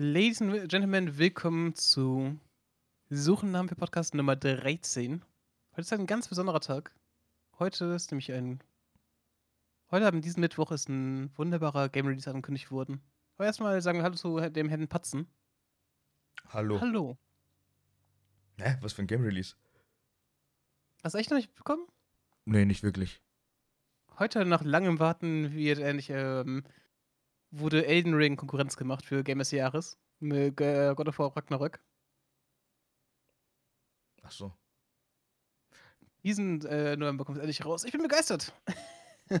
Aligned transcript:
Ladies 0.00 0.40
and 0.40 0.68
Gentlemen, 0.68 1.18
willkommen 1.18 1.74
zu 1.74 2.38
Suchen 3.10 3.50
Namen 3.50 3.68
für 3.68 3.74
Podcast 3.74 4.14
Nummer 4.14 4.36
13. 4.36 5.24
Heute 5.72 5.80
ist 5.80 5.92
ein 5.92 6.06
ganz 6.06 6.28
besonderer 6.28 6.60
Tag. 6.60 6.94
Heute 7.58 7.86
ist 7.86 8.12
nämlich 8.12 8.30
ein. 8.30 8.62
Heute, 9.90 10.06
am 10.06 10.20
diesem 10.20 10.42
Mittwoch, 10.42 10.70
ist 10.70 10.88
ein 10.88 11.36
wunderbarer 11.36 11.88
Game 11.88 12.06
Release 12.06 12.30
angekündigt 12.30 12.70
worden. 12.70 13.02
Aber 13.34 13.46
erstmal 13.46 13.82
sagen 13.82 13.98
wir 13.98 14.04
Hallo 14.04 14.14
zu 14.14 14.38
dem 14.38 14.68
Herrn 14.68 14.86
Patzen. 14.86 15.26
Hallo. 16.50 16.80
Hallo. 16.80 17.18
Hä? 18.58 18.76
Was 18.80 18.92
für 18.92 19.02
ein 19.02 19.08
Game 19.08 19.24
Release? 19.24 19.56
Hast 21.02 21.16
du 21.16 21.18
echt 21.18 21.30
noch 21.30 21.38
nicht 21.38 21.56
bekommen? 21.56 21.88
Nee, 22.44 22.66
nicht 22.66 22.84
wirklich. 22.84 23.20
Heute 24.20 24.44
nach 24.44 24.62
langem 24.62 25.00
Warten 25.00 25.52
wird 25.54 25.80
endlich 25.80 26.10
ähm, 26.10 26.62
wurde 27.50 27.86
Elden 27.86 28.14
Ring 28.14 28.36
Konkurrenz 28.36 28.76
gemacht 28.76 29.04
für 29.04 29.22
Game 29.24 29.38
des 29.38 29.50
Jahres 29.50 29.98
mit 30.20 30.60
äh, 30.60 30.94
God 30.94 31.08
of 31.08 31.18
War 31.18 31.36
Ragnarök. 31.36 31.80
Ach 34.22 34.30
so. 34.30 34.52
Diesen 36.24 36.64
äh, 36.66 36.96
November 36.96 37.24
kommt 37.24 37.38
es 37.38 37.42
endlich 37.42 37.64
raus. 37.64 37.84
Ich 37.84 37.92
bin 37.92 38.02
begeistert. 38.02 38.52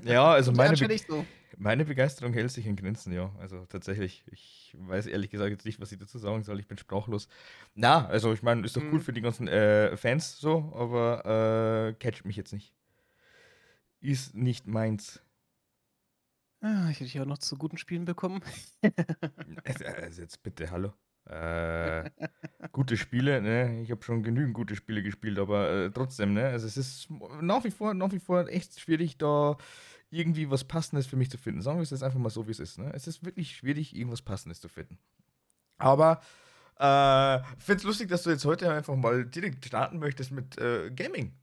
Ja, 0.04 0.32
also 0.32 0.52
meine, 0.52 0.76
Be 0.76 0.98
so. 0.98 1.24
meine 1.56 1.86
Begeisterung 1.86 2.34
hält 2.34 2.50
sich 2.50 2.66
in 2.66 2.76
Grenzen, 2.76 3.10
ja. 3.10 3.34
Also 3.38 3.64
tatsächlich, 3.64 4.22
ich 4.30 4.76
weiß 4.78 5.06
ehrlich 5.06 5.30
gesagt 5.30 5.50
jetzt 5.50 5.64
nicht, 5.64 5.80
was 5.80 5.90
ich 5.92 5.98
dazu 5.98 6.18
sagen 6.18 6.42
soll. 6.42 6.60
Ich 6.60 6.68
bin 6.68 6.76
sprachlos. 6.76 7.26
Na, 7.74 8.06
also 8.06 8.34
ich 8.34 8.42
meine, 8.42 8.66
ist 8.66 8.76
doch 8.76 8.82
cool 8.82 8.98
Mhm. 8.98 9.00
für 9.00 9.14
die 9.14 9.22
ganzen 9.22 9.48
äh, 9.48 9.96
Fans 9.96 10.36
so, 10.38 10.74
aber 10.76 11.88
äh, 11.88 11.94
catcht 11.94 12.26
mich 12.26 12.36
jetzt 12.36 12.52
nicht. 12.52 12.74
Ist 14.02 14.34
nicht 14.34 14.66
meins. 14.66 15.22
Ah, 16.60 16.88
ich 16.90 16.96
hätte 16.96 17.04
dich 17.04 17.20
auch 17.20 17.26
noch 17.26 17.38
zu 17.38 17.56
guten 17.56 17.78
Spielen 17.78 18.04
bekommen. 18.04 18.42
Also, 19.64 20.22
jetzt 20.22 20.42
bitte, 20.42 20.70
hallo. 20.70 20.92
Äh, 21.26 22.10
gute 22.72 22.96
Spiele, 22.96 23.42
ne? 23.42 23.82
Ich 23.82 23.90
habe 23.90 24.02
schon 24.02 24.22
genügend 24.22 24.54
gute 24.54 24.74
Spiele 24.76 25.02
gespielt, 25.02 25.38
aber 25.38 25.70
äh, 25.70 25.90
trotzdem, 25.90 26.32
ne? 26.32 26.46
Also 26.46 26.66
es 26.66 26.76
ist 26.76 27.08
nach 27.42 27.64
wie 27.64 27.70
vor, 27.70 27.92
nach 27.94 28.12
wie 28.12 28.18
vor 28.18 28.48
echt 28.48 28.80
schwierig, 28.80 29.18
da 29.18 29.56
irgendwie 30.10 30.50
was 30.50 30.64
Passendes 30.64 31.06
für 31.06 31.16
mich 31.16 31.30
zu 31.30 31.36
finden. 31.36 31.60
Sagen 31.60 31.78
wir 31.78 31.82
es 31.82 31.90
jetzt 31.90 32.02
einfach 32.02 32.18
mal 32.18 32.30
so, 32.30 32.46
wie 32.46 32.52
es 32.52 32.60
ist, 32.60 32.78
ne? 32.78 32.90
Es 32.94 33.06
ist 33.06 33.24
wirklich 33.24 33.54
schwierig, 33.56 33.94
irgendwas 33.94 34.22
Passendes 34.22 34.60
zu 34.60 34.68
finden. 34.68 34.98
Aber 35.78 36.20
äh, 36.76 37.40
finde 37.58 37.78
es 37.78 37.84
lustig, 37.84 38.08
dass 38.08 38.22
du 38.22 38.30
jetzt 38.30 38.44
heute 38.46 38.72
einfach 38.72 38.96
mal 38.96 39.26
direkt 39.26 39.66
starten 39.66 39.98
möchtest 39.98 40.30
mit 40.30 40.58
äh, 40.58 40.90
Gaming. 40.90 41.34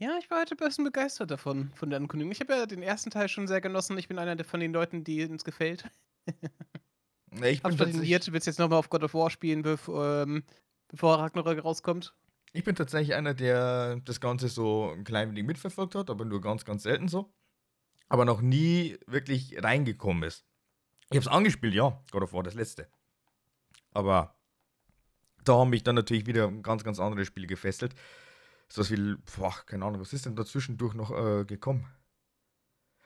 Ja, 0.00 0.16
ich 0.18 0.30
war 0.30 0.40
heute 0.40 0.54
ein 0.54 0.56
bisschen 0.56 0.84
begeistert 0.84 1.30
davon, 1.30 1.70
von 1.74 1.90
der 1.90 1.98
Ankündigung. 1.98 2.32
Ich 2.32 2.40
habe 2.40 2.54
ja 2.54 2.64
den 2.64 2.82
ersten 2.82 3.10
Teil 3.10 3.28
schon 3.28 3.46
sehr 3.46 3.60
genossen. 3.60 3.98
Ich 3.98 4.08
bin 4.08 4.18
einer 4.18 4.34
der- 4.34 4.46
von 4.46 4.58
den 4.60 4.72
Leuten, 4.72 5.04
die 5.04 5.22
uns 5.26 5.44
gefällt. 5.44 5.84
Ne, 7.30 7.50
Ich 7.50 7.62
bin, 7.62 7.76
tatsächlich, 7.76 8.32
willst 8.32 8.46
jetzt 8.46 8.58
nochmal 8.58 8.78
auf 8.78 8.88
God 8.88 9.04
of 9.04 9.12
War 9.12 9.28
spielen, 9.28 9.60
bev 9.62 9.88
ähm, 9.88 10.42
bevor 10.88 11.18
Ragnarök 11.18 11.62
rauskommt. 11.62 12.14
ich 12.54 12.64
bin 12.64 12.74
tatsächlich 12.74 13.14
einer, 13.14 13.34
der 13.34 13.96
das 14.04 14.20
Ganze 14.20 14.48
so 14.48 14.90
ein 14.90 15.04
klein 15.04 15.30
wenig 15.30 15.44
mitverfolgt 15.44 15.94
hat, 15.94 16.08
aber 16.08 16.24
nur 16.24 16.40
ganz, 16.40 16.64
ganz 16.64 16.82
selten 16.84 17.08
so. 17.08 17.30
Aber 18.08 18.24
noch 18.24 18.40
nie 18.40 18.98
wirklich 19.06 19.62
reingekommen 19.62 20.22
ist. 20.24 20.44
Ich 21.10 21.16
habe 21.16 21.20
es 21.20 21.28
angespielt, 21.28 21.74
ja, 21.74 22.02
God 22.10 22.22
of 22.22 22.32
War, 22.32 22.42
das 22.42 22.54
letzte. 22.54 22.88
Aber 23.92 24.34
da 25.44 25.58
haben 25.58 25.70
mich 25.70 25.82
dann 25.84 25.94
natürlich 25.94 26.26
wieder 26.26 26.50
ganz, 26.50 26.84
ganz 26.84 26.98
andere 26.98 27.24
Spiele 27.26 27.46
gefesselt. 27.46 27.94
So 28.72 28.80
was 28.80 28.90
wie, 28.90 29.16
boah, 29.36 29.54
keine 29.66 29.84
Ahnung, 29.84 30.00
was 30.00 30.12
ist 30.12 30.26
denn 30.26 30.36
da 30.36 30.44
zwischendurch 30.44 30.94
noch 30.94 31.10
äh, 31.10 31.44
gekommen? 31.44 31.86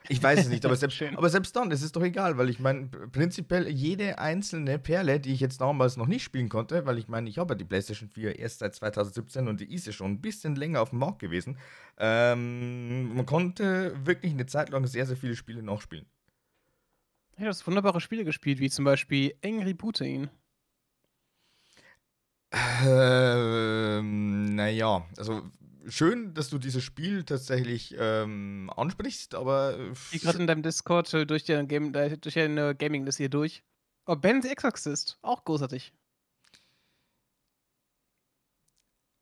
Ich 0.09 0.23
weiß 0.23 0.41
es 0.41 0.49
nicht, 0.49 0.67
aber 0.67 0.77
selbst, 0.77 1.01
aber 1.03 1.31
selbst 1.31 1.57
dann, 1.57 1.71
es 1.71 1.81
ist 1.81 1.97
doch 1.97 2.03
egal, 2.03 2.37
weil 2.37 2.51
ich 2.51 2.59
meine, 2.61 2.89
prinzipiell 2.89 3.69
jede 3.69 4.19
einzelne 4.19 4.79
Perle, 4.79 5.19
die 5.19 5.33
ich 5.33 5.41
jetzt 5.41 5.63
damals 5.63 5.97
noch 5.97 6.07
nicht 6.07 6.23
spielen 6.23 6.51
konnte, 6.51 6.85
weil 6.85 6.99
ich 6.99 7.09
meine, 7.09 7.31
ich 7.31 7.39
habe 7.39 7.55
ja 7.55 7.57
die 7.57 7.65
PlayStation 7.65 8.11
4 8.11 8.39
erst 8.39 8.59
seit 8.59 8.75
2017 8.75 9.49
und 9.49 9.61
die 9.61 9.73
ist 9.73 9.87
ja 9.87 9.93
schon 9.93 10.13
ein 10.13 10.21
bisschen 10.21 10.57
länger 10.57 10.83
auf 10.83 10.91
dem 10.91 10.99
Markt 10.99 11.21
gewesen. 11.21 11.57
Ähm, 11.97 13.15
man 13.15 13.25
konnte 13.25 13.95
wirklich 14.05 14.33
eine 14.33 14.45
Zeit 14.45 14.69
lang 14.69 14.87
sehr, 14.87 15.07
sehr 15.07 15.17
viele 15.17 15.37
Spiele 15.37 15.63
nachspielen. 15.63 16.05
Ja, 17.39 17.45
du 17.45 17.49
hast 17.49 17.67
wunderbare 17.67 18.03
Spiele 18.03 18.25
gespielt, 18.25 18.61
wie 18.61 18.69
zum 18.69 18.85
Beispiel 18.85 19.35
Angry 19.43 19.73
Putin. 19.73 20.29
Ähm, 22.87 24.55
naja, 24.55 25.07
also 25.17 25.43
schön, 25.87 26.35
dass 26.35 26.51
du 26.51 26.59
dieses 26.59 26.85
Spiel 26.85 27.25
tatsächlich 27.25 27.95
ähm, 27.99 28.71
ansprichst, 28.77 29.35
aber 29.35 29.79
äh, 29.79 29.93
Ich 30.13 30.23
gerade 30.23 30.39
in 30.39 30.47
deinem 30.47 30.63
Discord 30.63 31.13
äh, 31.15 31.27
durch, 31.27 31.45
deine 31.45 31.67
Game, 31.67 31.93
durch 31.93 32.35
deine 32.35 32.75
Gaming-List 32.75 33.19
hier 33.19 33.29
durch. 33.29 33.65
Oh, 34.07 34.17
Ben 34.17 34.43
the 34.43 34.49
Exorcist, 34.49 35.19
auch 35.23 35.45
großartig. 35.45 35.93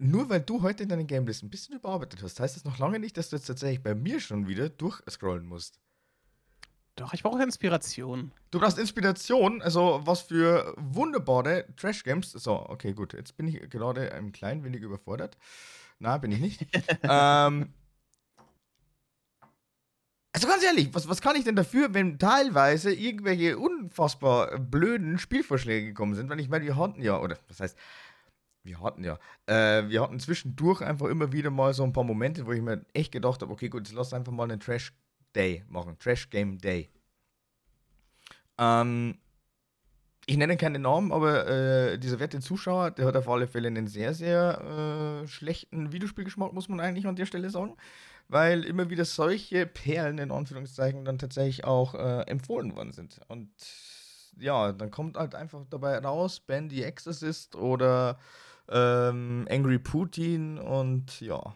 nur 0.02 0.28
weil 0.28 0.40
du 0.40 0.62
heute 0.62 0.82
in 0.82 0.88
deinen 0.88 1.06
Gamelist 1.06 1.42
ein 1.42 1.50
bisschen 1.50 1.76
überarbeitet 1.76 2.22
hast, 2.22 2.40
heißt 2.40 2.56
das 2.56 2.64
noch 2.64 2.78
lange 2.78 2.98
nicht, 2.98 3.16
dass 3.16 3.30
du 3.30 3.36
jetzt 3.36 3.46
tatsächlich 3.46 3.82
bei 3.82 3.94
mir 3.94 4.20
schon 4.20 4.48
wieder 4.48 4.68
durchscrollen 4.68 5.46
musst. 5.46 5.80
Doch, 6.96 7.14
ich 7.14 7.22
brauche 7.22 7.42
Inspiration. 7.42 8.32
Du 8.50 8.60
brauchst 8.60 8.78
Inspiration, 8.78 9.62
also 9.62 10.00
was 10.04 10.22
für 10.22 10.74
wunderbare 10.76 11.66
Trash-Games. 11.76 12.32
So, 12.32 12.68
okay, 12.68 12.92
gut, 12.92 13.14
jetzt 13.14 13.36
bin 13.36 13.48
ich 13.48 13.70
gerade 13.70 14.12
ein 14.12 14.32
klein 14.32 14.62
wenig 14.62 14.82
überfordert. 14.82 15.38
Na, 15.98 16.18
bin 16.18 16.32
ich 16.32 16.40
nicht. 16.40 16.66
ähm, 17.02 17.72
also 20.34 20.48
ganz 20.48 20.64
ehrlich, 20.64 20.94
was, 20.94 21.08
was 21.08 21.22
kann 21.22 21.36
ich 21.36 21.44
denn 21.44 21.56
dafür, 21.56 21.94
wenn 21.94 22.18
teilweise 22.18 22.92
irgendwelche 22.92 23.58
unfassbar 23.58 24.58
blöden 24.58 25.18
Spielvorschläge 25.18 25.88
gekommen 25.88 26.14
sind? 26.14 26.28
Weil 26.28 26.40
ich 26.40 26.48
meine, 26.48 26.64
wir 26.64 26.76
hatten 26.76 27.02
ja, 27.02 27.18
oder 27.20 27.38
was 27.48 27.60
heißt, 27.60 27.78
wir 28.64 28.80
hatten 28.80 29.02
ja, 29.04 29.18
äh, 29.46 29.88
wir 29.88 30.02
hatten 30.02 30.20
zwischendurch 30.20 30.82
einfach 30.82 31.06
immer 31.06 31.32
wieder 31.32 31.50
mal 31.50 31.72
so 31.74 31.84
ein 31.84 31.92
paar 31.92 32.04
Momente, 32.04 32.46
wo 32.46 32.52
ich 32.52 32.62
mir 32.62 32.84
echt 32.92 33.12
gedacht 33.12 33.42
habe, 33.42 33.52
okay, 33.52 33.68
gut, 33.68 33.88
jetzt 33.88 33.96
lass 33.96 34.12
einfach 34.12 34.32
mal 34.32 34.44
einen 34.44 34.60
Trash 34.60 34.92
Day 35.32 35.64
machen, 35.68 35.98
Trash 35.98 36.30
Game 36.30 36.58
Day. 36.58 36.88
Ähm, 38.58 39.18
ich 40.26 40.36
nenne 40.36 40.56
keine 40.56 40.78
Namen, 40.78 41.12
aber 41.12 41.48
äh, 41.48 41.98
dieser 41.98 42.20
werte 42.20 42.40
Zuschauer, 42.40 42.92
der 42.92 43.06
hat 43.06 43.16
auf 43.16 43.28
alle 43.28 43.48
Fälle 43.48 43.68
einen 43.68 43.88
sehr, 43.88 44.14
sehr 44.14 45.22
äh, 45.24 45.26
schlechten 45.26 45.92
Videospielgeschmack, 45.92 46.52
muss 46.52 46.68
man 46.68 46.80
eigentlich 46.80 47.06
an 47.06 47.16
der 47.16 47.26
Stelle 47.26 47.50
sagen. 47.50 47.76
Weil 48.28 48.64
immer 48.64 48.88
wieder 48.88 49.04
solche 49.04 49.66
Perlen 49.66 50.18
in 50.18 50.30
Anführungszeichen 50.30 51.04
dann 51.04 51.18
tatsächlich 51.18 51.64
auch 51.64 51.94
äh, 51.94 52.22
empfohlen 52.22 52.76
worden 52.76 52.92
sind. 52.92 53.20
Und 53.28 53.50
ja, 54.38 54.72
dann 54.72 54.90
kommt 54.90 55.16
halt 55.16 55.34
einfach 55.34 55.64
dabei 55.68 55.98
raus, 55.98 56.40
Ben 56.40 56.70
the 56.70 56.84
Exorcist 56.84 57.56
oder 57.56 58.18
ähm, 58.70 59.46
Angry 59.50 59.78
Putin 59.78 60.58
und 60.58 61.20
ja. 61.20 61.54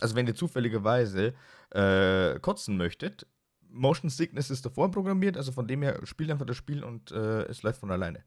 Also 0.00 0.16
wenn 0.16 0.26
ihr 0.26 0.34
zufälligerweise 0.34 1.34
äh, 1.74 2.38
kotzen 2.40 2.76
möchtet, 2.76 3.26
Motion 3.68 4.10
Sickness 4.10 4.50
ist 4.50 4.64
davor 4.66 4.90
programmiert, 4.90 5.36
also 5.36 5.52
von 5.52 5.66
dem 5.66 5.82
her 5.82 6.00
spielt 6.06 6.30
einfach 6.30 6.46
das 6.46 6.56
Spiel 6.56 6.84
und 6.84 7.10
äh, 7.12 7.42
es 7.44 7.62
läuft 7.62 7.80
von 7.80 7.90
alleine. 7.90 8.24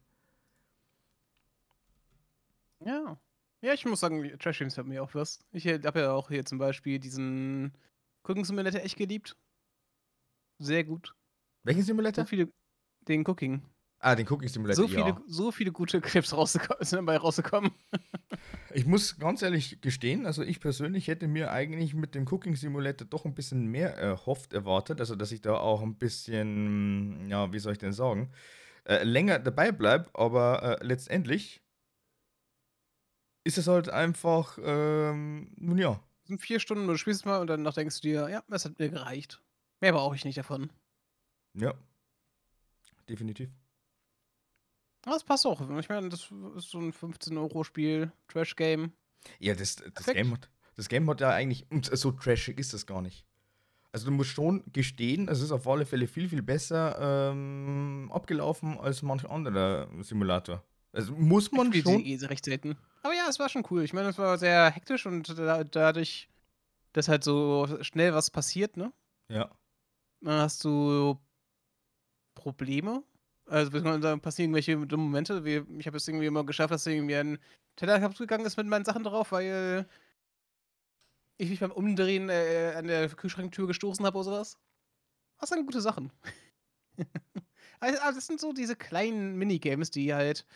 Ja. 2.80 3.20
Ja, 3.62 3.72
ich 3.74 3.84
muss 3.86 4.00
sagen, 4.00 4.38
Trash 4.38 4.58
Games 4.58 4.76
hat 4.78 4.86
mir 4.86 5.02
auch 5.02 5.14
was. 5.14 5.40
Ich 5.52 5.66
habe 5.66 6.00
ja 6.00 6.12
auch 6.12 6.28
hier 6.28 6.44
zum 6.44 6.58
Beispiel 6.58 6.98
diesen 7.00 7.72
Cooking 8.24 8.44
Simulator 8.44 8.80
echt 8.82 8.96
geliebt. 8.96 9.36
Sehr 10.58 10.84
gut. 10.84 11.14
Welchen 11.64 11.82
So 11.82 11.86
Simulator? 11.86 12.24
viele, 12.24 12.52
den 13.08 13.24
Cooking. 13.26 13.62
Ah, 13.98 14.14
den 14.14 14.26
Cooking 14.28 14.48
Simulator. 14.48 14.84
So 14.84 14.88
viele, 14.88 15.08
ja. 15.08 15.22
so 15.26 15.50
viele 15.50 15.72
gute 15.72 16.00
Clips 16.00 16.30
sind 16.30 16.92
dabei 16.92 17.16
rausgekommen. 17.16 17.72
Ich 18.74 18.84
muss 18.84 19.18
ganz 19.18 19.40
ehrlich 19.40 19.80
gestehen, 19.80 20.26
also 20.26 20.42
ich 20.42 20.60
persönlich 20.60 21.08
hätte 21.08 21.28
mir 21.28 21.50
eigentlich 21.50 21.94
mit 21.94 22.14
dem 22.14 22.26
Cooking 22.28 22.56
Simulator 22.56 23.06
doch 23.06 23.24
ein 23.24 23.34
bisschen 23.34 23.66
mehr 23.66 23.96
erhofft, 23.96 24.52
erwartet. 24.52 25.00
Also, 25.00 25.16
dass 25.16 25.32
ich 25.32 25.40
da 25.40 25.54
auch 25.54 25.82
ein 25.82 25.96
bisschen, 25.96 27.28
ja, 27.30 27.52
wie 27.52 27.58
soll 27.58 27.72
ich 27.72 27.78
denn 27.78 27.94
sagen, 27.94 28.30
äh, 28.84 29.02
länger 29.02 29.38
dabei 29.38 29.72
bleibe. 29.72 30.10
Aber 30.12 30.80
äh, 30.80 30.84
letztendlich 30.84 31.62
ist 33.44 33.58
es 33.58 33.66
halt 33.66 33.88
einfach, 33.88 34.58
ähm, 34.62 35.52
nun 35.56 35.78
ja, 35.78 35.92
Das 36.22 36.28
sind 36.28 36.42
vier 36.42 36.60
Stunden, 36.60 36.86
du 36.86 36.96
spielst 36.96 37.24
mal 37.24 37.40
und 37.40 37.46
danach 37.46 37.74
denkst 37.74 38.00
du 38.00 38.08
dir, 38.08 38.28
ja, 38.28 38.42
das 38.48 38.64
hat 38.66 38.78
mir 38.78 38.90
gereicht. 38.90 39.42
Mehr 39.80 39.92
brauche 39.92 40.16
ich 40.16 40.24
nicht 40.24 40.36
davon. 40.36 40.70
ja, 41.54 41.72
definitiv. 43.08 43.48
Das 45.06 45.24
passt 45.24 45.46
auch. 45.46 45.60
Ich 45.78 45.88
meine, 45.88 46.08
das 46.08 46.30
ist 46.56 46.70
so 46.70 46.78
ein 46.78 46.92
15-Euro-Spiel, 46.92 48.12
Trash-Game. 48.28 48.92
Ja, 49.38 49.54
das, 49.54 49.76
das, 49.76 49.92
Perfekt. 49.92 50.16
Game 50.16 50.32
hat, 50.32 50.50
das 50.76 50.88
Game 50.88 51.08
hat 51.08 51.20
ja 51.20 51.30
eigentlich, 51.30 51.64
und 51.70 51.86
so 51.96 52.12
trashig 52.12 52.58
ist 52.58 52.74
das 52.74 52.86
gar 52.86 53.00
nicht. 53.00 53.24
Also 53.92 54.06
du 54.06 54.12
musst 54.12 54.30
schon 54.30 54.62
gestehen, 54.72 55.28
es 55.28 55.40
ist 55.40 55.52
auf 55.52 55.66
alle 55.66 55.86
Fälle 55.86 56.06
viel, 56.06 56.28
viel 56.28 56.42
besser 56.42 57.30
ähm, 57.30 58.10
abgelaufen 58.12 58.78
als 58.78 59.00
manch 59.02 59.24
anderer 59.28 59.88
Simulator. 60.02 60.62
Also 60.92 61.12
muss 61.14 61.50
man 61.52 61.72
Ich 61.72 61.82
schon. 61.82 62.04
eh 62.04 62.16
recht 62.26 62.44
selten. 62.44 62.76
Aber 63.02 63.14
ja, 63.14 63.26
es 63.28 63.38
war 63.38 63.48
schon 63.48 63.64
cool. 63.70 63.84
Ich 63.84 63.92
meine, 63.92 64.08
es 64.08 64.18
war 64.18 64.36
sehr 64.38 64.70
hektisch 64.70 65.06
und 65.06 65.28
da, 65.38 65.62
dadurch, 65.64 66.28
dass 66.92 67.08
halt 67.08 67.22
so 67.24 67.66
schnell 67.82 68.12
was 68.12 68.30
passiert, 68.30 68.76
ne? 68.76 68.92
Ja. 69.30 69.50
Dann 70.20 70.40
hast 70.40 70.64
du 70.64 71.18
Probleme. 72.34 73.02
Also, 73.46 73.70
da 73.70 74.16
passieren 74.16 74.50
irgendwelche 74.50 74.86
dummen 74.86 75.06
Momente. 75.06 75.44
Wie 75.44 75.64
ich 75.78 75.86
habe 75.86 75.96
es 75.96 76.08
irgendwie 76.08 76.26
immer 76.26 76.44
geschafft, 76.44 76.72
dass 76.72 76.86
irgendwie 76.86 77.16
ein 77.16 77.38
Teller 77.76 78.00
kaputt 78.00 78.18
gegangen 78.18 78.44
ist 78.44 78.56
mit 78.56 78.66
meinen 78.66 78.84
Sachen 78.84 79.04
drauf, 79.04 79.32
weil 79.32 79.86
ich 81.38 81.50
mich 81.50 81.60
beim 81.60 81.70
Umdrehen 81.70 82.28
äh, 82.28 82.74
an 82.76 82.86
der 82.86 83.08
Kühlschranktür 83.08 83.66
gestoßen 83.66 84.04
habe 84.04 84.18
oder 84.18 84.24
sowas. 84.24 84.58
Das 85.38 85.50
sind 85.50 85.66
gute 85.66 85.80
Sachen. 85.80 86.12
also, 87.80 87.98
das 88.14 88.26
sind 88.26 88.40
so 88.40 88.52
diese 88.52 88.74
kleinen 88.74 89.36
Minigames, 89.36 89.90
die 89.90 90.12
halt 90.12 90.46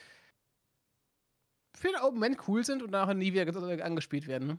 für 1.74 1.88
den 1.88 2.00
Moment 2.00 2.48
cool 2.48 2.64
sind 2.64 2.82
und 2.82 2.90
nachher 2.90 3.14
nie 3.14 3.32
wieder 3.32 3.84
angespielt 3.84 4.26
werden. 4.26 4.58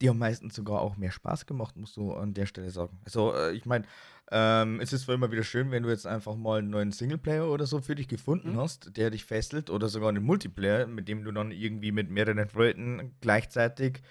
Die 0.00 0.08
haben 0.08 0.18
meistens 0.18 0.54
sogar 0.54 0.80
auch 0.80 0.96
mehr 0.96 1.10
Spaß 1.10 1.46
gemacht, 1.46 1.76
musst 1.76 1.96
du 1.96 2.12
an 2.14 2.32
der 2.32 2.46
Stelle 2.46 2.70
sagen. 2.70 2.98
Also, 3.04 3.34
äh, 3.34 3.52
ich 3.52 3.66
meine, 3.66 3.84
ähm, 4.30 4.80
es 4.80 4.92
ist 4.92 5.02
zwar 5.02 5.16
immer 5.16 5.30
wieder 5.32 5.42
schön, 5.42 5.70
wenn 5.70 5.82
du 5.82 5.88
jetzt 5.90 6.06
einfach 6.06 6.36
mal 6.36 6.60
einen 6.60 6.70
neuen 6.70 6.92
Singleplayer 6.92 7.50
oder 7.50 7.66
so 7.66 7.80
für 7.80 7.96
dich 7.96 8.08
gefunden 8.08 8.52
mhm. 8.52 8.58
hast, 8.58 8.96
der 8.96 9.10
dich 9.10 9.24
fesselt, 9.24 9.70
oder 9.70 9.88
sogar 9.88 10.08
einen 10.08 10.24
Multiplayer, 10.24 10.86
mit 10.86 11.08
dem 11.08 11.24
du 11.24 11.32
dann 11.32 11.50
irgendwie 11.50 11.92
mit 11.92 12.10
mehreren 12.10 12.48
Freunden 12.48 13.16
gleichzeitig 13.20 14.02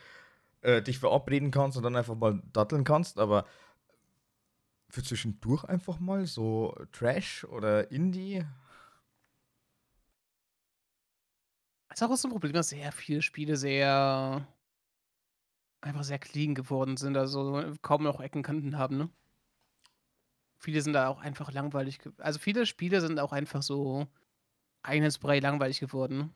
äh, 0.62 0.82
dich 0.82 1.00
verabreden 1.00 1.52
kannst 1.52 1.78
und 1.78 1.84
dann 1.84 1.96
einfach 1.96 2.16
mal 2.16 2.42
datteln 2.54 2.84
kannst, 2.84 3.18
aber 3.18 3.46
für 4.90 5.04
zwischendurch 5.04 5.64
einfach 5.64 6.00
mal 6.00 6.26
so 6.26 6.76
Trash 6.92 7.46
oder 7.46 7.92
Indie. 7.92 8.44
Das 11.88 12.02
ist 12.02 12.04
auch 12.04 12.16
so 12.16 12.28
ein 12.28 12.32
Problem, 12.32 12.54
dass 12.54 12.70
sehr 12.70 12.92
viele 12.92 13.22
Spiele 13.22 13.56
sehr 13.56 14.48
einfach 15.82 16.04
sehr 16.04 16.20
clean 16.20 16.56
geworden 16.56 16.98
sind, 16.98 17.18
also 17.18 17.64
kaum 17.82 18.04
noch 18.04 18.20
Eckenkanten 18.20 18.78
haben, 18.78 18.98
ne? 18.98 19.10
Viele 20.58 20.82
sind 20.82 20.94
da 20.94 21.08
auch 21.08 21.20
einfach 21.20 21.54
langweilig. 21.54 22.00
Also 22.18 22.38
viele 22.38 22.66
Spiele 22.66 23.00
sind 23.00 23.18
auch 23.20 23.32
einfach 23.32 23.62
so 23.62 24.08
einheitsbrei 24.84 25.40
langweilig 25.40 25.80
geworden. 25.80 26.18
Ne? 26.18 26.30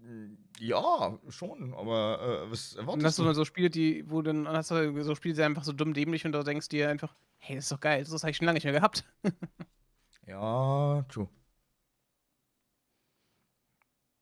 Hm, 0.00 0.38
ja, 0.60 1.18
schon, 1.28 1.74
aber 1.74 2.44
äh, 2.46 2.50
was 2.50 2.76
erwartest 2.76 2.94
und 2.94 3.04
hast 3.04 3.18
du? 3.18 3.24
dann 3.24 3.34
so 3.34 3.44
Spiele, 3.44 3.70
die, 3.70 4.08
wo 4.08 4.22
dann 4.22 4.46
hast 4.46 4.70
du 4.70 5.02
so 5.02 5.16
Spiele, 5.16 5.34
die 5.34 5.42
einfach 5.42 5.64
so 5.64 5.72
dumm 5.72 5.94
dämlich 5.94 6.24
und 6.24 6.32
du 6.32 6.42
denkst 6.44 6.68
dir 6.68 6.88
einfach, 6.88 7.16
hey, 7.38 7.56
das 7.56 7.64
ist 7.64 7.72
doch 7.72 7.80
geil, 7.80 8.04
das 8.04 8.22
habe 8.22 8.30
ich 8.30 8.36
schon 8.36 8.46
lange 8.46 8.56
nicht 8.56 8.64
mehr 8.64 8.72
gehabt. 8.72 9.04
ja, 10.26 11.02
true. 11.08 11.28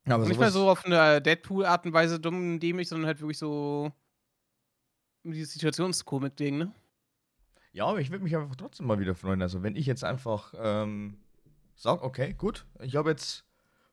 Aber 0.07 0.27
nicht 0.27 0.39
mal 0.39 0.51
so 0.51 0.69
auf 0.69 0.85
eine 0.85 1.21
Deadpool-Art 1.21 1.85
und 1.85 1.93
Weise 1.93 2.19
dumm 2.19 2.59
dämlich, 2.59 2.87
sondern 2.87 3.07
halt 3.07 3.19
wirklich 3.19 3.37
so 3.37 3.91
dieses 5.23 5.53
Situationskomik-Ding, 5.53 6.57
ne? 6.57 6.73
Ja, 7.73 7.85
aber 7.85 7.99
ich 7.99 8.09
würde 8.09 8.23
mich 8.23 8.35
einfach 8.35 8.55
trotzdem 8.55 8.87
mal 8.87 8.99
wieder 8.99 9.15
freuen. 9.15 9.41
Also, 9.41 9.61
wenn 9.61 9.75
ich 9.75 9.85
jetzt 9.85 10.03
einfach 10.03 10.53
ähm, 10.57 11.19
sage, 11.75 12.03
okay, 12.03 12.33
gut, 12.33 12.65
ich 12.81 12.95
habe 12.95 13.09
jetzt 13.09 13.45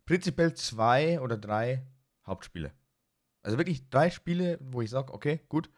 prinzipiell 0.07 0.55
zwei 0.55 1.21
oder 1.21 1.37
drei 1.37 1.87
Hauptspiele. 2.27 2.73
Also 3.43 3.59
wirklich 3.59 3.91
drei 3.91 4.11
Spiele, 4.11 4.59
wo 4.61 4.81
ich 4.81 4.91
sage, 4.91 5.13
okay, 5.13 5.41
gut, 5.49 5.71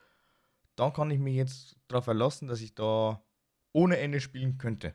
dann 0.77 0.93
kann 0.93 1.11
ich 1.11 1.19
mich 1.19 1.35
jetzt 1.35 1.77
darauf 1.89 2.05
verlassen, 2.05 2.47
dass 2.47 2.61
ich 2.61 2.75
da 2.75 3.23
ohne 3.73 3.99
Ende 3.99 4.21
spielen 4.21 4.57
könnte. 4.57 4.95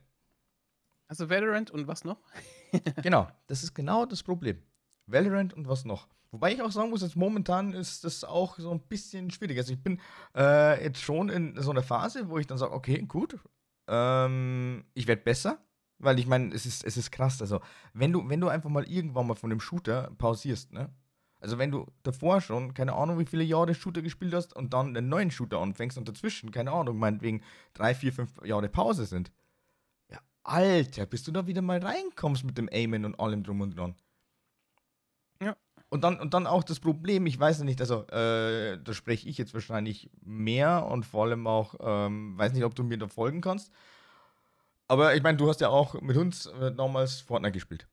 Also 1.08 1.30
Valorant 1.30 1.72
und 1.72 1.88
was 1.88 2.06
noch? 2.06 2.22
genau, 3.04 3.30
das 3.48 3.64
ist 3.64 3.74
genau 3.74 4.06
das 4.06 4.24
Problem. 4.24 4.64
Valorant 5.06 5.54
und 5.54 5.68
was 5.68 5.86
noch. 5.86 6.08
Wobei 6.32 6.54
ich 6.54 6.62
auch 6.62 6.72
sagen 6.72 6.90
muss, 6.90 7.02
jetzt 7.02 7.18
momentan 7.18 7.74
ist 7.74 8.04
das 8.06 8.24
auch 8.24 8.58
so 8.58 8.72
ein 8.72 8.80
bisschen 8.80 9.32
schwierig. 9.32 9.58
Also 9.58 9.74
ich 9.74 9.84
bin 9.84 10.00
äh, 10.36 10.82
jetzt 10.84 11.02
schon 11.02 11.30
in 11.30 11.62
so 11.62 11.72
einer 11.72 11.84
Phase, 11.84 12.30
wo 12.30 12.38
ich 12.38 12.48
dann 12.48 12.58
sage, 12.58 12.74
okay, 12.74 13.02
gut, 13.02 13.38
ähm, 13.88 14.86
ich 14.94 15.08
werde 15.08 15.22
besser. 15.22 15.60
Weil 16.04 16.18
ich 16.18 16.26
meine, 16.26 16.54
es 16.56 16.66
ist, 16.66 16.84
es 16.84 16.98
ist 16.98 17.12
krass. 17.12 17.42
Also, 17.42 17.60
wenn 17.94 18.12
du, 18.12 18.28
wenn 18.28 18.42
du 18.42 18.48
einfach 18.48 18.72
mal 18.72 18.86
irgendwann 18.86 19.28
mal 19.28 19.36
von 19.36 19.52
dem 19.52 19.60
Shooter 19.60 20.12
pausierst, 20.18 20.74
ne? 20.74 20.90
Also 21.42 21.58
wenn 21.58 21.72
du 21.72 21.88
davor 22.04 22.40
schon, 22.40 22.76
keine 22.76 22.94
Ahnung, 22.94 23.18
wie 23.18 23.26
viele 23.26 23.44
Jahre 23.44 23.74
Shooter 23.74 24.04
gespielt 24.04 24.34
hast 24.34 24.56
und 24.56 24.74
dann 24.74 24.96
einen 24.96 25.10
neuen 25.10 25.32
Shooter 25.32 25.60
anfängst 25.60 25.98
und 25.98 26.08
dazwischen, 26.08 26.52
keine 26.52 26.72
Ahnung, 26.72 27.00
meinetwegen 27.00 27.42
drei, 27.74 27.96
vier, 27.96 28.14
fünf 28.14 28.32
Jahre 28.46 28.70
Pause 28.70 29.06
sind. 29.06 29.32
Ja, 30.12 30.20
Alter, 30.44 31.08
bis 31.08 31.24
du 31.24 31.32
da 31.32 31.48
wieder 31.48 31.64
mal 31.64 31.80
reinkommst 31.84 32.44
mit 32.44 32.60
dem 32.60 32.70
Aimen 32.72 33.06
und 33.06 33.20
allem 33.20 33.44
drum 33.44 33.62
und 33.62 33.76
dran. 33.76 33.96
Und 35.94 36.06
dann, 36.06 36.22
und 36.22 36.34
dann 36.34 36.48
auch 36.48 36.64
das 36.64 36.80
Problem, 36.80 37.26
ich 37.26 37.38
weiß 37.38 37.64
nicht, 37.64 37.82
also 37.82 38.08
äh, 38.08 38.82
da 38.82 38.94
spreche 38.94 39.28
ich 39.28 39.38
jetzt 39.38 39.54
wahrscheinlich 39.54 40.10
mehr 40.22 40.86
und 40.86 41.06
vor 41.06 41.26
allem 41.26 41.46
auch, 41.48 41.76
ähm, 41.82 42.38
weiß 42.38 42.54
nicht, 42.54 42.64
ob 42.64 42.74
du 42.76 42.84
mir 42.84 42.98
da 42.98 43.10
folgen 43.10 43.42
kannst. 43.42 43.74
Aber 44.88 45.14
ich 45.16 45.22
meine, 45.22 45.38
du 45.38 45.50
hast 45.50 45.60
ja 45.60 45.68
auch 45.68 46.00
mit 46.00 46.16
uns 46.16 46.46
äh, 46.46 46.74
damals 46.74 47.20
Fortnite 47.20 47.52
gespielt. 47.52 47.90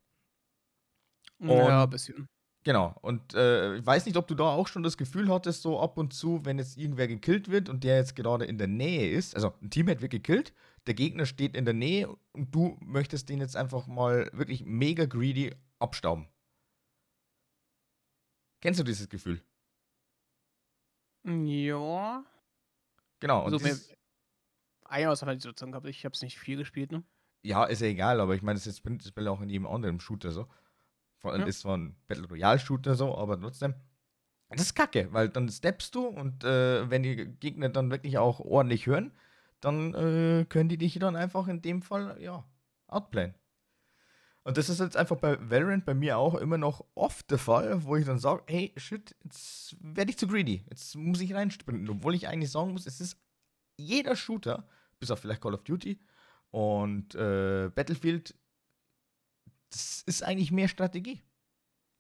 Und, 1.41 1.49
ja, 1.49 1.83
ein 1.83 1.91
bisschen. 1.91 2.29
Genau. 2.63 2.95
Und 3.03 3.35
äh, 3.35 3.77
ich 3.77 3.87
weiß 3.87 4.07
nicht, 4.07 4.17
ob 4.17 4.29
du 4.29 4.37
da 4.37 4.45
auch 4.45 4.69
schon 4.69 4.85
das 4.85 4.97
Gefühl 4.97 5.29
hattest, 5.29 5.63
so 5.63 5.81
ab 5.81 5.99
und 5.99 6.13
zu, 6.13 6.45
wenn 6.45 6.59
jetzt 6.59 6.77
irgendwer 6.77 7.09
gekillt 7.09 7.51
wird 7.51 7.69
und 7.69 7.83
der 7.83 7.97
jetzt 7.97 8.15
gerade 8.15 8.45
in 8.45 8.59
der 8.59 8.69
Nähe 8.69 9.11
ist, 9.11 9.35
also 9.35 9.55
ein 9.61 9.71
Teammate 9.71 10.03
wird 10.03 10.13
gekillt, 10.13 10.53
der 10.87 10.95
Gegner 10.95 11.27
steht 11.27 11.57
in 11.57 11.65
der 11.65 11.75
Nähe 11.75 12.15
und 12.31 12.55
du 12.55 12.77
möchtest 12.81 13.29
den 13.29 13.41
jetzt 13.41 13.57
einfach 13.57 13.89
mal 13.89 14.31
wirklich 14.33 14.65
mega 14.65 15.07
greedy 15.07 15.53
abstauben. 15.81 16.29
Kennst 18.61 18.81
du 18.81 18.85
dieses 18.85 19.09
Gefühl? 19.09 19.43
Ja. 21.25 22.25
Genau. 23.21 23.45
Und 23.45 23.53
also, 23.53 23.59
dieses, 23.59 23.93
eine 24.89 25.11
Auswahlsituation 25.11 25.73
gehabt. 25.73 25.87
Ich 25.87 26.05
habe 26.05 26.15
es 26.15 26.23
nicht 26.23 26.39
viel 26.39 26.57
gespielt, 26.57 26.93
ne? 26.93 27.05
Ja, 27.43 27.65
ist 27.65 27.81
ja 27.81 27.87
egal, 27.87 28.21
aber 28.21 28.35
ich 28.35 28.43
meine, 28.43 28.59
das 28.59 28.67
ist 28.67 28.81
prinzipiell 28.81 29.29
auch 29.29 29.41
in 29.41 29.49
jedem 29.49 29.67
anderen 29.67 30.01
Shooter 30.01 30.33
so. 30.33 30.49
Vor 31.19 31.33
allem 31.33 31.43
ja. 31.43 31.47
ist 31.47 31.61
zwar 31.61 31.77
ein 31.77 31.97
Battle 32.07 32.27
Royale 32.29 32.59
Shooter 32.59 32.95
so, 32.95 33.17
aber 33.17 33.41
trotzdem. 33.41 33.75
Das 34.51 34.63
ist 34.63 34.75
kacke, 34.75 35.13
weil 35.13 35.29
dann 35.29 35.49
steppst 35.49 35.95
du 35.95 36.07
und 36.07 36.43
äh, 36.43 36.89
wenn 36.91 37.03
die 37.03 37.17
Gegner 37.17 37.69
dann 37.69 37.91
wirklich 37.91 38.17
auch 38.17 38.41
ordentlich 38.41 38.87
hören, 38.87 39.13
dann 39.61 39.95
äh, 39.95 40.47
können 40.49 40.71
die 40.71 40.79
dich 40.79 40.99
dann 40.99 41.17
einfach 41.17 41.49
in 41.49 41.61
dem 41.61 41.83
Fall, 41.83 42.17
ja, 42.21 42.45
outplayen. 42.87 43.35
Und 44.49 44.57
das 44.57 44.71
ist 44.71 44.81
jetzt 44.81 44.97
einfach 44.97 45.17
bei 45.17 45.37
Valorant 45.51 45.85
bei 45.85 45.93
mir 45.93 46.17
auch 46.17 46.35
immer 46.35 46.57
noch 46.57 46.83
oft 46.95 47.31
der 47.31 47.37
Fall, 47.37 47.85
wo 47.85 47.97
ich 47.97 48.07
dann 48.07 48.19
sage, 48.19 48.45
hey, 48.47 48.73
shit, 48.79 49.15
jetzt 49.23 49.77
werde 49.79 50.11
ich 50.11 50.17
zu 50.17 50.27
greedy. 50.27 50.65
Jetzt 50.71 50.97
muss 50.97 51.21
ich 51.21 51.35
reinsprinten. 51.35 51.87
Obwohl 51.91 52.15
ich 52.15 52.29
eigentlich 52.29 52.51
sagen 52.51 52.73
muss, 52.73 52.87
es 52.87 52.99
ist 52.99 53.19
jeder 53.77 54.17
Shooter 54.17 54.67
bis 54.99 55.11
auf 55.11 55.21
vielleicht 55.21 55.43
Call 55.43 55.53
of 55.53 55.65
Duty 55.65 56.01
und 56.51 57.15
äh, 57.15 57.71
Battlefield, 57.75 58.35
das 59.69 60.03
ist 60.07 60.23
eigentlich 60.23 60.51
mehr 60.51 60.69
Strategie. 60.69 61.21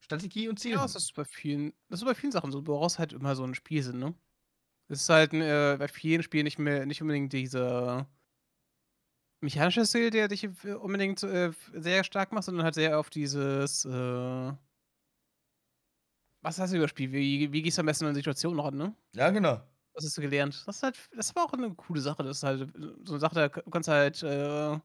Strategie 0.00 0.48
und 0.48 0.58
Ziel. 0.58 0.72
Ja, 0.72 0.80
das 0.80 0.96
ist 0.96 1.14
bei 1.14 1.26
vielen, 1.26 1.74
das 1.90 2.00
ist 2.00 2.06
bei 2.06 2.14
vielen 2.14 2.32
Sachen 2.32 2.50
so. 2.50 2.62
Du 2.62 2.72
brauchst 2.72 2.98
halt 2.98 3.12
immer 3.12 3.36
so 3.36 3.44
ein 3.44 3.54
Spielsinn, 3.54 3.98
ne? 3.98 4.14
Es 4.88 5.02
ist 5.02 5.08
halt 5.10 5.34
äh, 5.34 5.76
bei 5.78 5.88
vielen 5.88 6.22
Spielen 6.22 6.44
nicht 6.44 6.58
mehr, 6.58 6.86
nicht 6.86 7.02
unbedingt 7.02 7.30
dieser 7.34 8.08
mechanische 9.40 9.84
Stil, 9.86 10.10
der 10.10 10.28
dich 10.28 10.48
unbedingt 10.80 11.22
äh, 11.22 11.52
sehr 11.72 12.04
stark 12.04 12.32
macht, 12.32 12.44
sondern 12.44 12.64
halt 12.64 12.74
sehr 12.74 12.98
auf 12.98 13.10
dieses, 13.10 13.84
äh, 13.84 14.52
was 16.42 16.58
hast 16.58 16.72
du 16.72 16.76
überspielt? 16.76 17.12
Wie, 17.12 17.52
wie 17.52 17.62
gehst 17.62 17.78
du 17.78 17.80
am 17.80 17.86
besten 17.86 18.06
in 18.06 18.14
Situationen 18.14 18.56
noch 18.56 18.66
an, 18.66 18.76
ne? 18.76 18.94
Ja, 19.14 19.30
genau. 19.30 19.60
Was 19.94 20.04
hast 20.04 20.16
du 20.16 20.20
gelernt? 20.22 20.62
Das 20.66 20.76
ist 20.76 20.82
halt, 20.82 20.98
das 21.16 21.34
war 21.34 21.44
auch 21.44 21.52
eine 21.52 21.74
coole 21.74 22.00
Sache. 22.00 22.22
Das 22.22 22.38
ist 22.38 22.42
halt 22.44 22.72
so 23.04 23.14
eine 23.14 23.20
Sache, 23.20 23.34
da 23.34 23.48
kannst 23.48 23.88
du 23.88 23.92
halt 23.92 24.22
äh, 24.22 24.78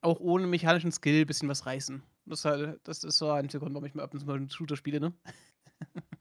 auch 0.00 0.20
ohne 0.20 0.46
mechanischen 0.46 0.92
Skill 0.92 1.22
ein 1.22 1.26
bisschen 1.26 1.48
was 1.48 1.66
reißen. 1.66 2.02
Das 2.26 2.40
ist 2.40 2.44
halt, 2.44 2.80
das 2.84 3.04
ist 3.04 3.18
so 3.18 3.30
ein 3.30 3.48
Grund, 3.48 3.74
warum 3.74 3.84
ich 3.84 3.94
mal 3.94 4.02
ab 4.02 4.12
und 4.14 4.20
zu 4.20 4.26
mal 4.26 4.36
einen 4.36 4.50
Shooter 4.50 4.76
spiele, 4.76 5.00
ne? 5.00 5.12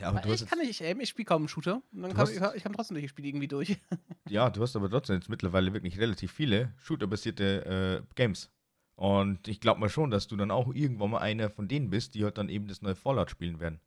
Ja, 0.00 0.08
aber, 0.08 0.22
aber 0.24 0.34
ich 0.34 0.46
kann 0.46 0.58
nicht 0.58 0.82
aimen, 0.82 1.00
ich 1.00 1.08
spiele 1.08 1.26
kaum 1.26 1.42
einen 1.42 1.48
Shooter. 1.48 1.82
Und 1.92 2.02
dann 2.02 2.14
kann, 2.14 2.28
ich, 2.28 2.40
ich 2.56 2.62
kann 2.62 2.72
trotzdem 2.72 2.96
durch 2.96 3.08
Spiele 3.10 3.28
irgendwie 3.28 3.48
durch. 3.48 3.78
ja, 4.28 4.50
du 4.50 4.62
hast 4.62 4.76
aber 4.76 4.90
trotzdem 4.90 5.16
jetzt 5.16 5.28
mittlerweile 5.28 5.72
wirklich 5.72 5.98
relativ 5.98 6.32
viele 6.32 6.74
Shooter-basierte 6.78 8.02
äh, 8.04 8.14
Games. 8.14 8.50
Und 8.94 9.46
ich 9.48 9.60
glaube 9.60 9.80
mal 9.80 9.88
schon, 9.88 10.10
dass 10.10 10.26
du 10.26 10.36
dann 10.36 10.50
auch 10.50 10.72
irgendwann 10.74 11.10
mal 11.10 11.18
einer 11.18 11.50
von 11.50 11.68
denen 11.68 11.90
bist, 11.90 12.14
die 12.14 12.24
halt 12.24 12.38
dann 12.38 12.48
eben 12.48 12.66
das 12.66 12.82
neue 12.82 12.94
Fallout 12.94 13.30
spielen 13.30 13.60
werden. 13.60 13.80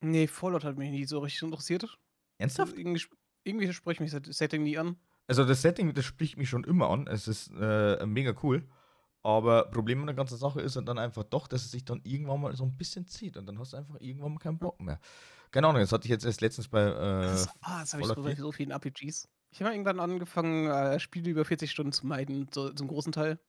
Nee, 0.00 0.26
Fallout 0.26 0.64
hat 0.64 0.76
mich 0.76 0.90
nie 0.90 1.04
so 1.04 1.18
richtig 1.18 1.42
interessiert. 1.42 1.98
Ernsthaft? 2.38 2.76
Irgendwie, 2.76 3.02
irgendwie 3.44 3.72
spricht 3.72 4.00
mich 4.00 4.12
das 4.12 4.22
Setting 4.36 4.62
nie 4.62 4.78
an. 4.78 4.96
Also 5.26 5.44
das 5.44 5.62
Setting, 5.62 5.92
das 5.94 6.04
spricht 6.04 6.36
mich 6.36 6.48
schon 6.48 6.64
immer 6.64 6.90
an. 6.90 7.06
Es 7.08 7.26
ist 7.26 7.50
äh, 7.58 8.04
mega 8.06 8.34
cool. 8.42 8.62
Aber 9.26 9.64
Problem 9.72 9.98
an 10.02 10.06
der 10.06 10.14
ganzen 10.14 10.38
Sache 10.38 10.60
ist 10.60 10.76
dann 10.76 10.98
einfach 10.98 11.24
doch, 11.24 11.48
dass 11.48 11.64
es 11.64 11.72
sich 11.72 11.84
dann 11.84 12.00
irgendwann 12.04 12.40
mal 12.40 12.54
so 12.54 12.62
ein 12.62 12.76
bisschen 12.76 13.08
zieht 13.08 13.36
und 13.36 13.44
dann 13.46 13.58
hast 13.58 13.72
du 13.72 13.76
einfach 13.76 13.96
irgendwann 13.98 14.34
mal 14.34 14.38
keinen 14.38 14.56
Bock 14.56 14.80
mehr. 14.80 15.00
Keine 15.50 15.66
Ahnung, 15.66 15.80
das 15.80 15.90
hatte 15.90 16.04
ich 16.04 16.10
jetzt 16.10 16.24
erst 16.24 16.40
letztens 16.40 16.68
bei. 16.68 16.82
Äh, 16.82 17.22
das, 17.22 17.48
ah, 17.60 17.80
das 17.80 17.92
habe 17.92 18.02
ich 18.02 18.08
so 18.08 18.22
bei 18.22 18.36
so 18.36 18.52
vielen 18.52 18.70
RPGs. 18.70 19.28
Ich 19.50 19.60
habe 19.60 19.72
irgendwann 19.72 19.98
angefangen, 19.98 20.70
äh, 20.70 21.00
Spiele 21.00 21.28
über 21.28 21.44
40 21.44 21.68
Stunden 21.68 21.90
zu 21.90 22.06
meiden, 22.06 22.46
so 22.52 22.70
zum 22.70 22.86
großen 22.86 23.10
Teil 23.10 23.40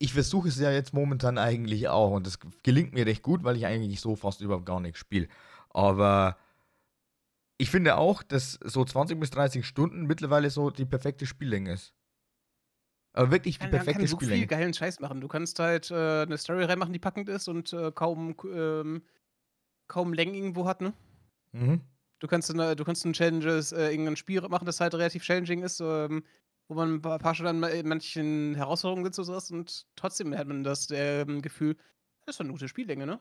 ich 0.00 0.12
versuche 0.12 0.48
es 0.48 0.58
ja 0.58 0.70
jetzt 0.70 0.94
momentan 0.94 1.38
eigentlich 1.38 1.88
auch 1.88 2.12
und 2.12 2.26
das 2.26 2.38
gelingt 2.62 2.94
mir 2.94 3.06
recht 3.06 3.22
gut, 3.22 3.42
weil 3.42 3.56
ich 3.56 3.66
eigentlich 3.66 4.00
so 4.00 4.14
fast 4.14 4.40
überhaupt 4.40 4.66
gar 4.66 4.80
nichts 4.80 5.00
spiele. 5.00 5.28
Aber 5.70 6.36
ich 7.58 7.70
finde 7.70 7.96
auch, 7.96 8.22
dass 8.22 8.60
so 8.64 8.84
20 8.84 9.18
bis 9.18 9.30
30 9.30 9.66
Stunden 9.66 10.06
mittlerweile 10.06 10.50
so 10.50 10.70
die 10.70 10.84
perfekte 10.84 11.26
Spiellänge 11.26 11.72
ist. 11.72 11.94
Aber 13.14 13.30
wirklich 13.30 13.58
die 13.58 13.68
Man 13.68 13.68
perfekte 13.68 14.06
kann 14.06 14.06
so 14.06 14.20
viel 14.20 14.46
geilen 14.46 14.72
Scheiß 14.74 15.00
machen. 15.00 15.20
Du 15.20 15.28
kannst 15.28 15.58
halt, 15.58 15.90
äh, 15.90 16.26
'ne 16.26 16.36
Story 16.38 16.64
reinmachen, 16.64 16.92
die 16.92 16.98
packend 16.98 17.28
ist 17.28 17.48
und, 17.48 17.72
äh, 17.72 17.90
kaum 17.92 18.34
ähm, 18.44 19.02
kaum 19.88 20.12
Längen 20.14 20.34
irgendwo 20.34 20.66
hat, 20.66 20.80
ne? 20.82 20.94
Mhm. 21.54 21.88
Du 22.22 22.26
kannst 22.26 22.52
'ne 22.52 22.74
du 22.74 22.84
kannst 22.84 23.04
'n 23.06 23.12
Challenges 23.12 23.70
äh, 23.72 23.90
irgend 23.92 24.08
'n 24.08 24.16
Spiel 24.16 24.40
machen, 24.48 24.66
das 24.66 24.80
halt 24.80 24.94
relativ 24.94 25.22
challenging 25.22 25.62
ist, 25.62 25.80
ähm, 25.80 26.24
wo 26.68 26.74
man 26.74 26.94
'n 26.96 27.00
paar 27.02 27.34
Stunden 27.34 27.62
an 27.64 27.70
in 27.72 27.86
manchen 27.88 28.54
Herausforderungen 28.56 29.04
sitzt 29.04 29.18
oder 29.20 29.26
so 29.26 29.34
was 29.36 29.50
und 29.52 29.86
trotzdem 29.94 30.36
hat 30.36 30.48
man 30.48 30.64
das, 30.64 30.88
ähm, 30.90 31.42
Gefühl, 31.42 31.76
das 32.26 32.36
ist 32.36 32.40
'ne 32.44 32.50
gute 32.50 32.68
Spiellänge, 32.68 33.06
ne? 33.06 33.20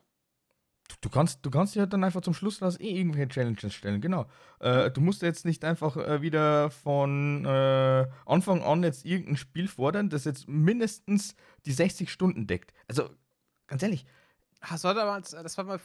Du 1.01 1.10
kannst 1.10 1.46
du 1.46 1.51
kannst 1.51 1.75
dir 1.75 1.82
halt 1.82 1.94
dann 1.94 2.03
einfach 2.03 2.22
zum 2.22 2.34
Schluss 2.34 2.62
raus 2.62 2.79
eh 2.79 2.89
irgendwelche 2.98 3.27
Challenges 3.29 3.74
stellen, 3.74 4.01
genau. 4.01 4.25
Äh, 4.60 4.89
du 4.91 5.01
musst 5.01 5.22
jetzt 5.22 5.46
nicht 5.46 5.63
einfach, 5.63 5.96
äh, 5.98 6.22
wieder 6.22 6.72
von, 6.72 7.46
äh, 7.46 8.08
Anfang 8.25 8.62
an 8.63 8.84
jetzt 8.84 9.06
irgend 9.06 9.29
'n 9.29 9.38
Spiel 9.38 9.67
fordern, 9.67 10.10
das 10.10 10.25
jetzt 10.25 10.48
mindestens 10.48 11.36
die 11.65 11.72
60 11.74 12.12
Stunden 12.12 12.48
deckt. 12.48 12.74
Also, 12.88 13.10
ganz 13.67 13.84
ehrlich 13.84 14.06
Ah, 14.62 14.70
das 14.72 14.84
war 14.84 14.94
damals 14.96 15.32
das 15.32 15.58
war 15.58 15.65
mal 15.65 15.79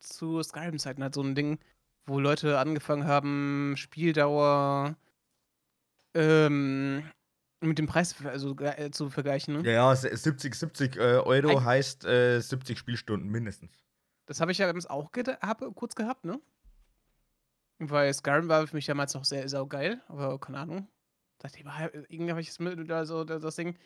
zu 0.00 0.42
Skyrim-Zeiten 0.42 1.02
halt 1.02 1.14
so 1.14 1.22
'n 1.22 1.34
Ding, 1.34 1.58
wo 2.06 2.18
Leute 2.18 2.58
angefangen 2.58 3.06
haben, 3.06 3.74
Spieldauer 3.76 4.96
ähm, 6.14 7.10
mit 7.60 7.78
dem 7.78 7.86
Preis 7.86 8.14
also, 8.24 8.56
äh, 8.60 8.90
zu 8.90 9.10
vergleichen, 9.10 9.54
ne? 9.54 9.66
Ja, 9.66 9.72
ja, 9.72 9.96
se 9.96 10.14
70 10.16 10.54
70, 10.54 10.96
äh, 10.96 11.18
Euro 11.24 11.58
Eig 11.58 11.64
heißt, 11.64 12.04
äh, 12.04 12.40
70 12.40 12.78
Spielstunden 12.78 13.30
mindestens. 13.30 13.78
Das 14.26 14.40
habe 14.40 14.52
ich 14.52 14.58
ja 14.58 14.66
damals 14.66 14.86
auch 14.86 15.10
habe 15.42 15.72
kurz 15.72 15.94
gehabt, 15.94 16.24
ne? 16.24 16.40
Weil 17.78 18.12
Skyrim 18.14 18.48
war 18.48 18.66
für 18.66 18.76
mich 18.76 18.86
damals 18.86 19.14
noch 19.14 19.24
sehr 19.24 19.48
saugeil, 19.48 20.02
aber 20.08 20.38
keine 20.38 20.58
Ahnung. 20.58 20.88
Mir 21.64 21.90
irgendwie 22.08 22.30
habe 22.30 22.40
ich 22.40 22.46
das 22.46 22.58
mit 22.58 22.78
so 23.06 23.24
da 23.24 23.38
das 23.38 23.56
Ding 23.56 23.76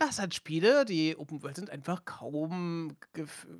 dass 0.00 0.18
halt 0.18 0.34
Spiele, 0.34 0.86
die 0.86 1.14
Open 1.18 1.42
World 1.42 1.56
sind, 1.56 1.68
einfach 1.70 2.04
kaum 2.06 2.96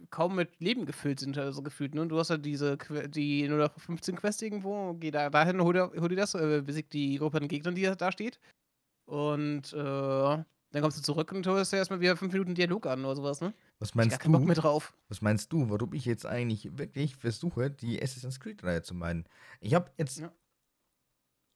kaum 0.09 0.35
mit 0.37 0.59
Leben 0.59 0.87
gefüllt 0.87 1.21
sind, 1.21 1.37
also 1.37 1.63
gefühlt, 1.63 1.95
ne? 1.95 2.07
Du 2.07 2.19
hast 2.19 2.31
halt 2.31 2.47
diese 2.47 2.79
die 3.09 3.47
0815 3.47 4.17
Quest 4.17 4.43
irgendwo, 4.43 4.95
geh 4.95 5.11
da 5.11 5.29
dahin, 5.29 5.61
hol 5.63 5.75
dir 5.75 5.93
hol 6.01 6.09
dir 6.09 6.17
das, 6.17 6.35
äh, 6.35 6.63
besiege 6.65 6.89
die 6.89 7.19
Gruppe 7.19 7.39
an 7.39 7.49
Gegnern, 7.49 7.75
die 7.75 7.83
da 7.83 8.11
steht. 8.11 8.41
Und, 9.07 9.73
äh, 9.75 10.45
dann 10.73 10.83
kommst 10.83 10.99
du 10.99 11.03
zurück 11.03 11.33
und 11.33 11.47
hörst 11.47 11.73
dir 11.73 11.79
erst 11.79 11.91
mal 11.91 12.01
wieder 12.01 12.17
5 12.17 12.33
Minuten 12.33 12.55
Dialog 12.55 12.87
an 12.87 13.05
oder 13.05 13.17
so 13.17 13.23
was, 13.23 13.41
ne? 13.41 13.55
Was 13.81 13.95
Habe 13.95 14.03
ich 14.05 14.09
gar 14.09 14.19
meinst 14.19 14.21
keinen 14.21 14.33
Bock 14.33 14.47
du 14.47 14.47
mehr 14.47 14.57
drauf. 14.57 14.95
was 15.09 15.23
meinst 15.23 15.53
du, 15.53 15.71
warum 15.71 15.93
ich 15.95 16.05
jetzt 16.05 16.27
eigentlich 16.27 16.79
wirklich 16.79 17.17
versuche, 17.17 17.71
die 17.71 18.01
Assassin's 18.03 18.41
Creed-Reihe 18.41 18.83
zu 18.83 18.95
meiden? 18.95 19.25
Ich 19.61 19.75
habe 19.75 19.91
jetzt 19.99 20.19
Ja. 20.19 20.33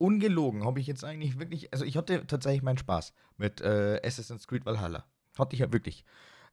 ungelogen 0.00 0.64
habe 0.64 0.80
ich 0.80 0.86
jetzt 0.86 1.04
eigentlich 1.04 1.38
wirklich 1.38 1.72
also, 1.72 1.84
ich 1.84 1.96
hatte 1.96 2.26
tatsächlich 2.26 2.62
meinen 2.62 2.78
Spaß 2.78 3.14
mit, 3.36 3.60
äh, 3.60 4.00
Assassin's 4.04 4.46
Creed 4.48 4.66
Valhalla. 4.66 5.04
Hatte 5.38 5.54
ich 5.54 5.60
ja 5.60 5.72
wirklich. 5.72 6.04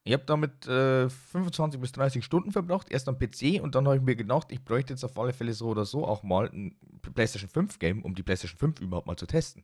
Ich 0.05 0.13
habe 0.13 0.23
damit, 0.25 0.67
äh, 0.67 1.09
25 1.09 1.79
bis 1.81 1.93
30 1.93 2.25
Stunden 2.25 2.51
verbracht, 2.51 2.91
erst 2.91 3.07
am 3.09 3.19
PC 3.19 3.61
und 3.61 3.75
dann 3.75 3.85
habe 3.87 3.97
ich 3.97 4.03
mir 4.03 4.17
gedacht, 4.17 4.51
ich 4.51 4.65
bräuchte 4.65 4.93
jetzt 4.93 5.05
auf 5.05 5.17
alle 5.19 5.33
Fälle 5.33 5.53
so 5.53 5.67
oder 5.69 5.85
so 5.85 6.05
auch 6.07 6.23
mal 6.23 6.47
'n 6.49 6.75
P 7.03 7.11
PlayStation 7.11 7.49
5 7.49 7.79
Game, 7.79 8.03
um 8.03 8.15
die 8.15 8.23
PlayStation 8.23 8.59
5 8.59 8.81
überhaupt 8.81 9.07
mal 9.07 9.17
zu 9.17 9.27
testen. 9.27 9.63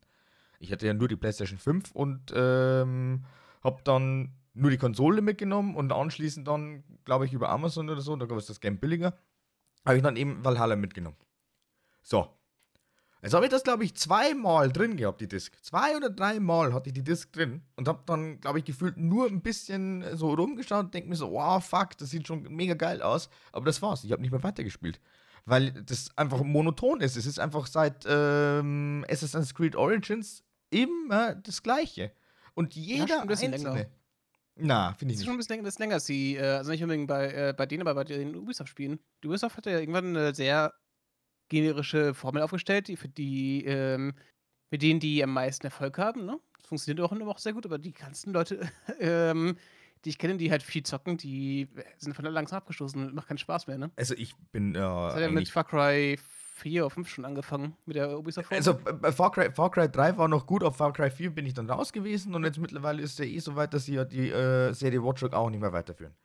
Ich 0.59 0.71
hatte 0.71 0.87
ja 0.87 0.93
nur 0.93 1.07
die 1.07 1.15
PlayStation 1.15 1.59
5 1.59 1.91
und, 1.91 2.31
ähm, 2.35 3.25
habe 3.63 3.81
dann 3.83 4.33
nur 4.53 4.71
die 4.71 4.77
Konsole 4.77 5.21
mitgenommen 5.21 5.75
und 5.75 5.91
anschließend 5.91 6.47
dann, 6.47 6.83
glaube 7.05 7.25
ich, 7.25 7.33
über 7.33 7.49
Amazon 7.49 7.89
oder 7.89 8.01
so, 8.01 8.15
da 8.15 8.25
gab 8.25 8.37
es 8.37 8.47
das 8.47 8.59
Game 8.59 8.79
billiger, 8.79 9.13
habe 9.85 9.97
ich 9.97 10.03
dann 10.03 10.17
eben 10.17 10.43
Valhalla 10.45 10.75
mitgenommen. 10.75 11.17
So. 12.03 12.29
Jetzt 13.23 13.33
habe 13.33 13.45
ich 13.45 13.51
das, 13.51 13.63
glaube 13.63 13.83
ich, 13.85 13.95
zweimal 13.95 14.71
drin 14.71 14.97
gehabt, 14.97 15.21
die 15.21 15.27
Disk. 15.27 15.53
2 15.63 15.97
oder 15.97 16.09
3 16.09 16.39
Mal 16.39 16.73
hatte 16.73 16.89
ich 16.89 16.93
die 16.93 17.03
Disk 17.03 17.33
drin 17.33 17.63
und 17.75 17.87
habe 17.87 18.03
dann, 18.05 18.39
glaube 18.41 18.59
ich, 18.59 18.65
gefühlt 18.65 18.97
nur 18.97 19.27
'n 19.27 19.41
bisschen 19.41 20.05
so 20.17 20.33
rumgeschaut 20.33 20.85
und 20.85 20.93
denke 20.93 21.09
mir 21.09 21.15
so: 21.17 21.31
„Wow, 21.31 21.63
fuck, 21.65 21.97
das 21.97 22.11
sieht 22.11 22.27
schon 22.27 22.43
mega 22.55 22.75
geil 22.75 23.01
aus.“ 23.01 23.29
Aber 23.53 23.65
das 23.65 23.81
war's. 23.81 24.03
Ich 24.05 24.11
habe 24.13 24.21
nicht 24.21 24.31
mehr 24.31 24.43
weitergespielt, 24.43 25.01
weil 25.47 25.71
das 25.85 26.11
einfach 26.17 26.43
monoton 26.43 27.01
ist. 27.01 27.17
Es 27.17 27.25
ist 27.27 27.39
einfach 27.39 27.67
seit, 27.67 28.05
ähm, 28.07 29.05
Assassin's 29.09 29.55
Creed 29.55 29.75
Origins 29.77 30.43
immer 30.71 31.35
das 31.35 31.63
Gleiche. 31.63 32.13
Und 32.55 32.75
Ja, 32.93 33.05
jeder 33.05 33.17
schon 33.17 33.25
'n 33.25 33.29
bisschen 33.29 33.51
länger. 33.51 33.83
einzelne 33.83 33.91
na, 34.57 34.93
finde 34.95 35.13
ich 35.15 35.19
Ist 35.19 35.23
schon 35.23 35.33
'n 35.35 35.37
nicht. 35.37 35.37
bisschen 35.37 35.55
länger 35.57 35.67
ist 35.67 35.79
länger 35.79 35.93
als 35.95 36.05
die 36.05 36.35
äh, 36.35 36.41
also, 36.57 36.71
nicht 36.71 36.83
unbedingt 36.83 37.07
bei 37.07 37.31
äh, 37.31 37.53
bei 37.57 37.65
denen, 37.65 37.81
aber 37.81 37.95
bei 37.95 38.03
den 38.03 38.35
Ubisoft-Spielen. 38.35 38.99
Die 39.23 39.27
Ubisoft 39.27 39.55
hat 39.57 39.65
ja 39.65 39.79
irgendwann 39.79 40.11
'ne 40.11 40.35
sehr 40.35 40.73
generische 41.49 42.13
Formel 42.15 42.41
aufgestellt, 42.43 42.87
die 42.89 42.97
für 42.97 43.09
die, 43.09 43.65
ähm 43.65 44.15
mit 44.71 44.81
denen 44.83 44.99
die 44.99 45.23
am 45.23 45.33
meisten 45.33 45.65
Erfolg 45.67 45.97
haben, 45.99 46.25
ne? 46.25 46.39
Das 46.59 46.67
funktioniert 46.67 47.05
auch 47.05 47.11
immer 47.13 47.27
auch 47.29 47.39
sehr 47.39 47.53
gut, 47.53 47.65
aber 47.65 47.77
die 47.79 47.93
ganzen 47.93 48.33
Leute, 48.33 48.69
ähm, 48.99 49.57
die 50.05 50.09
ich 50.09 50.17
kenne, 50.17 50.37
die 50.37 50.51
halt 50.51 50.63
viel 50.63 50.83
zocken, 50.83 51.17
die 51.17 51.67
sind 51.97 52.13
von 52.15 52.25
da 52.25 52.31
langsam 52.31 52.57
abgestoßen 52.57 53.07
und 53.07 53.13
macht 53.15 53.27
keinen 53.27 53.37
Spaß 53.37 53.67
mehr, 53.67 53.77
ne? 53.77 53.91
Also, 53.95 54.13
ich 54.15 54.35
bin, 54.51 54.75
äh, 54.75 54.79
Das 54.79 55.15
hat 55.15 55.21
ja 55.21 55.29
mit 55.29 55.49
Far 55.49 55.63
Cry 55.63 56.17
4 56.55 56.85
oder 56.85 56.89
5 56.89 57.07
schon 57.09 57.25
angefangen 57.25 57.75
mit 57.85 57.95
der 57.95 58.17
Ubisoft-Formel. 58.17 58.57
Also, 58.57 58.79
bei 58.99 59.11
Far 59.11 59.31
Cry 59.31 59.51
Far 59.51 59.69
Cry 59.71 59.89
3 59.89 60.17
war 60.17 60.27
noch 60.27 60.45
gut, 60.45 60.63
auf 60.63 60.77
Far 60.77 60.91
Cry 60.93 61.09
4 61.11 61.29
bin 61.31 61.45
ich 61.45 61.53
dann 61.53 61.69
raus 61.69 61.93
gewesen 61.93 62.33
und 62.35 62.43
jetzt 62.43 62.57
mittlerweile 62.57 63.01
ist 63.01 63.19
ja 63.19 63.25
eh 63.25 63.39
so 63.39 63.55
weit, 63.55 63.73
dass 63.73 63.85
sie 63.85 63.95
ja 63.95 64.05
die, 64.05 64.29
äh, 64.29 64.73
Serie 64.73 65.03
Watch 65.03 65.21
Dogs 65.21 65.33
auch 65.35 65.49
nicht 65.49 65.59
mehr 65.61 65.73
weiterführen. 65.73 66.15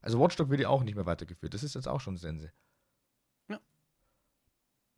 Also, 0.00 0.20
Watch 0.20 0.36
Dogs 0.36 0.50
wird 0.50 0.60
ja 0.60 0.68
auch 0.68 0.82
nicht 0.84 0.94
mehr 0.94 1.06
weitergeführt. 1.06 1.54
Das 1.54 1.62
ist 1.62 1.74
jetzt 1.74 1.88
auch 1.88 2.00
schon 2.00 2.16
Sense. 2.16 2.52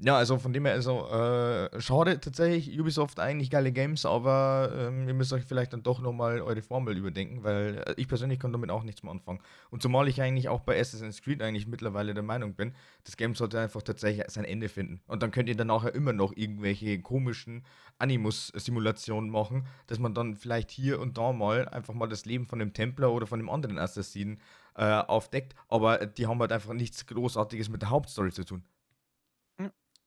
Ja. 0.03 0.07
Ja, 0.13 0.17
also 0.17 0.39
von 0.39 0.53
dem 0.55 0.65
her, 0.65 0.73
also, 0.75 1.07
äh, 1.11 1.79
schade 1.81 2.19
tatsächlich, 2.21 2.81
Ubisoft 2.81 3.21
eigentlich 3.21 3.51
geile 3.51 3.71
Games, 3.71 4.07
aber, 4.07 4.73
ähm, 4.75 5.07
ihr 5.07 5.13
müsst 5.13 5.31
euch 5.35 5.45
vielleicht 5.45 5.75
dann 5.75 5.83
doch 5.83 6.01
noch 6.01 6.13
mal 6.15 6.41
eure 6.41 6.63
Formel 6.63 6.97
überdenken, 6.97 7.45
weil, 7.45 7.83
äh, 7.87 7.95
ich 7.99 8.09
persönlich 8.09 8.39
kann 8.41 8.51
damit 8.51 8.71
auch 8.71 8.83
nichts 8.83 9.03
mehr 9.03 9.13
anfangen. 9.13 9.41
Und 9.71 9.83
zumal 9.83 10.09
ich 10.09 10.23
eigentlich 10.23 10.49
auch 10.49 10.61
bei 10.61 10.81
Assassin's 10.81 11.21
Creed 11.21 11.43
eigentlich 11.43 11.67
mittlerweile 11.67 12.15
der 12.15 12.23
Meinung 12.23 12.55
bin, 12.55 12.73
das 13.05 13.19
Game 13.19 13.35
sollte 13.35 13.61
einfach 13.61 13.83
tatsächlich 13.83 14.25
sein 14.31 14.45
Ende 14.45 14.71
finden. 14.71 15.03
Und 15.07 15.23
dann 15.23 15.33
könnt 15.33 15.51
ihr 15.51 15.57
dann 15.57 15.67
nachher 15.67 15.95
immer 15.95 16.15
noch 16.15 16.33
irgendwelche 16.35 17.01
komischen 17.03 17.65
Animus-Simulationen 17.99 19.29
machen, 19.29 19.67
dass 19.87 19.99
man 19.99 20.15
dann 20.15 20.35
vielleicht 20.35 20.71
hier 20.71 20.99
und 20.99 21.19
da 21.19 21.33
mal 21.35 21.69
einfach 21.69 21.93
mal 21.93 22.09
das 22.09 22.25
Leben 22.25 22.47
von 22.47 22.59
dem 22.59 22.73
Templer 22.73 23.13
oder 23.13 23.27
von 23.27 23.39
dem 23.39 23.51
anderen 23.51 23.79
Assassinen, 23.79 24.41
äh, 24.77 24.85
aufdeckt, 24.85 25.55
aber 25.69 26.07
die 26.07 26.27
haben 26.27 26.41
halt 26.41 26.53
einfach 26.53 26.73
nichts 26.73 27.07
Großartiges 27.07 27.69
mit 27.69 27.83
der 27.83 27.91
Hauptstory 27.91 28.33
zu 28.33 28.45
tun. 28.45 28.65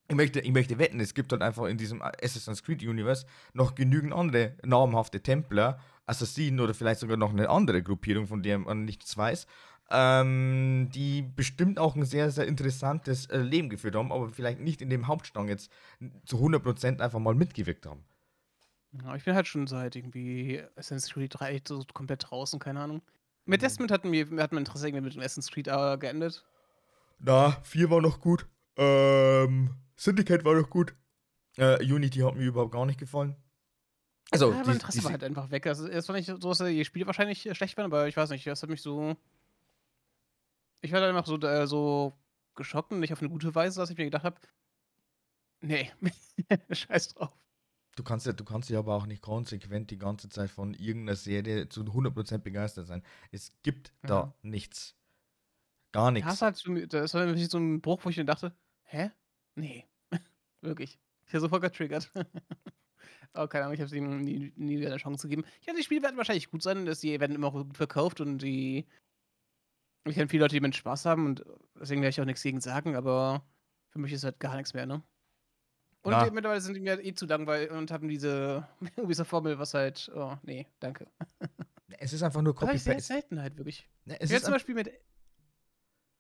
Ich 0.10 0.16
möchte 0.16 0.42
ich 0.42 0.52
möchte 0.52 0.78
wetten, 0.80 1.00
es 1.00 1.14
gibt 1.14 1.32
halt 1.32 1.42
einfach 1.42 1.66
in 1.66 1.78
diesem 1.78 2.02
Assassin's 2.02 2.62
Creed 2.64 2.84
Universe 2.84 3.26
noch 3.54 3.74
genügend 3.74 4.14
andere 4.14 4.58
namhafte 4.64 5.22
Templer, 5.22 5.80
Assassinen 6.06 6.60
oder 6.60 6.74
vielleicht 6.74 7.00
sogar 7.00 7.16
noch 7.16 7.32
'ne 7.32 7.50
andere 7.50 7.82
Gruppierung, 7.82 8.28
von 8.28 8.44
der 8.44 8.60
man 8.60 8.84
nichts 8.84 9.16
weiß, 9.16 9.48
ähm, 9.92 10.90
die 10.94 11.22
bestimmt 11.22 11.80
auch 11.80 11.96
'n 11.96 12.04
sehr, 12.04 12.32
sehr 12.32 12.48
interessantes, 12.48 13.28
äh, 13.28 13.38
Leben 13.38 13.70
geführt 13.70 13.96
haben, 13.96 14.12
aber 14.12 14.30
vielleicht 14.30 14.60
nicht 14.60 14.82
in 14.82 14.90
dem 14.90 15.08
Hauptstrang 15.08 15.48
jetzt 15.48 15.72
zu 16.26 16.38
100 16.40 16.64
% 16.64 17.00
einfach 17.02 17.20
mal 17.20 17.34
mitgewirkt 17.36 17.86
haben. 17.86 18.04
Ja, 19.02 19.16
ich 19.16 19.24
bin 19.24 19.34
halt 19.34 19.48
schon 19.48 19.66
seit 19.66 19.96
irgendwie 19.96 20.62
Assassin's 20.76 21.12
Creed 21.12 21.34
3 21.40 21.60
so 21.68 21.84
komplett 21.94 22.30
draußen, 22.30 22.60
keine 22.60 22.80
Ahnung. 22.82 23.02
Mit 23.46 23.62
Mhm. 23.62 23.62
Testament 23.62 23.92
hat 23.92 24.06
mir 24.06 24.26
hat 24.40 24.52
mein 24.52 24.60
Interesse 24.60 24.88
irgendwie 24.88 25.06
mit 25.06 25.16
dem 25.16 25.22
Assassin's 25.22 25.50
Creed, 25.52 25.68
äh, 25.68 25.98
geendet. 25.98 26.46
Na, 27.20 27.58
4 27.64 27.90
war 27.90 28.02
noch 28.02 28.20
gut. 28.20 28.48
Ähm, 28.78 29.76
Syndicate 29.98 30.44
war 30.46 30.56
noch 30.56 30.70
gut. 30.70 30.96
Äh, 31.58 31.84
Unity 31.84 32.20
hat 32.22 32.36
mir 32.36 32.46
überhaupt 32.46 32.74
gar 32.74 32.86
nicht 32.86 33.00
gefallen. 33.00 33.38
Also, 34.32 34.56
Ja, 34.56 34.64
mein 34.64 34.74
die 34.74 34.78
Interesse 34.78 35.04
die 35.04 35.04
war 35.04 35.12
halt 35.12 35.24
einfach 35.24 35.52
weg. 35.52 35.68
Also, 35.68 35.88
es 35.88 36.08
war 36.10 36.16
nicht 36.16 36.26
so, 36.26 36.38
dass 36.38 36.58
die 36.58 36.84
Spiele 36.86 37.06
wahrscheinlich, 37.06 37.46
äh, 37.46 37.54
schlecht 37.56 37.78
waren, 37.78 37.86
aber 37.86 38.08
ich 38.08 38.18
weiß 38.18 38.30
nicht, 38.32 38.48
das 38.48 38.62
hat 38.64 38.70
mich 38.70 38.82
so 38.82 39.16
ich 40.84 40.92
war 40.92 41.00
dann 41.00 41.16
einfach 41.16 41.26
so 41.26 41.38
da 41.38 41.66
so 41.66 42.20
geschockt 42.56 42.92
und 42.92 43.00
nicht 43.00 43.14
auf 43.14 43.22
'ne 43.22 43.30
gute 43.30 43.56
Weise, 43.56 43.80
dass 43.80 43.90
ich 43.90 43.98
mir 43.98 44.04
gedacht 44.04 44.26
habe: 44.26 44.36
„Ne, 45.64 45.92
scheiß 46.72 47.10
drauf.“ 47.16 47.34
Du 47.98 48.04
kannst 48.04 48.26
ja 48.26 48.34
du 48.34 48.44
kannst 48.44 48.70
ja 48.72 48.80
aber 48.80 48.96
auch 48.96 49.06
nicht 49.06 49.22
konsequent 49.22 49.92
die 49.92 49.98
ganze 50.00 50.28
Zeit 50.30 50.50
von 50.50 50.74
irgend 50.74 51.06
'ner 51.06 51.16
Serie 51.16 51.70
zu 51.70 51.86
100 51.94 52.16
% 52.16 52.44
begeistert 52.44 52.88
sein. 52.88 53.04
Es 53.32 53.52
gibt 53.62 53.94
Ja. 54.04 54.10
da 54.10 54.36
nichts. 54.42 54.94
Gar 55.94 56.10
Da 56.22 56.26
nix. 56.26 56.42
hast 56.42 56.42
du 56.42 56.46
halt 56.46 56.56
so 56.58 56.74
das 56.86 57.14
war 57.14 57.26
wirklich 57.26 57.50
so 57.50 57.58
'n 57.58 57.82
Bruch, 57.82 58.06
wo 58.06 58.10
ich 58.10 58.18
mir 58.18 58.26
dachte: 58.26 58.56
„Hä? 58.84 59.12
Ne.“ 59.58 59.84
Wirklich. 60.62 61.00
Ich 61.28 61.34
war 61.34 61.40
sofort 61.42 61.62
getriggert. 61.64 62.12
Aber 63.34 63.48
keine 63.48 63.66
Ahnung, 63.66 63.76
ich 63.76 63.80
habe 63.82 63.88
es 63.88 63.94
ihm 63.94 64.22
nie 64.22 64.54
nie 64.56 64.80
wieder 64.80 64.90
'ne 64.92 64.98
Chance 64.98 65.28
gegeben. 65.28 65.48
Ja, 65.62 65.74
die 65.74 65.84
Spiele 65.84 66.04
werden 66.04 66.18
wahrscheinlich 66.18 66.52
gut 66.52 66.64
sein, 66.64 66.86
dass 66.86 67.00
die 67.00 67.20
werden 67.20 67.36
immer 67.36 67.48
auch 67.48 67.54
gut 67.54 67.78
verkauft 67.78 68.22
und 68.22 68.40
die 68.40 68.86
ich 70.06 70.16
kenne 70.16 70.28
viele 70.28 70.44
Leute, 70.44 70.56
die 70.56 70.60
damit 70.60 70.76
Spaß 70.76 71.06
haben 71.06 71.26
und 71.26 71.46
deswegen 71.80 72.02
werde 72.02 72.10
ich 72.10 72.20
auch 72.22 72.26
nix 72.26 72.44
gegen 72.44 72.60
sagen, 72.60 72.96
aber 72.96 73.46
für 73.90 74.00
mich 74.00 74.12
ist 74.12 74.24
halt 74.24 74.40
gar 74.40 74.56
nix 74.58 74.74
mehr, 74.74 74.86
ne? 74.86 75.02
Und 76.04 76.12
Ja. 76.12 76.26
die 76.26 76.32
mittlerweile 76.32 76.60
sind 76.60 76.74
die 76.74 76.82
mir 76.82 77.02
eh 77.04 77.14
zu 77.14 77.26
langweilig 77.26 77.72
und 77.72 77.90
haben 77.90 78.10
diese 78.10 78.68
Ubisoft-Formel, 78.98 79.58
was 79.60 79.74
halt 79.74 80.12
oh, 80.14 80.36
ne, 80.44 80.66
danke. 80.80 81.08
Es 82.00 82.12
ist 82.12 82.24
einfach 82.24 82.42
nur 82.42 82.54
Das 82.54 82.68
habe 82.68 82.76
ich 82.76 82.84
Copy-Paste. 82.84 83.14
selten 83.14 83.42
halt 83.42 83.58
wirklich. 83.58 83.88
Ne, 84.06 84.16
Ich 84.16 84.22
es 84.22 84.30
werde 84.30 84.36
ist 84.40 84.46
zum 84.46 84.54
Beispiel 84.54 84.76
mit 84.76 84.92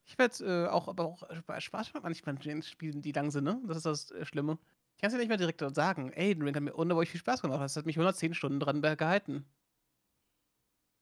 ich 0.05 0.17
werde, 0.17 0.65
äh, 0.65 0.67
auch 0.67 0.87
aber 0.87 1.05
auch 1.05 1.23
Spa 1.35 1.61
Spaß 1.61 1.93
macht 1.93 2.03
manchmal 2.03 2.37
Spielen, 2.63 3.01
die 3.01 3.11
lang 3.11 3.31
sind, 3.31 3.45
ne? 3.45 3.61
Das 3.65 3.77
ist 3.77 3.85
das, 3.85 4.11
äh, 4.11 4.25
Schlimme. 4.25 4.57
Ich 4.95 5.01
kann 5.01 5.07
es 5.07 5.13
ja 5.13 5.19
nicht 5.19 5.29
mehr 5.29 5.37
direkt 5.37 5.61
sagen. 5.75 6.11
Elden 6.11 6.43
Ring 6.43 6.55
hat 6.55 6.63
mir 6.63 6.73
unglaublich 6.73 7.09
viel 7.09 7.19
Spaß 7.19 7.41
gemacht. 7.41 7.61
Das 7.61 7.75
hat 7.75 7.85
mich 7.85 7.97
110 7.97 8.33
Stunden 8.33 8.59
dran 8.59 8.81
gehalten. 8.81 9.45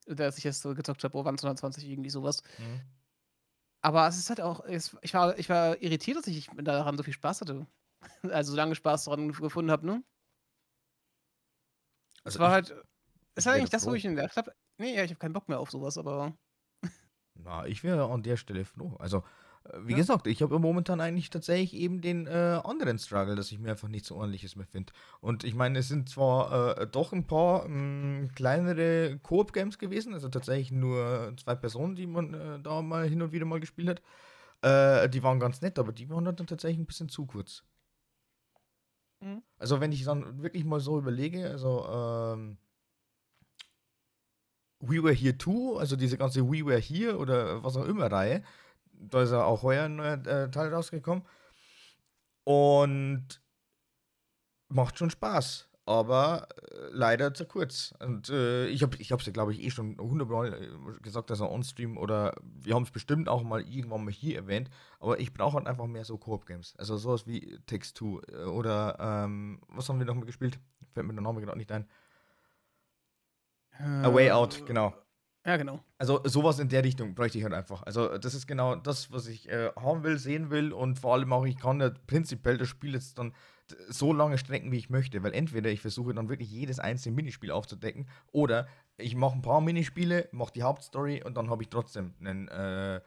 Dass 0.08 0.38
ich 0.38 0.43
jetzt 0.43 0.62
so 0.62 0.74
gezockt 0.74 1.03
habe, 1.03 1.17
oh, 1.17 1.25
waren 1.25 1.36
es 1.36 1.43
120, 1.43 1.88
irgendwie 1.88 2.10
sowas. 2.10 2.41
Mhm. 2.58 2.81
Aber 3.81 4.08
es 4.08 4.17
ist 4.17 4.29
halt 4.29 4.41
auch, 4.41 4.63
es, 4.65 4.96
ich, 5.01 5.13
war, 5.13 5.38
ich 5.38 5.50
war 5.50 5.81
irritiert, 5.81 6.17
dass 6.17 6.27
ich 6.27 6.50
daran 6.55 6.98
so 6.98 7.03
viel 7.03 7.13
Spaß 7.13 7.41
hatte. 7.41 7.67
Also 8.24 8.51
so 8.51 8.58
lange 8.58 8.74
Spaß 8.74 9.05
daran 9.05 9.31
gefunden 9.31 9.70
habe, 9.70 9.86
ne? 9.86 10.03
Also 12.24 12.38
es 12.38 12.39
war 12.39 12.50
ich, 12.50 12.53
halt, 12.53 12.86
es 13.36 13.46
war 13.46 13.53
eigentlich 13.53 13.70
das, 13.70 13.86
wo 13.86 13.93
ich 13.93 14.01
gedacht 14.01 14.38
habe, 14.38 14.53
nee, 14.77 14.96
ja, 14.96 15.03
ich 15.03 15.12
habe 15.12 15.20
keinen 15.20 15.34
Bock 15.34 15.48
mehr 15.48 15.60
auf 15.60 15.70
sowas, 15.70 16.00
aber 16.00 16.36
Na, 17.36 17.66
ich 17.66 17.84
wäre 17.84 18.10
an 18.10 18.24
der 18.24 18.38
Stelle 18.38 18.66
froh. 18.66 18.96
Also, 19.00 19.24
äh, 19.66 19.78
wie 19.84 19.92
ja. 19.92 19.98
gesagt, 19.98 20.28
ich 20.28 20.42
habe 20.42 20.60
momentan 20.60 21.02
eigentlich 21.02 21.30
tatsächlich 21.30 21.74
eben 21.74 22.02
den 22.02 22.28
äh, 22.28 22.60
anderen 22.64 23.00
Struggle, 23.00 23.36
dass 23.36 23.52
ich 23.52 23.60
mir 23.60 23.72
einfach 23.72 23.88
nichts 23.88 24.12
ordentliches 24.12 24.56
mehr 24.56 24.68
finde. 24.68 24.94
Und 25.20 25.44
ich 25.44 25.56
meine, 25.56 25.80
es 25.80 25.88
sind 25.88 26.10
zwar 26.10 26.78
äh, 26.78 26.88
doch 26.88 27.14
ein 27.14 27.28
paar 27.28 27.68
mh, 27.68 28.30
kleinere 28.36 29.20
Koop-Games 29.20 29.80
gewesen, 29.80 30.14
also 30.14 30.30
tatsächlich 30.30 30.72
nur 30.72 31.34
zwei 31.38 31.56
Personen, 31.56 31.96
die 31.96 32.08
man 32.08 32.34
äh, 32.34 32.60
da 32.60 32.82
mal 32.82 33.08
hin 33.08 33.22
und 33.22 33.32
wieder 33.32 33.46
mal 33.46 33.60
gespielt 33.60 33.90
hat. 33.90 34.02
Äh, 34.64 35.10
die 35.10 35.24
waren 35.24 35.40
ganz 35.40 35.62
nett, 35.62 35.80
aber 35.80 35.92
die 35.92 36.10
waren 36.10 36.26
dann 36.26 36.36
tatsächlich 36.36 36.80
ein 36.80 36.86
bisschen 36.86 37.10
zu 37.10 37.26
kurz. 37.26 37.64
Mhm. 39.22 39.42
Also, 39.58 39.80
wenn 39.80 39.92
ich 39.92 40.04
dann 40.04 40.44
wirklich 40.44 40.66
mal 40.66 40.80
so 40.80 40.98
überlege, 40.98 41.50
also, 41.50 41.86
ähm, 41.88 42.58
We 44.82 45.04
Were 45.04 45.14
Here 45.14 45.38
Too, 45.38 45.78
also 45.78 45.96
diese 45.96 46.18
ganze 46.18 46.44
We 46.44 46.66
Were 46.66 46.80
Here 46.80 47.18
oder 47.18 47.64
was 47.64 47.78
auch 47.78 47.86
immer 47.86 48.12
Reihe, 48.12 48.44
da 48.94 49.24
ist 49.24 49.32
ja 49.32 49.44
auch 49.44 49.64
heuer 49.64 49.86
ein 49.86 49.96
neuer 49.96 50.26
äh, 50.26 50.52
Teil 50.52 50.74
rausgekommen 50.74 51.24
und 52.44 53.42
macht 54.70 54.98
schon 54.98 55.10
Spaß, 55.10 55.70
aber 55.86 56.48
äh, 56.72 56.90
leider 56.92 57.34
zu 57.34 57.46
kurz. 57.46 57.94
Und 58.00 58.30
äh, 58.30 58.68
ich 58.68 58.84
habe 58.84 58.98
ich 58.98 59.12
hab's 59.12 59.26
ja, 59.26 59.32
glaube 59.32 59.54
ich, 59.54 59.62
eh 59.64 59.70
schon 59.70 59.98
hundertmal 60.00 60.54
äh, 60.54 61.02
gesagt, 61.02 61.30
dass 61.30 61.42
er 61.42 61.52
on-stream 61.52 61.98
oder 61.98 62.34
wir 62.44 62.76
haben 62.76 62.84
es 62.84 62.92
bestimmt 62.92 63.30
auch 63.30 63.44
mal 63.44 63.62
irgendwann 63.62 64.06
mal 64.06 64.14
hier 64.14 64.38
erwähnt, 64.38 64.70
aber 65.00 65.20
ich 65.20 65.34
brauche 65.34 65.58
halt 65.58 65.68
einfach 65.68 65.88
mehr 65.88 66.06
so 66.06 66.18
Koop-Games. 66.18 66.76
Also 66.78 66.98
sowas 66.98 67.28
wie 67.28 67.60
Takes 67.66 67.94
Two 67.94 68.22
äh, 68.32 68.46
oder 68.46 68.98
ähm, 69.00 69.62
was 69.70 69.90
haben 69.90 70.00
wir 70.00 70.06
nochmal 70.06 70.26
gespielt? 70.26 70.60
Fällt 70.94 71.08
mir 71.08 71.14
der 71.14 71.24
Name 71.24 71.42
gerade 71.42 71.58
nicht 71.58 71.72
ein. 71.72 71.88
A 73.84 74.14
Way 74.14 74.32
Out, 74.32 74.62
äh, 74.62 74.66
genau. 74.66 74.94
ja, 75.46 75.58
genau. 75.58 75.84
Also 75.98 76.22
sowas 76.26 76.60
in 76.60 76.70
der 76.70 76.84
Richtung 76.84 77.16
bräuchte 77.16 77.38
ich 77.38 77.44
halt 77.44 77.54
einfach. 77.54 77.84
Also 77.84 78.18
das 78.18 78.34
ist 78.34 78.48
genau 78.48 78.76
das, 78.76 79.12
was 79.12 79.28
ich 79.28 79.50
äh, 79.50 79.72
haben 79.76 80.04
will, 80.04 80.18
sehen 80.18 80.50
will 80.50 80.74
und 80.74 81.00
vor 81.00 81.14
allem 81.14 81.32
auch, 81.34 81.46
ich 81.46 81.58
kann 81.58 81.80
ja 81.80 81.92
prinzipiell 82.08 82.58
das 82.58 82.68
Spiel 82.68 82.94
jetzt 82.94 83.18
dann 83.18 83.34
so 83.90 84.14
lange 84.14 84.38
strecken, 84.38 84.72
wie 84.72 84.78
ich 84.78 84.90
möchte, 84.90 85.24
weil 85.24 85.34
entweder 85.34 85.70
ich 85.70 85.82
versuche 85.82 86.14
dann 86.14 86.30
wirklich 86.30 86.52
jedes 86.52 86.80
einzelne 86.80 87.16
Minispiel 87.16 87.52
aufzudecken 87.52 88.08
oder 88.32 88.68
ich 88.98 89.16
mache 89.16 89.36
ein 89.36 89.42
paar 89.42 89.62
Minispiele, 89.62 90.28
mache 90.32 90.54
die 90.54 90.64
Hauptstory 90.64 91.24
und 91.24 91.36
dann 91.38 91.50
habe 91.50 91.64
ich 91.64 91.70
trotzdem 91.70 92.14
ein 92.22 92.48
äh, 92.50 93.02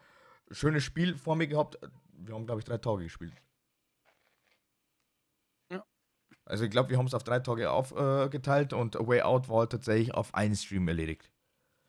schönes 0.51 0.83
Spiel 0.83 1.17
vor 1.17 1.35
mir 1.35 1.47
gehabt. 1.47 1.79
Wir 2.13 2.33
haben, 2.35 2.45
glaube 2.45 2.59
ich, 2.61 2.65
drei 2.65 2.77
Tage 2.77 3.03
gespielt. 3.03 3.33
Ja. 5.71 5.83
Also 6.45 6.63
ich 6.63 6.69
glaube, 6.71 6.89
wir 6.89 6.97
haben 6.97 7.07
es 7.07 7.13
auf 7.13 7.23
drei 7.23 7.39
Tage 7.39 7.71
aufgeteilt 7.71 8.71
äh, 8.71 8.75
und 8.75 8.95
A 8.95 9.07
Way 9.07 9.21
Out 9.23 9.49
war 9.49 9.59
halt 9.59 9.71
tatsächlich 9.71 10.13
auf 10.13 10.33
einen 10.35 10.55
Stream 10.55 10.87
erledigt. 10.87 11.31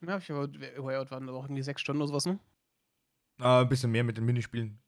Ja, 0.06 0.18
ich 0.18 0.30
aber, 0.30 0.48
Way 0.52 0.96
Out 0.96 1.10
waren 1.10 1.28
auch 1.28 1.44
irgendwie 1.44 1.62
sechs 1.62 1.80
Stunden 1.80 2.02
oder 2.02 2.08
sowas, 2.08 2.26
ne? 2.26 2.38
Äh, 3.40 3.62
ein 3.62 3.68
bisschen 3.68 3.90
mehr 3.90 4.04
mit 4.04 4.16
den 4.16 4.24
Minispielen. 4.24 4.78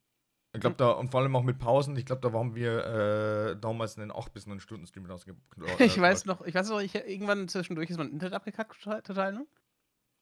Ich 0.55 0.61
glaube, 0.61 0.75
Hm. 0.75 0.79
da, 0.79 0.91
und 0.93 1.11
vor 1.11 1.21
allem 1.21 1.37
auch 1.37 1.43
mit 1.43 1.59
Pausen, 1.59 1.95
ich 1.97 2.07
glaube, 2.07 2.23
da 2.23 2.37
haben 2.37 2.55
wir 2.55 2.85
äh, 2.87 3.61
damals 3.61 3.99
einen 3.99 4.11
8 4.11 4.33
bis 4.33 4.47
9 4.47 4.61
Stunden 4.61 4.87
Stream 4.87 5.05
rausgebracht. 5.07 5.43
Ich 5.81 6.01
weiß 6.01 6.25
noch, 6.25 6.43
ich 6.47 6.55
weiß 6.55 6.71
noch, 6.71 6.81
ich 6.81 6.95
irgendwann 6.95 7.49
zwischendurch 7.49 7.91
ist 7.91 7.99
mein 7.99 8.11
Internet 8.11 8.35
abgekackt 8.35 8.83
total, 8.83 9.33
ne? 9.33 9.47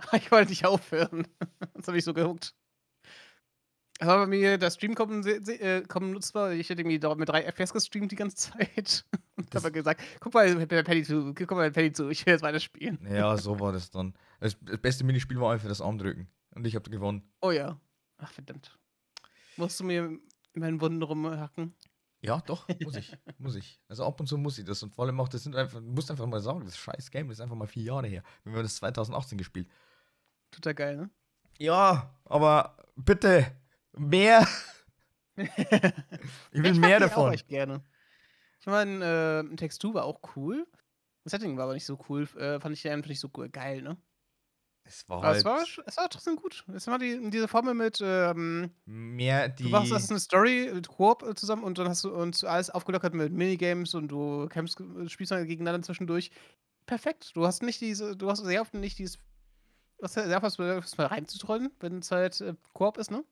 Ich 0.12 0.30
wollte 0.32 0.50
nicht 0.50 0.66
aufhören. 0.66 1.26
Das 1.74 1.86
habe 1.88 1.98
ich 1.98 2.04
so 2.04 2.14
gehuckt. 2.14 2.54
Aber 3.98 4.18
bei 4.18 4.26
mir 4.26 4.58
der 4.58 4.70
Stream 4.70 4.94
kommen, 4.94 5.26
äh, 5.26 5.82
kommen 5.82 6.12
nutzbar. 6.12 6.52
Ich 6.52 6.68
hätte 6.68 6.82
irgendwie 6.82 6.98
mit 7.16 7.28
drei 7.28 7.42
FPS 7.44 7.72
gestreamt 7.72 8.12
die 8.12 8.16
ganze 8.16 8.36
Zeit. 8.36 9.04
Und 9.36 9.54
habe 9.54 9.72
gesagt, 9.72 10.02
guck 10.20 10.34
mal 10.34 10.66
Penny 10.66 11.02
zu, 11.02 11.32
guck 11.34 11.50
mal 11.52 11.70
Penny 11.70 11.92
zu, 11.92 12.10
ich 12.10 12.24
will 12.26 12.34
jetzt 12.34 12.42
weiter 12.42 12.60
spielen. 12.60 12.98
Ja, 13.10 13.36
so 13.38 13.58
war 13.58 13.72
das 13.72 13.90
dann. 13.90 14.14
Das, 14.40 14.54
beste 14.54 15.04
Minispiel 15.04 15.40
war 15.40 15.52
einfach 15.52 15.68
das 15.68 15.80
Armdrücken. 15.80 16.28
Und 16.54 16.66
ich 16.66 16.74
habe 16.74 16.90
gewonnen. 16.90 17.22
Oh 17.40 17.50
ja. 17.50 17.78
Ach 18.18 18.32
verdammt. 18.32 18.78
Musst 19.56 19.80
du 19.80 19.84
mir 19.84 20.04
in 20.04 20.20
meinen 20.54 20.80
Wunden 20.80 21.02
rumhacken? 21.02 21.74
Ja, 22.20 22.42
doch, 22.46 22.66
muss 22.82 22.96
ich. 22.96 23.12
muss 23.38 23.54
ich. 23.54 23.80
Also 23.88 24.04
ab 24.04 24.18
und 24.20 24.26
zu 24.26 24.36
muss 24.36 24.58
ich 24.58 24.64
das. 24.64 24.82
Und 24.82 24.94
vor 24.94 25.04
allem 25.04 25.20
auch, 25.20 25.28
das 25.28 25.42
sind 25.42 25.54
einfach, 25.54 25.80
du 25.80 25.86
musst 25.86 26.10
einfach 26.10 26.26
mal 26.26 26.40
sagen, 26.40 26.64
das 26.64 26.76
scheiß 26.76 27.10
Game, 27.10 27.28
das 27.28 27.38
ist 27.38 27.40
einfach 27.42 27.56
mal 27.56 27.66
vier 27.66 27.84
Jahre 27.84 28.06
her. 28.06 28.22
Wir 28.44 28.52
haben 28.52 28.62
das 28.62 28.76
2018 28.76 29.38
gespielt. 29.38 29.68
Total 30.50 30.74
geil, 30.74 30.96
ne? 30.96 31.10
Ja, 31.58 32.14
aber 32.24 32.76
bitte, 32.96 33.46
mehr. 33.98 34.46
Ich 35.36 36.62
will 36.62 36.72
mag 36.72 36.80
mehr 36.80 36.98
die 36.98 37.04
Auch 37.04 37.08
davon. 37.10 37.32
echt 37.34 37.48
gerne. 37.48 37.82
Ich 38.60 38.66
meine, 38.66 39.44
äh, 39.52 39.56
Textur 39.56 39.92
war 39.94 40.04
auch 40.04 40.20
cool. 40.34 40.66
Das 41.24 41.32
Setting 41.32 41.56
war 41.56 41.64
aber 41.64 41.74
nicht 41.74 41.84
so 41.84 41.98
cool. 42.08 42.22
Äh, 42.38 42.58
fand 42.58 42.74
ich 42.74 42.88
einfach 42.88 43.08
nicht 43.08 43.20
so 43.20 43.28
cool- 43.36 43.48
geil, 43.50 43.82
ne? 43.82 43.98
Es 44.84 45.06
war 45.08 45.18
Aber 45.18 45.26
halt 45.26 45.36
es 45.38 45.44
war, 45.44 45.62
es 45.84 45.96
war 45.96 46.08
trotzdem 46.08 46.36
gut. 46.36 46.64
Es 46.72 46.86
war 46.86 46.98
die, 46.98 47.28
diese 47.30 47.48
Formel 47.48 47.74
mit, 47.74 47.98
ähm, 48.02 48.70
mehr 48.86 49.48
die. 49.48 49.64
du 49.64 49.68
machst 49.68 49.90
das 49.90 50.08
eine 50.10 50.20
Story, 50.20 50.70
mit 50.72 50.86
Koop 50.88 51.22
äh, 51.24 51.34
zusammen 51.34 51.64
und 51.64 51.76
dann 51.76 51.88
hast 51.88 52.04
du 52.04 52.14
uns 52.14 52.44
alles 52.44 52.70
aufgelockert 52.70 53.12
mit 53.12 53.32
Minigames 53.32 53.94
und 53.94 54.08
du 54.08 54.46
kämpfst, 54.48 54.80
äh, 54.80 55.08
spielst 55.08 55.32
dann 55.32 55.46
gegeneinander 55.46 55.84
zwischendurch. 55.84 56.30
Perfekt. 56.86 57.32
Du 57.34 57.44
hast 57.46 57.62
nicht 57.62 57.80
diese, 57.80 58.16
du 58.16 58.30
hast 58.30 58.44
sehr 58.44 58.60
oft 58.62 58.74
nicht 58.74 58.98
dieses, 59.00 59.16
du 59.98 60.04
hast 60.04 60.14
sehr 60.14 60.28
oft 60.36 60.44
was, 60.44 60.58
was 60.58 60.96
mal 60.96 61.08
reinzutrollen, 61.08 61.72
wenn 61.80 61.98
es 61.98 62.10
halt 62.12 62.40
äh, 62.40 62.54
Koop 62.72 62.96
ist, 62.98 63.10
ne? 63.10 63.24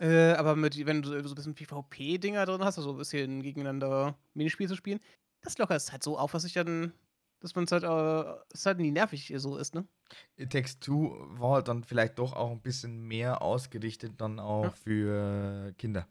Äh, 0.00 0.32
aber 0.32 0.54
mit, 0.56 0.84
wenn 0.86 1.02
du 1.02 1.08
so 1.10 1.16
ein 1.32 1.34
bisschen 1.34 1.54
PvP-Dinger 1.54 2.46
drin 2.46 2.62
hast, 2.64 2.78
also 2.78 2.90
ein 2.92 2.98
bisschen 2.98 3.42
gegeneinander 3.42 4.16
Minispiel 4.34 4.68
zu 4.68 4.76
spielen, 4.76 5.00
das 5.40 5.58
lockert 5.58 5.78
es 5.78 5.90
halt 5.92 6.02
so 6.04 6.18
auf, 6.18 6.32
dass 6.32 6.44
ich 6.44 6.52
dann, 6.52 6.92
dass 7.40 7.54
man 7.54 7.64
es 7.64 7.72
halt, 7.72 7.82
äh, 7.82 8.40
es 8.52 8.64
halt 8.66 8.78
nie 8.78 8.92
nervig 8.92 9.32
so 9.36 9.56
ist, 9.56 9.74
ne? 9.74 9.86
Text 10.48 10.84
2 10.84 11.10
war 11.38 11.56
halt 11.56 11.68
dann 11.68 11.84
vielleicht 11.84 12.18
doch 12.18 12.32
auch 12.32 12.50
ein 12.50 12.62
bisschen 12.62 13.02
mehr 13.02 13.42
ausgerichtet 13.42 14.12
dann 14.20 14.38
auch 14.40 14.64
Ja. 14.64 14.70
für 14.70 15.72
Kinder. 15.78 16.06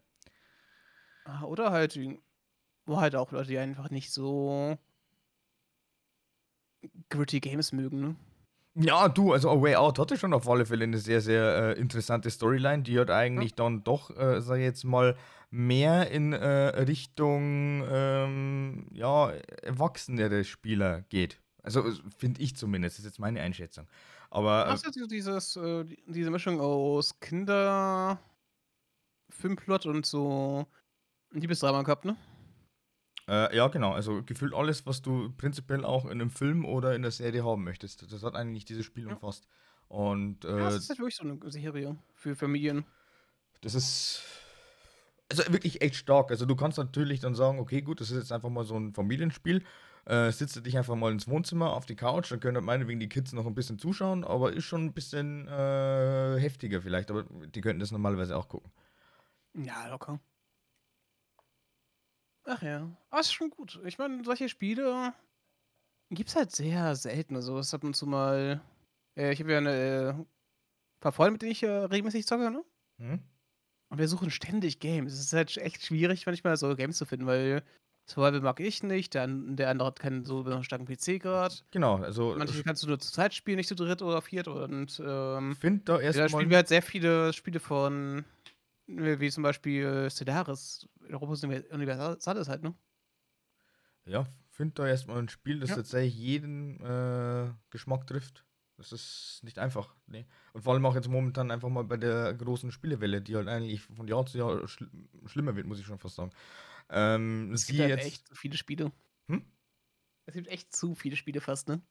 Ah, 1.24 1.42
Oder 1.44 1.70
halt, 1.70 1.98
wo 2.86 2.98
halt 3.00 3.14
auch 3.16 3.32
Leute, 3.32 3.48
die 3.50 3.58
einfach 3.58 3.90
nicht 3.90 4.12
so 4.12 4.78
gritty 7.10 7.40
Games 7.40 7.72
mögen, 7.72 8.00
ne? 8.00 8.16
Ja, 8.80 9.08
du, 9.08 9.32
also 9.32 9.50
A 9.50 9.60
Way 9.60 9.74
Out 9.74 9.98
hatte 9.98 10.16
schon 10.16 10.32
auf 10.32 10.48
alle 10.48 10.64
Fälle 10.64 10.84
eine 10.84 10.98
sehr, 10.98 11.20
sehr 11.20 11.76
äh, 11.76 11.80
interessante 11.80 12.30
Storyline, 12.30 12.84
die 12.84 12.96
halt 12.98 13.10
eigentlich 13.10 13.54
dann 13.54 13.82
doch, 13.82 14.10
äh, 14.16 14.40
sag 14.40 14.56
ich 14.58 14.62
jetzt 14.62 14.84
mal, 14.84 15.16
mehr 15.50 16.10
in 16.12 16.32
äh, 16.32 16.46
Richtung, 16.82 17.84
ähm, 17.90 18.86
ja, 18.92 19.30
erwachsenere 19.62 20.44
Spieler 20.44 21.02
geht. 21.08 21.40
Also 21.62 21.82
finde 22.16 22.40
ich 22.40 22.54
zumindest, 22.56 22.96
das 22.96 23.00
ist 23.00 23.10
jetzt 23.12 23.18
meine 23.18 23.40
Einschätzung. 23.40 23.88
Aber 24.30 24.62
Du 24.64 24.68
äh, 24.68 24.72
hast 24.74 24.84
ja 24.84 24.92
so 24.92 25.06
dieses, 25.06 25.56
äh, 25.56 25.84
die- 25.84 26.02
diese 26.06 26.30
Mischung 26.30 26.60
aus 26.60 27.18
Kinder, 27.18 28.20
Filmplot 29.30 29.86
und 29.86 30.06
so 30.06 30.66
Liebesdrama 31.32 31.82
gehabt, 31.82 32.04
ne? 32.04 32.16
Äh, 33.28 33.54
ja, 33.54 33.68
genau. 33.68 33.92
Also 33.92 34.22
gefühlt 34.22 34.54
alles, 34.54 34.86
was 34.86 35.02
du 35.02 35.30
prinzipiell 35.36 35.84
auch 35.84 36.06
in 36.06 36.12
einem 36.12 36.30
Film 36.30 36.64
oder 36.64 36.94
in 36.94 37.02
der 37.02 37.10
Serie 37.10 37.44
haben 37.44 37.62
möchtest. 37.62 38.10
Das 38.10 38.22
hat 38.22 38.34
eigentlich 38.34 38.64
dieses 38.64 38.86
Spiel 38.86 39.06
Ja. 39.06 39.12
umfasst. 39.12 39.46
Und 39.88 40.44
äh, 40.44 40.48
Ja, 40.48 40.64
das 40.64 40.76
ist 40.76 40.88
halt 40.88 40.98
wirklich 40.98 41.16
so 41.16 41.24
eine 41.24 41.38
Serie 41.50 41.96
für 42.14 42.34
Familien. 42.34 42.84
das 43.60 43.74
ist 43.74 44.22
also 45.30 45.52
wirklich 45.52 45.82
echt 45.82 45.96
stark. 45.96 46.30
Also 46.30 46.46
du 46.46 46.56
kannst 46.56 46.78
natürlich 46.78 47.20
dann 47.20 47.34
sagen, 47.34 47.58
okay, 47.58 47.82
gut, 47.82 48.00
das 48.00 48.10
ist 48.10 48.16
jetzt 48.16 48.32
einfach 48.32 48.48
mal 48.48 48.64
so 48.64 48.76
ein 48.76 48.94
Familienspiel. 48.94 49.62
Äh, 50.06 50.32
sitzt 50.32 50.56
du 50.56 50.60
dich 50.60 50.78
einfach 50.78 50.94
mal 50.94 51.12
ins 51.12 51.28
Wohnzimmer 51.28 51.74
auf 51.74 51.84
die 51.84 51.96
Couch, 51.96 52.32
dann 52.32 52.40
können 52.40 52.56
halt 52.56 52.64
meinetwegen 52.64 52.98
die 52.98 53.10
Kids 53.10 53.34
noch 53.34 53.44
ein 53.44 53.54
bisschen 53.54 53.78
zuschauen, 53.78 54.24
aber 54.24 54.54
ist 54.54 54.64
schon 54.64 54.86
ein 54.86 54.94
bisschen 54.94 55.46
äh, 55.48 56.38
heftiger 56.40 56.80
vielleicht. 56.80 57.10
Aber 57.10 57.24
die 57.24 57.60
könnten 57.60 57.80
das 57.80 57.92
normalerweise 57.92 58.34
auch 58.34 58.48
gucken. 58.48 58.70
Ja, 59.54 59.86
locker. 59.88 60.20
Ach 62.48 62.62
ja. 62.62 62.90
Aber 63.10 63.20
ist 63.20 63.32
schon 63.32 63.50
gut. 63.50 63.78
Ich 63.84 63.98
meine, 63.98 64.24
solche 64.24 64.48
Spiele 64.48 65.12
gibt's 66.10 66.34
halt 66.34 66.50
sehr 66.50 66.96
selten. 66.96 67.36
Also, 67.36 67.58
es 67.58 67.74
ab 67.74 67.84
und 67.84 67.94
zu 67.94 68.06
mal. 68.06 68.60
Äh, 69.16 69.32
ich 69.32 69.40
habe 69.40 69.52
ja 69.52 69.58
eine 69.58 70.16
äh, 70.18 70.24
paar 71.00 71.12
Freunde, 71.12 71.32
mit 71.32 71.42
denen 71.42 71.52
ich 71.52 71.62
äh, 71.62 71.68
regelmäßig 71.68 72.26
zocke, 72.26 72.50
ne? 72.50 72.64
Hm? 72.98 73.20
Und 73.90 73.98
wir 73.98 74.08
suchen 74.08 74.30
ständig 74.30 74.80
Games. 74.80 75.12
Es 75.12 75.20
ist 75.20 75.32
halt 75.34 75.56
echt 75.58 75.84
schwierig, 75.84 76.26
manchmal 76.26 76.56
so 76.56 76.74
Games 76.74 76.96
zu 76.96 77.04
finden, 77.04 77.26
weil 77.26 77.62
Survival 78.08 78.40
mag 78.40 78.60
ich 78.60 78.82
nicht, 78.82 79.12
der, 79.12 79.26
der 79.26 79.68
andere 79.68 79.88
hat 79.88 80.00
keinen 80.00 80.24
so 80.24 80.44
starken 80.62 80.86
PC 80.86 81.20
gerade. 81.20 81.54
Genau, 81.70 81.96
also 81.96 82.34
Manche 82.38 82.62
kannst 82.62 82.82
du 82.82 82.86
nur 82.86 82.98
zu 82.98 83.12
zweit 83.12 83.34
spielen, 83.34 83.58
nicht 83.58 83.68
zu 83.68 83.74
dritt 83.74 84.00
oder 84.00 84.22
viert. 84.22 84.48
Und 84.48 85.02
ähm, 85.04 85.54
find 85.56 85.88
da 85.88 86.00
ja, 86.00 86.12
da 86.12 86.28
spielen 86.28 86.48
wir 86.48 86.56
halt 86.56 86.68
sehr 86.68 86.82
viele 86.82 87.34
Spiele 87.34 87.60
von 87.60 88.24
wie 88.88 89.30
zum 89.30 89.42
Beispiel 89.42 89.84
äh, 89.84 90.10
Stellaris, 90.10 90.88
Europos 91.02 91.44
Universalis 91.44 92.48
halt, 92.48 92.62
ne? 92.62 92.76
Ja, 94.06 94.26
finde 94.50 94.74
da 94.74 94.86
erstmal 94.88 95.18
ein 95.18 95.28
Spiel, 95.28 95.60
das 95.60 95.70
Ja. 95.70 95.76
tatsächlich 95.76 96.16
jeden 96.16 96.80
äh, 96.82 97.52
Geschmack 97.70 98.06
trifft. 98.06 98.44
Das 98.76 98.92
ist 98.92 99.40
nicht 99.42 99.58
einfach. 99.58 99.96
Nee. 100.06 100.26
Und 100.52 100.62
vor 100.62 100.72
allem 100.72 100.86
auch 100.86 100.94
jetzt 100.94 101.08
momentan 101.08 101.50
einfach 101.50 101.68
mal 101.68 101.84
bei 101.84 101.96
der 101.96 102.32
großen 102.34 102.70
Spielewelle, 102.70 103.20
die 103.20 103.34
halt 103.36 103.48
eigentlich 103.48 103.82
von 103.82 104.06
Jahr 104.06 104.24
zu 104.24 104.38
Jahr 104.38 104.66
schl 104.68 104.88
schlimmer 105.26 105.56
wird, 105.56 105.66
muss 105.66 105.80
ich 105.80 105.86
schon 105.86 105.98
fast 105.98 106.14
sagen. 106.14 106.30
Ähm, 106.90 107.52
Es 107.52 107.66
gibt 107.66 107.80
halt 107.80 107.90
jetzt. 107.90 108.06
echt 108.06 108.26
zu 108.28 108.34
viele 108.34 108.56
Spiele. 108.56 108.92
Hm? 109.28 109.42
Es 110.26 110.34
gibt 110.34 110.46
echt 110.46 110.72
zu 110.76 110.94
viele 110.94 111.16
Spiele 111.16 111.40
fast, 111.40 111.66
ne? 111.68 111.82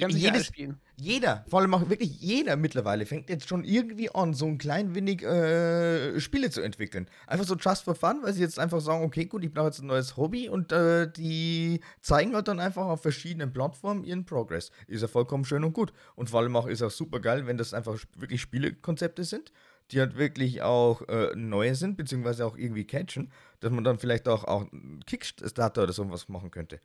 Kannst 0.00 0.16
nicht 0.16 0.26
alle 0.26 0.38
jedes- 0.38 0.46
spielen. 0.46 0.80
Jeder, 0.96 1.44
vor 1.48 1.60
allem 1.60 1.74
auch 1.74 1.88
wirklich 1.88 2.20
jeder 2.20 2.56
mittlerweile, 2.56 3.06
fängt 3.06 3.28
jetzt 3.28 3.48
schon 3.48 3.64
irgendwie 3.64 4.10
an, 4.14 4.34
so 4.34 4.46
ein 4.46 4.56
klein 4.58 4.94
wenig 4.94 5.22
äh, 5.22 6.18
Spiele 6.20 6.50
zu 6.50 6.60
entwickeln. 6.62 7.08
Einfach 7.26 7.44
so 7.44 7.56
just 7.56 7.82
for 7.82 7.94
fun, 7.94 8.20
weil 8.22 8.32
sie 8.32 8.40
jetzt 8.40 8.58
einfach 8.58 8.80
sagen, 8.80 9.04
okay, 9.04 9.24
gut, 9.24 9.44
ich 9.44 9.52
brauche 9.52 9.66
jetzt 9.66 9.80
ein 9.80 9.86
neues 9.86 10.16
Hobby 10.16 10.48
und 10.48 10.70
äh, 10.72 11.10
die 11.10 11.80
zeigen 12.00 12.34
halt 12.34 12.48
dann 12.48 12.60
einfach 12.60 12.86
auf 12.86 13.02
verschiedenen 13.02 13.52
Plattformen 13.52 14.04
ihren 14.04 14.24
Progress. 14.24 14.70
Ist 14.86 15.02
ja 15.02 15.08
vollkommen 15.08 15.44
schön 15.44 15.64
und 15.64 15.72
gut. 15.72 15.92
Und 16.14 16.30
vor 16.30 16.40
allem 16.40 16.54
auch 16.56 16.66
ist 16.66 16.82
auch 16.82 16.90
super 16.90 17.20
geil, 17.20 17.46
wenn 17.46 17.58
das 17.58 17.74
einfach 17.74 17.98
wirklich 18.16 18.40
Spielekonzepte 18.40 19.24
sind, 19.24 19.52
die 19.90 19.98
halt 20.00 20.16
wirklich 20.16 20.62
auch 20.62 21.02
äh, 21.08 21.34
neue 21.34 21.74
sind, 21.74 21.96
beziehungsweise 21.96 22.46
auch 22.46 22.56
irgendwie 22.56 22.86
catchen, 22.86 23.30
dass 23.60 23.72
man 23.72 23.84
dann 23.84 23.98
vielleicht 23.98 24.28
auch, 24.28 24.44
auch 24.44 24.70
einen 24.72 25.00
Kickstarter 25.06 25.82
oder 25.82 25.92
sowas 25.92 26.28
machen 26.28 26.50
könnte. 26.50 26.80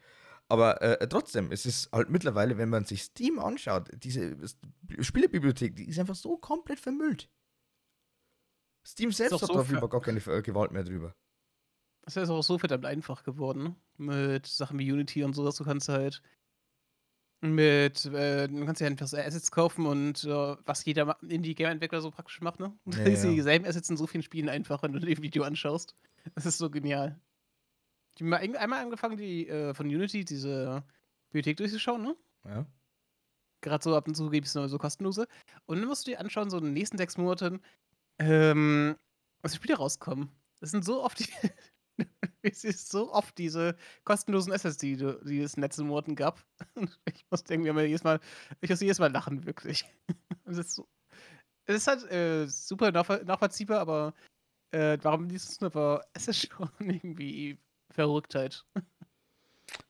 Aber 0.50 0.82
äh, 0.82 1.08
trotzdem, 1.10 1.52
es 1.52 1.66
ist 1.66 1.92
halt 1.92 2.10
mittlerweile, 2.10 2.58
wenn 2.58 2.70
man 2.70 2.86
sich 2.86 3.04
Steam 3.04 3.38
anschaut, 3.40 3.90
diese 3.94 4.38
Spielebibliothek, 5.00 5.76
die 5.76 5.90
ist 5.90 6.00
einfach 6.00 6.16
so 6.16 6.38
komplett 6.38 6.80
vermüllt. 6.80 7.30
Steam 8.86 9.12
selbst 9.12 9.42
hat 9.42 9.48
so 9.48 9.54
darüber 9.54 9.90
gar 9.90 10.02
keine 10.02 10.20
äh, 10.20 10.42
Gewalt 10.42 10.72
mehr 10.72 10.86
drüber. 10.86 11.14
Es 12.06 12.16
ist 12.16 12.30
auch 12.30 12.42
so 12.42 12.58
verdammt 12.58 12.86
einfach 12.86 13.24
geworden. 13.24 13.64
ne? 13.64 13.76
Mit 13.98 14.46
Sachen 14.46 14.80
wie 14.80 14.90
Unity 14.90 15.26
und 15.26 15.34
sowas. 15.34 15.58
Du 15.58 15.66
kannst 15.66 15.90
halt 15.90 16.22
mit, 17.42 18.06
äh, 18.06 18.48
du 18.48 18.66
kannst 18.66 18.80
ja 18.80 18.88
einfach 18.88 19.08
so 19.08 19.18
Assets 19.18 19.52
kaufen 19.52 19.86
und 19.86 20.24
äh, 20.24 20.56
was 20.66 20.86
jeder 20.86 21.22
Indie-Game-Entwickler 21.22 22.02
so 22.02 22.10
praktisch 22.10 22.40
macht, 22.42 22.62
ne? 22.62 22.74
Ja, 22.86 22.98
ja. 23.08 23.30
Dieselben 23.30 23.68
Assets 23.68 23.90
in 23.90 23.98
so 23.98 24.08
vielen 24.08 24.24
Spielen 24.24 24.48
einfach, 24.48 24.82
wenn 24.84 24.94
du 24.94 25.00
dir 25.00 25.16
ein 25.16 25.22
Video 25.22 25.44
anschaust. 25.44 25.94
Das 26.36 26.46
ist 26.46 26.58
so 26.58 26.70
genial. 26.70 27.20
Ich 28.18 28.22
habe 28.22 28.30
mal 28.32 28.38
ein- 28.38 28.56
einmal 28.56 28.82
angefangen, 28.82 29.16
die 29.16 29.48
äh, 29.48 29.74
von 29.76 29.86
Unity 29.86 30.26
diese 30.26 30.84
Bibliothek 31.30 31.58
durchzuschauen, 31.58 32.02
ne? 32.02 32.16
Ja. 32.46 32.66
Gerade 33.62 33.84
so 33.84 33.96
ab 33.96 34.08
und 34.08 34.16
zu 34.16 34.30
gibt 34.32 34.48
es 34.48 34.56
nur 34.56 34.68
so 34.70 34.80
kostenlose. 34.80 35.28
Und 35.68 35.78
dann 35.80 35.88
musst 35.88 36.08
du 36.08 36.12
dir 36.12 36.20
anschauen, 36.20 36.50
so 36.50 36.58
in 36.58 36.64
den 36.66 36.74
nächsten 36.74 36.98
sechs 36.98 37.18
Monaten, 37.18 37.62
ähm, 38.20 38.96
was 39.42 39.54
für 39.54 39.58
Spiele 39.58 39.78
rauskommen. 39.78 40.32
Das 40.60 40.72
sind 40.72 40.84
so 40.84 41.04
oft 41.04 41.20
die. 41.20 41.28
es 42.42 42.64
ist 42.64 42.90
so 42.90 43.14
oft 43.14 43.38
diese 43.38 43.76
kostenlosen 44.04 44.52
Assets, 44.52 44.78
die, 44.78 44.96
die 44.96 45.42
es 45.42 45.54
in 45.54 45.58
den 45.58 45.62
letzten 45.62 45.86
Monaten 45.88 46.16
gab. 46.16 46.44
Ich 47.14 47.26
muss 47.30 47.44
irgendwie 47.48 47.70
immer 47.70 47.84
jedes 47.84 48.04
Mal, 48.04 48.20
ich 48.62 48.70
muss 48.70 48.82
jedes 48.82 48.98
Mal 49.00 49.12
lachen, 49.12 49.46
wirklich. 49.46 49.86
Es 50.46 50.58
ist 50.58 50.74
so. 50.74 50.88
Es 51.66 51.76
ist 51.76 51.88
halt 51.88 52.04
äh, 52.12 52.48
super 52.48 52.88
nachvoll- 52.90 53.24
nachvollziehbar, 53.26 53.80
aber 53.82 54.14
äh, 54.72 54.98
warum 55.02 55.28
dieses 55.28 55.60
nur, 55.62 55.72
aber 55.76 56.08
es 56.14 56.28
ist 56.30 56.48
schon 56.48 56.70
irgendwie 56.80 57.60
Verrücktheit. 57.90 58.66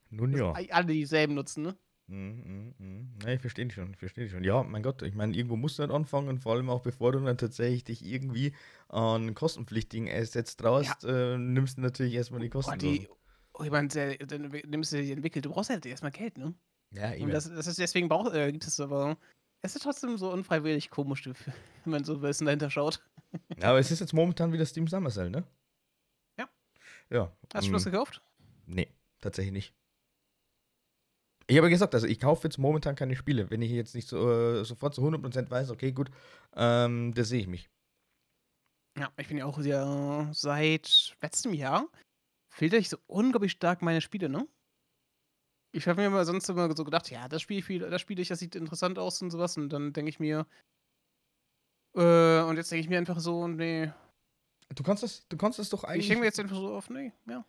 Nun 0.10 0.36
ja. 0.36 0.54
alle 0.54 0.94
dieselben 0.94 1.36
nutzen, 1.36 1.64
ne? 1.64 1.78
Mhm, 2.08 2.44
mhm, 2.46 2.76
mhm. 2.78 3.10
Ja, 3.22 3.34
ich 3.34 3.42
verstehe 3.42 3.66
dich 3.66 3.76
schon, 3.76 3.92
ich 3.92 3.98
verstehe 3.98 4.24
dich 4.24 4.32
schon. 4.32 4.44
Ja, 4.44 4.64
mein 4.64 4.82
Gott, 4.82 5.02
ich 5.02 5.14
meine, 5.14 5.36
irgendwo 5.36 5.58
musst 5.58 5.78
du 5.78 5.84
halt 5.84 5.92
anfangen 5.92 6.30
und 6.30 6.40
vor 6.40 6.54
allem 6.54 6.70
auch 6.70 6.82
bevor 6.82 7.12
du 7.12 7.20
dann 7.20 7.38
tatsächlich 7.38 7.84
dich 7.84 8.06
irgendwie 8.06 8.54
an 8.88 9.36
kostenpflichtigen 9.36 10.10
Assets 10.10 10.56
traust, 10.56 11.04
äh, 11.04 11.38
nimmst 11.38 11.78
du 11.78 11.82
natürlich 11.82 12.14
erstmal 12.14 12.40
die 12.40 12.48
Boah, 12.48 12.62
Kosten. 12.62 12.80
die, 12.80 13.10
oh, 13.54 13.64
jemand, 13.64 13.94
der, 13.96 14.18
dann 14.20 14.50
nimmst 14.68 14.94
du 14.94 15.02
die 15.02 15.12
entwickelt, 15.12 15.44
du 15.44 15.50
brauchst 15.52 15.70
halt 15.70 15.86
erstmal 15.86 16.12
Geld, 16.12 16.38
ne? 16.38 16.54
ja, 16.92 17.10
Und 17.10 17.18
eben. 17.18 17.32
das, 17.32 17.50
das 17.50 17.68
ist 17.68 17.80
deswegen 17.80 18.08
braucht, 18.08 18.34
äh, 18.34 18.52
gibt 18.52 18.66
es 18.66 18.80
aber. 18.80 19.18
Es 19.62 19.76
ist 19.76 19.82
trotzdem 19.82 20.18
so 20.18 20.32
unfreiwillig 20.32 20.90
komisch, 20.90 21.26
wenn 21.84 21.92
man 21.92 22.04
so 22.06 22.14
ein 22.14 22.22
bisschen 22.22 22.46
dahinter 22.46 22.70
schaut. 22.70 23.04
Ja, 23.60 23.70
aber 23.70 23.80
es 23.80 23.92
ist 23.92 24.00
jetzt 24.00 24.14
momentan 24.14 24.54
wieder 24.54 24.66
Steam 24.66 24.88
Summer 24.88 25.10
Sale, 25.10 25.30
ne? 25.30 25.44
Ja. 27.10 27.32
Hast 27.54 27.66
du 27.66 27.70
ähm, 27.70 27.76
was 27.76 27.86
gekauft? 27.86 28.22
Nee, 28.66 28.92
tatsächlich 29.22 29.54
nicht. 29.54 29.74
Ich 31.50 31.58
habe 31.58 31.70
gesagt, 31.70 31.96
also 31.96 32.08
ich 32.08 32.20
kaufe 32.20 32.46
jetzt 32.48 32.58
momentan 32.58 32.96
keine 32.96 33.16
Spiele, 33.16 33.50
wenn 33.50 33.62
ich 33.62 33.72
jetzt 33.72 33.96
nicht 33.96 34.08
so, 34.10 34.30
äh, 34.30 34.66
sofort 34.66 34.94
zu 34.94 35.02
100% 35.02 35.50
weiß, 35.50 35.72
okay, 35.72 35.94
gut, 35.94 36.10
ähm, 36.56 37.14
da 37.14 37.24
sehe 37.24 37.40
ich 37.40 37.48
mich. 37.48 37.70
Ja, 38.98 39.12
ich 39.18 39.28
bin 39.28 39.38
ja 39.38 39.46
auch 39.46 39.60
ja 39.60 40.30
seit 40.34 41.16
letztem 41.22 41.54
Jahr 41.54 41.88
filter 42.50 42.78
ich 42.78 42.90
so 42.90 42.98
unglaublich 43.08 43.52
stark 43.54 43.82
meine 43.82 44.02
Spiele, 44.02 44.28
ne? 44.28 44.48
Ich 45.72 45.88
habe 45.88 46.02
mir 46.02 46.08
immer 46.08 46.26
sonst 46.26 46.50
immer 46.50 46.76
so 46.76 46.84
gedacht, 46.84 47.10
ja, 47.12 47.28
das 47.30 47.42
spiele 47.44 47.60
ich, 47.60 47.66
viel- 47.66 47.80
das 47.90 48.02
spiele 48.02 48.22
ich, 48.22 48.28
das 48.30 48.40
sieht 48.40 48.56
interessant 48.56 48.98
aus 48.98 49.22
und 49.22 49.30
sowas. 49.30 49.56
Und 49.58 49.70
dann 49.70 49.94
denke 49.94 50.10
ich 50.10 50.20
mir, 50.20 50.48
äh, 51.96 52.42
und 52.42 52.58
jetzt 52.58 52.72
denke 52.72 52.82
ich 52.82 52.90
mir 52.90 52.98
einfach 52.98 53.20
so, 53.20 53.48
nee, 53.48 53.92
Du 54.76 54.84
kannst 54.84 55.04
das, 55.04 55.28
du 55.28 55.38
kannst 55.38 55.60
das 55.60 55.70
doch 55.70 55.84
ich 55.84 55.90
eigentlich, 55.90 56.08
denke 56.08 56.22
mir 56.22 56.26
jetzt 56.28 56.40
einfach 56.40 56.58
so 56.58 56.74
auf, 56.74 56.90
nee, 56.90 57.14
ja. 57.28 57.46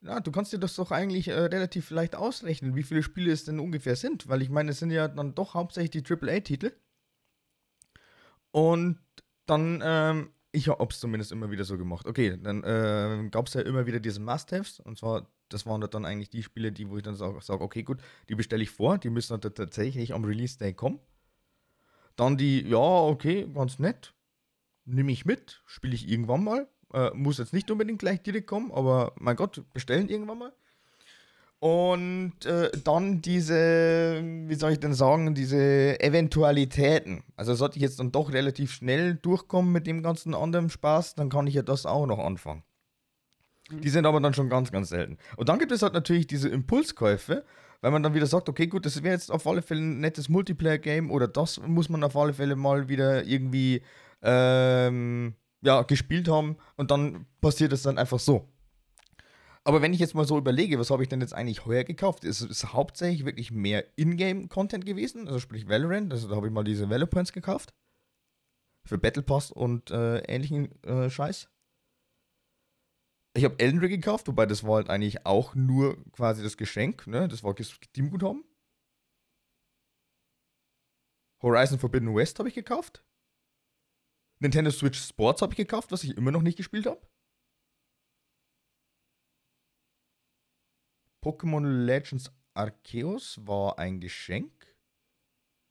ja, 0.00 0.20
du 0.20 0.32
kannst 0.32 0.52
dir 0.52 0.58
das 0.58 0.74
doch 0.76 0.90
eigentlich 0.90 1.28
äh, 1.28 1.38
relativ 1.38 1.90
leicht 1.90 2.14
ausrechnen, 2.14 2.74
wie 2.74 2.82
viele 2.82 3.02
Spiele 3.02 3.30
es 3.30 3.44
denn 3.44 3.60
ungefähr 3.60 3.96
sind, 3.96 4.28
weil 4.28 4.42
ich 4.42 4.48
meine, 4.48 4.70
es 4.70 4.78
sind 4.78 4.90
ja 4.90 5.08
dann 5.08 5.34
doch 5.34 5.54
hauptsächlich 5.54 6.02
die 6.02 6.14
AAA-Titel. 6.14 6.72
Und 8.52 8.98
dann, 9.44 9.82
ähm, 9.84 10.30
ich 10.52 10.68
habe 10.68 10.86
es 10.90 10.98
zumindest 10.98 11.30
immer 11.30 11.50
wieder 11.50 11.64
so 11.64 11.76
gemacht. 11.76 12.06
Okay, 12.06 12.38
dann 12.42 12.62
ähm, 12.64 13.30
gab 13.30 13.48
es 13.48 13.54
ja 13.54 13.60
immer 13.60 13.86
wieder 13.86 14.00
diese 14.00 14.20
Must-Haves. 14.20 14.80
Und 14.80 14.98
zwar, 14.98 15.28
das 15.50 15.66
waren 15.66 15.82
dann 15.82 16.06
eigentlich 16.06 16.30
die 16.30 16.42
Spiele, 16.42 16.72
die, 16.72 16.88
wo 16.88 16.96
ich 16.96 17.02
dann 17.02 17.16
sage, 17.16 17.38
sag, 17.42 17.60
okay, 17.60 17.82
gut, 17.82 18.00
die 18.30 18.34
bestelle 18.34 18.62
ich 18.62 18.70
vor, 18.70 18.96
die 18.96 19.10
müssen 19.10 19.38
dann 19.38 19.54
tatsächlich 19.54 20.14
am 20.14 20.24
Release-Day 20.24 20.72
kommen. 20.72 21.00
Dann 22.16 22.38
die, 22.38 22.66
ja, 22.66 22.78
okay, 22.78 23.46
ganz 23.52 23.78
nett. 23.78 24.14
Nehme 24.86 25.12
ich 25.12 25.26
mit, 25.26 25.62
spiele 25.66 25.94
ich 25.94 26.08
irgendwann 26.08 26.44
mal. 26.44 26.68
Äh, 26.94 27.10
muss 27.12 27.38
jetzt 27.38 27.52
nicht 27.52 27.70
unbedingt 27.70 27.98
gleich 27.98 28.22
direkt 28.22 28.46
kommen, 28.46 28.72
aber 28.72 29.12
mein 29.18 29.36
Gott, 29.36 29.62
bestellen 29.74 30.08
irgendwann 30.08 30.38
mal. 30.38 30.52
Und 31.58 32.44
äh, 32.44 32.70
dann 32.84 33.22
diese, 33.22 34.22
wie 34.22 34.54
soll 34.54 34.72
ich 34.72 34.80
denn 34.80 34.94
sagen, 34.94 35.34
diese 35.34 35.98
Eventualitäten. 36.00 37.24
Also 37.34 37.54
sollte 37.54 37.76
ich 37.76 37.82
jetzt 37.82 37.98
dann 37.98 38.12
doch 38.12 38.32
relativ 38.32 38.72
schnell 38.72 39.14
durchkommen 39.14 39.72
mit 39.72 39.86
dem 39.86 40.02
ganzen 40.02 40.34
anderen 40.34 40.70
Spaß, 40.70 41.14
dann 41.14 41.28
kann 41.30 41.46
ich 41.46 41.54
ja 41.54 41.62
das 41.62 41.86
auch 41.86 42.06
noch 42.06 42.18
anfangen. 42.18 42.62
Mhm. 43.70 43.80
Die 43.80 43.88
sind 43.88 44.06
aber 44.06 44.20
dann 44.20 44.34
schon 44.34 44.50
ganz, 44.50 44.70
ganz 44.70 44.90
selten. 44.90 45.18
Und 45.36 45.48
dann 45.48 45.58
gibt 45.58 45.72
es 45.72 45.82
halt 45.82 45.94
natürlich 45.94 46.26
diese 46.26 46.48
Impulskäufe, 46.48 47.44
weil 47.80 47.90
man 47.90 48.02
dann 48.02 48.14
wieder 48.14 48.26
sagt, 48.26 48.48
okay, 48.48 48.66
gut, 48.66 48.84
das 48.84 49.02
wäre 49.02 49.14
jetzt 49.14 49.32
auf 49.32 49.46
alle 49.46 49.62
Fälle 49.62 49.80
ein 49.80 50.00
nettes 50.00 50.28
Multiplayer-Game 50.28 51.10
oder 51.10 51.26
das 51.26 51.60
muss 51.66 51.88
man 51.88 52.04
auf 52.04 52.16
alle 52.16 52.34
Fälle 52.34 52.56
mal 52.56 52.88
wieder 52.88 53.24
irgendwie 53.24 53.82
ähm, 54.22 55.34
ja, 55.62 55.82
gespielt 55.82 56.28
haben 56.28 56.56
und 56.76 56.90
dann 56.90 57.26
passiert 57.40 57.72
es 57.72 57.82
dann 57.82 57.98
einfach 57.98 58.18
so. 58.18 58.48
Aber 59.64 59.82
wenn 59.82 59.92
ich 59.92 59.98
jetzt 59.98 60.14
mal 60.14 60.26
so 60.26 60.38
überlege, 60.38 60.78
was 60.78 60.90
habe 60.90 61.02
ich 61.02 61.08
denn 61.08 61.20
jetzt 61.20 61.34
eigentlich 61.34 61.66
heuer 61.66 61.82
gekauft? 61.82 62.24
Es 62.24 62.40
ist 62.40 62.72
hauptsächlich 62.72 63.24
wirklich 63.24 63.50
mehr 63.50 63.84
Ingame-Content 63.96 64.86
gewesen, 64.86 65.26
also 65.26 65.40
sprich 65.40 65.68
Valorant, 65.68 66.12
also 66.12 66.28
da 66.28 66.36
habe 66.36 66.46
ich 66.46 66.52
mal 66.52 66.62
diese 66.62 66.88
Valor-Points 66.88 67.32
gekauft. 67.32 67.74
Für 68.84 68.98
Battle 68.98 69.24
Pass 69.24 69.50
und 69.50 69.90
äh, 69.90 70.18
ähnlichen 70.18 70.80
äh, 70.84 71.10
Scheiß. 71.10 71.48
Ich 73.36 73.44
habe 73.44 73.58
Elden 73.58 73.80
Ring 73.80 73.90
gekauft, 73.90 74.28
wobei 74.28 74.46
das 74.46 74.62
war 74.62 74.76
halt 74.76 74.88
eigentlich 74.88 75.26
auch 75.26 75.54
nur 75.54 76.02
quasi 76.12 76.42
das 76.42 76.56
Geschenk, 76.56 77.06
ne? 77.08 77.26
Das 77.26 77.42
war 77.42 77.54
Steam-Guthaben. 77.60 78.44
Horizon 81.42 81.78
Forbidden 81.78 82.14
West 82.14 82.38
habe 82.38 82.48
ich 82.48 82.54
gekauft. 82.54 83.04
Nintendo 84.38 84.70
Switch 84.70 84.98
Sports 84.98 85.42
habe 85.42 85.52
ich 85.52 85.56
gekauft, 85.56 85.92
was 85.92 86.04
ich 86.04 86.16
immer 86.16 86.30
noch 86.30 86.42
nicht 86.42 86.56
gespielt 86.56 86.86
habe. 86.86 87.00
Pokémon 91.24 91.84
Legends 91.84 92.30
Arceus 92.54 93.38
war 93.46 93.78
ein 93.78 94.00
Geschenk. 94.00 94.52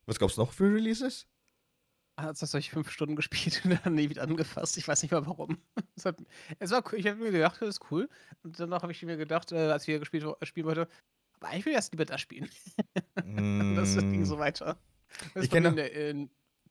Was 0.05 0.19
gab 0.19 0.29
es 0.29 0.37
noch 0.37 0.51
für 0.51 0.65
Releases? 0.73 1.27
Als 2.17 2.39
das 2.39 2.53
habe 2.53 2.59
ich 2.59 2.71
fünf 2.71 2.89
Stunden 2.89 3.15
gespielt 3.15 3.61
und 3.65 3.79
dann 3.85 3.95
nie 3.95 4.09
wieder 4.09 4.23
angefasst. 4.23 4.77
Ich 4.77 4.87
weiß 4.87 5.01
nicht 5.01 5.11
mal 5.11 5.25
warum. 5.25 5.57
Es, 5.97 6.03
hat, 6.03 6.17
es 6.59 6.71
war 6.71 6.83
cool. 6.91 6.99
Ich 6.99 7.07
habe 7.07 7.19
mir 7.23 7.31
gedacht, 7.31 7.61
das 7.61 7.69
ist 7.69 7.89
cool. 7.89 8.09
Und 8.43 8.59
danach 8.59 8.81
habe 8.81 8.91
ich 8.91 9.01
mir 9.03 9.15
gedacht, 9.15 9.53
äh, 9.53 9.71
als 9.71 9.87
wir 9.87 9.99
gespielt 9.99 10.25
spielen 10.43 10.65
wollten, 10.65 10.91
aber 11.39 11.55
ich 11.55 11.65
will 11.65 11.71
erst 11.71 11.93
lieber 11.93 12.03
das 12.05 12.19
spielen. 12.19 12.49
Und 13.23 13.75
das 13.75 13.95
ging 13.95 14.21
Mm, 14.21 14.25
so 14.25 14.37
weiter. 14.37 14.77
Das 15.33 15.45
Ich 15.45 15.51
ist 15.51 15.51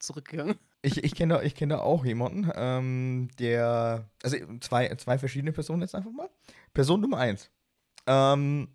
zurückgegangen. 0.07 0.57
Ich, 0.87 1.03
ich 1.03 1.15
kenne 1.15 1.37
da, 1.37 1.43
ich 1.43 1.55
kenn 1.55 1.71
da 1.71 1.79
auch 1.79 2.05
jemanden, 2.05 2.53
ähm, 2.55 3.29
der. 3.39 4.11
Also 4.23 4.37
zwei, 4.61 4.95
zwei 4.97 5.17
verschiedene 5.17 5.53
Personen 5.53 5.81
jetzt 5.81 5.95
einfach 5.95 6.11
mal. 6.11 6.29
Person 6.75 7.01
Nummer 7.01 7.17
eins. 7.17 7.51
Ähm, 8.07 8.69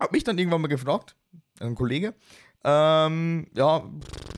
hab 0.00 0.10
mich 0.10 0.24
dann 0.24 0.38
irgendwann 0.38 0.60
mal 0.60 0.66
gefragt, 0.66 1.14
ein 1.60 1.76
Kollege, 1.76 2.14
ähm, 2.64 3.46
ja, 3.54 3.88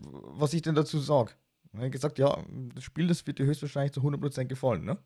was 0.02 0.52
ich 0.52 0.60
denn 0.60 0.74
dazu 0.74 0.98
sage. 0.98 1.32
Er 1.72 1.86
hat 1.86 1.92
gesagt, 1.92 2.18
ja, 2.18 2.44
das 2.74 2.84
Spiel, 2.84 3.06
das 3.06 3.26
wird 3.26 3.38
dir 3.38 3.46
höchstwahrscheinlich 3.46 3.92
zu 3.92 4.00
100% 4.00 4.44
gefallen, 4.44 4.84
ne? 4.84 4.98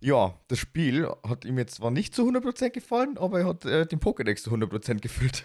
Ja, 0.00 0.34
das 0.48 0.58
Spiel 0.58 1.08
hat 1.22 1.44
ihm 1.44 1.58
jetzt 1.58 1.76
zwar 1.76 1.90
nicht 1.90 2.14
zu 2.14 2.22
100% 2.22 2.70
gefallen, 2.70 3.18
aber 3.18 3.40
er 3.40 3.46
hat 3.46 3.64
äh, 3.64 3.86
den 3.86 4.00
Pokédex 4.00 4.42
zu 4.42 4.50
100% 4.50 5.00
gefüllt. 5.00 5.44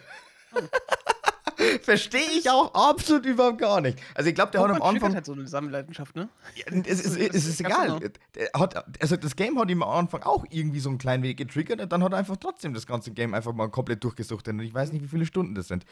Verstehe 1.81 2.29
ich 2.37 2.49
auch 2.49 2.73
absolut 2.73 3.25
überhaupt 3.25 3.57
gar 3.57 3.81
nicht. 3.81 3.99
Also 4.13 4.29
ich 4.29 4.35
glaube, 4.35 4.51
der 4.51 4.61
hat 4.61 4.69
am 4.69 4.81
Anfang... 4.81 5.13
halt 5.13 5.25
so 5.25 5.33
eine 5.33 5.47
Sammelleidenschaft, 5.47 6.15
ne? 6.15 6.29
Ja, 6.55 6.65
es, 6.85 7.01
ist, 7.01 7.17
es 7.17 7.47
ist 7.47 7.63
Ganz 7.63 7.75
egal. 7.75 7.99
genau. 7.99 8.59
Hat, 8.59 9.01
also 9.01 9.15
das 9.15 9.35
Game 9.35 9.59
hat 9.59 9.69
ihm 9.69 9.81
am 9.81 9.89
Anfang 9.89 10.23
auch 10.23 10.45
irgendwie 10.49 10.79
so 10.79 10.89
ein 10.89 10.97
klein 10.97 11.23
wenig 11.23 11.37
getriggert 11.37 11.81
und 11.81 11.91
dann 11.91 12.03
hat 12.03 12.11
er 12.11 12.19
einfach 12.19 12.37
trotzdem 12.37 12.73
das 12.73 12.85
ganze 12.85 13.11
Game 13.11 13.33
einfach 13.33 13.53
mal 13.53 13.69
komplett 13.69 14.03
durchgesucht. 14.03 14.47
Und 14.47 14.59
ich 14.59 14.73
weiß 14.73 14.91
nicht, 14.91 15.03
wie 15.03 15.07
viele 15.07 15.25
Stunden 15.25 15.55
das 15.55 15.67
sind. 15.67 15.85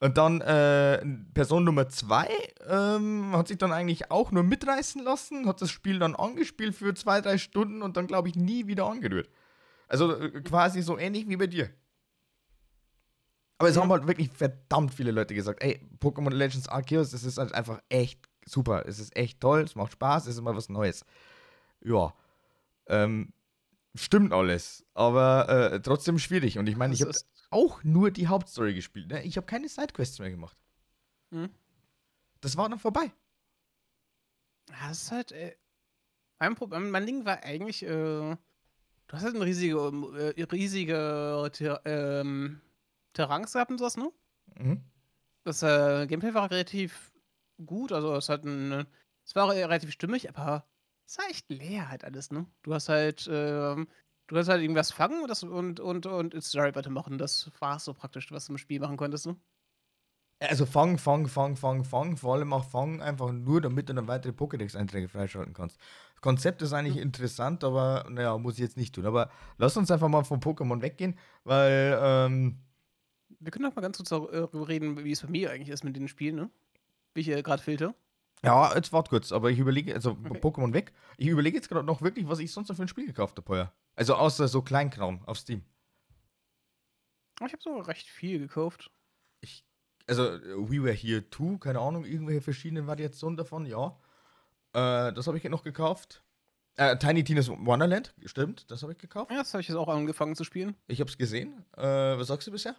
Und 0.00 0.16
dann 0.16 0.40
äh, 0.40 1.04
Person 1.34 1.64
Nummer 1.64 1.88
zwei 1.88 2.28
ähm, 2.66 3.36
hat 3.36 3.48
sich 3.48 3.58
dann 3.58 3.72
eigentlich 3.72 4.10
auch 4.10 4.32
nur 4.32 4.42
mitreißen 4.42 5.04
lassen, 5.04 5.46
hat 5.46 5.60
das 5.60 5.70
Spiel 5.70 5.98
dann 5.98 6.16
angespielt 6.16 6.74
für 6.74 6.94
zwei, 6.94 7.20
drei 7.20 7.36
Stunden 7.36 7.82
und 7.82 7.98
dann, 7.98 8.06
glaube 8.06 8.28
ich, 8.28 8.34
nie 8.34 8.66
wieder 8.66 8.86
angerührt. 8.86 9.28
Also 9.88 10.16
äh, 10.16 10.40
quasi 10.40 10.80
so 10.80 10.96
ähnlich 10.96 11.28
wie 11.28 11.36
bei 11.36 11.48
dir. 11.48 11.68
Aber 13.60 13.68
es 13.68 13.76
haben 13.76 13.92
halt 13.92 14.06
wirklich 14.06 14.30
verdammt 14.30 14.94
viele 14.94 15.10
Leute 15.10 15.34
gesagt, 15.34 15.62
ey, 15.62 15.86
Pokémon 16.00 16.30
Legends 16.30 16.66
Arceus, 16.66 17.10
das 17.10 17.24
ist 17.24 17.36
halt 17.36 17.52
einfach 17.52 17.82
echt 17.90 18.26
super. 18.46 18.86
Es 18.86 18.98
ist 18.98 19.14
echt 19.14 19.38
toll, 19.38 19.60
es 19.60 19.74
macht 19.74 19.92
Spaß, 19.92 20.22
es 20.22 20.28
ist 20.30 20.38
immer 20.38 20.56
was 20.56 20.70
Neues. 20.70 21.04
Ja. 21.82 22.14
Ähm, 22.86 23.34
stimmt 23.94 24.32
alles, 24.32 24.86
aber 24.94 25.72
äh, 25.74 25.82
trotzdem 25.82 26.18
schwierig. 26.18 26.56
Und 26.56 26.70
ich 26.70 26.76
meine, 26.76 26.94
ich 26.94 27.02
habe 27.02 27.12
auch 27.50 27.84
nur 27.84 28.10
die 28.10 28.28
Hauptstory 28.28 28.72
gespielt. 28.72 29.08
Ne? 29.10 29.24
Ich 29.24 29.36
habe 29.36 29.46
keine 29.46 29.68
Sidequests 29.68 30.18
mehr 30.20 30.30
gemacht. 30.30 30.56
Hm. 31.30 31.50
Das 32.40 32.56
war 32.56 32.66
dann 32.66 32.78
vorbei. 32.78 33.12
Das 34.68 35.02
ist 35.02 35.12
halt. 35.12 35.32
Äh, 35.32 35.54
mein, 36.38 36.54
Problem, 36.54 36.90
mein 36.90 37.04
Ding 37.04 37.26
war 37.26 37.42
eigentlich, 37.42 37.82
äh, 37.82 37.88
du 37.88 38.38
hast 39.12 39.22
halt 39.22 39.34
eine 39.34 39.44
riesige, 39.44 39.76
äh, 40.34 40.42
riesige 40.44 41.52
ähm, 41.84 42.62
Terrains 43.12 43.52
gehabt 43.52 43.70
und 43.70 43.78
sowas, 43.78 43.96
ne? 43.96 44.10
Mhm. 44.58 44.84
Das 45.44 45.62
äh, 45.62 46.06
Gameplay 46.06 46.34
war 46.34 46.50
relativ 46.50 47.12
gut, 47.64 47.92
also 47.92 48.14
es 48.16 48.28
hat 48.28 48.44
ein, 48.44 48.86
es 49.24 49.34
war 49.34 49.50
relativ 49.50 49.90
stimmig, 49.92 50.28
aber 50.28 50.66
es 51.06 51.18
war 51.18 51.26
echt 51.30 51.48
leer 51.50 51.88
halt 51.88 52.04
alles, 52.04 52.30
ne? 52.30 52.46
Du 52.62 52.74
hast 52.74 52.88
halt, 52.88 53.28
ähm, 53.30 53.88
du 54.26 54.36
hast 54.36 54.48
halt 54.48 54.62
irgendwas 54.62 54.92
fangen 54.92 55.22
und 55.22 55.28
das 55.28 55.42
und 55.42 55.80
und 55.80 56.06
und 56.06 56.42
Story 56.42 56.74
weitermachen. 56.74 57.18
Das 57.18 57.50
war 57.60 57.78
so 57.78 57.94
praktisch, 57.94 58.30
was 58.32 58.46
du 58.46 58.52
im 58.52 58.58
Spiel 58.58 58.80
machen 58.80 58.96
konntest, 58.96 59.26
ne? 59.26 59.36
Also 60.42 60.64
fang, 60.64 60.96
fang, 60.96 61.26
fang, 61.28 61.54
fang, 61.54 61.84
fang. 61.84 62.16
Vor 62.16 62.34
allem 62.34 62.54
auch 62.54 62.64
fang 62.64 63.02
einfach 63.02 63.30
nur, 63.30 63.60
damit 63.60 63.90
du 63.90 63.94
dann 63.94 64.08
weitere 64.08 64.32
Pokédex-Einträge 64.32 65.08
freischalten 65.08 65.52
kannst. 65.52 65.78
Das 66.14 66.22
Konzept 66.22 66.62
ist 66.62 66.72
eigentlich 66.72 66.96
interessant, 66.96 67.62
aber 67.62 68.06
naja, 68.08 68.38
muss 68.38 68.54
ich 68.54 68.60
jetzt 68.60 68.78
nicht 68.78 68.94
tun. 68.94 69.04
Aber 69.04 69.30
lass 69.58 69.76
uns 69.76 69.90
einfach 69.90 70.08
mal 70.08 70.24
von 70.24 70.40
Pokémon 70.40 70.80
weggehen, 70.80 71.18
weil 71.44 71.98
ähm, 72.02 72.62
Wir 73.40 73.50
können 73.50 73.64
doch 73.64 73.74
mal 73.74 73.82
ganz 73.82 73.96
kurz 73.96 74.10
darüber 74.10 74.68
reden, 74.68 75.02
wie 75.02 75.12
es 75.12 75.22
bei 75.22 75.28
mir 75.28 75.50
eigentlich 75.50 75.70
ist 75.70 75.82
mit 75.82 75.96
den 75.96 76.08
Spielen, 76.08 76.36
ne? 76.36 76.50
Wie 77.14 77.20
ich 77.20 77.28
äh, 77.28 77.42
gerade 77.42 77.62
filter. 77.62 77.94
Ja, 78.44 78.74
jetzt 78.74 78.92
wart 78.92 79.08
kurz, 79.10 79.32
aber 79.32 79.50
ich 79.50 79.58
überlege, 79.58 79.94
also 79.94 80.10
Okay. 80.10 80.38
Pokémon 80.38 80.72
weg. 80.72 80.92
Ich 81.18 81.26
überlege 81.28 81.56
jetzt 81.56 81.68
gerade 81.68 81.84
noch 81.84 82.00
wirklich, 82.02 82.28
was 82.28 82.38
ich 82.38 82.52
sonst 82.52 82.68
noch 82.68 82.76
für 82.76 82.82
ein 82.82 82.88
Spiel 82.88 83.06
gekauft 83.06 83.36
habe 83.36 83.48
heuer. 83.52 83.72
Also 83.96 84.14
außer 84.14 84.48
so 84.48 84.62
Kleinkram 84.62 85.22
auf 85.26 85.38
Steam. 85.38 85.62
Ich 87.46 87.52
habe 87.52 87.62
so 87.62 87.78
recht 87.78 88.08
viel 88.08 88.38
gekauft. 88.38 88.90
Ich, 89.40 89.64
also 90.06 90.24
äh, 90.26 90.40
We 90.56 90.82
Were 90.82 90.92
Here 90.92 91.24
2, 91.30 91.58
keine 91.58 91.80
Ahnung, 91.80 92.04
irgendwelche 92.04 92.42
verschiedenen 92.42 92.86
Variationen 92.86 93.36
davon, 93.36 93.64
ja. 93.66 93.98
Äh, 94.72 95.12
das 95.12 95.26
habe 95.26 95.38
ich 95.38 95.44
noch 95.44 95.62
gekauft. 95.62 96.22
Äh, 96.76 96.96
Tiny 96.98 97.24
Tina's 97.24 97.48
Wonderland, 97.48 98.14
stimmt, 98.26 98.70
das 98.70 98.82
habe 98.82 98.92
ich 98.92 98.98
gekauft. 98.98 99.30
Ja, 99.30 99.38
das 99.38 99.52
habe 99.52 99.60
ich 99.62 99.68
jetzt 99.68 99.76
auch 99.76 99.88
angefangen 99.88 100.36
zu 100.36 100.44
spielen. 100.44 100.76
Ich 100.86 101.00
habe 101.00 101.10
es 101.10 101.18
gesehen. 101.18 101.64
Äh, 101.76 101.82
was 101.82 102.28
sagst 102.28 102.46
du 102.46 102.52
bisher? 102.52 102.76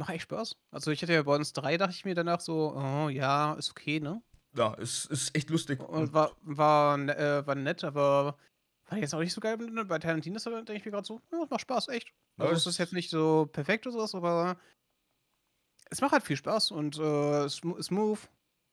Macht 0.00 0.10
echt 0.14 0.22
Spaß. 0.22 0.56
Also 0.72 0.90
ich 0.90 1.02
hatte 1.02 1.12
ja 1.12 1.22
bei 1.22 1.34
uns 1.36 1.52
drei, 1.52 1.76
dachte 1.76 1.92
ich 1.94 2.04
mir 2.06 2.14
danach 2.14 2.40
so, 2.40 2.74
oh 2.74 3.08
ja, 3.10 3.52
ist 3.54 3.70
okay, 3.70 4.00
ne? 4.00 4.22
Ja, 4.56 4.74
es 4.78 5.04
ist 5.04 5.36
echt 5.36 5.50
lustig. 5.50 5.78
Und 5.80 6.12
war, 6.14 6.32
war, 6.42 6.96
ne- 6.96 7.16
äh, 7.16 7.46
war 7.46 7.54
nett, 7.54 7.84
aber 7.84 8.36
war 8.88 8.98
jetzt 8.98 9.14
auch 9.14 9.20
nicht 9.20 9.32
so 9.34 9.40
geil. 9.40 9.56
mit- 9.58 9.88
Bei 9.88 9.98
Tarantinos 9.98 10.44
denke 10.44 10.74
ich 10.74 10.84
mir 10.84 10.90
gerade 10.90 11.06
so, 11.06 11.20
ja, 11.30 11.44
macht 11.50 11.60
Spaß, 11.60 11.88
echt. 11.88 12.12
Also 12.38 12.54
es 12.54 12.66
ist 12.66 12.78
jetzt 12.78 12.92
nicht 12.94 13.10
so 13.10 13.46
perfekt 13.52 13.86
oder 13.86 13.92
sowas, 13.96 14.14
aber 14.14 14.56
es 15.90 16.00
macht 16.00 16.12
halt 16.12 16.22
viel 16.24 16.36
Spaß 16.36 16.70
und 16.70 16.98
äh, 16.98 17.44
ist 17.46 17.62
smooth. 17.82 18.18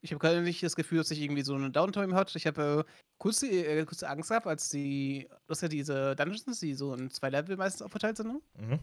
Ich 0.02 0.12
habe 0.12 0.20
gerade 0.20 0.42
nicht 0.42 0.62
das 0.64 0.76
Gefühl, 0.76 1.00
dass 1.00 1.12
ich 1.12 1.20
irgendwie 1.22 1.42
so 1.44 1.56
eine 1.56 1.72
Downtime 1.72 2.16
hat. 2.16 2.34
Ich 2.36 2.46
habe 2.48 2.86
äh, 2.88 2.92
kurz, 3.18 3.40
die, 3.42 3.66
äh, 3.66 3.84
kurze 3.86 4.08
Angst 4.08 4.30
gehabt, 4.30 4.46
als 4.48 4.70
die, 4.70 5.28
das 5.48 5.62
ja 5.62 5.68
diese 5.68 6.16
Dungeons, 6.16 6.60
die 6.60 6.74
so 6.76 6.94
in 6.94 7.10
zwei 7.10 7.30
Level 7.30 7.58
meistens 7.58 7.82
aufgeteilt 7.82 8.18
sind. 8.18 8.28
Ne? 8.28 8.42
Mhm. 8.60 8.80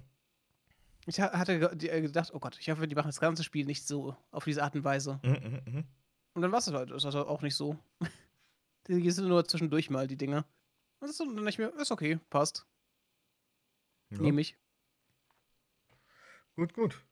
Ich 1.07 1.21
ha- 1.21 1.33
hatte 1.33 1.55
äh, 1.55 2.01
gedacht, 2.01 2.31
oh 2.33 2.39
Gott, 2.39 2.59
ich 2.59 2.71
hoffe, 2.71 2.89
die 2.89 2.95
machen 2.95 3.09
das 3.09 3.21
ganze 3.21 3.45
Spiel 3.45 3.67
nicht 3.67 3.87
so 3.87 4.17
auf 4.31 4.45
diese 4.45 4.63
Art 4.63 4.75
und 4.75 4.85
Weise. 4.85 5.21
Mhm, 5.23 5.33
mhm, 5.33 5.73
mhm. 5.73 5.85
Und 6.35 6.43
dann 6.43 6.51
war 6.53 6.59
es 6.59 6.67
halt, 6.67 6.91
ist 6.91 7.05
also 7.05 7.27
auch 7.27 7.43
nicht 7.43 7.55
so. 7.55 7.79
die 8.89 9.11
sind 9.11 9.29
nur 9.29 9.45
zwischendurch 9.47 9.91
mal, 9.91 10.07
die 10.07 10.17
Dinge. 10.17 10.39
Und 11.01 11.09
das 11.09 11.11
ist 11.11 11.21
dann 11.21 11.35
nicht 11.35 11.59
mehr, 11.59 11.75
ist 11.75 11.93
okay, 11.93 12.19
passt. 12.31 12.67
Ja. 14.11 14.19
Nehme 14.21 14.41
ich. 14.41 14.57
Gut, 16.57 16.73
gut. 16.73 17.05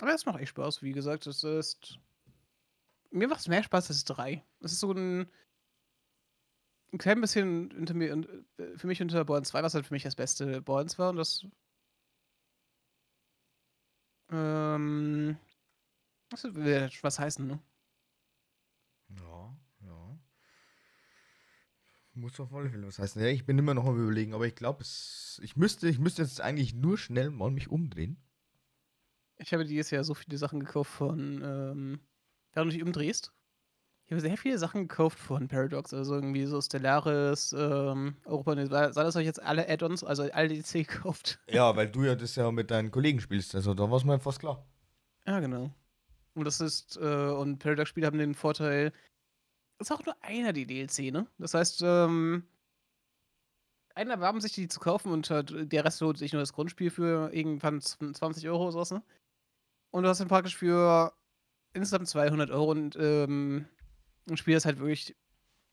Aber 0.00 0.14
es 0.14 0.26
macht 0.26 0.40
echt 0.40 0.50
Spaß, 0.50 0.82
wie 0.82 0.92
gesagt. 0.92 1.26
Es 1.26 1.44
ist. 1.44 1.98
Mir 3.10 3.28
macht 3.28 3.40
es 3.40 3.48
mehr 3.48 3.62
Spaß 3.62 3.90
als 3.90 4.04
drei. 4.04 4.44
Es 4.60 4.72
ist 4.72 4.80
so 4.80 4.92
ein. 4.92 5.30
Ein 6.92 6.98
klein 6.98 7.20
bisschen 7.22 7.72
unter 7.72 7.94
mir, 7.94 8.10
äh, 8.10 8.76
für 8.76 8.86
mich 8.86 9.00
unter 9.00 9.24
Born 9.24 9.44
2, 9.44 9.62
was 9.62 9.74
halt 9.74 9.86
für 9.86 9.94
mich 9.94 10.02
das 10.02 10.14
beste 10.14 10.60
Borns 10.60 10.98
war. 10.98 11.10
Und 11.10 11.16
das. 11.16 11.46
Ähm. 14.30 15.38
Was 16.30 16.44
will 16.44 16.90
was 17.02 17.18
heißen, 17.18 17.46
ne? 17.46 17.60
Ja, 19.08 19.56
ja. 19.80 20.18
Muss 22.14 22.38
auf 22.40 22.52
alle 22.52 22.70
Fälle 22.70 22.86
was 22.86 22.98
heißen. 22.98 23.22
Ja, 23.22 23.28
ich 23.28 23.46
bin 23.46 23.58
immer 23.58 23.74
noch 23.74 23.86
am 23.86 23.98
überlegen, 23.98 24.34
aber 24.34 24.46
ich 24.46 24.54
glaube, 24.54 24.82
ich 24.82 25.56
müsste, 25.56 25.88
ich 25.88 25.98
müsste 25.98 26.22
jetzt 26.22 26.42
eigentlich 26.42 26.74
nur 26.74 26.98
schnell 26.98 27.30
mal 27.30 27.50
mich 27.50 27.68
umdrehen. 27.68 28.22
Ich 29.36 29.52
habe 29.54 29.64
dieses 29.64 29.90
Jahr 29.90 30.04
so 30.04 30.14
viele 30.14 30.36
Sachen 30.36 30.60
gekauft 30.60 30.90
von. 30.90 31.42
Ähm, 31.42 32.00
während 32.52 32.70
du 32.70 32.76
dich 32.76 32.84
umdrehst. 32.84 33.32
Ich 34.12 34.14
habe 34.16 34.28
sehr 34.28 34.36
viele 34.36 34.58
Sachen 34.58 34.88
gekauft 34.88 35.18
von 35.18 35.48
Paradox, 35.48 35.94
also 35.94 36.16
irgendwie 36.16 36.44
so 36.44 36.60
Stellaris, 36.60 37.54
ähm, 37.58 38.14
Europa, 38.26 38.54
das 38.56 38.94
habe 38.94 39.22
ich 39.22 39.26
jetzt 39.26 39.42
alle 39.42 39.66
Add-ons, 39.66 40.04
also 40.04 40.24
alle 40.24 40.48
DLC 40.48 40.72
gekauft. 40.86 41.38
Ja, 41.48 41.74
weil 41.74 41.88
du 41.88 42.04
ja 42.04 42.14
das 42.14 42.36
ja 42.36 42.50
mit 42.52 42.70
deinen 42.70 42.90
Kollegen 42.90 43.22
spielst, 43.22 43.54
also 43.54 43.72
da 43.72 43.90
war 43.90 43.96
es 43.96 44.04
mir 44.04 44.20
fast 44.20 44.40
klar. 44.40 44.66
Ja, 45.26 45.40
genau. 45.40 45.70
Und 46.34 46.44
das 46.44 46.60
ist, 46.60 46.98
äh, 46.98 47.30
und 47.30 47.58
Paradox-Spiele 47.58 48.06
haben 48.06 48.18
den 48.18 48.34
Vorteil, 48.34 48.92
es 49.78 49.88
ist 49.88 49.92
auch 49.92 50.04
nur 50.04 50.14
einer 50.20 50.52
die 50.52 50.66
DLC, 50.66 51.10
ne? 51.10 51.26
Das 51.38 51.54
heißt, 51.54 51.80
ähm, 51.82 52.44
einer 53.94 54.12
erwarben 54.12 54.42
sich 54.42 54.52
die 54.52 54.68
zu 54.68 54.78
kaufen 54.78 55.10
und 55.10 55.30
halt, 55.30 55.72
der 55.72 55.86
Rest 55.86 56.02
holt 56.02 56.18
sich 56.18 56.34
nur 56.34 56.42
das 56.42 56.52
Grundspiel 56.52 56.90
für 56.90 57.32
irgendwann 57.32 57.80
20 57.80 58.46
Euro 58.50 58.64
oder 58.64 58.72
sowas, 58.72 58.90
ne? 58.90 59.02
Und 59.90 60.02
du 60.02 60.10
hast 60.10 60.20
dann 60.20 60.28
praktisch 60.28 60.58
für 60.58 61.14
insgesamt 61.72 62.08
200 62.08 62.50
Euro 62.50 62.72
und, 62.72 62.94
ähm, 63.00 63.64
ein 64.28 64.36
Spiel, 64.36 64.54
das 64.54 64.64
halt 64.64 64.78
wirklich 64.78 65.16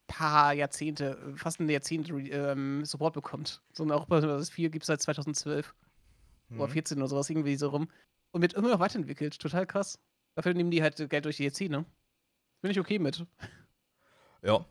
paar 0.07 0.53
Jahrzehnte, 0.53 1.33
fast 1.35 1.59
ein 1.59 1.69
Jahrzehnt 1.69 2.09
ähm, 2.09 2.83
Support 2.83 3.13
bekommt. 3.13 3.61
So 3.73 3.83
ein 3.83 3.91
Europa 3.91 4.21
das 4.21 4.49
4 4.49 4.69
gibt 4.69 4.83
es 4.83 4.87
seit 4.87 5.01
2012 5.01 5.75
oder 6.55 6.67
Mhm. 6.67 6.71
14 6.71 6.97
oder 6.97 7.07
sowas, 7.07 7.29
irgendwie 7.29 7.55
so 7.55 7.69
rum. 7.69 7.87
Und 8.31 8.41
wird 8.41 8.53
immer 8.53 8.69
noch 8.69 8.79
weiterentwickelt. 8.79 9.39
Total 9.39 9.67
krass. 9.67 9.99
Dafür 10.35 10.53
nehmen 10.53 10.71
die 10.71 10.81
halt 10.81 10.97
Geld 11.09 11.25
durch 11.25 11.37
die 11.37 11.47
DLC, 11.49 11.69
ne? 11.69 11.85
Bin 12.61 12.71
ich 12.71 12.79
okay 12.79 12.99
mit. 12.99 13.25
Ja. 14.41 14.65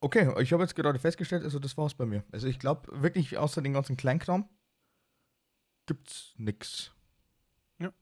Okay, 0.00 0.32
ich 0.42 0.52
habe 0.52 0.62
jetzt 0.62 0.74
gerade 0.76 0.98
festgestellt, 0.98 1.44
also 1.44 1.58
das 1.58 1.76
war's 1.76 1.94
bei 1.94 2.06
mir. 2.06 2.24
Also 2.30 2.46
ich 2.46 2.58
glaube 2.58 3.02
wirklich, 3.02 3.38
außer 3.38 3.62
den 3.62 3.72
ganzen 3.72 3.96
Kleinkram 3.96 4.48
gibt's 5.86 6.34
nix. 6.36 6.92
Ja. 7.78 7.92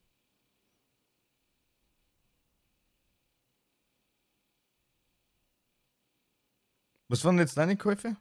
Was 7.12 7.26
waren 7.26 7.36
jetzt 7.36 7.58
deine 7.58 7.76
Käufe? 7.76 8.16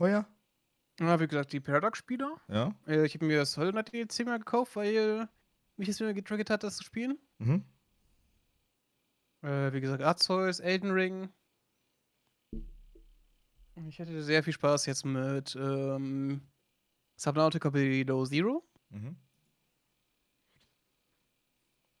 Heuer? 0.00 0.26
Ja, 0.98 1.20
wie 1.20 1.28
gesagt, 1.28 1.52
die 1.52 1.60
Paradox-Spieler. 1.60 2.40
Ja. 2.48 2.74
Äh, 2.84 3.06
ich 3.06 3.14
habe 3.14 3.24
mir 3.24 3.38
das 3.38 3.56
Hollow 3.56 3.70
Knight 3.70 3.92
DLC 3.92 4.26
mal 4.26 4.40
gekauft, 4.40 4.74
weil 4.74 5.28
mich 5.76 5.86
das 5.86 6.00
wieder 6.00 6.12
getriggert 6.12 6.50
hat, 6.50 6.64
das 6.64 6.78
zu 6.78 6.82
spielen. 6.82 7.20
Mhm. 7.38 7.64
Äh, 9.42 9.72
wie 9.72 9.80
gesagt, 9.80 10.02
Arceus, 10.02 10.58
Elden 10.58 10.90
Ring. 10.90 11.28
Ich 13.86 14.00
hatte 14.00 14.20
sehr 14.24 14.42
viel 14.42 14.54
Spaß 14.54 14.86
jetzt 14.86 15.04
mit 15.04 15.54
ähm, 15.54 16.42
Subnautica 17.14 17.70
Below 17.70 18.26
Zero. 18.26 18.64
Mhm. 18.90 19.14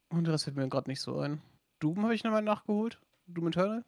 Und 0.08 0.26
Rest 0.26 0.42
fällt 0.42 0.56
mir 0.56 0.68
gerade 0.68 0.90
nicht 0.90 1.02
so 1.02 1.20
ein. 1.20 1.40
Doom 1.78 2.02
habe 2.02 2.16
ich 2.16 2.24
nochmal 2.24 2.42
nachgeholt. 2.42 3.00
Doom 3.28 3.46
Eternal. 3.46 3.84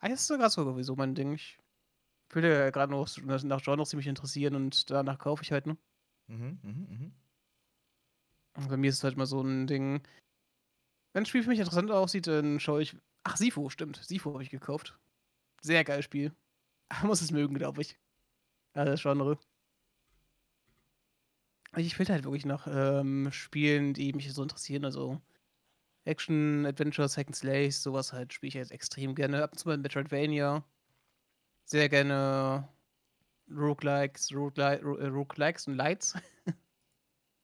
Ah, 0.00 0.08
das 0.08 0.22
ist 0.22 0.28
gerade 0.28 0.50
sowieso 0.50 0.96
mein 0.96 1.14
Ding. 1.14 1.34
Ich 1.34 1.58
will 2.30 2.44
ja 2.44 2.70
gerade 2.70 2.92
noch 2.92 3.08
nach 3.44 3.62
Genres, 3.62 3.90
die 3.90 3.96
mich 3.96 4.06
interessieren 4.06 4.54
und 4.54 4.90
danach 4.90 5.18
kaufe 5.18 5.42
ich 5.42 5.52
halt, 5.52 5.66
ne? 5.66 5.76
Mhm, 6.28 6.58
mhm, 6.62 6.86
mhm. 6.88 8.68
Bei 8.68 8.76
mir 8.76 8.88
ist 8.88 8.96
es 8.96 9.04
halt 9.04 9.16
mal 9.16 9.26
so 9.26 9.40
ein 9.42 9.66
Ding. 9.66 10.02
Wenn 11.12 11.22
ein 11.22 11.26
Spiel 11.26 11.42
für 11.42 11.50
mich 11.50 11.58
interessant 11.58 11.90
aussieht, 11.90 12.26
dann 12.26 12.60
schaue 12.60 12.82
ich. 12.82 12.96
Ach, 13.24 13.36
Sifo, 13.36 13.68
stimmt. 13.68 13.96
Sifo 13.96 14.32
habe 14.32 14.42
ich 14.42 14.50
gekauft. 14.50 14.98
Sehr 15.60 15.84
geiles 15.84 16.04
Spiel. 16.04 16.32
Muss 17.02 17.20
es 17.20 17.30
mögen, 17.30 17.54
glaube 17.54 17.82
ich. 17.82 17.98
Ja, 18.74 18.84
das 18.84 19.02
Genre. 19.02 19.38
Ich 21.76 21.98
will 21.98 22.08
halt 22.08 22.24
wirklich 22.24 22.46
nach 22.46 22.66
ähm, 22.66 23.30
Spielen, 23.32 23.94
die 23.94 24.12
mich 24.12 24.32
so 24.32 24.42
interessieren. 24.42 24.84
Also 24.84 25.20
Action, 26.10 26.66
Adventure, 26.66 27.08
Second 27.08 27.36
Slays, 27.36 27.82
sowas 27.82 28.12
halt 28.12 28.32
spiele 28.32 28.48
ich 28.48 28.54
jetzt 28.54 28.72
extrem 28.72 29.14
gerne. 29.14 29.42
Ab 29.42 29.52
und 29.52 29.58
zu 29.58 29.68
mal 29.68 29.78
Metroidvania. 29.78 30.64
Sehr 31.64 31.88
gerne 31.88 32.68
Roguelikes, 33.48 34.34
Roguelikes, 34.34 34.84
äh, 34.98 35.06
Roguelikes 35.06 35.68
und 35.68 35.76
Lights. 35.76 36.14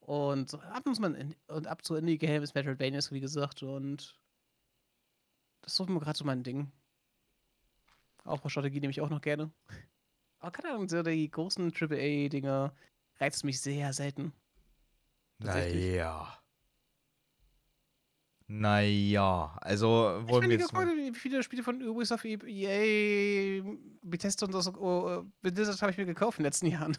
und 0.01 0.53
ab 0.53 0.85
und 0.85 0.95
zu 0.95 1.01
mal 1.01 1.15
in, 1.15 1.35
und 1.47 1.67
ab 1.67 1.83
zu 1.85 1.95
Indie-Games, 1.95 2.53
Metroidvanias, 2.53 3.11
wie 3.11 3.21
gesagt. 3.21 3.63
Und 3.63 4.19
das 5.61 5.71
ist 5.71 5.77
so 5.77 5.85
gerade 5.85 6.17
so 6.17 6.25
mein 6.25 6.43
Ding. 6.43 6.71
Aufbaustrategie 8.25 8.81
nehme 8.81 8.91
ich 8.91 9.01
auch 9.01 9.09
noch 9.09 9.21
gerne. 9.21 9.51
Aber 10.39 10.51
keine 10.51 10.73
Ahnung, 10.73 10.89
so 10.89 11.01
die 11.01 11.31
großen 11.31 11.73
AAA-Dinger 11.73 12.75
reizt 13.19 13.43
mich 13.43 13.61
sehr 13.61 13.93
selten. 13.93 14.33
Naja. 15.39 16.37
Naja, 18.49 19.57
also 19.61 20.21
wollen 20.25 20.49
wir 20.49 20.57
jetzt 20.57 20.71
mal... 20.71 20.87
wie 20.87 21.13
viele 21.13 21.43
Spiele 21.43 21.63
von 21.63 21.81
Ubisoft, 21.83 22.23
EA, 22.23 23.61
Bethesda 24.01 24.45
und 24.45 24.53
so, 24.53 24.71
oh, 24.75 25.25
Blizzard 25.41 25.81
habe 25.81 25.91
ich 25.91 25.97
mir 25.97 26.05
gekauft 26.05 26.39
in 26.39 26.43
den 26.43 26.47
letzten 26.47 26.67
Jahren. 26.67 26.97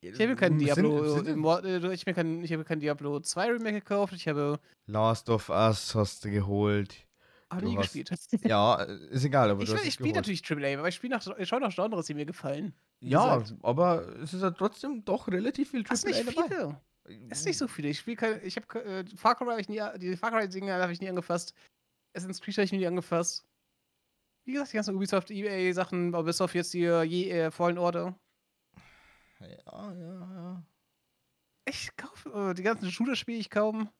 Ich 0.00 0.14
habe 0.14 0.28
mir 0.28 0.36
kein 0.36 0.58
Diablo, 0.58 1.08
sind, 1.14 1.26
sind, 1.26 1.92
ich, 1.92 2.06
mir 2.06 2.14
kein, 2.14 2.42
ich 2.42 2.52
habe 2.52 2.64
kein 2.64 2.80
Diablo 2.80 3.20
2 3.20 3.52
Remake 3.52 3.80
gekauft, 3.80 4.14
ich 4.14 4.26
habe 4.26 4.58
Last 4.86 5.28
of 5.28 5.48
Us 5.48 5.94
hast 5.94 6.24
du 6.24 6.30
geholt. 6.30 7.06
Habe 7.50 7.64
nie 7.64 7.76
hast, 7.76 7.94
gespielt. 7.94 8.10
Ja, 8.44 8.82
ist 8.82 9.24
egal, 9.24 9.50
aber 9.50 9.62
ich, 9.62 9.72
ich 9.72 9.94
spiele 9.94 10.14
natürlich 10.14 10.42
AAA, 10.48 10.78
aber 10.78 10.88
ich 10.88 10.96
spiele 10.96 11.16
nach, 11.16 11.38
ich 11.38 11.48
schaue 11.48 11.60
nach 11.60 11.74
Genres, 11.74 12.06
die 12.06 12.14
mir 12.14 12.26
gefallen. 12.26 12.74
Ja, 13.00 13.42
aber 13.62 14.06
es 14.22 14.34
ist 14.34 14.42
ja 14.42 14.50
trotzdem 14.50 15.04
doch 15.04 15.28
relativ 15.28 15.70
viel 15.70 15.80
AAA 15.80 15.94
Ach, 15.94 16.04
nicht 16.04 16.36
dabei. 16.36 16.48
Viele. 16.48 16.80
Es 17.28 17.40
ist 17.40 17.46
nicht 17.46 17.58
so 17.58 17.68
viele. 17.68 17.88
Ich 17.88 17.98
spiele 17.98 18.16
keine. 18.16 18.40
Ich 18.42 18.56
habe 18.56 18.84
äh, 18.84 19.04
Far 19.16 19.34
Cry 19.36 19.46
habe 19.46 19.60
ich 19.60 19.68
nie, 19.68 19.80
die 19.98 20.16
Far 20.16 20.30
Cry 20.30 20.48
Dinge 20.48 20.72
habe 20.72 20.92
ich 20.92 21.00
nie 21.00 21.08
angefasst. 21.08 21.54
Assassin's 22.14 22.40
Creed 22.40 22.56
habe 22.56 22.64
ich 22.64 22.72
nie 22.72 22.86
angefasst. 22.86 23.46
Wie 24.44 24.52
gesagt, 24.52 24.72
die 24.72 24.76
ganzen 24.76 24.94
Ubisoft, 24.94 25.30
EA 25.30 25.72
Sachen, 25.74 26.14
aber 26.14 26.24
bis 26.24 26.40
auf 26.40 26.54
jetzt 26.54 26.72
die 26.72 26.80
je, 26.80 27.30
äh, 27.30 27.50
Fallen 27.50 27.76
Order. 27.78 28.18
Ja, 29.40 29.92
ja, 29.92 29.92
ja. 29.94 30.62
Ich 31.66 31.94
kaufe 31.96 32.30
äh, 32.30 32.54
die 32.54 32.62
ganzen 32.62 32.90
Shooter 32.90 33.14
spiele 33.14 33.38
ich 33.38 33.50
kaum. 33.50 33.90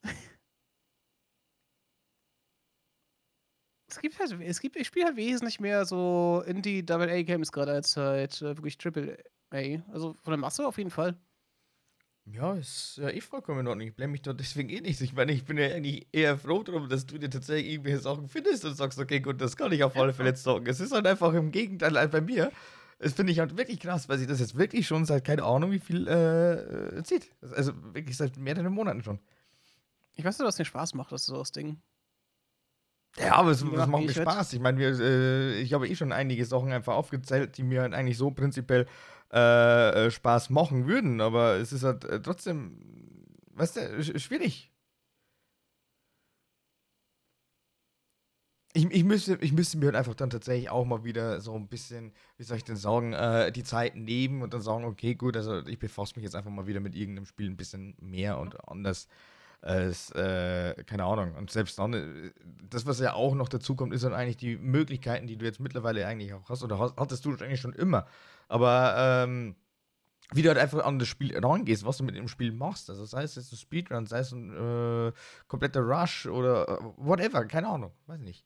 es 3.88 4.00
gibt 4.00 4.18
halt, 4.18 4.32
es 4.40 4.60
gibt, 4.60 4.76
ich 4.76 4.86
spiele 4.86 5.06
halt 5.06 5.16
wesentlich 5.16 5.60
mehr 5.60 5.84
so 5.84 6.42
Indie 6.46 6.84
Double 6.84 7.10
A 7.10 7.22
Games 7.22 7.52
gerade 7.52 7.72
als 7.72 7.96
halt 7.96 8.40
äh, 8.40 8.56
wirklich 8.56 8.78
Triple 8.78 9.22
A. 9.50 9.82
Also 9.92 10.14
von 10.14 10.30
der 10.30 10.38
Masse 10.38 10.66
auf 10.66 10.78
jeden 10.78 10.90
Fall. 10.90 11.14
Ja, 12.32 12.54
ist 12.54 12.98
ja 12.98 13.08
eh 13.08 13.20
vollkommen 13.20 13.60
in 13.60 13.68
Ordnung. 13.68 13.88
Ich 13.88 13.94
blende 13.94 14.12
mich 14.12 14.22
doch 14.22 14.34
deswegen 14.34 14.68
eh 14.68 14.80
nicht. 14.80 15.00
Ich 15.00 15.14
meine, 15.14 15.32
ich 15.32 15.44
bin 15.44 15.56
ja 15.56 15.66
eigentlich 15.66 16.06
eher 16.12 16.36
froh 16.36 16.62
darum, 16.62 16.88
dass 16.88 17.06
du 17.06 17.18
dir 17.18 17.30
tatsächlich 17.30 17.72
irgendwelche 17.72 18.00
Sachen 18.00 18.28
findest 18.28 18.64
und 18.64 18.74
sagst, 18.74 18.98
okay, 18.98 19.20
gut, 19.20 19.40
das 19.40 19.56
kann 19.56 19.72
ich 19.72 19.82
auf 19.82 19.96
alle 19.96 20.12
Fälle 20.12 20.36
sagen. 20.36 20.66
Es 20.66 20.80
ist 20.80 20.92
halt 20.92 21.06
einfach 21.06 21.32
im 21.32 21.50
Gegenteil 21.52 21.96
als 21.96 22.10
bei 22.10 22.20
mir. 22.20 22.52
Das 22.98 23.12
finde 23.12 23.32
ich 23.32 23.38
halt 23.38 23.56
wirklich 23.56 23.80
krass, 23.80 24.08
weil 24.08 24.18
sich 24.18 24.26
das 24.26 24.40
jetzt 24.40 24.58
wirklich 24.58 24.86
schon 24.86 25.04
seit 25.04 25.24
keine 25.24 25.44
Ahnung 25.44 25.70
wie 25.70 25.78
viel 25.78 26.08
äh, 26.08 27.02
zieht. 27.04 27.30
Also 27.54 27.72
wirklich 27.94 28.16
seit 28.16 28.36
mehreren 28.36 28.72
Monaten 28.72 29.02
schon. 29.02 29.20
Ich 30.16 30.24
weiß 30.24 30.38
nicht, 30.38 30.46
was 30.46 30.56
dir 30.56 30.64
Spaß 30.64 30.94
macht, 30.94 31.12
das 31.12 31.22
ist 31.22 31.26
so 31.28 31.38
das 31.38 31.52
Ding. 31.52 31.80
Ja, 33.16 33.36
aber 33.36 33.50
es, 33.50 33.62
es 33.62 33.86
macht 33.86 34.04
mir 34.04 34.12
Spaß. 34.12 34.52
Ich 34.52 34.60
meine, 34.60 34.82
äh, 34.84 35.60
ich 35.60 35.72
habe 35.72 35.88
eh 35.88 35.94
schon 35.94 36.12
einige 36.12 36.44
Sachen 36.44 36.72
einfach 36.72 36.94
aufgezählt, 36.94 37.56
die 37.56 37.62
mir 37.62 37.82
halt 37.82 37.94
eigentlich 37.94 38.18
so 38.18 38.30
prinzipiell 38.30 38.86
äh, 39.32 40.06
äh, 40.06 40.10
Spaß 40.10 40.50
machen 40.50 40.86
würden, 40.86 41.20
aber 41.20 41.56
es 41.56 41.72
ist 41.72 41.84
halt 41.84 42.04
äh, 42.04 42.20
trotzdem, 42.22 42.78
weißt 43.54 43.76
du, 43.76 44.18
schwierig. 44.20 44.72
Ich, 48.74 48.84
ich, 48.90 49.02
müsste, 49.04 49.38
ich 49.40 49.52
müsste 49.52 49.78
mir 49.78 49.86
halt 49.86 49.96
einfach 49.96 50.14
dann 50.14 50.30
tatsächlich 50.30 50.68
auch 50.70 50.84
mal 50.84 51.02
wieder 51.02 51.40
so 51.40 51.54
ein 51.54 51.68
bisschen, 51.68 52.12
wie 52.36 52.42
soll 52.44 52.58
ich 52.58 52.64
denn 52.64 52.76
sagen, 52.76 53.12
äh, 53.14 53.50
die 53.50 53.64
Zeit 53.64 53.96
nehmen 53.96 54.42
und 54.42 54.52
dann 54.54 54.60
sagen, 54.60 54.84
okay, 54.84 55.14
gut, 55.14 55.36
also 55.36 55.66
ich 55.66 55.78
befasse 55.78 56.14
mich 56.16 56.24
jetzt 56.24 56.36
einfach 56.36 56.50
mal 56.50 56.66
wieder 56.66 56.80
mit 56.80 56.94
irgendeinem 56.94 57.24
Spiel 57.26 57.48
ein 57.50 57.56
bisschen 57.56 57.96
mehr 58.00 58.38
und 58.38 58.68
anders 58.68 59.08
als, 59.62 60.10
äh, 60.12 60.74
keine 60.86 61.04
Ahnung. 61.04 61.34
Und 61.34 61.50
selbst 61.50 61.78
dann, 61.78 61.94
äh, 61.94 62.32
das, 62.70 62.86
was 62.86 63.00
ja 63.00 63.14
auch 63.14 63.34
noch 63.34 63.48
dazu 63.48 63.74
kommt, 63.74 63.92
ist 63.94 64.04
dann 64.04 64.14
eigentlich 64.14 64.36
die 64.36 64.56
Möglichkeiten, 64.56 65.26
die 65.26 65.36
du 65.38 65.44
jetzt 65.46 65.60
mittlerweile 65.60 66.06
eigentlich 66.06 66.34
auch 66.34 66.48
hast, 66.48 66.62
oder 66.62 66.78
hast, 66.78 66.96
hattest 66.98 67.24
du 67.24 67.32
eigentlich 67.32 67.60
schon 67.60 67.72
immer. 67.74 68.06
Aber, 68.48 68.94
ähm, 68.96 69.56
wie 70.32 70.42
du 70.42 70.48
halt 70.48 70.58
einfach 70.58 70.84
an 70.84 70.98
das 70.98 71.08
Spiel 71.08 71.38
rangehst, 71.38 71.86
was 71.86 71.98
du 71.98 72.04
mit 72.04 72.16
dem 72.16 72.28
Spiel 72.28 72.52
machst. 72.52 72.90
Also 72.90 73.04
sei 73.04 73.22
es 73.22 73.36
jetzt 73.36 73.52
ein 73.52 73.56
Speedrun, 73.56 74.06
sei 74.06 74.18
es 74.18 74.32
ein 74.32 75.08
äh, 75.08 75.12
kompletter 75.46 75.80
Rush 75.80 76.26
oder 76.26 76.68
äh, 76.68 76.78
whatever, 76.96 77.46
keine 77.46 77.68
Ahnung, 77.68 77.92
weiß 78.06 78.20
nicht. 78.20 78.44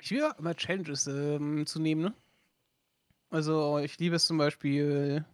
Ich 0.00 0.10
will 0.10 0.18
ja 0.18 0.32
immer 0.32 0.54
Challenges 0.54 1.06
ähm, 1.06 1.64
zu 1.66 1.80
nehmen, 1.80 2.02
ne? 2.02 2.14
Also 3.30 3.78
ich 3.78 3.98
liebe 3.98 4.16
es 4.16 4.26
zum 4.26 4.36
Beispiel, 4.36 5.24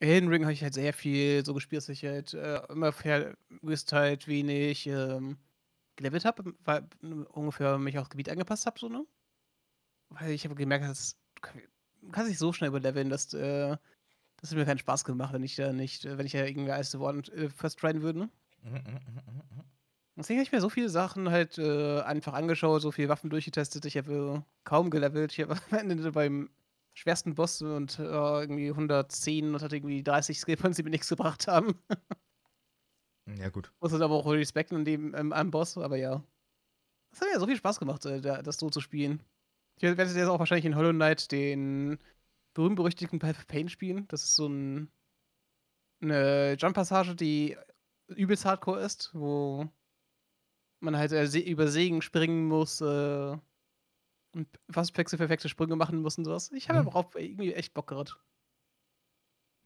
Elden 0.00 0.28
Ring 0.28 0.42
habe 0.42 0.52
ich 0.52 0.62
halt 0.62 0.74
sehr 0.74 0.92
viel 0.92 1.44
so 1.44 1.54
gespielt, 1.54 1.82
dass 1.82 1.88
ich 1.88 2.04
halt 2.04 2.34
äh, 2.34 2.60
immer 2.68 2.92
vergisst 2.92 3.92
halt 3.92 4.28
wenig 4.28 4.86
ähm, 4.86 5.38
gelevelt 5.96 6.24
habe, 6.24 6.52
weil 6.64 6.86
ungefähr 7.32 7.78
mich 7.78 7.98
aufs 7.98 8.10
Gebiet 8.10 8.28
angepasst 8.28 8.66
habe, 8.66 8.78
so, 8.78 8.88
ne? 8.88 9.06
Weil 10.10 10.32
ich 10.32 10.44
habe 10.44 10.54
gemerkt, 10.54 10.84
dass 10.84 11.16
kannst 12.12 12.28
nicht 12.30 12.38
so 12.38 12.52
schnell 12.52 12.68
überleveln, 12.68 13.10
dass 13.10 13.32
äh, 13.34 13.76
das 14.40 14.54
mir 14.54 14.64
keinen 14.64 14.78
Spaß 14.78 15.04
gemacht, 15.04 15.32
wenn 15.32 15.42
ich 15.42 15.56
da 15.56 15.72
nicht, 15.72 16.04
wenn 16.04 16.26
ich 16.26 16.32
ja 16.32 16.44
irgendwie 16.44 16.72
als 16.72 16.96
Wort 16.98 17.28
äh, 17.30 17.50
first 17.50 17.78
triden 17.78 18.02
würde, 18.02 18.20
ne? 18.20 18.30
Mhm, 18.62 18.72
mhm, 18.72 18.80
mhm, 18.80 19.64
Deswegen 20.18 20.40
habe 20.40 20.44
ich 20.44 20.52
mir 20.52 20.60
so 20.60 20.68
viele 20.68 20.88
Sachen 20.88 21.30
halt 21.30 21.58
äh, 21.58 22.00
einfach 22.00 22.32
angeschaut, 22.32 22.82
so 22.82 22.90
viele 22.90 23.08
Waffen 23.08 23.30
durchgetestet. 23.30 23.84
Ich 23.84 23.96
habe 23.96 24.44
kaum 24.64 24.90
gelevelt. 24.90 25.32
Ich 25.32 25.40
habe 25.40 25.54
am 25.70 25.90
Ende 25.90 26.10
beim 26.10 26.50
schwersten 26.92 27.36
Boss 27.36 27.62
und 27.62 28.00
äh, 28.00 28.02
irgendwie 28.02 28.68
110 28.70 29.54
und 29.54 29.62
hat 29.62 29.72
irgendwie 29.72 30.02
30 30.02 30.40
Skillpoints, 30.40 30.76
die 30.76 30.82
mir 30.82 30.90
nichts 30.90 31.08
gebracht 31.08 31.46
haben. 31.46 31.78
ja, 33.38 33.48
gut. 33.48 33.72
Muss 33.80 33.94
aber 33.94 34.14
auch 34.14 34.26
respekten 34.26 34.78
an 34.78 34.84
dem 34.84 35.14
ähm, 35.14 35.32
am 35.32 35.52
Boss, 35.52 35.78
aber 35.78 35.96
ja. 35.96 36.24
Das 37.10 37.20
hat 37.20 37.28
ja 37.32 37.38
so 37.38 37.46
viel 37.46 37.56
Spaß 37.56 37.78
gemacht, 37.78 38.04
äh, 38.04 38.20
das 38.20 38.56
so 38.56 38.70
zu 38.70 38.80
spielen. 38.80 39.22
Ich 39.78 39.96
werde 39.96 40.02
jetzt 40.04 40.28
auch 40.28 40.38
wahrscheinlich 40.38 40.64
in 40.64 40.76
Hollow 40.76 40.92
Knight 40.92 41.30
den 41.30 41.98
berühmt-berüchtigten 42.54 43.18
Path 43.18 43.38
of 43.38 43.46
Pain 43.46 43.68
spielen. 43.68 44.08
Das 44.08 44.24
ist 44.24 44.34
so 44.34 44.48
ein, 44.48 44.90
eine 46.02 46.54
Jump-Passage, 46.58 47.14
die 47.14 47.56
übelst 48.08 48.44
hardcore 48.44 48.80
ist, 48.80 49.10
wo 49.14 49.70
man 50.80 50.96
halt 50.96 51.12
äh, 51.12 51.24
über 51.40 51.68
Segen 51.68 52.02
springen 52.02 52.46
muss, 52.46 52.80
äh, 52.80 53.36
und 54.32 54.48
fast 54.70 54.92
perfekte 54.92 55.48
Sprünge 55.48 55.76
machen 55.76 56.02
muss 56.02 56.18
und 56.18 56.24
sowas. 56.24 56.50
Ich 56.52 56.68
habe 56.68 56.82
mhm. 56.82 56.88
auch 56.88 57.14
irgendwie 57.14 57.52
echt 57.54 57.74
Bock 57.74 57.88
gerade. 57.88 58.12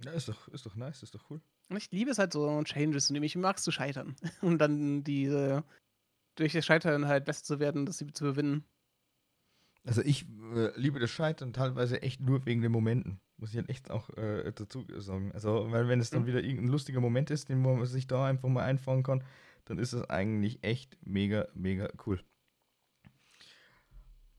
Ja, 0.04 0.12
ist 0.12 0.28
doch, 0.28 0.48
ist 0.48 0.66
doch 0.66 0.74
nice, 0.74 1.02
ist 1.02 1.14
doch 1.14 1.30
cool. 1.30 1.40
Und 1.68 1.76
ich 1.76 1.90
liebe 1.90 2.10
es 2.10 2.18
halt 2.18 2.32
so 2.32 2.62
Changes, 2.64 3.10
und 3.10 3.22
ich 3.22 3.36
mag 3.36 3.56
es 3.56 3.62
zu 3.62 3.70
scheitern. 3.70 4.16
Und 4.42 4.58
dann 4.58 5.04
diese, 5.04 5.64
durch 6.34 6.52
das 6.52 6.66
Scheitern 6.66 7.06
halt 7.06 7.24
besser 7.24 7.44
zu 7.44 7.60
werden, 7.60 7.86
das 7.86 7.98
sie 7.98 8.12
zu 8.12 8.24
gewinnen. 8.24 8.64
Also 9.84 10.02
ich 10.02 10.26
äh, 10.54 10.70
liebe 10.78 11.00
das 11.00 11.10
Scheitern 11.10 11.52
teilweise 11.52 12.02
echt 12.02 12.20
nur 12.20 12.46
wegen 12.46 12.62
den 12.62 12.72
Momenten. 12.72 13.20
Muss 13.36 13.50
ich 13.50 13.56
halt 13.56 13.68
echt 13.68 13.90
auch 13.90 14.10
äh, 14.10 14.52
dazu 14.52 14.86
sagen. 14.98 15.32
Also, 15.32 15.70
weil 15.72 15.88
wenn 15.88 15.98
es 15.98 16.10
dann 16.10 16.22
mhm. 16.22 16.26
wieder 16.26 16.42
irgendein 16.42 16.68
lustiger 16.68 17.00
Moment 17.00 17.30
ist, 17.30 17.48
den 17.48 17.60
man 17.62 17.84
sich 17.86 18.06
da 18.06 18.26
einfach 18.26 18.48
mal 18.48 18.64
einfangen 18.64 19.02
kann, 19.02 19.24
dann 19.64 19.78
ist 19.78 19.92
es 19.92 20.08
eigentlich 20.08 20.62
echt 20.62 20.96
mega, 21.04 21.48
mega 21.54 21.88
cool. 22.06 22.22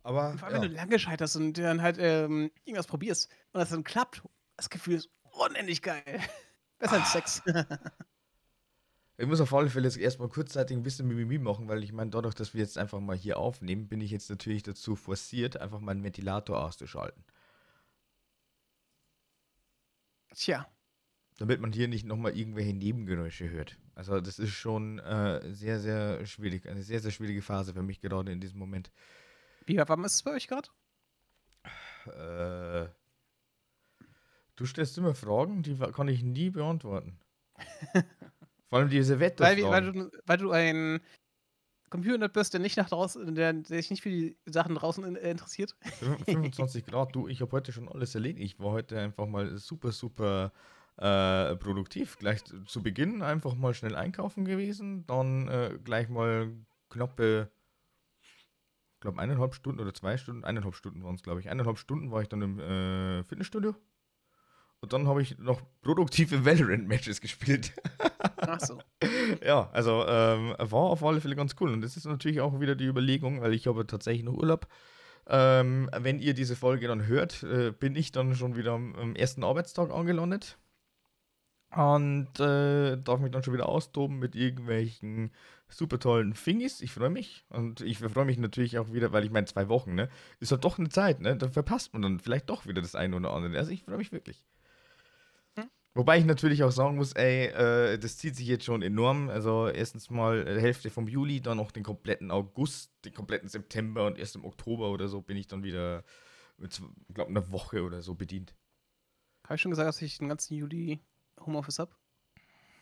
Aber. 0.04 0.38
Vor 0.38 0.48
allem, 0.48 0.58
ja. 0.58 0.62
wenn 0.62 0.70
du 0.70 0.76
lange 0.76 1.00
scheiterst 1.00 1.36
und 1.36 1.58
dann 1.58 1.82
halt 1.82 1.98
ähm, 2.00 2.52
irgendwas 2.64 2.88
probierst 2.88 3.30
und 3.52 3.60
das 3.60 3.70
dann 3.70 3.84
klappt, 3.84 4.22
das 4.56 4.70
Gefühl 4.70 4.96
ist 4.96 5.10
unendlich 5.32 5.82
geil. 5.82 6.04
Besser 6.80 7.02
als 7.02 7.12
Sex. 7.12 7.42
Ich 9.18 9.28
muss 9.28 9.42
auf 9.42 9.54
alle 9.54 9.70
Fälle 9.70 9.88
jetzt 9.88 9.98
erstmal 9.98 10.30
kurzzeitig 10.30 10.76
ein 10.76 10.84
bisschen 10.84 11.08
Mimimi 11.08 11.38
machen, 11.38 11.68
weil 11.68 11.84
ich 11.84 11.94
meine, 11.94 12.10
dadurch, 12.10 12.34
dass 12.34 12.54
wir 12.56 12.62
jetzt 12.62 12.78
einfach 12.80 13.00
mal 13.00 13.16
hier 13.16 13.38
aufnehmen, 13.38 13.88
bin 13.88 14.02
ich 14.02 14.10
jetzt 14.10 14.30
natürlich 14.30 14.64
dazu 14.64 14.96
forciert, 14.96 15.58
einfach 15.58 15.80
meinen 15.80 16.04
Ventilator 16.04 16.66
auszuschalten. 16.66 17.24
Tja. 20.34 20.68
Damit 21.38 21.62
man 21.62 21.72
hier 21.72 21.88
nicht 21.88 22.06
nochmal 22.06 22.36
irgendwelche 22.38 22.74
Nebengeräusche 22.74 23.50
hört. 23.50 23.78
Also 23.96 24.20
das 24.20 24.40
ist 24.40 24.52
schon 24.52 25.00
äh, 25.00 25.54
sehr, 25.54 25.80
sehr 25.80 26.26
schwierig, 26.26 26.68
eine 26.68 26.82
sehr, 26.82 27.00
sehr 27.00 27.12
schwierige 27.12 27.42
Phase 27.42 27.74
für 27.74 27.84
mich 27.84 28.02
gerade 28.02 28.32
in 28.32 28.40
diesem 28.40 28.60
Moment. 28.60 28.92
Wie 29.66 29.78
warm 29.78 30.06
ist 30.06 30.16
es 30.16 30.24
bei 30.24 30.32
euch 30.32 30.48
gerade? 30.48 30.70
Äh, 32.06 32.90
du 34.56 34.66
stellst 34.66 34.98
immer 34.98 35.14
Fragen, 35.16 35.64
die 35.64 35.78
kann 35.78 36.08
ich 36.08 36.24
nie 36.24 36.50
beantworten. 36.50 37.20
Vor 38.70 38.80
allem 38.80 38.90
diese 38.90 39.20
Wetterfragen. 39.20 39.64
Weil, 39.64 39.72
weil, 39.72 39.94
du, 39.94 40.18
weil 40.26 40.38
du 40.38 40.52
ein 40.52 41.02
Computer 41.94 42.28
bist, 42.28 42.54
der 42.54 42.60
nicht 42.60 42.76
nach 42.78 42.90
draußen, 42.90 43.36
der, 43.36 43.54
der 43.54 43.78
sich 43.78 43.92
nicht 43.92 44.02
für 44.02 44.10
die 44.10 44.36
Sachen 44.48 44.74
draußen 44.74 45.16
interessiert. 45.16 45.76
25 46.26 46.86
Grad, 46.88 47.14
du, 47.16 47.28
ich 47.28 47.42
habe 47.42 47.52
heute 47.52 47.72
schon 47.72 47.88
alles 47.88 48.16
erledigt. 48.16 48.44
Ich 48.44 48.60
war 48.60 48.72
heute 48.72 49.00
einfach 49.00 49.28
mal 49.28 49.58
super, 49.60 49.92
super 49.92 50.52
äh, 50.98 51.56
produktiv. 51.56 52.18
Gleich 52.18 52.44
zu 52.44 52.82
Beginn 52.82 53.22
einfach 53.22 53.54
mal 53.54 53.76
schnell 53.76 53.96
einkaufen 53.96 54.44
gewesen, 54.46 55.06
dann 55.06 55.48
äh, 55.48 55.78
gleich 55.84 56.10
mal 56.10 56.52
knappe, 56.90 57.52
ich 58.22 59.00
glaube 59.00 59.22
eineinhalb 59.22 59.54
Stunden 59.54 59.80
oder 59.80 59.94
zwei 59.94 60.18
Stunden, 60.18 60.44
eineinhalb 60.44 60.74
Stunden 60.74 61.04
waren 61.04 61.14
es, 61.14 61.22
glaube 61.22 61.42
ich. 61.42 61.50
Eineinhalb 61.50 61.78
Stunden 61.78 62.10
war 62.10 62.24
ich 62.24 62.28
dann 62.28 62.42
im 62.42 62.60
äh, 62.60 63.24
Fitnessstudio. 63.24 63.76
Und 64.84 64.92
dann 64.92 65.08
habe 65.08 65.22
ich 65.22 65.38
noch 65.38 65.62
produktive 65.82 66.44
Valorant-Matches 66.44 67.22
gespielt. 67.22 67.72
Ach 68.36 68.60
so. 68.60 68.80
ja, 69.42 69.70
also 69.72 70.06
ähm, 70.06 70.54
war 70.58 70.82
auf 70.82 71.02
alle 71.06 71.22
Fälle 71.22 71.38
ganz 71.38 71.56
cool. 71.62 71.72
Und 71.72 71.80
das 71.80 71.96
ist 71.96 72.04
natürlich 72.04 72.42
auch 72.42 72.60
wieder 72.60 72.76
die 72.76 72.88
Überlegung, 72.88 73.40
weil 73.40 73.54
ich 73.54 73.66
habe 73.68 73.88
tatsächlich 73.88 74.26
noch 74.26 74.34
Urlaub. 74.34 74.68
Ähm, 75.26 75.90
wenn 75.98 76.20
ihr 76.20 76.34
diese 76.34 76.58
Folge 76.58 76.90
dann 76.90 77.08
hört, 77.08 77.44
äh, 77.44 77.72
bin 77.72 77.96
ich 77.96 78.12
dann 78.12 78.36
schon 78.36 78.58
wieder 78.58 78.74
am, 78.74 78.94
am 78.96 79.16
ersten 79.16 79.46
Arbeitstag 79.46 79.90
angelandet. 79.90 80.58
Und 81.74 82.38
äh, 82.42 82.98
darf 82.98 83.22
mich 83.22 83.32
dann 83.32 83.42
schon 83.42 83.54
wieder 83.54 83.70
austoben 83.70 84.20
mit 84.20 84.36
irgendwelchen 84.36 85.32
super 85.70 85.98
tollen 85.98 86.34
Fingis. 86.34 86.82
Ich 86.82 86.92
freue 86.92 87.10
mich. 87.10 87.46
Und 87.48 87.80
ich 87.80 88.00
freue 88.00 88.26
mich 88.26 88.38
natürlich 88.38 88.78
auch 88.80 88.92
wieder, 88.92 89.14
weil 89.14 89.24
ich 89.24 89.32
meine, 89.32 89.46
zwei 89.48 89.70
Wochen, 89.70 89.96
ne? 89.96 90.10
Ist 90.42 90.52
halt 90.52 90.66
doch 90.66 90.78
eine 90.78 90.90
Zeit, 90.90 91.22
ne? 91.22 91.38
Da 91.38 91.48
verpasst 91.48 91.94
man 91.94 92.02
dann 92.02 92.20
vielleicht 92.20 92.50
doch 92.50 92.68
wieder 92.68 92.82
das 92.82 92.96
eine 92.96 93.16
oder 93.16 93.32
andere. 93.32 93.58
Also 93.58 93.72
ich 93.72 93.84
freue 93.84 93.96
mich 93.96 94.12
wirklich. 94.12 94.44
Wobei 95.96 96.18
ich 96.18 96.26
natürlich 96.26 96.64
auch 96.64 96.72
sagen 96.72 96.96
muss, 96.96 97.14
ey, 97.14 97.46
äh, 97.48 98.00
das 98.00 98.18
zieht 98.18 98.36
sich 98.36 98.48
jetzt 98.48 98.66
schon 98.66 98.82
enorm. 98.82 99.30
Also 99.30 99.68
erstens 99.68 100.10
mal 100.10 100.48
äh, 100.48 100.60
Hälfte 100.60 100.90
vom 100.90 101.08
Juli, 101.08 101.40
dann 101.40 101.58
noch 101.58 101.72
den 101.72 101.84
kompletten 101.84 102.32
August, 102.32 102.92
den 103.06 103.14
kompletten 103.14 103.48
September 103.48 104.08
und 104.08 104.18
erst 104.18 104.36
im 104.36 104.44
Oktober 104.44 104.90
oder 104.90 105.08
so 105.08 105.22
bin 105.22 105.38
ich 105.38 105.48
dann 105.48 105.64
wieder 105.64 106.04
mit, 106.58 106.82
ich 107.08 107.14
glaube, 107.14 107.30
einer 107.30 107.52
Woche 107.52 107.84
oder 107.84 108.02
so 108.02 108.16
bedient. 108.16 108.56
Habe 109.44 109.56
ich 109.56 109.62
schon 109.62 109.72
gesagt, 109.72 109.88
dass 109.88 110.02
ich 110.02 110.18
den 110.18 110.30
ganzen 110.30 110.56
Juli 110.56 111.00
Homeoffice 111.46 111.78
habe? 111.78 111.96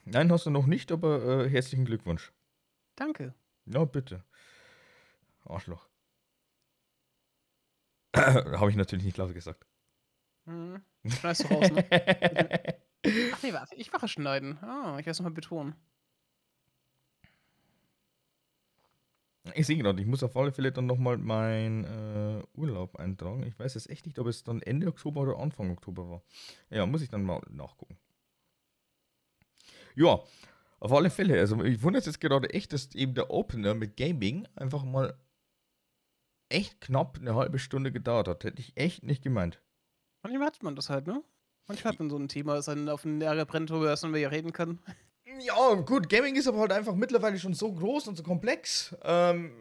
Nein, 0.06 0.32
hast 0.32 0.46
du 0.46 0.50
noch 0.50 0.66
nicht, 0.66 0.92
aber 0.92 1.46
äh, 1.46 1.50
herzlichen 1.50 1.86
Glückwunsch. 1.86 2.32
Danke. 2.96 3.34
Ja, 3.66 3.84
bitte. 3.84 4.24
Arschloch. 5.44 5.90
Habe 8.16 8.70
ich 8.70 8.76
natürlich 8.76 9.06
nicht 9.06 9.18
laut 9.18 9.34
gesagt. 9.34 9.66
Mhm. 10.46 10.82
Schneidest 11.08 11.44
du 11.44 11.54
raus, 11.54 11.72
ne? 11.72 12.82
Ach 13.42 13.44
nee, 13.44 13.54
warte, 13.54 13.74
ich 13.74 13.92
mache 13.92 14.08
schneiden. 14.08 14.60
Ah, 14.62 14.98
ich 15.00 15.06
werde 15.08 15.12
es 15.12 15.20
nochmal 15.20 15.34
betonen. 15.34 15.74
Ich 19.56 19.66
sehe 19.66 19.78
gerade, 19.78 20.00
ich 20.00 20.06
muss 20.06 20.22
auf 20.22 20.38
alle 20.38 20.52
Fälle 20.52 20.72
dann 20.72 20.86
nochmal 20.86 21.18
meinen 21.18 21.84
äh, 21.86 22.44
Urlaub 22.54 22.98
eintragen. 22.98 23.42
Ich 23.42 23.58
weiß 23.58 23.74
jetzt 23.74 23.90
echt 23.90 24.06
nicht, 24.06 24.20
ob 24.20 24.28
es 24.28 24.44
dann 24.44 24.62
Ende 24.62 24.86
Oktober 24.88 25.22
oder 25.22 25.40
Anfang 25.40 25.72
Oktober 25.72 26.08
war. 26.08 26.22
Ja, 26.70 26.86
muss 26.86 27.02
ich 27.02 27.10
dann 27.10 27.24
mal 27.24 27.42
nachgucken. 27.50 27.98
Ja, 29.96 30.20
auf 30.80 30.92
alle 30.92 31.10
Fälle. 31.10 31.40
Also 31.40 31.64
ich 31.64 31.82
wundere 31.82 32.04
jetzt 32.04 32.22
gerade 32.22 32.52
echt, 32.52 32.74
dass 32.74 32.94
eben 32.94 33.16
der 33.16 33.32
Opener 33.32 33.74
mit 33.74 33.98
Gaming 33.98 34.48
einfach 34.54 34.84
mal 34.84 35.20
echt 36.50 36.80
knapp 36.80 37.18
eine 37.18 37.34
halbe 37.34 37.58
Stunde 37.58 37.92
gedauert 37.92 38.28
hat. 38.28 38.44
Hätte 38.44 38.62
ich 38.62 38.78
echt 38.78 39.02
nicht 39.02 39.24
gemeint. 39.24 39.60
Manchmal 40.22 40.46
hat 40.46 40.62
man 40.62 40.76
das 40.76 40.92
halt, 40.92 41.08
ne? 41.08 41.24
Manchmal 41.68 41.94
hat 41.94 42.00
man 42.00 42.10
so 42.10 42.18
ein 42.18 42.28
Thema, 42.28 42.56
das 42.56 42.66
dann 42.66 42.90
auf 42.90 43.04
den 43.04 43.22
Ärger 43.22 43.46
brennt, 43.46 43.70
worüber 43.70 43.96
wir 43.96 44.20
ja 44.20 44.30
reden 44.30 44.52
können. 44.52 44.80
Ja, 45.40 45.74
gut, 45.76 46.10
Gaming 46.10 46.36
ist 46.36 46.48
aber 46.48 46.60
halt 46.60 46.72
einfach 46.72 46.96
mittlerweile 46.96 47.40
schon 47.40 47.54
so 47.54 47.72
groß 47.72 48.08
und 48.08 48.18
so 48.18 48.24
komplex. 48.24 48.96
Ähm, 49.04 49.52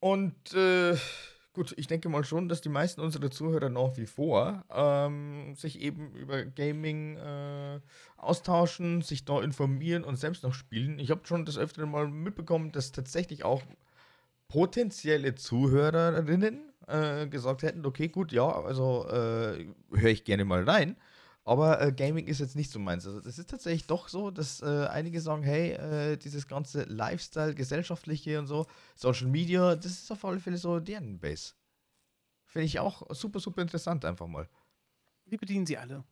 und 0.00 0.54
äh, 0.54 0.96
gut, 1.52 1.74
ich 1.76 1.86
denke 1.86 2.08
mal 2.08 2.24
schon, 2.24 2.48
dass 2.48 2.60
die 2.60 2.68
meisten 2.68 3.00
unserer 3.00 3.30
Zuhörer 3.30 3.68
nach 3.68 3.96
wie 3.96 4.06
vor 4.06 4.64
ähm, 4.70 5.54
sich 5.56 5.80
eben 5.80 6.14
über 6.14 6.44
Gaming 6.44 7.16
äh, 7.16 7.80
austauschen, 8.16 9.02
sich 9.02 9.24
da 9.24 9.42
informieren 9.42 10.04
und 10.04 10.16
selbst 10.16 10.42
noch 10.44 10.54
spielen. 10.54 10.98
Ich 10.98 11.10
habe 11.10 11.26
schon 11.26 11.44
das 11.44 11.58
öfter 11.58 11.84
mal 11.86 12.08
mitbekommen, 12.08 12.70
dass 12.70 12.92
tatsächlich 12.92 13.44
auch 13.44 13.62
potenzielle 14.48 15.34
Zuhörerinnen 15.34 16.67
äh, 16.88 17.26
gesagt 17.28 17.62
hätten, 17.62 17.84
okay, 17.86 18.08
gut, 18.08 18.32
ja, 18.32 18.48
also 18.48 19.06
äh, 19.08 19.66
höre 19.92 20.10
ich 20.10 20.24
gerne 20.24 20.44
mal 20.44 20.64
rein. 20.64 20.96
Aber 21.44 21.80
äh, 21.80 21.92
Gaming 21.92 22.26
ist 22.26 22.40
jetzt 22.40 22.56
nicht 22.56 22.70
so 22.70 22.78
meins. 22.78 23.06
Also 23.06 23.20
es 23.20 23.38
ist 23.38 23.48
tatsächlich 23.48 23.86
doch 23.86 24.08
so, 24.08 24.30
dass 24.30 24.60
äh, 24.60 24.86
einige 24.90 25.20
sagen, 25.22 25.42
hey, 25.42 25.72
äh, 25.72 26.16
dieses 26.18 26.46
ganze 26.46 26.82
Lifestyle, 26.82 27.54
gesellschaftliche 27.54 28.38
und 28.38 28.46
so, 28.46 28.66
Social 28.94 29.28
Media, 29.28 29.74
das 29.74 29.92
ist 29.92 30.12
auf 30.12 30.24
alle 30.26 30.40
Fälle 30.40 30.58
so 30.58 30.78
deren 30.78 31.18
Base. 31.18 31.54
Finde 32.44 32.66
ich 32.66 32.78
auch 32.80 33.02
super, 33.14 33.40
super 33.40 33.62
interessant 33.62 34.04
einfach 34.04 34.26
mal. 34.26 34.46
Wir 35.24 35.38
bedienen 35.38 35.64
sie 35.64 35.78
alle. 35.78 36.04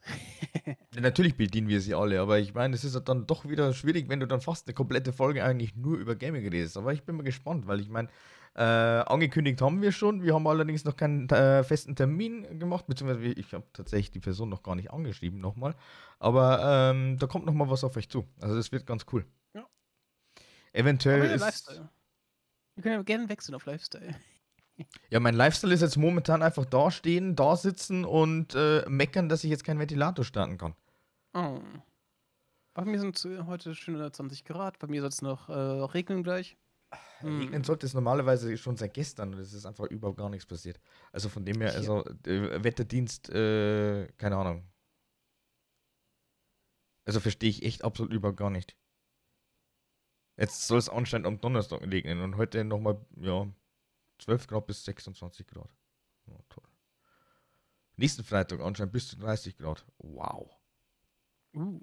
natürlich 0.98 1.36
bedienen 1.36 1.68
wir 1.68 1.82
sie 1.82 1.94
alle, 1.94 2.20
aber 2.20 2.38
ich 2.38 2.54
meine, 2.54 2.74
es 2.74 2.84
ist 2.84 2.98
dann 3.06 3.26
doch 3.26 3.46
wieder 3.46 3.72
schwierig, 3.72 4.08
wenn 4.08 4.20
du 4.20 4.26
dann 4.26 4.40
fast 4.40 4.66
eine 4.66 4.74
komplette 4.74 5.12
Folge 5.12 5.44
eigentlich 5.44 5.76
nur 5.76 5.98
über 5.98 6.16
Gaming 6.16 6.48
redest. 6.48 6.76
Aber 6.76 6.92
ich 6.92 7.02
bin 7.02 7.16
mal 7.16 7.22
gespannt, 7.22 7.66
weil 7.66 7.80
ich 7.80 7.88
meine, 7.88 8.08
äh, 8.56 8.62
angekündigt 8.62 9.60
haben 9.60 9.82
wir 9.82 9.92
schon. 9.92 10.22
Wir 10.22 10.34
haben 10.34 10.46
allerdings 10.46 10.84
noch 10.84 10.96
keinen 10.96 11.28
äh, 11.28 11.62
festen 11.62 11.94
Termin 11.94 12.58
gemacht, 12.58 12.86
beziehungsweise 12.86 13.26
ich 13.26 13.52
habe 13.52 13.66
tatsächlich 13.74 14.12
die 14.12 14.20
Person 14.20 14.48
noch 14.48 14.62
gar 14.62 14.74
nicht 14.74 14.90
angeschrieben 14.90 15.40
nochmal. 15.40 15.74
Aber 16.18 16.90
ähm, 16.90 17.18
da 17.18 17.26
kommt 17.26 17.44
nochmal 17.44 17.68
was 17.68 17.84
auf 17.84 17.96
euch 17.96 18.08
zu. 18.08 18.26
Also 18.40 18.56
das 18.56 18.72
wird 18.72 18.86
ganz 18.86 19.04
cool. 19.12 19.26
Ja. 19.52 19.66
Eventuell 20.72 21.30
ist. 21.32 21.42
Lifestyle. 21.42 21.90
Wir 22.76 22.82
können 22.82 22.94
ja 22.94 23.02
gerne 23.02 23.28
wechseln 23.28 23.54
auf 23.54 23.66
Lifestyle. 23.66 24.14
Ja, 25.08 25.20
mein 25.20 25.34
Lifestyle 25.34 25.72
ist 25.72 25.80
jetzt 25.80 25.96
momentan 25.96 26.42
einfach 26.42 26.66
da 26.66 26.90
stehen, 26.90 27.34
da 27.34 27.56
sitzen 27.56 28.04
und 28.04 28.54
äh, 28.54 28.84
meckern, 28.86 29.30
dass 29.30 29.42
ich 29.42 29.48
jetzt 29.48 29.64
keinen 29.64 29.78
Ventilator 29.78 30.22
starten 30.22 30.58
kann. 30.58 30.74
Oh. 31.32 31.62
Bei 32.74 32.84
mir 32.84 33.00
sind 33.00 33.18
heute 33.46 33.74
schöne 33.74 34.12
20 34.12 34.44
Grad, 34.44 34.78
bei 34.78 34.86
mir 34.86 35.00
soll 35.00 35.08
es 35.08 35.22
noch 35.22 35.48
äh, 35.48 35.52
regnen 35.54 36.22
gleich. 36.22 36.58
Regnen 37.22 37.64
sollte 37.64 37.86
es 37.86 37.94
normalerweise 37.94 38.56
schon 38.56 38.76
seit 38.76 38.94
gestern 38.94 39.34
und 39.34 39.40
es 39.40 39.52
ist 39.52 39.64
einfach 39.66 39.86
überhaupt 39.86 40.18
gar 40.18 40.28
nichts 40.28 40.46
passiert. 40.46 40.78
Also 41.12 41.28
von 41.28 41.44
dem 41.44 41.60
her, 41.60 41.74
also 41.74 42.04
äh, 42.24 42.62
Wetterdienst, 42.62 43.30
äh, 43.30 44.06
keine 44.18 44.36
Ahnung. 44.36 44.68
Also 47.04 47.20
verstehe 47.20 47.50
ich 47.50 47.62
echt 47.62 47.84
absolut 47.84 48.12
überhaupt 48.12 48.38
gar 48.38 48.50
nicht. 48.50 48.76
Jetzt 50.36 50.66
soll 50.66 50.78
es 50.78 50.88
anscheinend 50.88 51.26
am 51.26 51.40
Donnerstag 51.40 51.80
regnen 51.80 52.20
und 52.20 52.36
heute 52.36 52.64
nochmal, 52.64 53.00
ja, 53.16 53.48
12 54.18 54.46
Grad 54.46 54.66
bis 54.66 54.84
26 54.84 55.46
Grad. 55.46 55.70
Oh, 56.26 56.38
toll. 56.48 56.64
Nächsten 57.96 58.24
Freitag 58.24 58.60
anscheinend 58.60 58.92
bis 58.92 59.08
zu 59.08 59.16
30 59.16 59.56
Grad. 59.56 59.86
Wow. 59.98 60.50
Uh. 61.54 61.80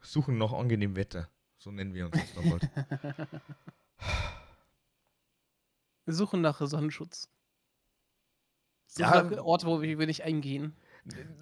Suchen 0.00 0.38
nach 0.38 0.52
angenehmem 0.52 0.96
Wetter. 0.96 1.30
So 1.62 1.70
nennen 1.70 1.94
wir 1.94 2.06
uns 2.06 2.16
jetzt 2.16 2.34
nochmal. 2.34 2.58
Wir 6.04 6.14
suchen 6.14 6.40
nach 6.40 6.60
Sonnenschutz. 6.60 7.28
Suchen 8.88 9.02
ja, 9.04 9.22
nach 9.22 9.44
Orte, 9.44 9.66
wo 9.68 9.80
wir 9.80 10.06
nicht 10.06 10.24
eingehen. 10.24 10.74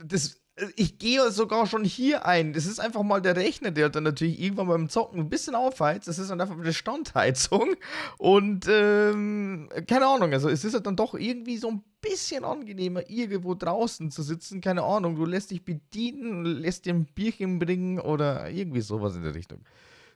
Das, 0.05 0.43
ich 0.77 0.99
gehe 0.99 1.31
sogar 1.31 1.67
schon 1.67 1.85
hier 1.85 2.27
ein. 2.27 2.53
Das 2.53 2.67
ist 2.67 2.81
einfach 2.81 3.03
mal 3.03 3.23
der 3.23 3.35
Rechner, 3.35 3.71
der 3.71 3.89
dann 3.89 4.03
natürlich 4.03 4.39
irgendwann 4.39 4.69
beim 4.69 4.91
Zocken 4.91 5.21
ein 5.21 5.31
bisschen 5.31 5.55
aufheizt. 5.55 6.07
Das 6.07 6.19
ist 6.19 6.31
dann 6.31 6.43
einfach 6.43 6.59
eine 6.59 6.75
Standheizung. 6.75 7.75
Und 8.19 8.67
ähm, 8.69 9.71
keine 9.87 10.07
Ahnung, 10.07 10.35
also 10.35 10.51
es 10.51 10.67
ist 10.67 10.75
halt 10.75 10.85
dann 10.85 10.97
doch 10.97 11.15
irgendwie 11.15 11.57
so 11.57 11.71
ein 11.71 11.83
bisschen 12.03 12.45
angenehmer, 12.45 13.09
irgendwo 13.09 13.55
draußen 13.55 14.11
zu 14.11 14.23
sitzen. 14.23 14.61
Keine 14.61 14.83
Ahnung, 14.83 15.17
du 15.17 15.25
lässt 15.25 15.51
dich 15.51 15.65
bedienen, 15.65 16.45
lässt 16.45 16.85
dir 16.85 16.93
ein 16.93 17.07
Bierchen 17.07 17.59
bringen 17.59 17.99
oder 17.99 18.51
irgendwie 18.51 18.83
sowas 18.83 19.17
in 19.17 19.23
der 19.23 19.35
Richtung. 19.35 19.65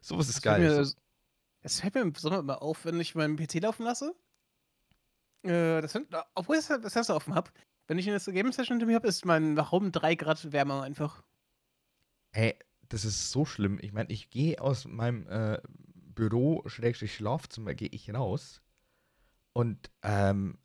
Sowas 0.05 0.29
ist 0.29 0.37
das 0.37 0.43
geil. 0.43 0.87
Es 1.63 1.81
fällt 1.81 1.95
mir 1.95 2.03
im 2.03 2.15
Sommer 2.15 2.41
immer 2.41 2.61
auf, 2.61 2.85
wenn 2.85 3.01
ich 3.01 3.15
meinen 3.15 3.37
PC 3.37 3.55
laufen 3.63 3.85
lasse. 3.85 4.15
Äh, 5.43 5.81
das 5.81 5.99
obwohl 6.35 6.57
ich 6.57 6.67
das 6.67 6.93
Fenster 6.93 7.17
offen 7.17 7.35
habe. 7.35 7.51
Wenn 7.87 7.97
ich 7.97 8.09
eine 8.09 8.21
Game 8.21 8.53
Session 8.53 8.77
hinter 8.77 8.87
mir 8.87 8.97
habe, 8.97 9.09
ist 9.09 9.25
mein 9.25 9.59
Raum 9.59 9.93
3 9.93 10.15
Grad 10.17 10.53
wärmer 10.53 10.83
einfach. 10.83 11.23
Ey, 12.33 12.59
das 12.91 13.07
ist 13.07 13.31
so 13.31 13.47
schlimm. 13.47 13.79
Ich 13.81 13.95
meine, 13.95 14.11
ich 14.11 14.29
gehe 14.29 14.61
aus 14.61 14.87
meinem 14.87 15.27
äh, 15.27 15.59
Büro, 16.15 16.63
Schlafzimmer, 16.67 17.73
gehe 17.75 17.89
ich 17.89 18.13
raus. 18.13 18.61
Und 19.55 19.91
ähm, 20.03 20.59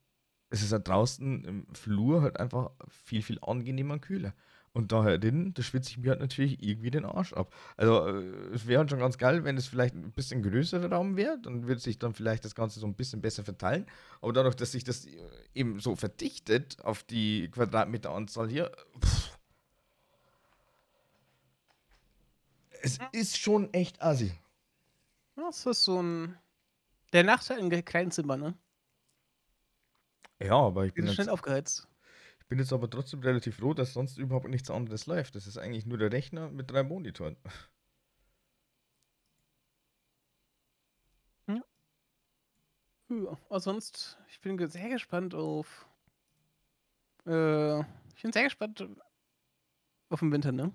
es 0.50 0.64
ist 0.64 0.74
halt 0.74 0.90
draußen 0.90 1.46
im 1.46 1.74
Flur 1.74 2.24
halt 2.24 2.42
einfach 2.42 2.72
viel, 2.90 3.22
viel 3.22 3.40
angenehmer 3.42 3.94
und 3.94 4.02
kühler. 4.02 4.34
Und 4.74 4.92
daher 4.92 5.18
drin, 5.18 5.54
da 5.54 5.64
schwitze 5.64 5.90
ich 5.90 5.98
mir 5.98 6.12
halt 6.12 6.20
natürlich 6.20 6.64
irgendwie 6.64 6.92
den 6.92 7.06
Arsch 7.06 7.34
ab. 7.34 7.54
Also, 7.76 8.08
äh, 8.08 8.22
es 8.54 8.68
wäre 8.68 8.80
halt 8.80 8.90
schon 8.90 9.00
ganz 9.00 9.18
geil, 9.18 9.44
wenn 9.44 9.58
es 9.58 9.68
vielleicht 9.68 9.96
ein 9.96 10.12
bisschen 10.12 10.44
größerer 10.44 10.92
Raum 10.92 11.18
wäre, 11.18 11.40
dann 11.40 11.68
würde 11.68 11.82
sich 11.82 11.98
dann 11.98 12.14
vielleicht 12.14 12.46
das 12.46 12.56
Ganze 12.56 12.80
so 12.80 12.88
ein 12.88 12.96
bisschen 12.96 13.22
besser 13.22 13.44
verteilen. 13.44 13.88
Aber 14.22 14.34
dadurch, 14.34 14.56
dass 14.56 14.72
sich 14.72 14.84
das 14.84 15.06
äh, 15.06 15.18
eben 15.54 15.80
so 15.80 15.96
verdichtet 15.96 16.78
auf 16.84 17.04
die 17.04 17.50
Quadratmeteranzahl 17.50 18.50
hier, 18.50 18.72
pff, 19.04 19.40
es 22.82 23.00
ist 23.12 23.38
schon 23.38 23.74
echt 23.74 24.02
assi. 24.02 24.32
Das 25.36 25.66
ist 25.66 25.84
so 25.84 26.02
ein. 26.02 26.38
Der 27.14 27.24
Nachteil 27.24 27.60
in 27.60 27.86
kleinen 27.86 28.12
Zimmern, 28.12 28.40
ne? 28.40 28.58
Ja, 30.40 30.56
aber 30.56 30.86
ich 30.86 30.94
bin 30.94 31.06
sind 31.06 31.16
schnell 31.16 31.28
jetzt, 31.28 31.34
aufgeheizt. 31.34 31.88
Bin 32.50 32.60
jetzt 32.60 32.74
aber 32.74 32.90
trotzdem 32.90 33.22
relativ 33.22 33.58
froh, 33.58 33.74
dass 33.74 33.94
sonst 33.94 34.18
überhaupt 34.18 34.50
nichts 34.50 34.70
anderes 34.70 35.06
läuft. 35.06 35.36
Das 35.36 35.48
ist 35.48 35.58
eigentlich 35.58 35.86
nur 35.86 35.98
der 35.98 36.12
Rechner 36.12 36.50
mit 36.50 36.72
drei 36.72 36.84
Monitoren. 36.84 37.38
Ja, 43.10 43.38
aber 43.50 43.60
sonst, 43.60 44.20
ich 44.30 44.40
bin 44.40 44.56
sehr 44.70 44.90
gespannt 44.90 45.34
auf. 45.34 45.88
Äh, 47.26 47.80
ich 47.80 48.22
bin 48.22 48.32
sehr 48.32 48.44
gespannt 48.44 48.88
auf 50.10 50.20
den 50.20 50.32
Winter, 50.32 50.52
ne? 50.52 50.72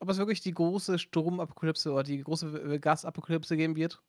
Ob 0.00 0.10
es 0.10 0.18
wirklich 0.18 0.42
die 0.42 0.52
große 0.52 0.98
Stromapokalypse 0.98 1.90
oder 1.92 2.02
die 2.02 2.22
große 2.22 2.78
Gasapokalypse 2.78 3.56
geben 3.56 3.74
wird. 3.76 4.02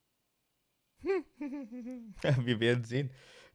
Ja, 2.22 2.44
wir 2.44 2.60
werden 2.60 2.84
sehen. 2.84 3.10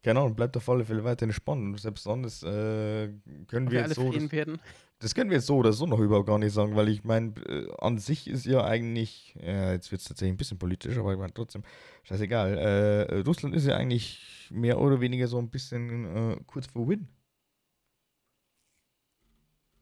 Keine 0.06 0.20
Ahnung, 0.20 0.36
bleibt 0.36 0.56
auf 0.56 0.70
alle 0.70 0.86
Fälle 0.86 1.04
weiterhin 1.04 1.34
spannend. 1.34 1.80
Selbst 1.80 2.04
sonst 2.04 2.44
äh, 2.44 3.12
können 3.48 3.72
wir 3.72 3.82
wir 3.82 3.88
jetzt 3.88 3.96
so. 3.96 4.12
Das, 4.12 4.60
das 5.00 5.16
können 5.16 5.32
wir 5.32 5.38
jetzt 5.38 5.48
so 5.48 5.56
oder 5.58 5.74
so 5.74 5.88
noch 5.88 5.98
überhaupt 5.98 6.28
gar 6.28 6.38
nicht 6.38 6.54
sagen, 6.54 6.76
weil 6.76 6.90
ich 6.90 7.04
meine, 7.04 7.34
äh, 7.48 7.68
an 7.80 7.98
sich 7.98 8.28
ist 8.28 8.46
ja 8.46 8.64
eigentlich, 8.64 9.36
ja, 9.42 9.72
jetzt 9.72 9.92
wird 9.92 10.02
es 10.02 10.08
tatsächlich 10.08 10.36
ein 10.36 10.38
bisschen 10.38 10.60
politisch, 10.60 10.96
aber 11.00 11.12
ich 11.14 11.18
meine 11.18 11.34
trotzdem, 11.34 11.64
scheißegal. 12.04 12.56
Äh, 12.56 13.22
Russland 13.22 13.56
ist 13.56 13.66
ja 13.66 13.78
eigentlich 13.78 14.48
mehr 14.52 14.80
oder 14.80 15.02
weniger 15.02 15.28
so 15.28 15.40
ein 15.40 15.50
bisschen 15.50 16.06
äh, 16.16 16.38
kurz 16.46 16.68
vor 16.68 16.88
Win. 16.88 17.08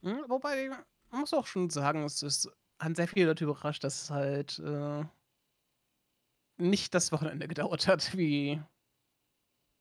Hm, 0.03 0.23
wobei, 0.29 0.69
man 1.11 1.19
muss 1.19 1.33
auch 1.33 1.47
schon 1.47 1.69
sagen, 1.69 2.05
es 2.05 2.23
ist 2.23 2.49
an 2.77 2.95
sehr 2.95 3.09
viele 3.09 3.25
Leute 3.25 3.43
überrascht, 3.43 3.83
dass 3.83 4.03
es 4.03 4.09
halt 4.09 4.57
äh, 4.59 5.03
nicht 6.55 6.93
das 6.95 7.11
Wochenende 7.11 7.49
gedauert 7.49 7.89
hat, 7.89 8.15
wie 8.17 8.61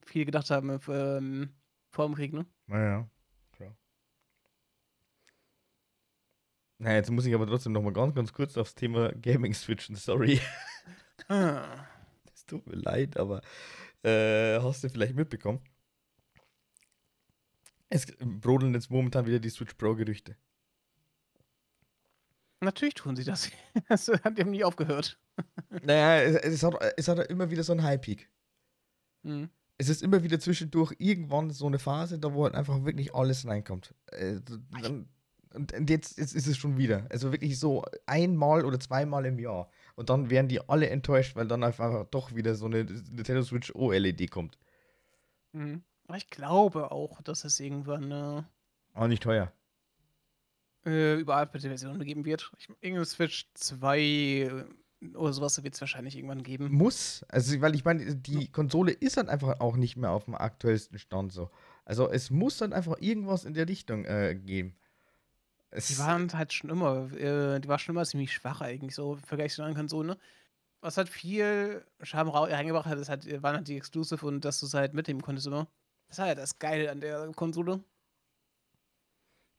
viele 0.05 0.25
gedacht 0.25 0.49
haben 0.49 0.69
äh, 0.69 0.79
ähm, 0.89 1.53
vor 1.91 2.05
dem 2.05 2.15
Krieg, 2.15 2.33
ne? 2.33 2.45
Naja, 2.67 3.09
klar. 3.51 3.75
Na, 6.79 6.93
jetzt 6.93 7.11
muss 7.11 7.25
ich 7.25 7.33
aber 7.33 7.47
trotzdem 7.47 7.73
noch 7.73 7.81
mal 7.81 7.93
ganz, 7.93 8.15
ganz 8.15 8.33
kurz 8.33 8.57
aufs 8.57 8.75
Thema 8.75 9.11
Gaming 9.13 9.53
switchen. 9.53 9.95
Sorry. 9.95 10.39
Ah. 11.29 11.87
Es 12.33 12.45
tut 12.45 12.67
mir 12.67 12.75
leid, 12.75 13.15
aber 13.15 13.41
äh, 14.03 14.59
hast 14.59 14.83
du 14.83 14.89
vielleicht 14.89 15.15
mitbekommen? 15.15 15.61
Es 17.89 18.07
brodeln 18.19 18.73
jetzt 18.73 18.89
momentan 18.89 19.25
wieder 19.25 19.39
die 19.39 19.49
Switch 19.49 19.75
Pro-Gerüchte. 19.75 20.35
Natürlich 22.59 22.95
tun 22.95 23.15
sie 23.15 23.23
das. 23.23 23.51
Das 23.87 24.07
hat 24.07 24.39
eben 24.39 24.51
nie 24.51 24.63
aufgehört. 24.63 25.19
Naja, 25.69 26.21
es, 26.23 26.35
es, 26.35 26.63
hat, 26.63 26.75
es 26.97 27.07
hat 27.07 27.19
immer 27.27 27.49
wieder 27.51 27.63
so 27.63 27.73
einen 27.73 27.83
High-Peak. 27.83 28.29
Mhm. 29.23 29.49
Es 29.83 29.89
ist 29.89 30.01
immer 30.03 30.23
wieder 30.23 30.39
zwischendurch 30.39 30.93
irgendwann 30.97 31.49
so 31.51 31.67
eine 31.67 31.77
Phase, 31.79 32.17
da 32.19 32.33
wo 32.33 32.43
halt 32.45 32.55
einfach 32.55 32.85
wirklich 32.85 33.13
alles 33.13 33.45
reinkommt. 33.45 33.93
Äh, 34.11 34.39
und 35.53 35.89
jetzt, 35.89 36.17
jetzt 36.17 36.33
ist 36.33 36.47
es 36.47 36.57
schon 36.57 36.77
wieder. 36.77 37.05
Also 37.11 37.31
wirklich 37.31 37.59
so 37.59 37.83
einmal 38.05 38.65
oder 38.65 38.79
zweimal 38.79 39.25
im 39.25 39.37
Jahr. 39.37 39.69
Und 39.95 40.09
dann 40.09 40.29
werden 40.29 40.47
die 40.47 40.67
alle 40.67 40.89
enttäuscht, 40.89 41.35
weil 41.35 41.47
dann 41.47 41.63
einfach 41.63 42.05
doch 42.09 42.33
wieder 42.33 42.55
so 42.55 42.65
eine 42.65 42.85
Nintendo 42.85 43.43
Switch 43.43 43.73
OLED 43.75 44.31
kommt. 44.31 44.57
Mhm. 45.51 45.83
Aber 46.07 46.17
ich 46.17 46.29
glaube 46.29 46.91
auch, 46.91 47.21
dass 47.21 47.43
es 47.43 47.59
irgendwann 47.59 48.11
äh, 48.11 48.43
Auch 48.93 49.07
nicht 49.07 49.21
teuer. 49.23 49.51
äh, 50.85 51.15
überarbeitete 51.19 51.67
Versionen 51.69 52.03
geben 52.03 52.25
wird. 52.25 52.51
Ich, 52.57 52.69
irgendeine 52.69 53.05
Switch 53.05 53.47
2 53.53 53.99
äh, 53.99 54.65
oder 55.15 55.33
sowas 55.33 55.63
wird 55.63 55.75
es 55.75 55.81
wahrscheinlich 55.81 56.15
irgendwann 56.15 56.43
geben. 56.43 56.75
Muss. 56.75 57.25
Also, 57.29 57.59
weil 57.61 57.75
ich 57.75 57.83
meine, 57.83 58.15
die 58.15 58.49
Konsole 58.51 58.91
ist 58.91 59.17
halt 59.17 59.27
einfach 59.29 59.59
auch 59.59 59.75
nicht 59.75 59.97
mehr 59.97 60.11
auf 60.11 60.25
dem 60.25 60.35
aktuellsten 60.35 60.97
Stand 60.97 61.31
so. 61.33 61.51
Also, 61.85 62.09
es 62.09 62.29
muss 62.31 62.57
dann 62.57 62.73
einfach 62.73 62.97
irgendwas 62.99 63.43
in 63.45 63.53
der 63.53 63.67
Richtung 63.67 64.05
äh, 64.05 64.35
geben. 64.35 64.75
Es, 65.71 65.87
Die 65.87 65.97
waren 65.97 66.31
halt 66.33 66.53
schon 66.53 66.69
immer, 66.69 67.11
äh, 67.13 67.59
die 67.59 67.67
war 67.67 67.79
schon 67.79 67.95
immer 67.95 68.05
ziemlich 68.05 68.31
schwach 68.33 68.61
eigentlich, 68.61 68.95
so 68.95 69.13
im 69.15 69.19
Vergleich 69.19 69.53
zu 69.53 69.61
anderen 69.61 69.77
Konsolen, 69.77 70.07
ne? 70.07 70.17
Was 70.81 70.97
halt 70.97 71.09
viel 71.09 71.85
Charme 72.03 72.29
rau- 72.29 72.45
reingebracht 72.45 72.87
hat, 72.87 72.99
ist 72.99 73.09
halt, 73.09 73.27
äh, 73.27 73.43
waren 73.43 73.57
halt 73.57 73.67
die 73.69 73.77
Exclusive 73.77 74.25
und 74.25 74.45
dass 74.45 74.59
du 74.61 74.67
es 74.67 74.73
halt 74.75 74.93
mitnehmen 74.93 75.21
konntest 75.21 75.47
immer. 75.47 75.67
Das 76.09 76.19
war 76.19 76.27
ja 76.27 76.35
das 76.35 76.59
Geile 76.59 76.91
an 76.91 77.01
der 77.01 77.31
Konsole. 77.33 77.83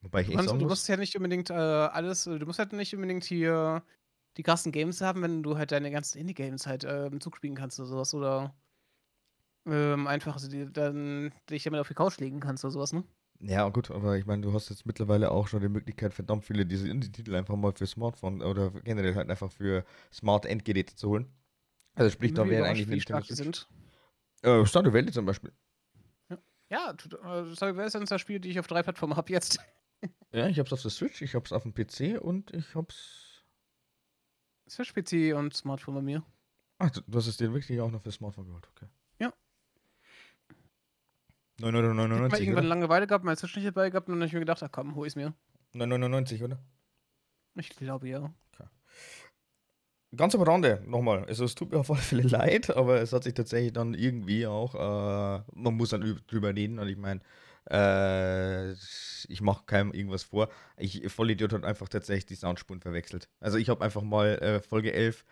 wobei 0.03 0.21
ich 0.23 0.29
Du, 0.29 0.33
kannst, 0.33 0.51
du 0.61 0.67
muss, 0.67 0.69
musst 0.69 0.89
ja 0.89 0.97
nicht 0.97 1.15
unbedingt 1.17 1.51
äh, 1.51 1.55
alles, 1.55 2.25
du 2.25 2.39
musst 2.47 2.59
halt 2.59 2.73
nicht 2.73 2.95
unbedingt 2.95 3.25
hier 3.25 3.83
die 4.37 4.43
krassen 4.43 4.73
Games 4.73 5.01
haben, 5.01 5.23
wenn 5.23 5.43
du 5.43 5.57
halt 5.57 5.73
deine 5.73 5.91
ganzen 5.91 6.19
Indie-Games 6.19 6.67
halt 6.67 6.85
äh, 6.85 7.07
im 7.07 7.21
Zug 7.21 7.37
spielen 7.37 7.55
kannst 7.55 7.79
oder 7.79 7.89
sowas. 7.89 8.15
Oder 8.15 8.55
ähm, 9.67 10.07
einfach 10.07 10.35
also 10.35 10.49
die, 10.49 10.71
dann 10.71 11.33
dich 11.51 11.63
damit 11.65 11.81
auf 11.81 11.89
die 11.89 11.95
Couch 11.95 12.19
legen 12.19 12.41
kannst 12.41 12.65
oder 12.65 12.73
sowas, 12.73 12.93
ne? 12.93 13.05
ja 13.41 13.69
gut, 13.69 13.91
aber 13.91 14.17
ich 14.17 14.27
meine, 14.27 14.43
du 14.43 14.53
hast 14.53 14.71
jetzt 14.71 14.87
mittlerweile 14.87 15.31
auch 15.31 15.49
schon 15.49 15.61
die 15.61 15.69
Möglichkeit, 15.69 16.15
verdammt 16.15 16.45
viele 16.45 16.67
diese 16.67 16.89
Indie-Titel 16.89 17.35
einfach 17.35 17.57
mal 17.57 17.73
für 17.73 17.87
Smartphone 17.87 18.43
oder 18.43 18.71
generell 18.71 19.15
halt 19.15 19.31
einfach 19.31 19.51
für 19.51 19.85
Smart-Endgeräte 20.13 20.95
zu 20.95 21.11
holen. 21.11 21.27
Also 21.95 22.11
sprich, 22.11 22.33
da 22.35 22.45
mir 22.45 22.51
wäre 22.51 22.61
überrascht, 22.61 22.83
eigentlich 22.83 22.89
wie 22.89 22.93
eine 22.93 23.01
stark 23.01 23.25
sind. 23.27 23.69
Äh, 24.43 24.67
Stardew 24.67 24.93
Valley 24.93 25.13
zum 25.13 25.27
Beispiel. 25.27 25.53
Ja, 26.71 26.93
tut- 26.95 27.15
äh, 27.15 27.55
Stardew 27.55 27.77
Valley 27.77 27.87
ist 27.87 28.11
der 28.11 28.19
Spiele, 28.19 28.41
die 28.41 28.51
ich 28.51 28.59
auf 28.59 28.67
drei 28.67 28.83
Plattformen 28.83 29.17
habe 29.17 29.33
jetzt. 29.33 29.59
Ja, 30.33 30.49
ich 30.49 30.59
hab's 30.59 30.73
auf 30.73 30.83
der 30.83 30.91
Switch, 30.91 31.23
ich 31.23 31.35
hab's 31.35 31.53
auf 31.53 31.63
dem 31.63 31.75
PC 31.75 32.19
und 32.21 32.53
ich 32.53 32.75
hab's. 34.67 34.75
Switch, 34.75 34.93
PC 34.95 35.35
und 35.37 35.55
Smartphone 35.55 35.95
bei 35.97 36.03
mir. 36.03 36.23
Ach, 36.79 36.91
du 36.91 37.03
hast 37.17 37.27
es 37.27 37.37
dir 37.37 37.53
wirklich 37.53 37.81
auch 37.81 37.91
noch 37.91 38.03
für 38.03 38.11
Smartphone 38.13 38.47
geholt, 38.47 38.67
okay. 38.75 38.87
Ja. 39.19 39.33
9,99 41.61 41.63
Ich 41.63 41.63
hab 41.63 41.95
mal 41.97 42.03
Euro, 42.11 42.37
irgendwann 42.37 42.53
oder? 42.53 42.63
Langeweile 42.69 43.07
gehabt, 43.07 43.25
mein 43.25 43.37
Switch 43.37 43.57
nicht 43.57 43.67
dabei 43.69 43.91
gehabt 43.91 44.09
und 44.09 44.15
dann 44.15 44.23
hab 44.23 44.27
ich 44.29 44.33
mir 44.33 44.41
gedacht, 44.41 44.63
ach 44.63 44.71
komm, 44.73 44.95
hol 44.95 45.07
ich's 45.07 45.17
mir. 45.17 45.35
9,99 45.75 46.43
oder? 46.45 46.59
Ich 47.57 47.71
glaube 47.71 48.09
ja. 48.09 48.33
Ganz 50.17 50.33
am 50.37 50.43
Rande 50.43 50.81
nochmal. 50.87 51.25
Also, 51.25 51.45
es 51.45 51.57
tut 51.57 51.73
mir 51.73 51.79
auf 51.79 51.91
alle 51.91 52.01
Fälle 52.01 52.23
leid, 52.23 52.71
aber 52.77 53.01
es 53.01 53.13
hat 53.13 53.25
sich 53.25 53.35
tatsächlich 53.35 53.73
dann 53.73 53.95
irgendwie 53.95 54.47
auch. 54.47 54.75
Äh, 54.77 55.43
man 55.55 55.75
muss 55.75 55.89
dann 55.91 56.05
üb- 56.05 56.25
drüber 56.29 56.55
reden. 56.55 56.79
Und 56.79 56.87
ich 56.87 56.97
meine, 56.97 57.21
äh, 57.71 58.73
ich 58.73 59.41
mache 59.41 59.65
keinem 59.67 59.93
irgendwas 59.93 60.25
vor. 60.25 60.49
Ich, 60.77 61.11
Vollidiot 61.11 61.53
hat 61.53 61.65
einfach 61.65 61.89
tatsächlich 61.89 62.27
die 62.27 62.35
Soundspuren 62.37 62.81
verwechselt. 62.81 63.29
Also, 63.41 63.59
ich 63.59 63.69
habe 63.69 63.85
einfach 63.85 64.03
mal 64.03 64.39
äh, 64.39 64.61
Folge 64.61 64.93
11 64.93 65.25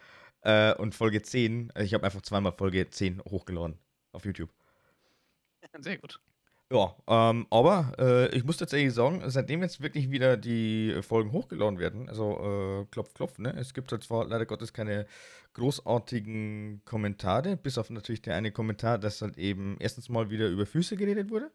äh, 0.43 0.75
und 0.75 0.95
Folge 0.95 1.23
10. 1.23 1.71
äh, 1.75 1.85
Ich 1.85 1.95
habe 1.95 2.05
einfach 2.05 2.23
zweimal 2.23 2.53
Folge 2.53 2.89
10 2.89 3.23
hochgeladen 3.25 3.79
auf 4.13 4.25
YouTube. 4.25 4.51
Sehr 5.81 5.99
gut. 5.99 6.21
Ja, 6.73 6.97
ähm, 7.07 7.47
aber 7.51 7.93
äh, 7.99 8.35
ich 8.35 8.45
muss 8.45 8.57
tatsächlich 8.57 8.95
sagen, 8.95 9.23
seitdem 9.27 9.61
jetzt 9.61 9.83
wirklich 9.83 10.11
wieder 10.11 10.39
die 10.39 11.03
Folgen 11.03 11.31
hochgeladen 11.33 11.79
werden, 11.79 12.09
also 12.09 12.85
äh, 12.85 12.87
klopf, 12.91 13.13
klopf, 13.13 13.39
ne? 13.39 13.55
Es 13.59 13.75
gibt 13.75 13.93
halt 13.93 14.03
zwar 14.03 14.27
leider 14.27 14.47
Gottes 14.47 14.73
keine 14.73 15.07
großartigen 15.53 16.81
Kommentare, 16.87 17.59
bis 17.59 17.77
auf 17.77 17.91
natürlich 17.91 18.23
der 18.23 18.37
eine 18.37 18.53
Kommentar, 18.53 18.97
dass 18.97 19.21
halt 19.21 19.37
eben 19.37 19.77
erstens 19.81 20.09
mal 20.09 20.31
wieder 20.31 20.49
über 20.49 20.65
Füße 20.65 20.97
geredet 20.97 21.29
wurde. 21.31 21.51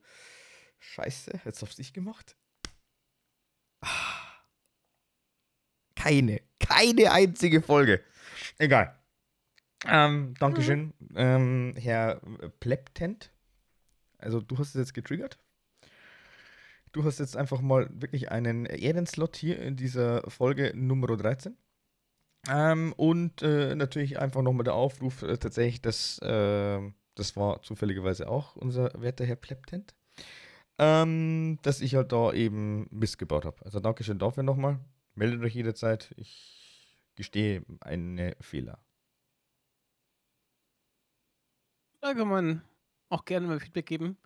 Scheiße, 0.80 1.42
jetzt 1.46 1.62
hab's 1.62 1.80
ich 1.80 1.94
gemacht. 1.94 2.36
Ah. 3.82 4.28
Keine, 5.96 6.42
keine 6.60 7.12
einzige 7.12 7.62
Folge. 7.62 8.04
Egal. 8.58 8.98
Ähm, 9.86 10.34
Dankeschön, 10.40 10.94
ähm, 11.16 11.74
Herr 11.78 12.22
Pleptent. 12.60 13.32
Also 14.18 14.42
du 14.42 14.58
hast 14.58 14.70
es 14.70 14.76
jetzt 14.76 14.94
getriggert. 14.94 15.38
Du 16.92 17.04
hast 17.04 17.20
jetzt 17.20 17.38
einfach 17.38 17.62
mal 17.62 17.90
wirklich 17.92 18.32
einen 18.32 18.66
Ehrenslot 18.66 19.36
hier 19.36 19.60
in 19.60 19.76
dieser 19.76 20.24
Folge 20.30 20.72
Nummer 20.76 21.16
13. 21.16 21.56
Ähm, 22.50 22.94
und 22.94 23.42
äh, 23.42 23.76
natürlich 23.76 24.20
einfach 24.20 24.42
nochmal 24.42 24.64
der 24.64 24.74
Aufruf, 24.74 25.22
äh, 25.22 25.38
tatsächlich, 25.38 25.82
dass, 25.82 26.20
äh, 26.20 26.80
das 27.16 27.36
war 27.36 27.62
zufälligerweise 27.62 28.30
auch 28.30 28.56
unser 28.56 28.92
werter 29.00 29.26
Herr 29.26 29.36
Pleptent, 29.36 29.94
ähm, 30.78 31.60
dass 31.62 31.82
ich 31.82 31.96
halt 31.96 32.12
da 32.12 32.34
eben 32.34 32.88
Mist 32.92 33.18
gebaut 33.18 33.46
habe. 33.46 33.64
Also 33.66 33.80
Dankeschön 33.80 34.20
dafür 34.20 34.44
nochmal. 34.44 34.80
Meldet 35.16 35.42
euch 35.42 35.56
jederzeit. 35.56 36.14
Ich 36.18 37.04
gestehe 37.16 37.64
eine 37.82 38.36
Fehler. 38.40 38.80
Allgemein 42.02 42.62
auch 43.10 43.26
gerne 43.26 43.48
mal 43.48 43.60
Feedback 43.60 43.88
geben. 43.88 44.18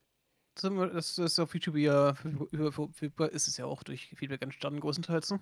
Das 0.55 1.17
ist 1.17 1.39
auf 1.39 1.53
YouTube 1.53 1.77
ja, 1.77 2.13
ist 3.31 3.47
es 3.47 3.57
ja 3.57 3.65
auch 3.65 3.83
durch 3.83 4.09
Feedback 4.09 4.41
entstanden, 4.41 4.81
größtenteils. 4.81 5.31
Ne? 5.31 5.39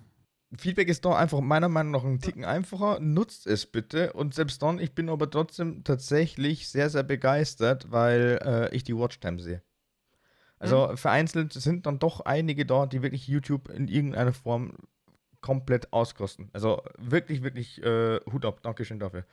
Feedback 0.56 0.88
ist 0.88 1.04
da 1.04 1.16
einfach 1.16 1.40
meiner 1.40 1.68
Meinung 1.68 1.92
nach 1.92 2.04
ein 2.04 2.20
Ticken 2.20 2.44
einfacher. 2.44 3.00
Nutzt 3.00 3.46
es 3.46 3.66
bitte. 3.66 4.12
Und 4.12 4.34
selbst 4.34 4.62
dann, 4.62 4.78
ich 4.78 4.94
bin 4.94 5.08
aber 5.08 5.28
trotzdem 5.28 5.82
tatsächlich 5.84 6.68
sehr, 6.68 6.90
sehr 6.90 7.02
begeistert, 7.02 7.90
weil 7.90 8.40
äh, 8.44 8.74
ich 8.74 8.84
die 8.84 8.96
Watchtime 8.96 9.40
sehe. 9.40 9.62
Also 10.60 10.88
mhm. 10.88 10.96
vereinzelt 10.98 11.54
sind 11.54 11.86
dann 11.86 11.98
doch 11.98 12.20
einige 12.20 12.66
da, 12.66 12.86
die 12.86 13.02
wirklich 13.02 13.26
YouTube 13.26 13.70
in 13.70 13.88
irgendeiner 13.88 14.34
Form 14.34 14.74
komplett 15.40 15.90
auskosten. 15.92 16.50
Also 16.52 16.82
wirklich, 16.98 17.42
wirklich 17.42 17.82
äh, 17.82 18.20
Hut 18.30 18.44
ab. 18.44 18.62
Dankeschön 18.62 19.00
dafür. 19.00 19.24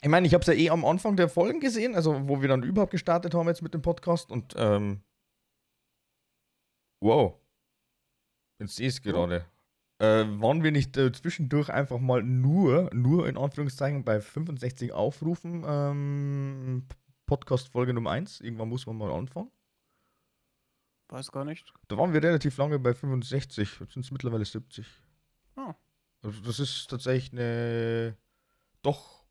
Ich 0.00 0.08
meine, 0.08 0.26
ich 0.26 0.34
habe 0.34 0.42
es 0.42 0.48
ja 0.48 0.54
eh 0.54 0.70
am 0.70 0.84
Anfang 0.84 1.14
der 1.14 1.28
Folgen 1.28 1.60
gesehen, 1.60 1.94
also 1.94 2.28
wo 2.28 2.42
wir 2.42 2.48
dann 2.48 2.64
überhaupt 2.64 2.90
gestartet 2.90 3.34
haben 3.34 3.46
jetzt 3.46 3.62
mit 3.62 3.72
dem 3.72 3.82
Podcast 3.82 4.32
und 4.32 4.52
ähm, 4.56 5.00
wow. 7.00 7.34
Jetzt 8.58 8.74
sehe 8.74 8.88
ich 8.88 8.94
es 8.94 9.02
gerade. 9.02 9.44
Äh, 10.00 10.24
waren 10.40 10.64
wir 10.64 10.72
nicht 10.72 10.96
äh, 10.96 11.12
zwischendurch 11.12 11.70
einfach 11.70 12.00
mal 12.00 12.24
nur, 12.24 12.90
nur 12.92 13.28
in 13.28 13.38
Anführungszeichen 13.38 14.02
bei 14.02 14.20
65 14.20 14.92
Aufrufen 14.92 15.62
ähm, 15.64 16.84
Podcast-Folge 17.32 17.94
Nummer 17.94 18.10
1? 18.10 18.42
Irgendwann 18.42 18.68
muss 18.68 18.84
man 18.84 18.98
mal 18.98 19.10
anfangen. 19.10 19.50
Weiß 21.08 21.32
gar 21.32 21.46
nicht. 21.46 21.72
Da 21.88 21.96
waren 21.96 22.12
wir 22.12 22.22
relativ 22.22 22.58
lange 22.58 22.78
bei 22.78 22.92
65, 22.92 23.80
jetzt 23.80 23.94
sind 23.94 24.04
es 24.04 24.10
mittlerweile 24.10 24.44
70. 24.44 24.86
Oh. 25.56 25.72
Also 26.20 26.42
das 26.42 26.60
ist 26.60 26.90
tatsächlich 26.90 27.32
eine 27.32 28.18
doch. 28.82 29.24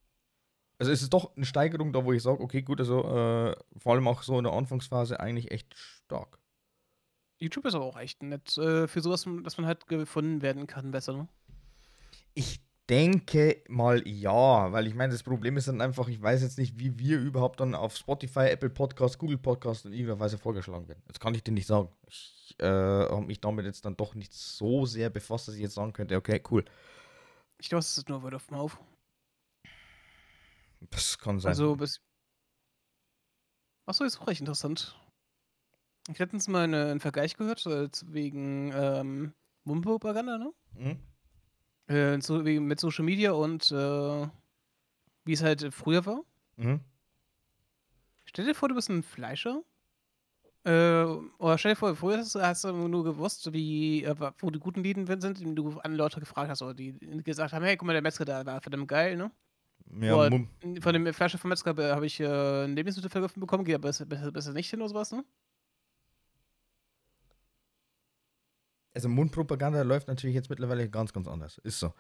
Also 0.80 0.92
es 0.92 1.04
ist 1.04 1.14
doch 1.14 1.36
eine 1.36 1.46
Steigerung 1.46 1.94
da, 1.94 2.04
wo 2.04 2.12
ich 2.12 2.24
sage, 2.24 2.42
okay, 2.42 2.64
gut, 2.64 2.80
also 2.80 3.04
äh, 3.04 3.56
vor 3.78 3.94
allem 3.94 4.08
auch 4.08 4.24
so 4.24 4.36
in 4.40 4.46
der 4.46 4.54
Anfangsphase 4.54 5.20
eigentlich 5.20 5.52
echt 5.52 5.76
stark. 5.76 6.40
YouTube 7.38 7.66
ist 7.66 7.76
aber 7.76 7.86
auch 7.86 8.00
echt 8.00 8.24
nett 8.24 8.58
äh, 8.58 8.88
für 8.88 9.02
sowas, 9.02 9.28
dass 9.44 9.58
man 9.58 9.68
halt 9.68 9.86
gefunden 9.86 10.42
werden 10.42 10.66
kann, 10.66 10.90
besser, 10.90 11.14
ne? 11.14 11.28
Ich 12.34 12.62
denke 12.92 13.64
mal 13.70 14.06
ja, 14.06 14.72
weil 14.74 14.86
ich 14.86 14.94
meine, 14.94 15.14
das 15.14 15.24
Problem 15.24 15.56
ist 15.56 15.70
dann 15.70 15.80
einfach, 15.80 16.10
ich 16.10 16.22
weiß 16.22 16.42
jetzt 16.42 16.58
nicht, 16.58 16.78
wie 16.78 17.00
wir 17.00 17.20
überhaupt 17.20 17.62
dann 17.62 17.74
auf 17.74 17.96
Spotify, 17.96 18.50
Apple 18.50 18.70
Podcast, 18.70 19.18
Google 19.18 19.38
Podcast 19.38 19.86
in 19.86 19.94
irgendeiner 19.94 20.20
Weise 20.20 20.38
vorgeschlagen 20.38 20.90
werden. 20.90 21.02
Das 21.08 21.20
kann 21.20 21.34
ich 21.34 21.42
dir 21.42 21.54
nicht 21.54 21.68
sagen. 21.68 21.90
Ich 22.08 22.54
äh, 22.60 22.66
habe 22.66 23.22
mich 23.22 23.40
damit 23.40 23.66
jetzt 23.66 23.86
dann 23.86 23.96
doch 23.96 24.14
nicht 24.14 24.34
so 24.34 24.86
sehr 24.86 25.10
befasst, 25.10 25.48
dass 25.48 25.56
ich 25.56 25.62
jetzt 25.62 25.76
sagen 25.76 25.94
könnte, 25.94 26.18
okay, 26.18 26.44
cool. 26.52 26.66
Ich 27.62 27.70
glaube, 27.70 27.80
es 27.80 27.98
ist 27.98 28.10
nur 28.10 28.22
Word 28.24 28.34
of 28.34 28.52
Mouth. 28.52 28.78
Das 30.90 31.18
kann 31.18 31.40
sein. 31.40 31.50
Also 31.50 31.78
bis. 31.78 32.02
Achso, 33.86 34.04
ist 34.04 34.20
auch 34.20 34.28
recht 34.28 34.42
interessant. 34.42 35.00
Ich 36.08 36.16
hatte 36.16 36.24
letztens 36.24 36.50
mal 36.50 36.64
eine, 36.64 36.92
einen 36.92 37.00
Vergleich 37.00 37.38
gehört, 37.38 37.66
äh, 37.68 37.88
wegen 38.08 38.74
ähm, 38.74 39.34
Mundpropaganda, 39.64 40.38
ne? 40.38 40.54
Mhm. 40.74 41.11
Äh, 41.92 42.22
so, 42.22 42.42
mit 42.42 42.80
Social 42.80 43.06
Media 43.06 43.32
und 43.32 43.72
äh, 43.72 44.28
wie 45.26 45.34
es 45.34 45.44
halt 45.44 45.74
früher 45.74 46.06
war. 46.06 46.22
Mhm. 46.56 46.80
Stell 48.26 48.46
dir 48.46 48.56
vor, 48.56 48.70
du 48.70 48.76
bist 48.76 48.90
ein 48.90 49.04
Fleischer. 49.04 49.64
Äh, 50.64 51.04
oder 51.40 51.58
stell 51.58 51.74
dir 51.74 51.76
vor, 51.76 51.96
früher 51.96 52.20
hast, 52.20 52.36
hast 52.36 52.64
du 52.64 52.72
nur 52.72 53.04
gewusst, 53.04 53.52
wie, 53.52 54.04
äh, 54.04 54.16
wo 54.40 54.52
die 54.52 54.60
guten 54.60 54.84
Lieden 54.84 55.06
sind, 55.20 55.40
die 55.40 55.56
du 55.56 55.80
an 55.80 55.96
Leute 55.96 56.20
gefragt 56.20 56.50
hast, 56.50 56.62
oder 56.62 56.74
die 56.74 56.94
gesagt 57.24 57.54
haben, 57.54 57.66
hey, 57.66 57.76
guck 57.76 57.88
mal, 57.88 57.94
der 57.94 58.02
Metzger 58.02 58.26
da 58.26 58.46
war 58.46 58.62
verdammt 58.62 58.88
geil, 58.88 59.18
ne? 59.18 59.32
Ja, 60.00 60.16
oder, 60.16 60.30
von 60.80 60.94
dem 60.94 61.14
Fleischer 61.14 61.40
vom 61.40 61.50
Metzger 61.50 61.76
habe 61.76 62.06
ich 62.06 62.20
äh, 62.20 62.66
ein 62.66 62.76
Lebensmittel 62.76 63.28
bekommen, 63.36 63.66
geht 63.66 63.76
aber 63.76 63.90
besser, 63.90 64.06
besser, 64.06 64.32
besser 64.32 64.54
nicht 64.54 64.70
hin 64.70 64.80
oder 64.80 64.90
sowas, 64.90 65.12
ne? 65.12 65.26
Also 68.94 69.10
Mundpropaganda 69.10 69.82
läuft 69.84 70.08
natürlich 70.08 70.36
jetzt 70.36 70.50
mittlerweile 70.50 70.90
ganz, 70.90 71.14
ganz 71.14 71.28
anders. 71.28 71.58
Ist 71.60 71.80
so. 71.80 71.94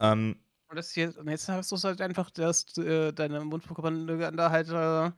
Ähm, 0.00 0.36
und, 0.68 0.76
das 0.76 0.92
hier, 0.92 1.16
und 1.18 1.28
jetzt 1.28 1.48
hast 1.48 1.70
du 1.70 1.76
es 1.76 1.84
halt 1.84 2.00
einfach, 2.00 2.30
dass 2.30 2.76
äh, 2.78 3.12
deine 3.12 3.40
Mundpropaganda 3.40 4.50
halt 4.50 4.68
äh, 4.68 5.10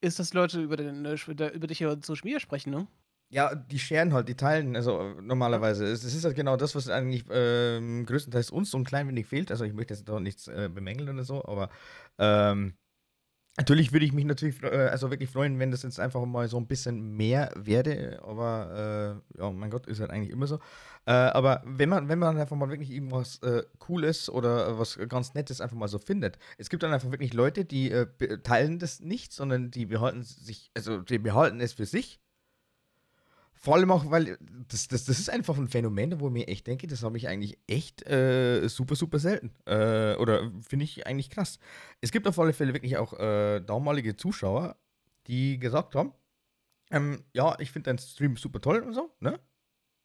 ist, 0.00 0.18
dass 0.18 0.34
Leute 0.34 0.60
über, 0.62 0.76
den, 0.76 1.04
äh, 1.04 1.16
über 1.54 1.66
dich 1.66 1.80
über 1.80 1.98
Social 2.02 2.24
Media 2.24 2.40
sprechen, 2.40 2.70
ne? 2.70 2.86
Ja, 3.30 3.54
die 3.54 3.78
scheren 3.78 4.12
halt, 4.12 4.28
die 4.28 4.36
teilen, 4.36 4.76
also 4.76 5.00
äh, 5.00 5.22
normalerweise. 5.22 5.86
Es, 5.86 6.04
es 6.04 6.14
ist 6.14 6.24
halt 6.24 6.36
genau 6.36 6.56
das, 6.56 6.74
was 6.74 6.88
eigentlich 6.88 7.24
ähm, 7.30 8.06
größtenteils 8.06 8.50
uns 8.50 8.70
so 8.70 8.78
ein 8.78 8.84
klein 8.84 9.08
wenig 9.08 9.26
fehlt. 9.26 9.50
Also 9.50 9.64
ich 9.64 9.72
möchte 9.72 9.94
jetzt 9.94 10.08
doch 10.08 10.20
nichts 10.20 10.46
äh, 10.46 10.68
bemängeln 10.72 11.08
oder 11.08 11.24
so, 11.24 11.44
aber 11.44 11.70
ähm, 12.18 12.74
Natürlich 13.56 13.92
würde 13.92 14.04
ich 14.04 14.12
mich 14.12 14.24
natürlich 14.24 14.60
äh, 14.64 14.88
also 14.88 15.10
wirklich 15.10 15.30
freuen, 15.30 15.60
wenn 15.60 15.70
das 15.70 15.84
jetzt 15.84 16.00
einfach 16.00 16.24
mal 16.24 16.48
so 16.48 16.56
ein 16.56 16.66
bisschen 16.66 17.16
mehr 17.16 17.52
werde, 17.54 18.20
aber 18.24 19.22
äh, 19.36 19.38
ja, 19.38 19.50
mein 19.52 19.70
Gott, 19.70 19.86
ist 19.86 20.00
halt 20.00 20.10
eigentlich 20.10 20.30
immer 20.30 20.48
so. 20.48 20.56
Äh, 21.06 21.12
aber 21.12 21.62
wenn 21.64 21.88
man, 21.88 22.08
wenn 22.08 22.18
man 22.18 22.36
einfach 22.36 22.56
mal 22.56 22.68
wirklich 22.68 22.90
irgendwas 22.90 23.38
äh, 23.42 23.62
Cooles 23.78 24.28
oder 24.28 24.76
was 24.80 24.98
ganz 25.08 25.34
Nettes 25.34 25.60
einfach 25.60 25.76
mal 25.76 25.86
so 25.86 25.98
findet, 25.98 26.36
es 26.58 26.68
gibt 26.68 26.82
dann 26.82 26.92
einfach 26.92 27.12
wirklich 27.12 27.32
Leute, 27.32 27.64
die 27.64 27.92
äh, 27.92 28.06
teilen 28.42 28.80
das 28.80 28.98
nicht, 28.98 29.32
sondern 29.32 29.70
die 29.70 29.86
behalten 29.86 30.24
sich, 30.24 30.72
also 30.74 30.98
die 30.98 31.18
behalten 31.18 31.60
es 31.60 31.74
für 31.74 31.86
sich 31.86 32.23
vor 33.64 33.76
allem 33.76 33.90
auch, 33.92 34.10
weil 34.10 34.36
das, 34.68 34.88
das, 34.88 35.06
das 35.06 35.18
ist 35.18 35.30
einfach 35.30 35.56
ein 35.56 35.68
Phänomen, 35.68 36.20
wo 36.20 36.26
ich 36.26 36.32
mir 36.34 36.48
echt 36.48 36.66
denke, 36.66 36.86
das 36.86 37.02
habe 37.02 37.16
ich 37.16 37.28
eigentlich 37.28 37.58
echt 37.66 38.06
äh, 38.06 38.68
super, 38.68 38.94
super 38.94 39.18
selten. 39.18 39.54
Äh, 39.64 40.16
oder 40.16 40.52
finde 40.60 40.84
ich 40.84 41.06
eigentlich 41.06 41.30
krass. 41.30 41.58
Es 42.02 42.12
gibt 42.12 42.28
auf 42.28 42.38
alle 42.38 42.52
Fälle 42.52 42.74
wirklich 42.74 42.98
auch 42.98 43.14
äh, 43.14 43.60
damalige 43.60 44.16
Zuschauer, 44.16 44.76
die 45.28 45.58
gesagt 45.58 45.94
haben, 45.94 46.12
ähm, 46.90 47.24
ja, 47.32 47.58
ich 47.58 47.70
finde 47.70 47.88
deinen 47.88 47.98
Stream 47.98 48.36
super 48.36 48.60
toll 48.60 48.80
und 48.80 48.92
so, 48.92 49.10
ne? 49.20 49.40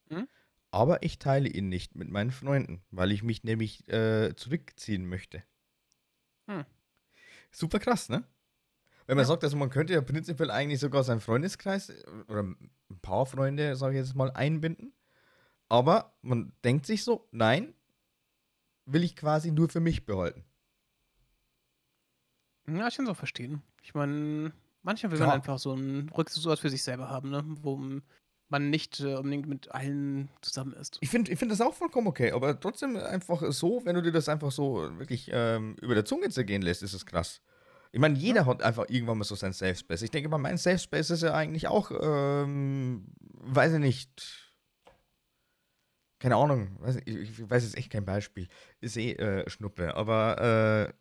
Mhm. 0.10 0.30
Aber 0.72 1.04
ich 1.04 1.20
teile 1.20 1.50
ihn 1.50 1.68
nicht 1.68 1.98
mit 1.98 2.10
meinen 2.10 2.32
Freunden, 2.32 2.82
weil 2.92 3.12
ich 3.12 3.24
mich 3.24 3.44
nämlich 3.44 3.86
äh, 3.90 4.38
zurückziehen 4.38 5.06
möchte. 5.06 5.44
Hm. 6.48 6.64
Super 7.52 7.80
krass, 7.80 8.08
ne? 8.08 8.24
Wenn 9.10 9.18
man 9.18 9.24
ja. 9.24 9.28
sagt, 9.30 9.44
also 9.44 9.58
man 9.58 9.72
könnte 9.72 9.94
ja 9.94 10.02
prinzipiell 10.02 10.52
eigentlich 10.52 10.80
sogar 10.80 11.04
seinen 11.04 11.20
Freundeskreis 11.20 11.90
äh, 11.90 12.04
oder 12.28 12.44
ein 12.44 12.70
paar 13.02 13.26
Freunde, 13.26 13.76
sage 13.76 13.96
ich 13.96 14.06
jetzt 14.06 14.16
mal, 14.16 14.30
einbinden. 14.30 14.94
Aber 15.68 16.14
man 16.22 16.54
denkt 16.64 16.86
sich 16.86 17.04
so, 17.04 17.28
nein, 17.32 17.74
will 18.86 19.04
ich 19.04 19.16
quasi 19.16 19.50
nur 19.50 19.68
für 19.68 19.80
mich 19.80 20.06
behalten. 20.06 20.46
Ja, 22.68 22.88
ich 22.88 22.98
kann 22.98 23.06
es 23.06 23.12
auch 23.12 23.18
verstehen. 23.18 23.64
Ich 23.82 23.96
meine, 23.96 24.54
manchmal 24.84 25.12
will 25.12 25.18
Klar. 25.18 25.30
man 25.30 25.38
einfach 25.38 25.58
so 25.58 25.72
einen 25.72 26.10
Rückzugsort 26.10 26.60
für 26.60 26.70
sich 26.70 26.84
selber 26.84 27.10
haben, 27.10 27.32
ne? 27.32 27.44
wo 27.64 27.82
man 28.50 28.70
nicht 28.70 29.00
äh, 29.00 29.16
unbedingt 29.16 29.48
mit 29.48 29.72
allen 29.72 30.30
zusammen 30.42 30.74
ist. 30.74 31.00
Ich 31.02 31.10
finde 31.10 31.32
ich 31.32 31.40
find 31.40 31.52
das 31.52 31.62
auch 31.62 31.74
vollkommen 31.74 32.06
okay, 32.06 32.32
aber 32.32 32.60
trotzdem 32.60 32.96
einfach 32.96 33.42
so, 33.54 33.84
wenn 33.86 33.96
du 33.96 34.04
dir 34.04 34.12
das 34.12 34.30
einfach 34.30 34.52
so 34.52 35.00
wirklich 35.00 35.32
ähm, 35.34 35.78
über 35.82 35.96
der 35.96 36.06
Zunge 36.06 36.30
zergehen 36.30 36.62
lässt, 36.62 36.84
ist 36.84 36.94
es 36.94 37.08
krass. 37.08 37.42
Ich 37.92 38.00
meine, 38.00 38.18
jeder 38.18 38.42
ja. 38.42 38.46
hat 38.46 38.62
einfach 38.62 38.86
irgendwann 38.88 39.18
mal 39.18 39.24
so 39.24 39.36
sein 39.36 39.54
Safe 39.54 39.76
Space. 39.76 40.04
Ich 40.04 40.12
denke 40.12 40.30
mal, 40.30 40.38
mein 40.38 40.58
Safe 40.58 40.78
Space 40.78 41.10
ist 41.10 41.24
ja 41.24 41.34
eigentlich 41.34 41.68
auch, 41.68 41.92
ähm, 42.02 43.06
weiß 43.22 43.74
ich 43.74 43.80
nicht. 43.80 44.54
Keine 46.20 46.36
Ahnung, 46.36 46.76
weiß 46.82 46.98
ich, 47.06 47.08
ich, 47.08 47.50
weiß 47.50 47.64
jetzt 47.64 47.78
echt 47.78 47.92
kein 47.92 48.06
Beispiel. 48.06 48.48
Ist 48.82 48.98
eh 48.98 49.14
äh, 49.14 49.50
Schnuppe, 49.50 49.96
aber 49.96 50.90
äh, 50.90 50.94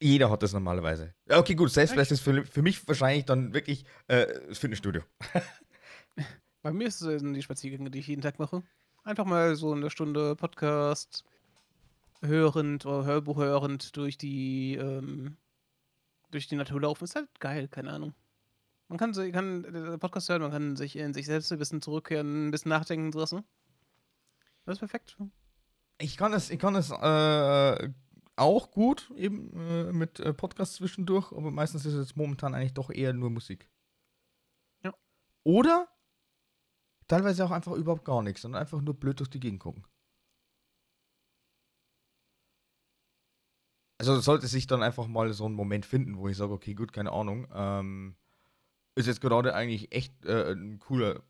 jeder 0.00 0.30
hat 0.30 0.42
das 0.42 0.52
normalerweise. 0.52 1.14
Okay, 1.28 1.54
gut, 1.54 1.70
Safe 1.70 1.88
Space 1.88 2.12
ist 2.12 2.20
für, 2.20 2.44
für 2.44 2.62
mich 2.62 2.86
wahrscheinlich 2.88 3.24
dann 3.24 3.52
wirklich 3.52 3.84
äh, 4.08 4.26
das 4.48 4.58
Fitnessstudio. 4.58 5.02
Bei 6.62 6.72
mir 6.72 6.86
ist 6.86 7.02
es 7.02 7.22
die 7.22 7.42
Spaziergänge, 7.42 7.90
die 7.90 7.98
ich 7.98 8.06
jeden 8.06 8.22
Tag 8.22 8.38
mache. 8.38 8.62
Einfach 9.04 9.24
mal 9.24 9.56
so 9.56 9.72
eine 9.72 9.90
Stunde 9.90 10.36
Podcast 10.36 11.24
hörend 12.22 12.86
oder 12.86 13.04
Hörbuch 13.04 13.38
hörend 13.38 13.96
durch 13.96 14.16
die 14.16 14.76
ähm, 14.76 15.36
durch 16.32 16.48
die 16.48 16.56
Natur 16.56 16.80
laufen, 16.80 17.04
ist 17.04 17.14
halt 17.14 17.28
geil, 17.40 17.68
keine 17.68 17.90
Ahnung. 17.92 18.14
Man 18.88 18.98
kann, 18.98 19.12
kann 19.32 19.64
äh, 19.64 19.98
Podcast 19.98 20.28
hören, 20.28 20.42
man 20.42 20.50
kann 20.50 20.76
sich 20.76 20.96
in 20.96 21.14
sich 21.14 21.26
selbst 21.26 21.50
ein 21.52 21.58
bisschen 21.58 21.80
zurückkehren, 21.80 22.48
ein 22.48 22.50
bisschen 22.50 22.70
nachdenken 22.70 23.12
lassen. 23.12 23.44
Das 24.64 24.74
ist 24.74 24.78
perfekt. 24.80 25.16
Ich 25.98 26.16
kann 26.16 26.32
es, 26.32 26.50
ich 26.50 26.58
kann 26.58 26.74
es 26.74 26.90
äh, 26.90 27.88
auch 28.36 28.70
gut, 28.70 29.10
eben 29.16 29.52
äh, 29.56 29.92
mit 29.92 30.20
äh, 30.20 30.34
Podcasts 30.34 30.76
zwischendurch, 30.76 31.32
aber 31.32 31.50
meistens 31.50 31.86
ist 31.86 31.94
es 31.94 32.16
momentan 32.16 32.54
eigentlich 32.54 32.74
doch 32.74 32.90
eher 32.90 33.12
nur 33.12 33.30
Musik. 33.30 33.68
Ja. 34.82 34.94
Oder 35.44 35.88
teilweise 37.08 37.44
auch 37.44 37.50
einfach 37.50 37.72
überhaupt 37.72 38.04
gar 38.04 38.22
nichts, 38.22 38.42
sondern 38.42 38.60
einfach 38.60 38.80
nur 38.80 38.94
blöd 38.94 39.20
durch 39.20 39.30
die 39.30 39.40
Gegend 39.40 39.60
gucken. 39.60 39.86
Also 44.02 44.18
sollte 44.18 44.48
sich 44.48 44.66
dann 44.66 44.82
einfach 44.82 45.06
mal 45.06 45.32
so 45.32 45.48
ein 45.48 45.52
Moment 45.52 45.86
finden, 45.86 46.18
wo 46.18 46.26
ich 46.26 46.36
sage, 46.36 46.52
okay, 46.52 46.74
gut, 46.74 46.92
keine 46.92 47.12
Ahnung. 47.12 47.46
Ähm, 47.54 48.16
ist 48.96 49.06
jetzt 49.06 49.20
gerade 49.20 49.54
eigentlich 49.54 49.94
echt 49.94 50.24
äh, 50.24 50.50
ein 50.50 50.80
cooler 50.80 51.22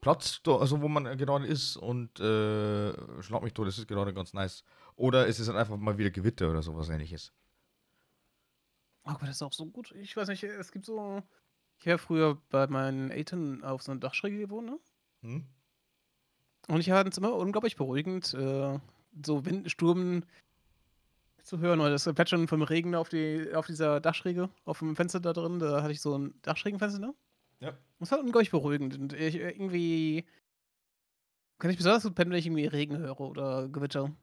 Platz, 0.00 0.40
also 0.44 0.82
wo 0.82 0.88
man 0.88 1.04
gerade 1.16 1.46
ist 1.46 1.76
und 1.76 2.18
äh, 2.18 3.22
schlag 3.22 3.44
mich 3.44 3.54
tot, 3.54 3.68
das 3.68 3.78
ist 3.78 3.86
gerade 3.86 4.12
ganz 4.12 4.32
nice. 4.32 4.64
Oder 4.96 5.28
ist 5.28 5.38
es 5.38 5.46
dann 5.46 5.56
einfach 5.56 5.76
mal 5.76 5.98
wieder 5.98 6.10
Gewitter 6.10 6.50
oder 6.50 6.64
sowas 6.64 6.88
ähnliches? 6.88 7.32
Gott, 9.04 9.22
das 9.22 9.36
ist 9.36 9.42
auch 9.42 9.52
so 9.52 9.66
gut. 9.66 9.92
Ich 9.92 10.16
weiß 10.16 10.26
nicht, 10.26 10.42
es 10.42 10.72
gibt 10.72 10.84
so. 10.84 11.22
Ich 11.78 11.86
habe 11.86 11.98
früher 11.98 12.42
bei 12.50 12.66
meinen 12.66 13.12
Eltern 13.12 13.62
auf 13.62 13.82
so 13.82 13.92
einer 13.92 14.00
Dachschräge 14.00 14.38
gewohnt, 14.38 14.66
ne? 14.66 14.80
Hm? 15.22 15.46
Und 16.66 16.80
ich 16.80 16.88
fand 16.88 17.08
es 17.08 17.18
immer 17.18 17.34
unglaublich 17.34 17.76
beruhigend, 17.76 18.34
äh, 18.34 18.80
so 19.24 19.46
Wind, 19.46 19.70
Sturm 19.70 20.24
zu 21.46 21.60
hören 21.60 21.80
oder 21.80 21.90
das 21.90 22.04
Plätschern 22.12 22.48
vom 22.48 22.62
Regen 22.62 22.94
auf, 22.96 23.08
die, 23.08 23.54
auf 23.54 23.66
dieser 23.66 24.00
Dachschräge, 24.00 24.50
auf 24.64 24.80
dem 24.80 24.96
Fenster 24.96 25.20
da 25.20 25.32
drin. 25.32 25.60
Da 25.60 25.82
hatte 25.82 25.92
ich 25.92 26.00
so 26.00 26.18
ein 26.18 26.34
Dachschrägenfenster, 26.42 26.98
ne? 26.98 27.14
Ja. 27.60 27.78
Das 28.00 28.10
war 28.10 28.18
unglaublich 28.18 28.50
beruhigend. 28.50 28.98
Und 28.98 29.12
ich 29.12 29.36
irgendwie. 29.36 30.26
Kann 31.58 31.70
ich 31.70 31.76
besonders 31.78 32.02
gut 32.02 32.14
pennen, 32.14 32.32
wenn 32.32 32.38
ich 32.38 32.46
irgendwie 32.46 32.66
Regen 32.66 32.98
höre 32.98 33.20
oder 33.20 33.68
Gewitter. 33.68 34.14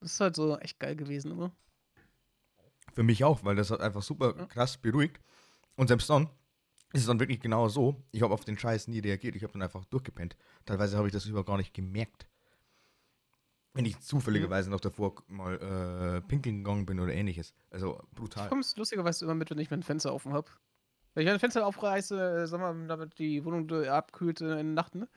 Das 0.00 0.12
ist 0.12 0.20
halt 0.20 0.36
so 0.36 0.56
echt 0.58 0.78
geil 0.78 0.96
gewesen 0.96 1.32
immer. 1.32 1.54
Für 2.94 3.02
mich 3.02 3.24
auch, 3.24 3.44
weil 3.44 3.56
das 3.56 3.70
hat 3.70 3.80
einfach 3.80 4.02
super 4.02 4.34
Ja. 4.38 4.46
krass 4.46 4.78
beruhigt. 4.78 5.20
Und 5.76 5.88
selbst 5.88 6.08
dann 6.08 6.28
ist 6.92 7.00
es 7.02 7.06
dann 7.06 7.18
wirklich 7.18 7.40
genau 7.40 7.68
so. 7.68 8.00
Ich 8.12 8.22
habe 8.22 8.32
auf 8.32 8.44
den 8.44 8.56
Scheiß 8.56 8.86
nie 8.88 9.00
reagiert. 9.00 9.34
Ich 9.34 9.42
habe 9.42 9.52
dann 9.52 9.62
einfach 9.62 9.84
durchgepennt. 9.86 10.36
Teilweise 10.64 10.96
habe 10.96 11.08
ich 11.08 11.12
das 11.12 11.26
überhaupt 11.26 11.48
gar 11.48 11.56
nicht 11.56 11.74
gemerkt. 11.74 12.26
Wenn 13.74 13.86
ich 13.86 13.98
zufälligerweise 14.00 14.70
noch 14.70 14.80
davor 14.80 15.16
mal 15.26 15.56
äh, 15.56 16.20
pinkeln 16.28 16.58
gegangen 16.62 16.86
bin 16.86 17.00
oder 17.00 17.12
ähnliches. 17.12 17.54
Also 17.70 18.00
Ich 18.10 18.16
brutal. 18.16 18.48
komme 18.48 18.60
es 18.60 18.76
lustigerweise 18.76 19.24
immer 19.24 19.34
mit, 19.34 19.50
wenn 19.50 19.58
ich 19.58 19.70
mein 19.70 19.82
Fenster 19.82 20.14
offen 20.14 20.32
habe. 20.32 20.48
Wenn 21.14 21.24
ich 21.26 21.30
mein 21.30 21.40
Fenster 21.40 21.66
aufreiße, 21.66 22.42
äh, 22.42 22.46
sag 22.46 22.60
mal, 22.60 22.86
damit 22.86 23.18
die 23.18 23.44
Wohnung 23.44 23.70
abkühlt 23.86 24.40
äh, 24.40 24.60
in 24.60 24.74
der 24.74 24.84
Nacht, 24.84 24.94
ne? 24.94 25.08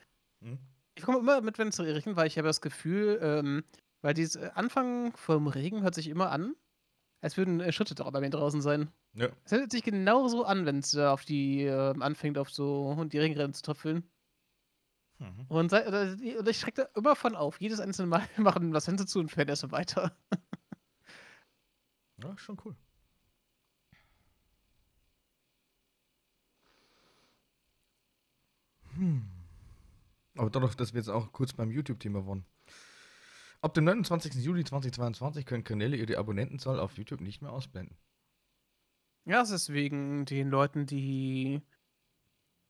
Hm? 0.43 0.57
Ich 0.95 1.03
komme 1.03 1.19
immer 1.19 1.41
mit, 1.41 1.59
wenn 1.59 1.67
es 1.67 1.79
regnet, 1.79 2.15
weil 2.15 2.25
ich 2.27 2.37
habe 2.39 2.47
das 2.47 2.61
Gefühl, 2.61 3.19
ähm, 3.21 3.63
weil 4.01 4.15
dieses 4.15 4.35
äh, 4.37 4.49
Anfang 4.55 5.15
vom 5.15 5.47
Regen 5.47 5.83
hört 5.83 5.93
sich 5.93 6.07
immer 6.07 6.31
an, 6.31 6.55
als 7.21 7.37
würden 7.37 7.59
äh, 7.59 7.71
Schritte 7.71 7.93
da 7.93 8.09
bei 8.09 8.19
mir 8.21 8.31
draußen 8.31 8.61
sein. 8.61 8.89
Ja. 9.13 9.29
Es 9.45 9.51
hört 9.51 9.71
sich 9.71 9.83
genauso 9.83 10.45
an, 10.45 10.65
wenn 10.65 10.79
es 10.79 10.95
äh, 10.95 11.05
auf 11.05 11.25
die 11.25 11.63
äh, 11.63 11.93
anfängt, 11.99 12.39
auf 12.39 12.49
so 12.49 12.87
und 12.89 13.13
die 13.13 13.19
Regenrinnen 13.19 13.53
zu 13.53 13.61
tröpfeln. 13.61 14.03
Mhm. 15.19 15.45
Und, 15.47 15.73
und 15.73 16.49
ich 16.49 16.59
schrecke 16.59 16.83
da 16.83 16.99
immer 16.99 17.15
von 17.15 17.35
auf. 17.35 17.59
Jedes 17.59 17.79
einzelne 17.79 18.07
Mal 18.07 18.27
machen 18.37 18.71
das 18.71 18.85
Fenster 18.85 19.07
zu 19.07 19.19
und 19.19 19.31
fährt 19.31 19.49
erst 19.49 19.71
weiter. 19.71 20.15
Ja, 22.23 22.35
schon 22.35 22.57
cool. 22.65 22.75
Hm. 28.95 29.23
Aber 30.35 30.49
dadurch, 30.49 30.75
dass 30.75 30.93
wir 30.93 30.99
jetzt 30.99 31.09
auch 31.09 31.31
kurz 31.31 31.53
beim 31.53 31.69
YouTube-Thema 31.69 32.25
waren. 32.25 32.43
Ab 33.61 33.73
dem 33.73 33.85
29. 33.85 34.33
Juli 34.35 34.63
2022 34.63 35.45
können 35.45 35.63
Kanäle 35.63 35.97
ihre 35.97 36.17
Abonnentenzahl 36.17 36.79
auf 36.79 36.97
YouTube 36.97 37.21
nicht 37.21 37.41
mehr 37.41 37.51
ausblenden. 37.51 37.95
Ja, 39.25 39.41
es 39.41 39.49
ist 39.49 39.73
wegen 39.73 40.25
den 40.25 40.49
Leuten, 40.49 40.85
die 40.85 41.61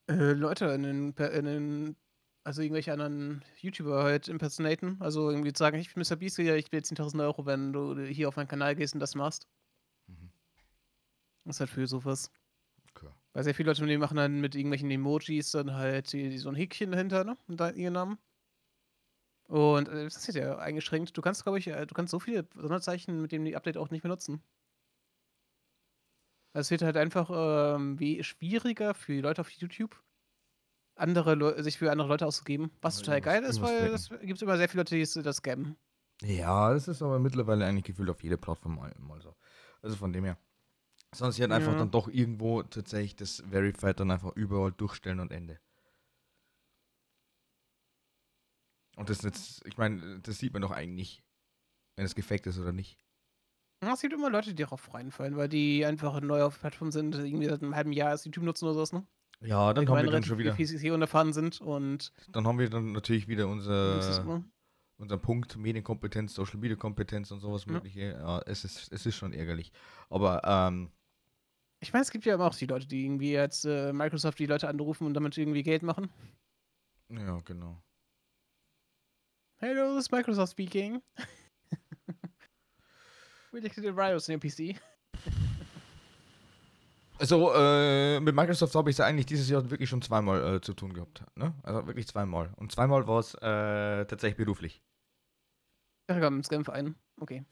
äh, 0.08 0.32
Leute 0.32 0.66
in 0.66 0.82
den, 0.82 1.12
in 1.12 1.44
den, 1.44 1.96
also 2.44 2.62
irgendwelche 2.62 2.92
anderen 2.92 3.44
YouTuber 3.60 4.04
halt 4.04 4.28
impersonaten. 4.28 4.96
Also 5.00 5.30
irgendwie 5.30 5.52
sagen, 5.54 5.78
ich 5.78 5.92
bin 5.92 6.02
Mr. 6.02 6.16
Beast, 6.16 6.38
ja, 6.38 6.54
ich 6.54 6.72
will 6.72 6.80
10.000 6.80 7.22
Euro, 7.22 7.46
wenn 7.46 7.72
du 7.72 7.98
hier 8.00 8.28
auf 8.28 8.36
meinen 8.36 8.48
Kanal 8.48 8.74
gehst 8.74 8.94
und 8.94 9.00
das 9.00 9.14
machst. 9.14 9.46
Mhm. 10.06 10.30
Das 11.44 11.56
ist 11.56 11.60
halt 11.60 11.70
für 11.70 11.86
sowas. 11.86 12.30
Okay. 12.94 13.08
Weil 13.32 13.44
sehr 13.44 13.54
viele 13.54 13.70
Leute 13.70 13.86
die 13.86 13.98
machen 13.98 14.16
dann 14.16 14.40
mit 14.40 14.54
irgendwelchen 14.54 14.90
Emojis 14.90 15.50
dann 15.52 15.74
halt 15.74 16.12
die, 16.12 16.30
die 16.30 16.38
so 16.38 16.48
ein 16.48 16.54
Häkchen 16.54 16.92
dahinter, 16.92 17.24
ne? 17.24 17.36
Und 17.48 17.60
da 17.60 17.70
ihren 17.70 17.94
Namen. 17.94 18.18
Und 19.48 19.88
äh, 19.88 20.04
das 20.04 20.28
ist 20.28 20.34
ja 20.34 20.58
eingeschränkt. 20.58 21.16
Du 21.16 21.22
kannst, 21.22 21.42
glaube 21.42 21.58
ich, 21.58 21.68
äh, 21.68 21.86
du 21.86 21.94
kannst 21.94 22.10
so 22.10 22.20
viele 22.20 22.46
Sonderzeichen 22.54 23.22
mit 23.22 23.32
dem 23.32 23.44
die 23.44 23.56
Update 23.56 23.78
auch 23.78 23.90
nicht 23.90 24.04
mehr 24.04 24.10
nutzen. 24.10 24.42
Es 26.52 26.70
wird 26.70 26.82
halt 26.82 26.96
einfach 26.96 27.30
ähm, 27.32 27.98
wie 27.98 28.22
schwieriger 28.24 28.94
für 28.94 29.12
die 29.12 29.20
Leute 29.20 29.40
auf 29.40 29.50
YouTube, 29.50 30.02
andere 30.98 31.62
sich 31.62 31.78
für 31.78 31.90
andere 31.90 32.08
Leute 32.08 32.26
auszugeben. 32.26 32.70
Was 32.80 32.98
total 32.98 33.20
geil 33.20 33.42
ist, 33.44 33.62
weil 33.62 33.94
es 33.94 34.08
gibt 34.22 34.42
immer 34.42 34.56
sehr 34.56 34.68
viele 34.68 34.82
Leute, 34.82 34.96
die 34.96 35.22
das 35.22 35.36
scammen. 35.36 35.76
Ja, 36.22 36.72
das 36.72 36.88
ist 36.88 37.00
aber 37.02 37.18
mittlerweile 37.18 37.64
eigentlich 37.64 37.84
gefühlt 37.84 38.10
auf 38.10 38.22
jeder 38.22 38.36
Plattform 38.36 38.74
mal, 38.76 38.92
mal 38.98 39.20
so. 39.22 39.36
Also 39.82 39.96
von 39.96 40.12
dem 40.12 40.24
her. 40.24 40.36
Sondern 41.14 41.32
sie 41.32 41.42
halt 41.42 41.52
einfach 41.52 41.72
Ja. 41.72 41.78
dann 41.78 41.90
doch 41.90 42.08
irgendwo 42.08 42.62
tatsächlich 42.62 43.16
das 43.16 43.42
Verified 43.48 43.98
dann 44.00 44.10
einfach 44.10 44.34
überall 44.34 44.72
durchstellen 44.72 45.20
und 45.20 45.30
Ende. 45.32 45.60
Und 48.96 49.08
das 49.08 49.18
ist 49.18 49.24
jetzt, 49.24 49.66
ich 49.66 49.78
meine, 49.78 50.20
das 50.20 50.38
sieht 50.38 50.52
man 50.52 50.62
doch 50.62 50.72
eigentlich, 50.72 51.22
wenn 51.96 52.04
es 52.04 52.16
gefaked 52.16 52.46
ist 52.48 52.58
oder 52.58 52.72
nicht. 52.72 52.98
Ja, 53.82 53.92
Es 53.92 54.00
gibt 54.00 54.12
immer 54.12 54.28
Leute, 54.28 54.50
die 54.54 54.62
darauf 54.62 54.92
reinfallen, 54.92 55.36
weil 55.36 55.48
die 55.48 55.86
einfach 55.86 56.20
neu 56.20 56.42
auf 56.42 56.54
der 56.54 56.60
Plattform 56.62 56.90
sind, 56.90 57.14
irgendwie 57.14 57.46
seit 57.46 57.62
einem 57.62 57.76
halben 57.76 57.92
Jahr 57.92 58.10
erst 58.10 58.24
YouTube 58.26 58.44
nutzen 58.44 58.64
oder 58.64 58.74
sowas, 58.74 58.92
ne? 58.92 59.06
Ja, 59.40 59.72
dann 59.72 59.88
haben 59.88 60.04
wir 60.04 60.10
dann 60.10 60.24
schon 60.24 60.38
wieder, 60.38 60.52
PCC 60.54 60.90
unerfahren 60.90 61.32
sind 61.32 61.60
und 61.60 62.12
dann 62.28 62.46
haben 62.46 62.58
wir 62.58 62.68
dann 62.68 62.92
natürlich 62.92 63.28
wieder 63.28 63.46
unser, 63.48 64.42
unser 64.96 65.18
Punkt 65.18 65.56
Medienkompetenz, 65.56 66.34
Social 66.34 66.58
Media 66.58 66.76
Kompetenz 66.76 67.30
und 67.30 67.40
sowas 67.40 67.64
Ja. 67.66 67.72
mögliche. 67.72 68.00
Ja, 68.18 68.40
es 68.46 68.64
ist, 68.64 68.92
es 68.92 69.06
ist 69.06 69.14
schon 69.14 69.32
ärgerlich. 69.32 69.70
Aber, 70.10 70.42
ähm, 70.44 70.90
Ich 71.80 71.92
meine, 71.92 72.02
es 72.02 72.10
gibt 72.10 72.24
ja 72.24 72.34
immer 72.34 72.46
auch 72.46 72.54
die 72.56 72.66
Leute, 72.66 72.88
die 72.88 73.04
irgendwie 73.04 73.30
jetzt 73.32 73.64
äh, 73.64 73.92
Microsoft 73.92 74.38
die 74.40 74.46
Leute 74.46 74.68
anrufen 74.68 75.06
und 75.06 75.14
damit 75.14 75.38
irgendwie 75.38 75.62
Geld 75.62 75.84
machen. 75.84 76.10
ja, 77.08 77.40
genau. 77.44 77.80
Hello, 79.60 79.94
this 79.94 80.06
is 80.06 80.10
Microsoft 80.10 80.50
speaking. 80.52 81.00
We 83.52 83.60
detected 83.60 83.86
a 83.86 83.92
virus 83.96 84.28
in 84.28 84.34
your 84.34 84.40
PC. 84.40 84.76
Also, 87.18 87.52
äh, 87.52 88.20
mit 88.20 88.34
Microsoft 88.34 88.74
habe 88.74 88.90
ich 88.90 88.96
es 88.96 89.00
eigentlich 89.00 89.26
dieses 89.26 89.48
Jahr 89.48 89.68
wirklich 89.70 89.88
schon 89.88 90.02
zweimal 90.02 90.56
äh, 90.56 90.60
zu 90.60 90.72
tun 90.72 90.92
gehabt. 90.92 91.24
Ne? 91.34 91.54
Also 91.62 91.86
wirklich 91.86 92.06
zweimal. 92.06 92.50
Und 92.56 92.72
zweimal 92.72 93.06
war 93.06 93.18
es 93.18 93.34
äh, 93.34 94.06
tatsächlich 94.06 94.36
beruflich. 94.36 94.82
Ja, 96.08 96.20
komm, 96.20 96.42
Scam-Verein. 96.42 96.94
Okay. 97.20 97.44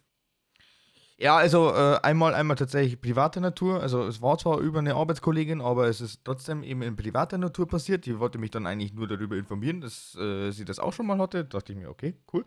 Ja, 1.19 1.37
also 1.37 1.73
äh, 1.73 1.99
einmal, 2.03 2.35
einmal 2.35 2.57
tatsächlich 2.57 3.01
privater 3.01 3.41
Natur. 3.41 3.81
Also 3.81 4.05
es 4.07 4.21
war 4.21 4.37
zwar 4.37 4.59
über 4.59 4.81
eine 4.81 4.95
Arbeitskollegin, 4.95 5.63
aber 5.63 5.89
es 5.89 6.01
ist 6.03 6.25
trotzdem 6.25 6.63
eben 6.63 6.83
in 6.83 6.95
privater 6.95 7.39
Natur 7.39 7.67
passiert. 7.67 8.05
Die 8.05 8.19
wollte 8.19 8.39
mich 8.39 8.51
dann 8.51 8.67
eigentlich 8.67 8.93
nur 8.93 9.09
darüber 9.09 9.37
informieren, 9.37 9.81
dass 9.81 10.15
äh, 10.17 10.51
sie 10.51 10.67
das 10.67 10.79
auch 10.79 10.93
schon 10.93 11.07
mal 11.07 11.19
hatte. 11.19 11.45
Da 11.45 11.59
dachte 11.59 11.73
ich 11.73 11.79
mir, 11.79 11.89
okay, 11.89 12.15
cool. 12.33 12.45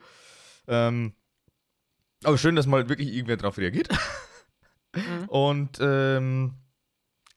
Ähm, 0.68 1.14
aber 2.24 2.38
schön, 2.38 2.56
dass 2.56 2.68
mal 2.68 2.90
wirklich 2.90 3.12
irgendwer 3.12 3.38
darauf 3.38 3.58
reagiert. 3.58 3.90
Mhm. 4.96 5.30
Und 5.30 5.78
ähm, 5.82 6.56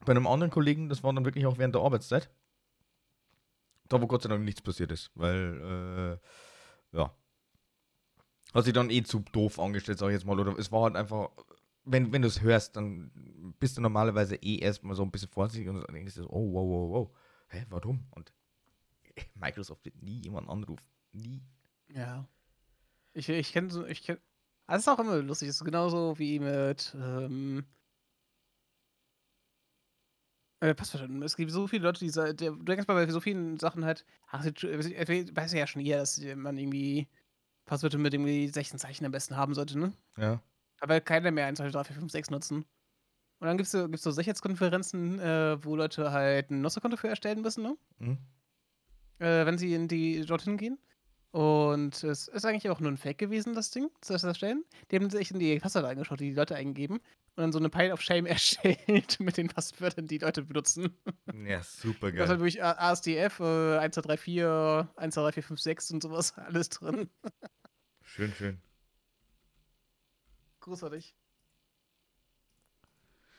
bei 0.04 0.12
einem 0.12 0.26
anderen 0.26 0.50
Kollegen, 0.50 0.88
das 0.88 1.02
war 1.02 1.12
dann 1.12 1.24
wirklich 1.24 1.46
auch 1.46 1.58
während 1.58 1.74
der 1.74 1.82
Arbeitszeit. 1.82 2.30
Da, 3.88 4.00
wo 4.00 4.06
Gott 4.06 4.22
sei 4.22 4.28
Dank 4.28 4.44
nichts 4.44 4.62
passiert 4.62 4.90
ist, 4.92 5.10
weil, 5.14 6.18
äh, 6.92 6.96
ja. 6.96 7.14
Hat 8.54 8.64
sich 8.64 8.72
dann 8.72 8.90
eh 8.90 9.02
zu 9.02 9.20
doof 9.32 9.58
angestellt, 9.58 9.98
sag 9.98 10.08
ich 10.08 10.14
jetzt 10.14 10.26
mal. 10.26 10.38
Oder 10.38 10.56
es 10.58 10.72
war 10.72 10.82
halt 10.82 10.96
einfach, 10.96 11.30
wenn, 11.84 12.12
wenn 12.12 12.22
du 12.22 12.28
es 12.28 12.42
hörst, 12.42 12.76
dann 12.76 13.10
bist 13.58 13.76
du 13.76 13.80
normalerweise 13.80 14.36
eh 14.36 14.58
erstmal 14.58 14.94
so 14.94 15.02
ein 15.02 15.10
bisschen 15.10 15.30
vorsichtig 15.30 15.68
und 15.68 15.76
dann 15.76 15.94
denkst 15.94 16.14
du 16.14 16.22
so, 16.22 16.30
oh, 16.30 16.52
wow, 16.52 16.68
wow, 16.68 16.90
wow. 16.90 17.16
Hä, 17.48 17.66
warum? 17.70 18.06
Und 18.10 18.32
Microsoft 19.34 19.84
wird 19.84 20.02
nie 20.02 20.22
jemanden 20.22 20.50
anrufen. 20.50 20.86
Nie. 21.12 21.42
Ja. 21.88 22.26
Ich, 23.14 23.28
ich 23.28 23.52
kenne 23.52 23.70
so, 23.70 23.86
ich 23.86 24.02
kenn. 24.02 24.18
Also 24.66 24.90
ist 24.90 24.96
auch 24.96 25.02
immer 25.02 25.16
lustig, 25.16 25.48
es 25.48 25.56
ist 25.56 25.64
genauso 25.64 26.18
wie 26.18 26.38
mit, 26.38 26.96
ähm, 26.98 27.64
äh, 30.62 30.74
Passwörtern. 30.74 31.22
Es 31.22 31.36
gibt 31.36 31.50
so 31.50 31.66
viele 31.66 31.84
Leute, 31.84 32.00
die, 32.00 32.10
sa- 32.10 32.32
der, 32.32 32.52
du 32.52 32.62
denkst 32.62 32.86
mal 32.86 32.94
bei 32.94 33.10
so 33.10 33.20
vielen 33.20 33.58
Sachen 33.58 33.84
halt, 33.84 34.04
ach, 34.28 34.44
jetzt, 34.44 34.62
äh, 34.64 35.26
weiß 35.36 35.52
ja 35.52 35.66
schon 35.66 35.82
jeder, 35.82 35.98
dass 35.98 36.20
man 36.36 36.56
irgendwie 36.56 37.08
Passwörter 37.66 37.98
mit 37.98 38.14
irgendwie 38.14 38.48
16 38.48 38.78
Zeichen 38.78 39.04
am 39.04 39.12
besten 39.12 39.36
haben 39.36 39.54
sollte, 39.54 39.78
ne? 39.78 39.92
Ja. 40.16 40.40
Aber 40.80 41.00
keiner 41.00 41.30
mehr 41.30 41.46
1, 41.46 41.58
2, 41.58 41.68
3, 41.70 41.84
4, 41.84 41.96
5, 41.96 42.10
6 42.12 42.30
nutzen. 42.30 42.64
Und 43.38 43.46
dann 43.48 43.56
gibt 43.56 43.66
es 43.66 43.72
so, 43.72 43.86
gibt's 43.88 44.02
so 44.04 44.10
Sicherheitskonferenzen, 44.12 45.18
äh, 45.18 45.64
wo 45.64 45.74
Leute 45.76 46.12
halt 46.12 46.50
ein 46.50 46.60
Nutzerkonto 46.60 46.96
für 46.96 47.08
erstellen 47.08 47.40
müssen, 47.42 47.62
ne? 47.64 47.76
Hm? 47.98 48.18
äh, 49.18 49.46
wenn 49.46 49.58
sie 49.58 49.74
in 49.74 49.88
die 49.88 50.24
dorthin 50.24 50.56
gehen. 50.56 50.78
Und 51.32 52.04
es 52.04 52.28
ist 52.28 52.44
eigentlich 52.44 52.68
auch 52.68 52.78
nur 52.80 52.90
ein 52.92 52.98
Fake 52.98 53.16
gewesen, 53.18 53.54
das 53.54 53.70
Ding, 53.70 53.88
das 54.06 54.22
erstellen. 54.22 54.64
Die 54.90 54.96
haben 54.96 55.08
sich 55.08 55.30
in 55.30 55.38
die 55.38 55.58
Passwörter 55.58 55.88
eingeschaut, 55.88 56.20
die 56.20 56.28
die 56.30 56.34
Leute 56.36 56.54
eingeben. 56.56 56.96
Und 57.34 57.38
dann 57.42 57.52
so 57.52 57.58
eine 57.58 57.70
Pile 57.70 57.94
of 57.94 58.02
Shame 58.02 58.26
erstellt 58.26 59.18
mit 59.18 59.38
den 59.38 59.48
Passwörtern, 59.48 60.06
die 60.06 60.18
Leute 60.18 60.42
benutzen. 60.42 60.94
Ja, 61.46 61.62
super 61.62 62.12
Da 62.12 62.24
ist 62.24 62.28
halt 62.28 62.28
geil. 62.28 62.40
wirklich 62.40 62.62
ASDF, 62.62 63.40
äh, 63.40 63.78
1, 63.78 63.94
2, 63.94 64.00
3, 64.02 64.16
4, 64.18 64.88
1, 64.96 65.14
2, 65.14 65.22
3, 65.22 65.32
4, 65.32 65.42
5, 65.42 65.60
6 65.60 65.90
und 65.92 66.02
sowas, 66.02 66.34
alles 66.36 66.68
drin. 66.68 67.08
Schön, 68.02 68.32
schön. 68.34 68.60
Großartig. 70.60 71.14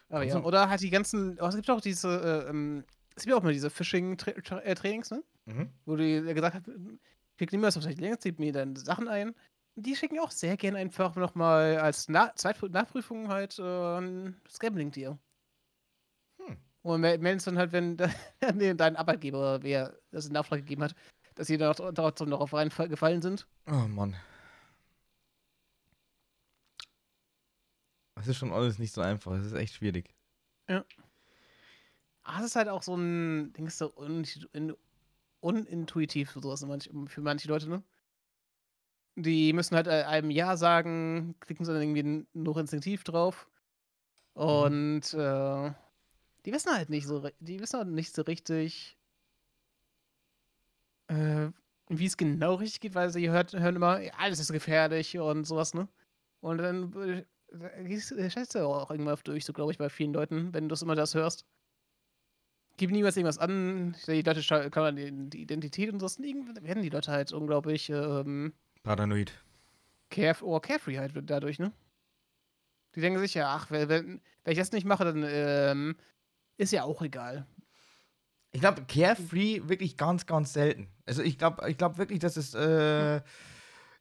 Aber 0.10 0.24
ja, 0.24 0.34
Also- 0.36 0.48
oder 0.48 0.70
halt 0.70 0.82
die 0.82 0.90
ganzen, 0.90 1.40
oh, 1.40 1.46
es 1.46 1.56
gibt 1.56 1.70
auch 1.70 1.82
diese, 1.82 2.44
äh, 2.48 2.50
ähm, 2.50 2.84
es 3.16 3.24
gibt 3.24 3.36
auch 3.36 3.44
mal 3.44 3.54
diese 3.54 3.70
Phishing-Trainings, 3.70 5.12
ne? 5.12 5.24
Mhm. 5.46 5.70
wo 5.86 5.96
die 5.96 6.22
gesagt 6.34 6.56
hat, 6.56 6.64
klick 7.38 7.52
niemals 7.52 7.78
auf 7.78 7.84
solche 7.84 8.00
Links, 8.00 8.24
gib 8.24 8.40
mir 8.40 8.54
deine 8.54 8.78
Sachen 8.78 9.08
ein. 9.08 9.36
Die 9.76 9.96
schicken 9.96 10.20
auch 10.20 10.32
sehr 10.32 10.56
gerne 10.56 10.78
einfach 10.78 11.16
nochmal 11.16 11.78
als 11.78 12.08
Na 12.08 12.34
Nachprüfung 12.70 13.30
halt 13.30 13.58
äh, 13.58 14.32
das 14.44 14.60
Gambling 14.60 14.92
dir. 14.92 15.18
Hm. 16.38 16.58
Und 16.84 17.02
melden 17.02 17.38
es 17.38 17.46
dann 17.46 17.58
halt, 17.58 17.72
wenn 17.72 17.98
dein 18.78 18.96
Arbeitgeber, 18.96 19.64
wer 19.64 19.98
das 20.12 20.28
in 20.28 20.34
Nachfrage 20.34 20.62
gegeben 20.62 20.84
hat, 20.84 20.96
dass 21.36 21.48
sie 21.48 21.58
da 21.58 21.74
trotzdem 21.74 22.30
noch 22.30 22.42
auf 22.42 22.54
reingefallen 22.54 23.22
sind. 23.22 23.48
Oh 23.68 23.88
Mann. 23.88 24.16
Es 28.16 28.28
ist 28.28 28.38
schon 28.38 28.54
alles 28.54 28.80
nicht 28.80 28.94
so 28.94 29.02
einfach. 29.02 29.34
Es 29.34 29.48
ist 29.48 29.54
echt 29.54 29.74
schwierig. 29.74 30.14
Ja. 30.70 30.86
Ah, 32.24 32.40
es 32.40 32.46
ist 32.46 32.56
halt 32.56 32.70
auch 32.70 32.84
so 32.84 32.96
ein 32.96 33.52
Ding, 33.54 33.70
so 33.70 33.94
un 33.98 34.24
unintuitiv 35.44 36.32
für 36.32 36.42
sowas 36.42 36.66
für 37.08 37.22
manche 37.22 37.48
Leute, 37.48 37.70
ne? 37.70 37.84
Die 39.16 39.54
müssen 39.54 39.76
halt 39.76 39.88
äh, 39.88 40.04
einem 40.04 40.32
Ja 40.32 40.58
sagen, 40.58 41.36
klicken 41.40 41.66
sie 41.66 41.74
dann 41.74 41.82
irgendwie 41.84 42.26
noch 42.34 42.58
instinktiv 42.58 43.04
drauf. 43.04 43.48
Mhm. 44.36 44.42
Und 44.42 45.14
mhm. 45.14 45.20
äh, 45.20 45.74
die 46.46 46.54
wissen 46.54 46.74
halt 46.74 46.90
nicht 46.90 47.06
so, 47.06 47.30
die 47.40 47.60
wissen 47.60 47.78
halt 47.78 47.90
nicht 47.90 48.16
so 48.16 48.24
richtig, 48.24 48.98
äh, 51.08 51.50
wie 51.90 52.06
es 52.06 52.18
genau 52.18 52.56
richtig 52.56 52.82
geht, 52.82 52.96
weil 52.96 53.10
sie 53.12 53.30
hört, 53.30 53.54
hören 53.54 53.76
immer, 53.76 54.00
alles 54.18 54.40
ist 54.40 54.52
gefährlich 54.52 55.20
und 55.20 55.46
sowas, 55.46 55.74
ne? 55.74 55.88
Und 56.42 56.58
dann 56.58 56.94
äh, 56.94 57.26
äh 57.84 58.30
scheißt 58.30 58.56
du 58.56 58.68
auch 58.68 58.90
irgendwann 58.90 59.18
durch, 59.24 59.46
so 59.46 59.54
glaube 59.54 59.72
ich, 59.72 59.78
bei 59.78 59.90
vielen 59.90 60.14
Leuten, 60.14 60.54
wenn 60.54 60.70
du 60.70 60.76
immer 60.82 60.96
das 60.96 61.14
hörst. 61.14 61.46
Gib 62.78 62.92
niemals 62.92 63.16
irgendwas 63.16 63.38
an, 63.38 63.96
die 64.08 64.22
Leute 64.22 64.70
kann 64.72 64.84
man 64.84 65.30
die 65.30 65.42
Identität 65.42 65.94
und 65.94 66.00
sowas, 66.00 66.20
werden 66.20 66.82
die 66.82 66.90
Leute 66.90 67.12
halt 67.12 67.32
unglaublich 67.32 67.90
ähm, 67.90 68.54
Paranoid. 68.82 69.32
Care 70.10 70.36
oh, 70.42 70.60
carefree 70.60 70.98
halt 70.98 71.14
dadurch, 71.26 71.60
ne? 71.60 71.72
Die 72.96 73.02
denken 73.02 73.20
sich 73.20 73.34
ja, 73.34 73.56
ach, 73.56 73.72
wenn, 73.72 73.90
wenn 73.90 74.22
ich 74.46 74.58
das 74.58 74.72
nicht 74.72 74.86
mache, 74.86 75.06
dann 75.06 75.24
ähm, 75.26 75.96
ist 76.58 76.72
ja 76.72 76.84
auch 76.84 77.02
egal. 77.02 77.48
Ich 78.52 78.62
glaube, 78.62 78.84
carefree 78.86 79.62
wirklich 79.66 79.98
ganz, 79.98 80.26
ganz 80.26 80.54
selten. 80.54 80.88
Also 81.06 81.24
ich 81.24 81.38
glaube 81.40 81.68
ich 81.70 81.78
glaub 81.78 81.98
wirklich, 81.98 82.20
dass 82.20 82.38
es 82.38 82.54
äh, 82.54 83.22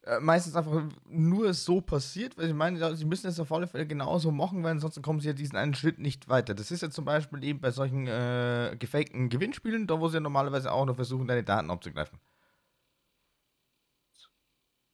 äh, 0.05 0.19
meistens 0.19 0.57
einfach 0.57 0.83
nur 1.07 1.55
so 1.55 1.81
passiert, 1.81 2.37
weil 2.37 2.49
ich 2.49 2.55
meine, 2.55 2.97
sie 2.97 3.05
müssen 3.05 3.29
es 3.29 3.39
auf 3.39 3.53
alle 3.53 3.69
Fälle 3.69 3.87
genauso 3.87 4.33
machen, 4.33 4.63
weil 4.65 4.73
ansonsten 4.73 5.01
kommen 5.01 5.21
sie 5.21 5.29
ja 5.29 5.33
diesen 5.33 5.57
einen 5.57 5.75
Schritt 5.75 5.99
nicht 6.01 6.29
weiter. 6.29 6.55
Das 6.55 6.71
ist 6.73 6.83
ja 6.83 6.91
zum 6.91 7.05
Beispiel 7.05 7.45
eben 7.45 7.61
bei 7.61 7.71
solchen 7.71 8.09
äh, 8.09 8.77
gefakten 8.79 9.29
Gewinnspielen, 9.29 9.87
da 9.87 10.01
wo 10.01 10.09
sie 10.09 10.15
ja 10.15 10.21
normalerweise 10.21 10.73
auch 10.73 10.87
noch 10.87 10.97
versuchen, 10.97 11.29
deine 11.29 11.45
Daten 11.45 11.71
abzugreifen. 11.71 12.19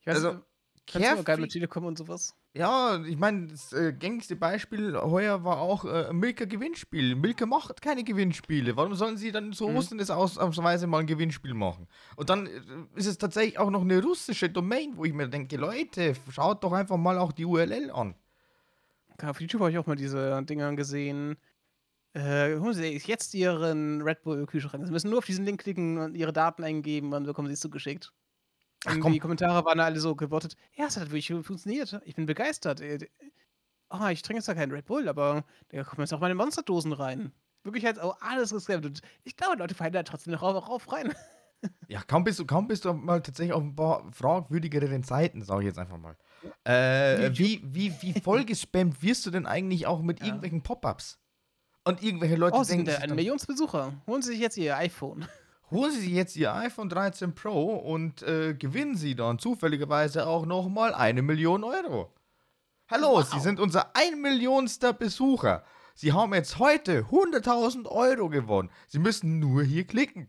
Ich 0.01 0.07
weiß 0.07 0.23
also, 0.23 0.41
Carefree, 0.85 1.23
geil 1.23 1.37
mit 1.39 1.51
Telekom 1.51 1.85
und 1.85 1.97
sowas. 1.97 2.35
Ja, 2.55 2.99
ich 3.05 3.17
meine, 3.17 3.47
das 3.47 3.73
äh, 3.73 3.93
gängigste 3.93 4.35
Beispiel 4.35 4.97
heuer 4.97 5.43
war 5.43 5.59
auch 5.59 5.85
äh, 5.85 6.11
Milka 6.11 6.45
Gewinnspiel. 6.45 7.15
Milka 7.15 7.45
macht 7.45 7.79
keine 7.79 8.03
Gewinnspiele. 8.03 8.75
Warum 8.75 8.95
sollen 8.95 9.17
sie 9.17 9.31
dann 9.31 9.53
so 9.53 9.69
mhm. 9.69 9.75
Russland 9.75 10.09
ausnahmsweise 10.09 10.87
mal 10.87 11.01
ein 11.01 11.07
Gewinnspiel 11.07 11.53
machen? 11.53 11.87
Und 12.15 12.31
dann 12.31 12.47
äh, 12.47 12.59
ist 12.95 13.05
es 13.05 13.19
tatsächlich 13.19 13.59
auch 13.59 13.69
noch 13.69 13.81
eine 13.81 14.01
russische 14.01 14.49
Domain, 14.49 14.97
wo 14.97 15.05
ich 15.05 15.13
mir 15.13 15.27
denke, 15.27 15.57
Leute, 15.57 16.15
schaut 16.31 16.63
doch 16.63 16.71
einfach 16.71 16.97
mal 16.97 17.19
auch 17.19 17.31
die 17.31 17.45
URL 17.45 17.91
an. 17.91 18.15
Ja, 19.21 19.29
auf 19.29 19.41
YouTube 19.41 19.61
habe 19.61 19.71
ich 19.71 19.77
auch 19.77 19.85
mal 19.85 19.95
diese 19.95 20.43
Dinger 20.43 20.73
gesehen. 20.75 21.37
Äh, 22.13 22.57
holen 22.57 22.73
Sie 22.73 22.97
jetzt 23.05 23.35
Ihren 23.35 24.01
Red 24.01 24.23
Bull 24.23 24.47
Kühlschrank. 24.47 24.87
Sie 24.87 24.91
müssen 24.91 25.11
nur 25.11 25.19
auf 25.19 25.25
diesen 25.25 25.45
Link 25.45 25.61
klicken 25.61 25.99
und 25.99 26.15
Ihre 26.15 26.33
Daten 26.33 26.63
eingeben, 26.63 27.11
dann 27.11 27.25
bekommen 27.25 27.47
Sie 27.47 27.53
es 27.53 27.59
zugeschickt. 27.59 28.11
Ach, 28.85 28.97
komm. 28.99 29.13
Die 29.13 29.19
Kommentare 29.19 29.65
waren 29.65 29.79
alle 29.79 29.99
so 29.99 30.15
gewortet. 30.15 30.55
Ja, 30.73 30.85
es 30.85 30.97
hat 30.97 31.11
wirklich 31.11 31.27
funktioniert. 31.27 31.99
Ich 32.05 32.15
bin 32.15 32.25
begeistert. 32.25 32.81
Oh, 33.89 34.07
ich 34.07 34.21
trinke 34.21 34.37
jetzt 34.37 34.45
zwar 34.45 34.55
keinen 34.55 34.71
Red 34.71 34.85
Bull, 34.85 35.07
aber 35.09 35.43
da 35.69 35.83
kommen 35.83 36.01
jetzt 36.01 36.13
auch 36.13 36.19
meine 36.19 36.35
Monsterdosen 36.35 36.93
rein. 36.93 37.33
Wirklich 37.63 37.85
halt 37.85 37.99
auch 37.99 38.21
alles 38.21 38.51
gescampt. 38.51 38.85
Und 38.85 39.01
ich 39.23 39.35
glaube, 39.35 39.57
Leute 39.57 39.75
fallen 39.75 39.93
da 39.93 40.03
trotzdem 40.03 40.33
noch 40.33 40.41
rauf 40.41 40.91
rein. 40.91 41.13
Ja, 41.89 42.01
kaum 42.03 42.23
bist 42.23 42.39
du, 42.39 42.45
kaum 42.45 42.69
bist 42.69 42.85
du 42.85 42.93
mal 42.93 43.21
tatsächlich 43.21 43.51
auf 43.51 43.61
ein 43.61 43.75
paar 43.75 44.09
fragwürdigeren 44.13 45.03
Seiten, 45.03 45.41
sage 45.41 45.63
ich 45.63 45.65
jetzt 45.65 45.77
einfach 45.77 45.97
mal. 45.97 46.15
Äh, 46.63 47.37
wie, 47.37 47.61
wie, 47.65 47.93
wie 48.01 48.17
vollgespammt 48.21 49.01
wirst 49.01 49.25
du 49.25 49.29
denn 49.29 49.45
eigentlich 49.45 49.85
auch 49.85 50.01
mit 50.01 50.21
ja. 50.21 50.27
irgendwelchen 50.27 50.63
Pop-Ups? 50.63 51.19
Und 51.83 52.03
irgendwelche 52.03 52.35
Leute 52.35 52.55
oh, 52.55 52.63
denken. 52.63 52.85
Sind 52.85 53.01
ein 53.01 53.15
Millionsbesucher. 53.15 53.93
Holen 54.07 54.21
Sie 54.21 54.31
sich 54.31 54.39
jetzt 54.39 54.55
Ihr 54.55 54.77
iPhone. 54.77 55.27
Holen 55.71 55.91
Sie 55.91 55.99
sich 55.99 56.11
jetzt 56.11 56.35
Ihr 56.35 56.53
iPhone 56.53 56.89
13 56.89 57.35
Pro 57.35 57.75
und 57.75 58.23
äh, 58.23 58.55
gewinnen 58.55 58.95
Sie 58.95 59.15
dann 59.15 59.37
zufälligerweise 59.37 60.25
auch 60.25 60.45
nochmal 60.45 60.93
eine 60.93 61.21
Million 61.21 61.63
Euro. 61.63 62.11
Hallo, 62.89 63.17
wow. 63.17 63.23
Sie 63.23 63.39
sind 63.39 63.59
unser 63.59 63.95
ein 63.95 64.19
Millionster 64.19 64.93
Besucher. 64.93 65.63
Sie 65.93 66.11
haben 66.11 66.33
jetzt 66.33 66.57
heute 66.57 67.03
100.000 67.11 67.85
Euro 67.85 68.29
gewonnen. 68.29 68.71
Sie 68.87 68.97
müssen 68.97 69.37
nur 69.39 69.63
hier 69.63 69.85
klicken. 69.85 70.27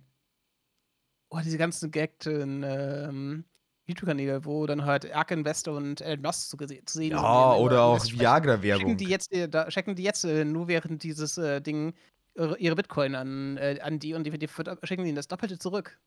Oh, 1.31 1.39
diese 1.43 1.57
ganzen 1.57 1.91
gaggten 1.91 2.63
ähm, 2.67 3.45
YouTube-Kanäle, 3.87 4.45
wo 4.45 4.67
dann 4.67 4.85
halt 4.85 5.11
Ark 5.11 5.31
Investor 5.31 5.77
und 5.77 6.03
Elon 6.03 6.23
Musk 6.23 6.51
zu, 6.51 6.57
zu 6.59 6.67
sehen 6.67 7.13
ja, 7.13 7.17
sind. 7.17 7.25
Ja, 7.25 7.55
oder 7.55 7.83
auch 7.85 8.05
Viagra-Werbung. 8.05 8.81
Checken 8.81 8.97
die 8.99 9.07
jetzt, 9.07 9.33
äh, 9.33 9.49
da, 9.49 9.69
checken 9.69 9.95
die 9.95 10.03
jetzt 10.03 10.25
äh, 10.25 10.45
nur 10.45 10.69
während 10.69 11.03
dieses 11.03 11.39
äh, 11.39 11.63
Ding 11.63 11.95
ihre 12.35 12.77
Bitcoin 12.77 13.15
an, 13.15 13.57
äh, 13.57 13.79
an 13.83 13.99
die 13.99 14.15
und 14.15 14.25
die, 14.25 14.31
die 14.31 14.49
schicken 14.85 15.05
ihnen 15.05 15.17
das 15.17 15.29
Doppelte 15.29 15.59
zurück. 15.59 15.99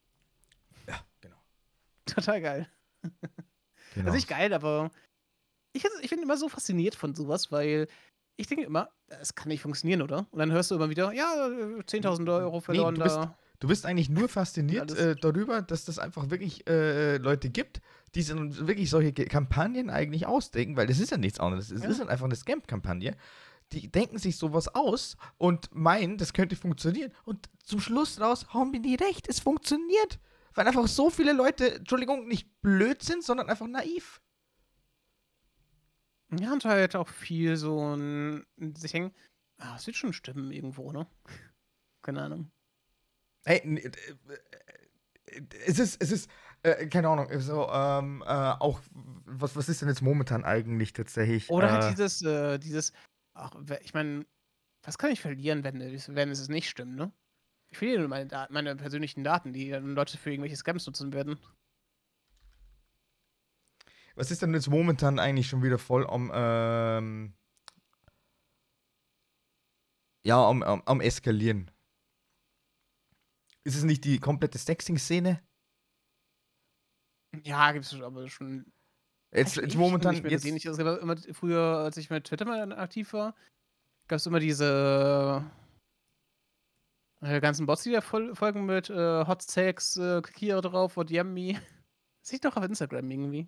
Ja, 0.87 0.99
genau. 1.21 1.37
Total 2.05 2.41
geil. 2.41 2.67
Genau. 3.95 4.07
Ist 4.07 4.15
nicht 4.15 4.27
geil, 4.27 4.51
aber 4.53 4.89
ich, 5.71 5.85
ich 6.01 6.09
bin 6.09 6.21
immer 6.23 6.35
so 6.37 6.49
fasziniert 6.49 6.95
von 6.95 7.13
sowas, 7.13 7.51
weil 7.51 7.87
ich 8.37 8.47
denke 8.47 8.65
immer, 8.65 8.89
es 9.07 9.35
kann 9.35 9.49
nicht 9.49 9.61
funktionieren, 9.61 10.01
oder? 10.01 10.25
Und 10.31 10.39
dann 10.39 10.51
hörst 10.51 10.71
du 10.71 10.75
immer 10.75 10.89
wieder, 10.89 11.13
ja, 11.13 11.27
10.000 11.27 12.27
Euro 12.33 12.59
verloren 12.59 12.93
nee, 12.93 12.99
du 12.99 13.03
bist, 13.03 13.15
da. 13.15 13.37
Du 13.59 13.67
bist 13.67 13.85
eigentlich 13.85 14.09
nur 14.09 14.29
fasziniert 14.29 14.97
äh, 14.97 15.15
darüber, 15.15 15.61
dass 15.61 15.85
das 15.85 15.99
einfach 15.99 16.29
wirklich 16.29 16.67
äh, 16.67 17.17
Leute 17.17 17.49
gibt, 17.49 17.81
die 18.15 18.21
sich 18.21 18.35
wirklich 18.35 18.89
solche 18.89 19.13
Kampagnen 19.13 19.89
eigentlich 19.89 20.25
ausdenken, 20.25 20.75
weil 20.75 20.87
das 20.87 20.99
ist 20.99 21.11
ja 21.11 21.17
nichts 21.17 21.39
anderes. 21.39 21.71
Es 21.71 21.83
ja. 21.83 21.89
ist 21.89 21.99
halt 21.99 22.09
einfach 22.09 22.25
eine 22.25 22.35
Scam-Kampagne 22.35 23.15
die 23.73 23.91
denken 23.91 24.17
sich 24.17 24.37
sowas 24.37 24.67
aus 24.67 25.17
und 25.37 25.73
meinen, 25.73 26.17
das 26.17 26.33
könnte 26.33 26.55
funktionieren. 26.55 27.11
Und 27.25 27.49
zum 27.63 27.79
Schluss 27.79 28.19
raus 28.19 28.47
haben 28.49 28.71
die 28.81 28.95
recht, 28.95 29.27
es 29.27 29.39
funktioniert. 29.39 30.19
Weil 30.55 30.67
einfach 30.67 30.87
so 30.87 31.09
viele 31.09 31.33
Leute, 31.33 31.75
Entschuldigung, 31.75 32.27
nicht 32.27 32.47
blöd 32.61 33.01
sind, 33.01 33.23
sondern 33.23 33.49
einfach 33.49 33.67
naiv. 33.67 34.21
Ja, 36.39 36.53
und 36.53 36.65
halt 36.65 36.95
auch 36.95 37.07
viel 37.07 37.57
so 37.57 37.95
ein 37.95 38.45
sich 38.75 38.93
hängen. 38.93 39.13
Ah, 39.57 39.75
es 39.75 39.87
wird 39.87 39.97
schon 39.97 40.13
stimmen 40.13 40.51
irgendwo, 40.51 40.91
ne? 40.91 41.07
Keine 42.01 42.21
Ahnung. 42.21 42.51
Hey, 43.45 43.59
äh, 43.59 43.87
äh, 43.87 45.41
es 45.65 45.79
ist, 45.79 46.01
es 46.01 46.11
ist, 46.11 46.29
äh, 46.63 46.87
keine 46.87 47.09
Ahnung, 47.09 47.27
so, 47.39 47.67
ähm, 47.69 48.23
äh, 48.25 48.29
auch, 48.29 48.79
was, 49.25 49.55
was 49.55 49.69
ist 49.69 49.81
denn 49.81 49.89
jetzt 49.89 50.01
momentan 50.01 50.43
eigentlich 50.43 50.93
tatsächlich? 50.93 51.49
Oder 51.49 51.71
halt 51.71 51.91
dieses, 51.91 52.21
äh, 52.21 52.59
dieses, 52.59 52.93
Ach, 53.33 53.51
ich 53.81 53.93
meine, 53.93 54.25
was 54.83 54.97
kann 54.97 55.11
ich 55.11 55.21
verlieren, 55.21 55.63
wenn, 55.63 55.79
wenn 55.79 56.29
es 56.29 56.47
nicht 56.49 56.69
stimmt, 56.69 56.95
ne? 56.95 57.11
Ich 57.69 57.77
verliere 57.77 57.99
nur 57.99 58.09
meine, 58.09 58.47
meine 58.51 58.75
persönlichen 58.75 59.23
Daten, 59.23 59.53
die 59.53 59.69
dann 59.69 59.95
Leute 59.95 60.17
für 60.17 60.29
irgendwelche 60.29 60.57
Scams 60.57 60.85
nutzen 60.85 61.11
werden. 61.11 61.39
Was 64.15 64.29
ist 64.29 64.43
denn 64.43 64.53
jetzt 64.53 64.69
momentan 64.69 65.17
eigentlich 65.17 65.47
schon 65.47 65.63
wieder 65.63 65.79
voll 65.79 66.05
am, 66.05 66.31
ähm, 66.33 67.33
ja, 70.23 70.47
am, 70.47 70.61
am, 70.61 70.83
am 70.85 71.01
Eskalieren? 71.01 71.71
Ist 73.63 73.75
es 73.75 73.83
nicht 73.83 74.03
die 74.03 74.19
komplette 74.19 74.59
Sexing-Szene? 74.59 75.41
Ja, 77.43 77.71
gibt 77.71 77.85
es 77.85 77.99
aber 77.99 78.29
schon 78.29 78.71
Jetzt, 79.33 79.55
jetzt 79.57 79.75
momentan. 79.75 80.13
Nicht 80.13 80.29
jetzt 80.29 80.45
nicht, 80.45 80.67
also 80.67 80.97
immer 80.97 81.17
früher, 81.33 81.79
als 81.79 81.97
ich 81.97 82.09
mit 82.09 82.25
Twitter 82.25 82.45
mal 82.45 82.71
aktiv 82.73 83.13
war, 83.13 83.35
gab 84.07 84.17
es 84.17 84.25
immer 84.25 84.39
diese 84.39 85.43
äh, 87.21 87.39
ganzen 87.39 87.65
Bots, 87.65 87.83
die 87.83 87.91
da 87.91 88.01
folgen 88.01 88.65
mit 88.65 88.89
äh, 88.89 89.25
Hot 89.25 89.41
Sex, 89.41 89.97
äh, 89.97 90.21
hier 90.35 90.61
drauf, 90.61 90.97
what 90.97 91.09
yummy. 91.09 91.57
Sehe 92.21 92.35
ich 92.35 92.41
doch 92.41 92.55
auf 92.55 92.63
Instagram 92.63 93.09
irgendwie. 93.09 93.47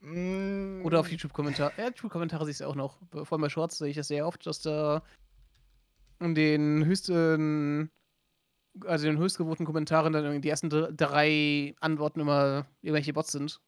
Mm. 0.00 0.84
Oder 0.84 1.00
auf 1.00 1.10
YouTube-Kommentare. 1.10 1.72
Ja, 1.76 1.86
YouTube-Kommentare 1.86 2.44
sehe 2.44 2.52
ich 2.52 2.64
auch 2.64 2.74
noch. 2.74 2.98
Vor 3.10 3.32
allem 3.32 3.42
bei 3.42 3.48
Shorts 3.48 3.78
sehe 3.78 3.88
ich 3.88 3.96
das 3.96 4.08
sehr 4.08 4.26
oft, 4.26 4.46
dass 4.46 4.60
da 4.60 5.02
in 6.20 6.34
den 6.34 6.84
höchsten, 6.84 7.90
also 8.84 9.06
den 9.06 9.18
höchstgewohnten 9.18 9.64
Kommentaren 9.64 10.12
dann 10.12 10.42
die 10.42 10.48
ersten 10.48 10.68
drei 10.70 11.74
Antworten 11.80 12.20
immer 12.20 12.66
irgendwelche 12.82 13.12
Bots 13.14 13.32
sind. 13.32 13.60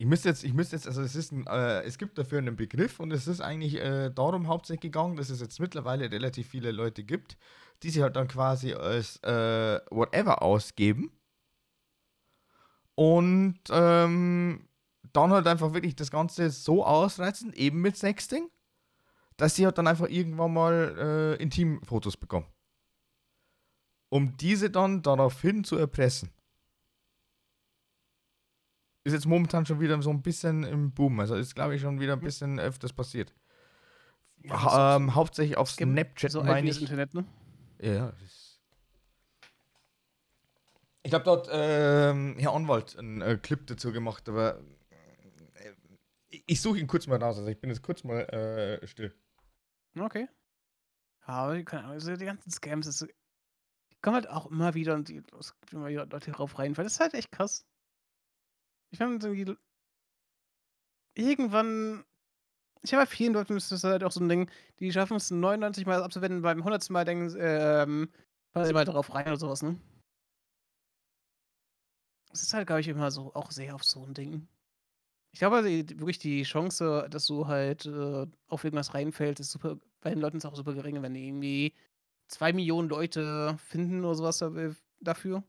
Ich 0.00 0.06
müsste 0.06 0.30
jetzt, 0.30 0.44
ich 0.44 0.54
müsste 0.54 0.76
jetzt, 0.76 0.86
also 0.86 1.02
es 1.02 1.14
ist 1.14 1.30
ein, 1.30 1.46
äh, 1.46 1.82
es 1.82 1.98
gibt 1.98 2.16
dafür 2.16 2.38
einen 2.38 2.56
Begriff 2.56 3.00
und 3.00 3.12
es 3.12 3.28
ist 3.28 3.42
eigentlich 3.42 3.74
äh, 3.76 4.08
darum 4.10 4.48
hauptsächlich 4.48 4.80
gegangen, 4.80 5.16
dass 5.16 5.28
es 5.28 5.40
jetzt 5.42 5.60
mittlerweile 5.60 6.10
relativ 6.10 6.48
viele 6.48 6.72
Leute 6.72 7.04
gibt, 7.04 7.36
die 7.82 7.90
sich 7.90 8.00
halt 8.02 8.16
dann 8.16 8.26
quasi 8.26 8.72
als 8.72 9.18
äh, 9.24 9.78
whatever 9.90 10.40
ausgeben 10.42 11.12
Und 12.94 13.60
ähm, 13.70 14.68
dann 15.12 15.32
halt 15.32 15.46
einfach 15.46 15.72
wirklich 15.74 15.96
das 15.96 16.10
Ganze 16.10 16.50
so 16.50 16.84
ausreizen, 16.84 17.52
eben 17.54 17.80
mit 17.80 17.96
Sexting, 17.96 18.50
dass 19.36 19.56
sie 19.56 19.64
halt 19.64 19.78
dann 19.78 19.86
einfach 19.86 20.08
irgendwann 20.08 20.52
mal 20.52 21.36
äh, 21.38 21.42
Intimfotos 21.42 22.16
bekommen. 22.16 22.46
Um 24.08 24.36
diese 24.36 24.70
dann 24.70 25.02
daraufhin 25.02 25.64
zu 25.64 25.76
erpressen. 25.76 26.30
Ist 29.04 29.12
jetzt 29.14 29.26
momentan 29.26 29.64
schon 29.66 29.80
wieder 29.80 30.00
so 30.02 30.10
ein 30.10 30.22
bisschen 30.22 30.62
im 30.64 30.92
Boom. 30.92 31.20
Also 31.20 31.34
ist, 31.34 31.54
glaube 31.54 31.74
ich, 31.74 31.80
schon 31.80 32.00
wieder 32.00 32.12
ein 32.14 32.20
bisschen 32.20 32.58
öfters 32.60 32.92
passiert. 32.92 33.32
Ja, 34.42 34.96
ähm, 34.96 35.14
hauptsächlich 35.14 35.56
auf 35.56 35.70
Snapchat 35.70 36.30
so 36.32 36.42
meine 36.42 36.68
ich. 36.68 36.80
Internet, 36.80 37.14
ne? 37.14 37.24
Ja. 37.80 38.12
Ich 41.02 41.14
habe 41.14 41.24
dort 41.24 41.48
ähm, 41.50 42.36
Herr 42.38 42.52
Anwalt 42.52 42.98
einen 42.98 43.22
äh, 43.22 43.38
Clip 43.38 43.66
dazu 43.66 43.90
gemacht, 43.92 44.28
aber 44.28 44.60
äh, 45.54 45.72
ich- 46.46 46.60
suche 46.60 46.78
ihn 46.78 46.86
kurz 46.86 47.06
mal 47.06 47.22
raus. 47.22 47.38
Also 47.38 47.48
ich 47.48 47.58
bin 47.58 47.70
jetzt 47.70 47.82
kurz 47.82 48.04
mal 48.04 48.20
äh, 48.82 48.86
still. 48.86 49.14
Okay. 49.98 50.28
Aber 51.22 51.62
keine 51.62 51.82
Ahnung, 51.84 51.94
also 51.94 52.14
die 52.16 52.24
ganzen 52.26 52.50
Scams, 52.50 52.86
das, 52.86 52.98
die 52.98 53.96
kommen 54.02 54.16
halt 54.16 54.28
auch 54.28 54.50
immer 54.50 54.74
wieder 54.74 54.94
und 54.94 55.08
die, 55.08 55.22
es 55.38 55.58
gibt 55.60 55.72
immer 55.72 55.88
wieder 55.88 56.06
Leute 56.06 56.32
drauf 56.32 56.58
reinfallen. 56.58 56.86
Das 56.86 56.94
ist 56.94 57.00
halt 57.00 57.14
echt 57.14 57.32
krass. 57.32 57.66
Ich 58.90 58.98
fand 58.98 59.22
irgendwie. 59.24 59.56
Irgendwann. 61.14 62.04
Ich 62.82 62.94
habe 62.94 63.02
bei 63.04 63.06
vielen 63.10 63.34
Leuten, 63.34 63.56
ist 63.56 63.72
das 63.72 63.84
halt 63.84 64.04
auch 64.04 64.12
so 64.12 64.20
ein 64.20 64.28
Ding, 64.28 64.50
die 64.78 64.92
schaffen 64.92 65.16
es 65.16 65.30
99 65.30 65.86
Mal 65.86 66.02
abzuwenden, 66.02 66.42
beim 66.42 66.64
100. 66.64 66.88
Mal 66.90 67.04
denken, 67.04 67.28
sie, 67.30 67.38
ähm, 67.38 68.10
fallen 68.52 68.66
sie 68.66 68.72
mal 68.72 68.84
drauf 68.86 69.14
rein 69.14 69.26
oder 69.26 69.36
sowas, 69.36 69.62
ne? 69.62 69.78
Es 72.32 72.42
ist 72.42 72.54
halt, 72.54 72.66
glaube 72.66 72.80
ich, 72.80 72.88
immer 72.88 73.10
so, 73.10 73.34
auch 73.34 73.50
sehr 73.50 73.74
auf 73.74 73.84
so 73.84 74.04
ein 74.04 74.14
Ding. 74.14 74.48
Ich 75.32 75.40
glaube, 75.40 75.62
die, 75.62 75.84
die- 75.86 75.98
wirklich 76.00 76.18
die 76.18 76.42
Chance, 76.44 77.06
dass 77.10 77.26
du 77.26 77.46
halt 77.48 77.86
äh, 77.86 78.26
auf 78.48 78.64
irgendwas 78.64 78.94
reinfällst, 78.94 79.40
ist 79.40 79.52
super, 79.52 79.78
bei 80.00 80.10
den 80.10 80.20
Leuten 80.20 80.38
ist 80.38 80.46
auch 80.46 80.56
super 80.56 80.74
gering, 80.74 81.02
wenn 81.02 81.14
die 81.14 81.26
irgendwie 81.28 81.74
zwei 82.28 82.52
Millionen 82.52 82.88
Leute 82.88 83.58
finden 83.58 84.04
oder 84.04 84.14
sowas 84.16 84.38
da- 84.38 84.52
dafür. 85.00 85.44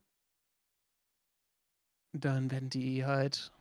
Dann 2.12 2.50
werden 2.50 2.68
die 2.68 3.04
halt, 3.04 3.52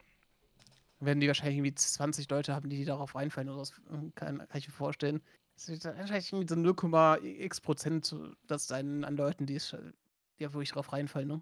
werden 1.00 1.20
die 1.20 1.28
wahrscheinlich 1.28 1.58
irgendwie 1.58 1.76
20 1.76 2.30
Leute 2.30 2.54
haben, 2.54 2.70
die, 2.70 2.78
die 2.78 2.86
darauf 2.86 3.16
reinfallen 3.16 3.50
oder 3.50 3.62
was, 3.62 3.74
kann, 4.16 4.40
kann 4.40 4.58
ich 4.58 4.68
mir 4.68 4.74
vorstellen. 4.74 5.22
Es 5.56 5.70
ist 5.70 5.86
wahrscheinlich 5.86 6.32
irgendwie 6.34 6.54
so 6.54 6.60
0,x 6.60 7.62
Prozent 7.62 8.16
das 8.48 8.68
sein 8.68 9.04
an 9.04 9.16
Leuten, 9.16 9.46
die, 9.46 9.56
es, 9.56 9.76
die 10.40 10.44
ja 10.44 10.54
wirklich 10.54 10.72
drauf 10.72 10.92
reinfallen, 10.92 11.28
ne? 11.28 11.42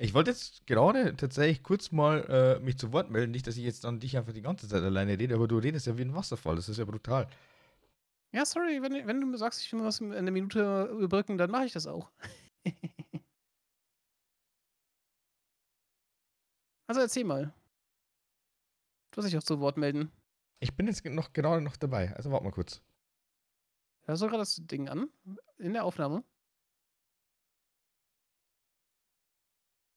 Ich 0.00 0.14
wollte 0.14 0.30
jetzt 0.30 0.64
gerade 0.68 1.16
tatsächlich 1.16 1.64
kurz 1.64 1.90
mal 1.90 2.24
äh, 2.28 2.64
mich 2.64 2.78
zu 2.78 2.92
Wort 2.92 3.10
melden. 3.10 3.32
Nicht, 3.32 3.48
dass 3.48 3.56
ich 3.56 3.64
jetzt 3.64 3.82
dann 3.82 3.98
dich 3.98 4.16
einfach 4.16 4.32
die 4.32 4.42
ganze 4.42 4.68
Zeit 4.68 4.84
alleine 4.84 5.18
rede, 5.18 5.34
aber 5.34 5.48
du 5.48 5.58
redest 5.58 5.88
ja 5.88 5.98
wie 5.98 6.02
ein 6.02 6.14
Wasserfall. 6.14 6.54
Das 6.54 6.68
ist 6.68 6.78
ja 6.78 6.84
brutal. 6.84 7.28
Ja, 8.30 8.46
sorry, 8.46 8.80
wenn, 8.80 9.08
wenn 9.08 9.20
du 9.20 9.26
mir 9.26 9.38
sagst, 9.38 9.60
ich 9.60 9.72
will 9.72 9.82
was 9.82 10.00
in 10.00 10.12
einer 10.12 10.30
Minute 10.30 10.88
überbrücken, 10.92 11.36
dann 11.36 11.50
mache 11.50 11.64
ich 11.64 11.72
das 11.72 11.88
auch. 11.88 12.12
Also 16.88 17.00
erzähl 17.00 17.24
mal. 17.24 17.54
Du 19.10 19.18
hast 19.18 19.26
dich 19.26 19.36
auch 19.38 19.42
zu 19.42 19.60
Wort 19.60 19.76
melden. 19.76 20.10
Ich 20.60 20.74
bin 20.74 20.86
jetzt 20.86 21.04
noch 21.04 21.32
gerade 21.32 21.62
noch 21.62 21.76
dabei. 21.76 22.14
Also 22.16 22.30
warte 22.32 22.44
mal 22.44 22.50
kurz. 22.50 22.82
Hörst 24.06 24.22
du 24.22 24.26
gerade 24.26 24.38
das 24.38 24.56
Ding 24.56 24.88
an? 24.88 25.10
In 25.58 25.74
der 25.74 25.84
Aufnahme? 25.84 26.24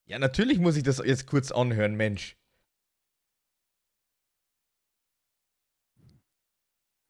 Ja, 0.06 0.20
natürlich 0.20 0.60
muss 0.60 0.76
ich 0.76 0.84
das 0.84 0.98
jetzt 0.98 1.26
kurz 1.28 1.52
anhören, 1.52 1.96
Mensch. 1.96 2.38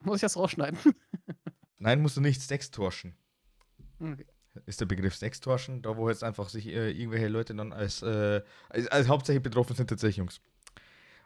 Muss 0.03 0.17
ich 0.17 0.21
das 0.21 0.37
rausschneiden? 0.37 0.79
Nein, 1.77 2.01
musst 2.01 2.17
du 2.17 2.21
nicht 2.21 2.41
Sextorschen. 2.41 3.15
okay. 3.99 4.27
Ist 4.65 4.81
der 4.81 4.85
Begriff 4.85 5.15
Sextorschen, 5.15 5.81
da 5.81 5.95
wo 5.95 6.09
jetzt 6.09 6.23
einfach 6.23 6.49
sich 6.49 6.67
äh, 6.67 6.91
irgendwelche 6.91 7.29
Leute 7.29 7.55
dann 7.55 7.71
als, 7.71 8.01
äh, 8.01 8.41
als, 8.69 8.87
als 8.87 9.07
hauptsächlich 9.07 9.43
betroffen 9.43 9.75
sind, 9.75 9.89
tatsächlich 9.89 10.17
Jungs. 10.17 10.41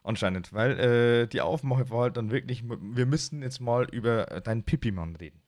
Anscheinend, 0.03 0.53
weil 0.53 0.80
äh, 0.80 1.28
die 1.28 1.41
Aufmache 1.41 1.89
war 1.89 2.03
halt 2.03 2.17
dann 2.17 2.30
wirklich, 2.30 2.63
wir 2.63 3.07
müssen 3.07 3.41
jetzt 3.41 3.59
mal 3.59 3.86
über 3.89 4.32
äh, 4.32 4.41
deinen 4.41 4.63
Pipi-Mann 4.63 5.15
reden. 5.15 5.41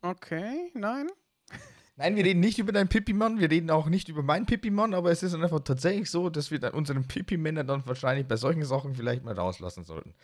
Okay, 0.00 0.72
nein. 0.74 1.08
Nein, 1.96 2.16
wir 2.16 2.24
reden 2.24 2.40
nicht 2.40 2.58
über 2.58 2.72
deinen 2.72 2.88
Pipi-Mann, 2.88 3.38
wir 3.38 3.50
reden 3.50 3.70
auch 3.70 3.86
nicht 3.86 4.08
über 4.08 4.22
meinen 4.22 4.46
Pipi-Mann, 4.46 4.94
aber 4.94 5.12
es 5.12 5.22
ist 5.22 5.34
dann 5.34 5.44
einfach 5.44 5.60
tatsächlich 5.60 6.10
so, 6.10 6.30
dass 6.30 6.50
wir 6.50 6.58
dann 6.58 6.72
unseren 6.72 7.06
Pipi-Männer 7.06 7.64
dann 7.64 7.86
wahrscheinlich 7.86 8.26
bei 8.26 8.36
solchen 8.36 8.64
Sachen 8.64 8.94
vielleicht 8.94 9.22
mal 9.22 9.34
rauslassen 9.34 9.84
sollten. 9.84 10.14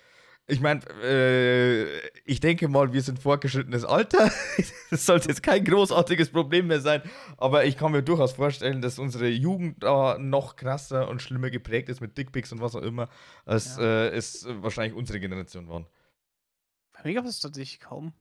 Ich 0.50 0.60
meine, 0.60 0.80
äh, 1.02 2.08
ich 2.24 2.40
denke 2.40 2.68
mal, 2.68 2.92
wir 2.94 3.02
sind 3.02 3.18
fortgeschrittenes 3.18 3.84
Alter. 3.84 4.30
Das 4.90 5.04
sollte 5.04 5.28
jetzt 5.28 5.42
kein 5.42 5.62
großartiges 5.66 6.30
Problem 6.30 6.68
mehr 6.68 6.80
sein, 6.80 7.02
aber 7.36 7.66
ich 7.66 7.76
kann 7.76 7.92
mir 7.92 8.02
durchaus 8.02 8.32
vorstellen, 8.32 8.80
dass 8.80 8.98
unsere 8.98 9.28
Jugend 9.28 9.82
da 9.82 10.16
noch 10.18 10.56
krasser 10.56 11.08
und 11.08 11.20
schlimmer 11.20 11.50
geprägt 11.50 11.90
ist 11.90 12.00
mit 12.00 12.16
Dickpics 12.16 12.52
und 12.52 12.62
was 12.62 12.74
auch 12.74 12.80
immer, 12.80 13.10
als 13.44 13.76
Ja. 13.76 13.82
äh, 13.82 14.08
es 14.16 14.46
wahrscheinlich 14.48 14.94
unsere 14.94 15.20
Generation 15.20 15.68
waren. 15.68 15.86
Bei 16.92 17.02
mir 17.04 17.12
gab 17.14 17.26
es 17.26 17.38
tatsächlich 17.40 17.80
kaum. 17.80 18.14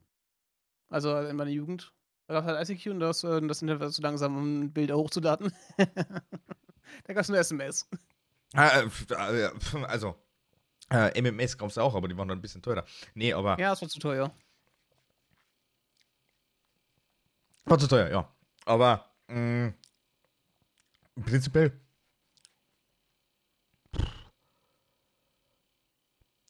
Also 0.90 1.18
in 1.18 1.38
meiner 1.38 1.52
Jugend. 1.52 1.94
Da 2.28 2.34
gab 2.34 2.44
es 2.44 2.50
halt 2.54 2.70
ICQ 2.70 2.88
und 2.92 3.00
das, 3.00 3.24
äh, 3.24 3.40
das 3.48 3.62
Internet 3.62 3.82
war 3.82 3.90
zu 3.90 4.02
langsam, 4.02 4.36
um 4.38 4.74
Bilder 4.74 4.98
hochzuladen. 4.98 5.54
da 5.78 7.14
gab 7.14 7.18
es 7.22 7.30
nur 7.30 7.38
SMS. 7.38 7.88
Ah, 8.54 8.82
äh, 8.82 8.90
pf, 8.90 9.76
also, 9.86 10.16
äh, 10.90 11.20
MMS 11.22 11.58
gab 11.58 11.70
es 11.70 11.78
auch, 11.78 11.96
aber 11.96 12.08
die 12.08 12.18
waren 12.18 12.28
dann 12.28 12.38
ein 12.40 12.42
bisschen 12.42 12.62
teurer. 12.62 12.86
Nee, 13.14 13.34
aber. 13.34 13.60
Ja, 13.60 13.74
es 13.74 13.82
war 13.82 13.90
zu 13.90 14.00
teuer. 14.00 14.34
War 17.66 17.78
zu 17.78 17.88
teuer, 17.88 18.10
ja. 18.10 18.34
Aber 18.66 19.06
mh, 19.28 19.74
prinzipiell. 21.26 21.80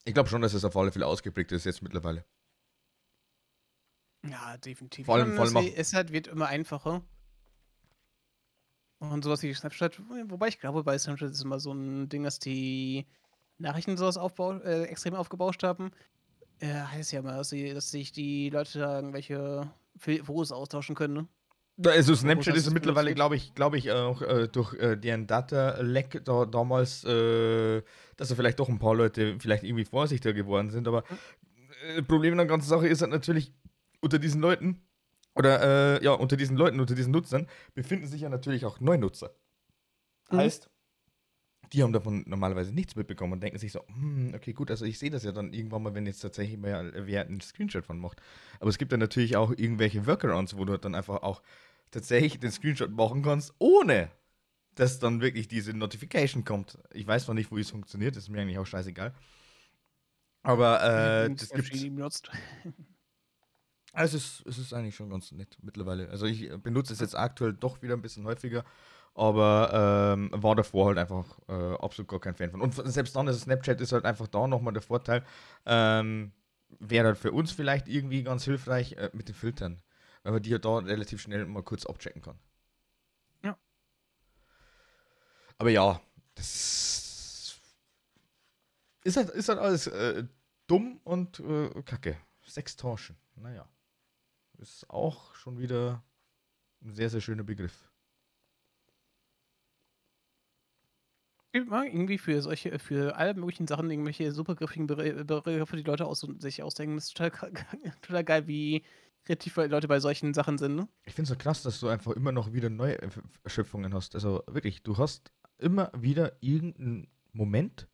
Ich 0.04 0.14
glaube 0.14 0.28
schon, 0.28 0.40
dass 0.40 0.54
es 0.54 0.64
auf 0.64 0.76
alle 0.76 0.90
Fälle 0.92 1.06
ausgeprägt 1.06 1.52
ist 1.52 1.64
jetzt 1.64 1.82
mittlerweile. 1.82 2.24
Ja, 4.24 4.56
definitiv. 4.58 5.06
Vor 5.06 5.16
allem- 5.16 5.34
vor 5.36 5.44
allem 5.44 5.56
es, 5.56 5.74
es 5.74 5.92
halt 5.94 6.12
wird 6.12 6.26
immer 6.28 6.46
einfacher. 6.46 7.02
Und 9.00 9.22
sowas 9.22 9.42
wie 9.42 9.54
Snapchat, 9.54 10.00
wobei 10.28 10.48
ich 10.48 10.58
glaube, 10.58 10.82
bei 10.82 10.98
Snapchat 10.98 11.30
ist 11.30 11.42
immer 11.42 11.60
so 11.60 11.72
ein 11.72 12.08
Ding, 12.08 12.24
dass 12.24 12.40
die 12.40 13.06
Nachrichten 13.58 13.96
sowas 13.96 14.16
aufbau, 14.16 14.58
äh, 14.58 14.84
extrem 14.84 15.14
aufgebauscht 15.14 15.62
haben. 15.62 15.90
Äh, 16.60 16.72
heißt 16.72 17.12
ja 17.12 17.20
immer, 17.20 17.36
dass, 17.36 17.50
sie, 17.50 17.72
dass 17.72 17.90
sich 17.90 18.12
die 18.12 18.50
Leute 18.50 18.78
da 18.78 18.96
irgendwelche 18.96 19.70
Fotos 19.98 20.52
austauschen 20.52 20.94
können, 20.94 21.14
ne? 21.14 21.28
Also 21.86 22.16
Snapchat 22.16 22.56
ist 22.56 22.70
mittlerweile, 22.72 23.14
glaube 23.14 23.36
ich, 23.36 23.54
glaube 23.54 23.78
ich, 23.78 23.92
auch 23.92 24.20
äh, 24.20 24.48
durch 24.48 24.74
äh, 24.74 24.96
deren 24.96 25.28
Data-Leck 25.28 26.24
da, 26.24 26.44
damals, 26.44 27.04
äh, 27.04 27.82
dass 28.16 28.28
da 28.28 28.34
vielleicht 28.34 28.58
doch 28.58 28.68
ein 28.68 28.80
paar 28.80 28.96
Leute 28.96 29.36
vielleicht 29.38 29.62
irgendwie 29.62 29.84
vorsichtiger 29.84 30.34
geworden 30.34 30.70
sind. 30.70 30.88
Aber 30.88 31.04
äh, 31.96 32.02
Problem 32.02 32.32
an 32.32 32.38
der 32.38 32.46
ganzen 32.48 32.68
Sache 32.68 32.88
ist 32.88 33.00
halt 33.00 33.12
natürlich, 33.12 33.54
unter 34.00 34.18
diesen 34.18 34.40
Leuten, 34.40 34.82
oder 35.36 35.98
äh, 36.00 36.04
ja, 36.04 36.12
unter 36.12 36.36
diesen 36.36 36.56
Leuten, 36.56 36.80
unter 36.80 36.96
diesen 36.96 37.12
Nutzern, 37.12 37.46
befinden 37.74 38.08
sich 38.08 38.22
ja 38.22 38.28
natürlich 38.28 38.64
auch 38.64 38.80
Neunutzer. 38.80 39.36
Mhm. 40.30 40.38
Heißt, 40.38 40.70
die 41.72 41.82
haben 41.82 41.92
davon 41.92 42.24
normalerweise 42.26 42.72
nichts 42.72 42.96
mitbekommen 42.96 43.34
und 43.34 43.42
denken 43.42 43.58
sich 43.58 43.72
so, 43.72 43.84
hm, 43.86 44.32
okay, 44.34 44.52
gut, 44.52 44.70
also 44.70 44.84
ich 44.84 44.98
sehe 44.98 45.10
das 45.10 45.22
ja 45.22 45.32
dann 45.32 45.52
irgendwann 45.52 45.82
mal, 45.82 45.94
wenn 45.94 46.06
jetzt 46.06 46.20
tatsächlich 46.20 46.58
mal 46.58 46.92
wer 46.94 47.26
einen 47.26 47.40
Screenshot 47.40 47.84
von 47.84 47.98
macht. 47.98 48.20
Aber 48.60 48.70
es 48.70 48.78
gibt 48.78 48.92
dann 48.92 49.00
natürlich 49.00 49.36
auch 49.36 49.50
irgendwelche 49.50 50.06
Workarounds, 50.06 50.56
wo 50.56 50.64
du 50.64 50.76
dann 50.78 50.94
einfach 50.94 51.22
auch 51.22 51.42
tatsächlich 51.90 52.38
den 52.38 52.50
Screenshot 52.50 52.90
machen 52.90 53.22
kannst, 53.22 53.54
ohne 53.58 54.10
dass 54.74 54.98
dann 54.98 55.20
wirklich 55.20 55.48
diese 55.48 55.72
Notification 55.72 56.44
kommt. 56.44 56.78
Ich 56.92 57.06
weiß 57.06 57.26
noch 57.26 57.34
nicht, 57.34 57.50
wo 57.50 57.58
es 57.58 57.70
funktioniert, 57.70 58.16
ist 58.16 58.28
mir 58.28 58.40
eigentlich 58.40 58.58
auch 58.58 58.66
scheißegal. 58.66 59.12
Aber 60.42 60.82
äh, 60.82 61.34
das 61.34 61.50
gibt 61.50 61.70
benutzt. 61.70 62.30
es 63.92 64.14
ist, 64.14 64.46
es 64.46 64.58
ist 64.58 64.72
eigentlich 64.72 64.94
schon 64.94 65.10
ganz 65.10 65.32
nett 65.32 65.58
mittlerweile. 65.62 66.08
Also 66.10 66.26
ich 66.26 66.48
benutze 66.62 66.92
es 66.92 67.00
jetzt 67.00 67.16
aktuell 67.16 67.54
doch 67.54 67.82
wieder 67.82 67.94
ein 67.94 68.02
bisschen 68.02 68.24
häufiger, 68.24 68.64
aber 69.18 70.14
ähm, 70.14 70.30
war 70.32 70.54
davor 70.54 70.86
halt 70.86 70.98
einfach 70.98 71.26
äh, 71.48 71.74
absolut 71.74 72.08
gar 72.08 72.20
kein 72.20 72.36
Fan 72.36 72.52
von. 72.52 72.60
Und 72.60 72.72
selbst 72.74 73.16
dann 73.16 73.26
ist 73.26 73.40
Snapchat 73.40 73.80
ist 73.80 73.92
halt 73.92 74.04
einfach 74.04 74.28
da 74.28 74.46
nochmal 74.46 74.72
der 74.72 74.82
Vorteil. 74.82 75.24
Ähm, 75.66 76.32
Wäre 76.78 77.08
halt 77.08 77.18
für 77.18 77.32
uns 77.32 77.50
vielleicht 77.50 77.88
irgendwie 77.88 78.22
ganz 78.22 78.44
hilfreich 78.44 78.92
äh, 78.92 79.10
mit 79.14 79.26
den 79.26 79.34
Filtern, 79.34 79.82
weil 80.22 80.32
man 80.34 80.42
die 80.42 80.50
ja 80.50 80.58
da 80.58 80.78
relativ 80.78 81.20
schnell 81.20 81.46
mal 81.46 81.62
kurz 81.62 81.84
abchecken 81.84 82.22
kann. 82.22 82.38
Ja. 83.42 83.56
Aber 85.56 85.70
ja, 85.70 86.00
das 86.34 87.58
ist 89.02 89.16
halt, 89.16 89.30
ist 89.30 89.48
halt 89.48 89.58
alles 89.58 89.86
äh, 89.88 90.24
dumm 90.68 91.00
und 91.02 91.40
äh, 91.40 91.82
kacke. 91.82 92.16
Sextortion, 92.46 93.16
naja. 93.34 93.68
Ist 94.58 94.88
auch 94.90 95.34
schon 95.34 95.58
wieder 95.58 96.04
ein 96.82 96.92
sehr, 96.94 97.10
sehr 97.10 97.20
schöner 97.20 97.44
Begriff. 97.44 97.87
Gibt 101.58 101.70
mal 101.70 101.86
irgendwie 101.86 102.18
für 102.18 102.40
solche 102.42 102.78
für 102.78 103.16
alle 103.16 103.34
möglichen 103.34 103.66
Sachen 103.66 103.90
irgendwelche 103.90 104.32
super 104.32 104.54
griffigen 104.54 104.86
Begr 104.86 105.24
Begriffe, 105.24 105.76
die 105.76 105.82
Leute 105.82 106.06
aus 106.06 106.26
sich 106.38 106.62
ausdenken. 106.62 106.96
Das 106.96 107.06
ist 107.06 107.16
total 107.16 107.52
total 108.02 108.24
geil, 108.24 108.46
wie 108.46 108.82
kreativ 109.24 109.56
Leute 109.56 109.88
bei 109.88 110.00
solchen 110.00 110.34
Sachen 110.34 110.58
sind, 110.58 110.76
ne? 110.76 110.88
Ich 111.04 111.14
finde 111.14 111.24
es 111.24 111.28
so 111.30 111.36
krass, 111.36 111.62
dass 111.62 111.80
du 111.80 111.88
einfach 111.88 112.12
immer 112.12 112.32
noch 112.32 112.52
wieder 112.52 112.70
neue 112.70 112.98
Erschöpfungen 113.44 113.92
hast. 113.94 114.14
Also 114.14 114.42
wirklich, 114.46 114.82
du 114.82 114.96
hast 114.96 115.32
immer 115.58 115.90
wieder 115.96 116.32
irgendeinen 116.40 117.08
Moment, 117.32 117.88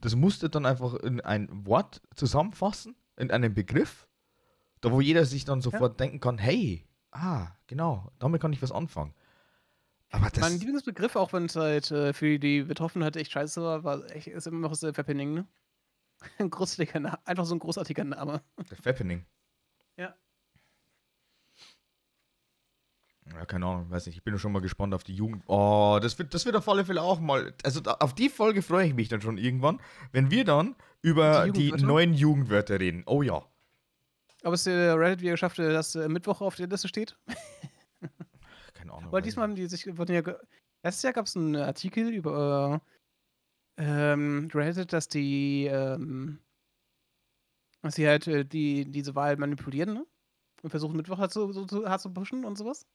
das 0.00 0.14
musst 0.14 0.42
du 0.42 0.48
dann 0.48 0.66
einfach 0.66 0.94
in 0.94 1.20
ein 1.20 1.66
Wort 1.66 2.00
zusammenfassen, 2.14 2.94
in 3.16 3.30
einen 3.30 3.54
Begriff, 3.54 4.08
da 4.80 4.92
wo 4.92 5.00
jeder 5.00 5.24
sich 5.24 5.44
dann 5.44 5.58
Ja. 5.58 5.62
sofort 5.62 5.98
denken 6.00 6.20
kann: 6.20 6.38
„Hey, 6.38 6.86
ah, 7.10 7.48
genau, 7.66 8.10
damit 8.18 8.40
kann 8.40 8.52
ich 8.52 8.62
was 8.62 8.72
anfangen.“ 8.72 9.14
Aber 10.14 10.26
Mein 10.26 10.52
das 10.52 10.58
Lieblingsbegriff, 10.60 11.16
auch 11.16 11.32
wenn's 11.32 11.56
halt, 11.56 11.90
äh, 11.90 12.12
für 12.12 12.38
die 12.38 12.62
Betroffenen 12.62 13.02
halt 13.04 13.16
echt 13.16 13.32
scheiße 13.32 13.60
war, 13.60 13.82
war 13.82 14.08
echt 14.12 14.28
ist 14.28 14.46
immer 14.46 14.60
noch 14.60 14.80
äh, 14.82 14.92
Fappening, 14.92 15.34
ne? 15.34 15.46
'N 16.38 16.50
gruseliger 16.50 17.00
Na 17.00 17.18
einfach 17.24 17.44
so 17.46 17.54
'n 17.54 17.58
großartiger 17.58 18.04
Name. 18.04 18.42
Fappening. 18.82 19.26
Ja. 19.96 20.14
Ja, 23.32 23.44
keine 23.46 23.66
Ahnung, 23.66 23.90
weiß 23.90 24.06
nicht. 24.06 24.16
Ich 24.16 24.22
bin 24.22 24.38
schon 24.38 24.52
mal 24.52 24.60
gespannt 24.60 24.92
auf 24.94 25.02
die 25.02 25.14
Jugend 25.14 25.42
oh, 25.46 25.98
das 26.00 26.18
wird 26.18 26.34
das 26.34 26.44
wird 26.44 26.56
auf 26.56 26.68
alle 26.68 26.84
Fälle 26.84 27.00
auch 27.02 27.20
mal 27.20 27.54
also, 27.64 27.80
da 27.80 27.92
auf 28.00 28.14
die 28.14 28.28
Folge 28.28 28.60
freue 28.62 28.86
ich 28.86 28.94
mich 28.94 29.08
dann 29.08 29.22
schon 29.22 29.38
irgendwann, 29.38 29.80
wenn 30.12 30.30
wir 30.30 30.44
dann 30.44 30.76
über 31.00 31.48
Die 31.48 31.72
die 31.72 31.82
neuen 31.82 32.12
Jugendwörter 32.14 32.78
reden. 32.80 33.02
Oh 33.06 33.22
ja. 33.22 33.42
Ob 34.42 34.52
es 34.52 34.64
der 34.64 34.98
Reddit 34.98 35.22
wieder 35.22 35.32
geschafft 35.32 35.58
hat, 35.58 35.66
dass, 35.66 35.94
äh, 35.94 36.06
Mittwoch 36.08 36.42
auf 36.42 36.56
der 36.56 36.66
Liste 36.68 36.86
steht? 36.88 37.16
Ahnung. 38.94 39.12
Weil 39.12 39.22
diesmal 39.22 39.44
haben 39.44 39.54
die 39.54 39.66
sich 39.66 39.86
wurden 39.96 40.12
ja 40.14 40.22
letztes 40.82 41.02
Jahr 41.02 41.12
gab's 41.12 41.36
'n 41.36 41.56
Artikel 41.56 42.08
über, 42.12 42.82
ähm, 43.78 44.50
Reddit, 44.54 44.92
dass 44.92 45.08
die, 45.08 45.66
ähm 45.66 46.40
dass 47.82 47.96
sie 47.96 48.08
halt, 48.08 48.26
äh, 48.26 48.44
die 48.44 48.90
diese 48.90 49.14
Wahl 49.14 49.36
manipulieren, 49.36 49.94
ne? 49.94 50.06
Und 50.62 50.70
versuchen, 50.70 50.96
Mittwoch 50.96 51.18
halt 51.18 51.32
so 51.32 51.52
so 51.52 51.66
zu 51.66 51.88
hart 51.88 52.00
zu 52.00 52.12
pushen 52.12 52.44
und 52.44 52.56
so 52.56 52.64
was. 52.64 52.86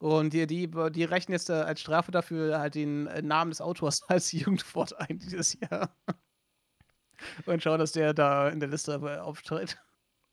Und 0.00 0.32
die 0.32 0.46
die 0.46 0.68
die 0.90 1.04
reichen 1.04 1.32
jetzt, 1.32 1.48
äh, 1.50 1.52
als 1.54 1.80
Strafe 1.80 2.10
dafür 2.10 2.58
halt 2.58 2.74
den, 2.74 3.06
äh, 3.06 3.22
Namen 3.22 3.50
des 3.50 3.60
Autors 3.60 4.02
als 4.08 4.32
Jugendwort 4.32 4.98
ein 4.98 5.18
dieses 5.18 5.58
Jahr. 5.60 5.96
Und 7.46 7.62
schauen, 7.62 7.78
dass 7.78 7.92
der 7.92 8.14
da 8.14 8.48
in 8.48 8.60
der 8.60 8.68
Liste 8.68 8.94
aber 8.94 9.24
auftritt. 9.24 9.78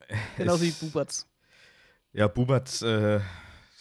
Genauso 0.37 0.63
wie 0.63 0.69
Es 0.69 0.79
Buberts. 0.79 1.27
Ja, 2.13 2.27
Buberts, 2.27 2.81
äh, 2.81 3.19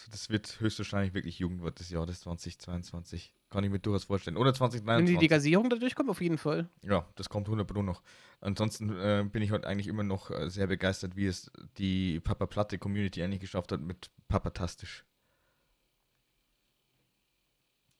das 0.09 0.29
wird 0.29 0.59
höchstwahrscheinlich 0.59 1.13
wirklich 1.13 1.39
Jugendwort 1.39 1.79
des 1.79 1.89
Jahres 1.89 2.21
2022. 2.21 3.33
Kann 3.49 3.63
ich 3.63 3.69
mir 3.69 3.79
durchaus 3.79 4.05
vorstellen. 4.05 4.37
Oder 4.37 4.47
Wenn 4.47 4.53
die 4.53 4.57
2023. 4.57 5.21
Legalisierung 5.21 5.69
da 5.69 5.75
durchkommt, 5.77 6.09
auf 6.09 6.21
jeden 6.21 6.37
Fall. 6.37 6.69
Ja, 6.83 7.07
das 7.15 7.29
kommt 7.29 7.47
100 7.47 7.67
pro 7.67 7.81
noch. 7.81 8.03
Ansonsten, 8.41 8.89
äh, 8.91 9.25
bin 9.31 9.41
ich 9.41 9.51
heute 9.51 9.67
eigentlich 9.67 9.87
immer 9.87 10.03
noch, 10.03 10.29
äh, 10.31 10.49
sehr 10.49 10.67
begeistert, 10.67 11.15
wie 11.15 11.25
es 11.25 11.51
die 11.77 12.19
Papa 12.19 12.45
Platte 12.45 12.77
Community 12.77 13.23
eigentlich 13.23 13.41
geschafft 13.41 13.71
hat 13.71 13.81
mit 13.81 14.09
Papatastisch. 14.27 15.03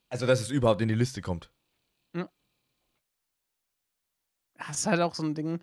Also, 0.09 0.25
dass 0.25 0.41
es 0.41 0.49
überhaupt 0.49 0.81
in 0.81 0.87
die 0.87 0.95
Liste 0.95 1.21
kommt. 1.21 1.51
Ja. 2.15 2.29
Das 4.57 4.79
ist 4.79 4.87
halt 4.87 5.01
auch 5.01 5.15
so 5.15 5.23
'n 5.23 5.35
Ding. 5.35 5.61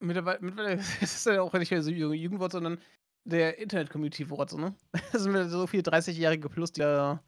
Mittlerweile 0.00 0.40
mittlerweile 0.40 0.80
ist 1.00 1.14
es 1.16 1.24
ja 1.24 1.42
auch 1.42 1.52
nicht 1.54 1.70
mehr 1.70 1.82
so 1.82 1.90
Ju 1.90 2.12
Jugendwort, 2.12 2.52
sondern 2.52 2.80
der 3.24 3.58
Internet-Community-Wort 3.58 4.50
so, 4.50 4.58
ne? 4.58 4.74
Da 5.12 5.18
sind 5.18 5.48
so 5.50 5.66
viele 5.66 5.82
30-Jährige 5.82 6.48
plus, 6.48 6.72
die 6.72 6.80
da 6.80 7.22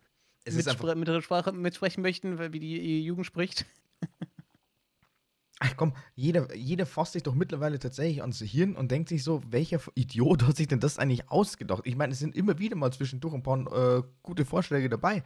einfach 0.49 0.55
mitspre 0.55 0.95
mit 0.97 1.09
ihrer 1.09 1.23
Sprache 1.23 1.53
mitsprechen 1.53 2.03
möchten, 2.03 2.39
wie 2.53 2.61
die 2.61 3.05
Jugend 3.05 3.27
spricht. 3.27 3.67
Ach 5.61 5.77
komm, 5.77 5.95
jeder 6.17 6.53
jeder 6.55 6.85
fasst 6.85 7.13
sich 7.13 7.23
doch 7.23 7.35
mittlerweile 7.35 7.79
tatsächlich 7.79 8.21
ans 8.23 8.41
Hirn 8.41 8.75
und 8.77 8.91
denkt 8.91 9.09
sich 9.09 9.23
so: 9.23 9.41
„Welcher 9.49 9.81
Idiot 9.95 10.43
hat 10.43 10.57
sich 10.57 10.67
denn 10.67 10.81
das 10.81 10.99
eigentlich 10.99 11.31
ausgedacht?“ 11.31 11.83
Ich 11.87 11.97
meine, 11.97 12.13
es 12.13 12.19
sind 12.19 12.35
immer 12.37 12.59
wieder 12.59 12.77
mal 12.77 12.93
zwischendurch 12.93 13.35
'n 13.35 13.43
paar, 13.43 13.99
äh, 13.99 14.03
gute 14.23 14.45
Vorschläge 14.45 14.89
dabei. 14.89 15.23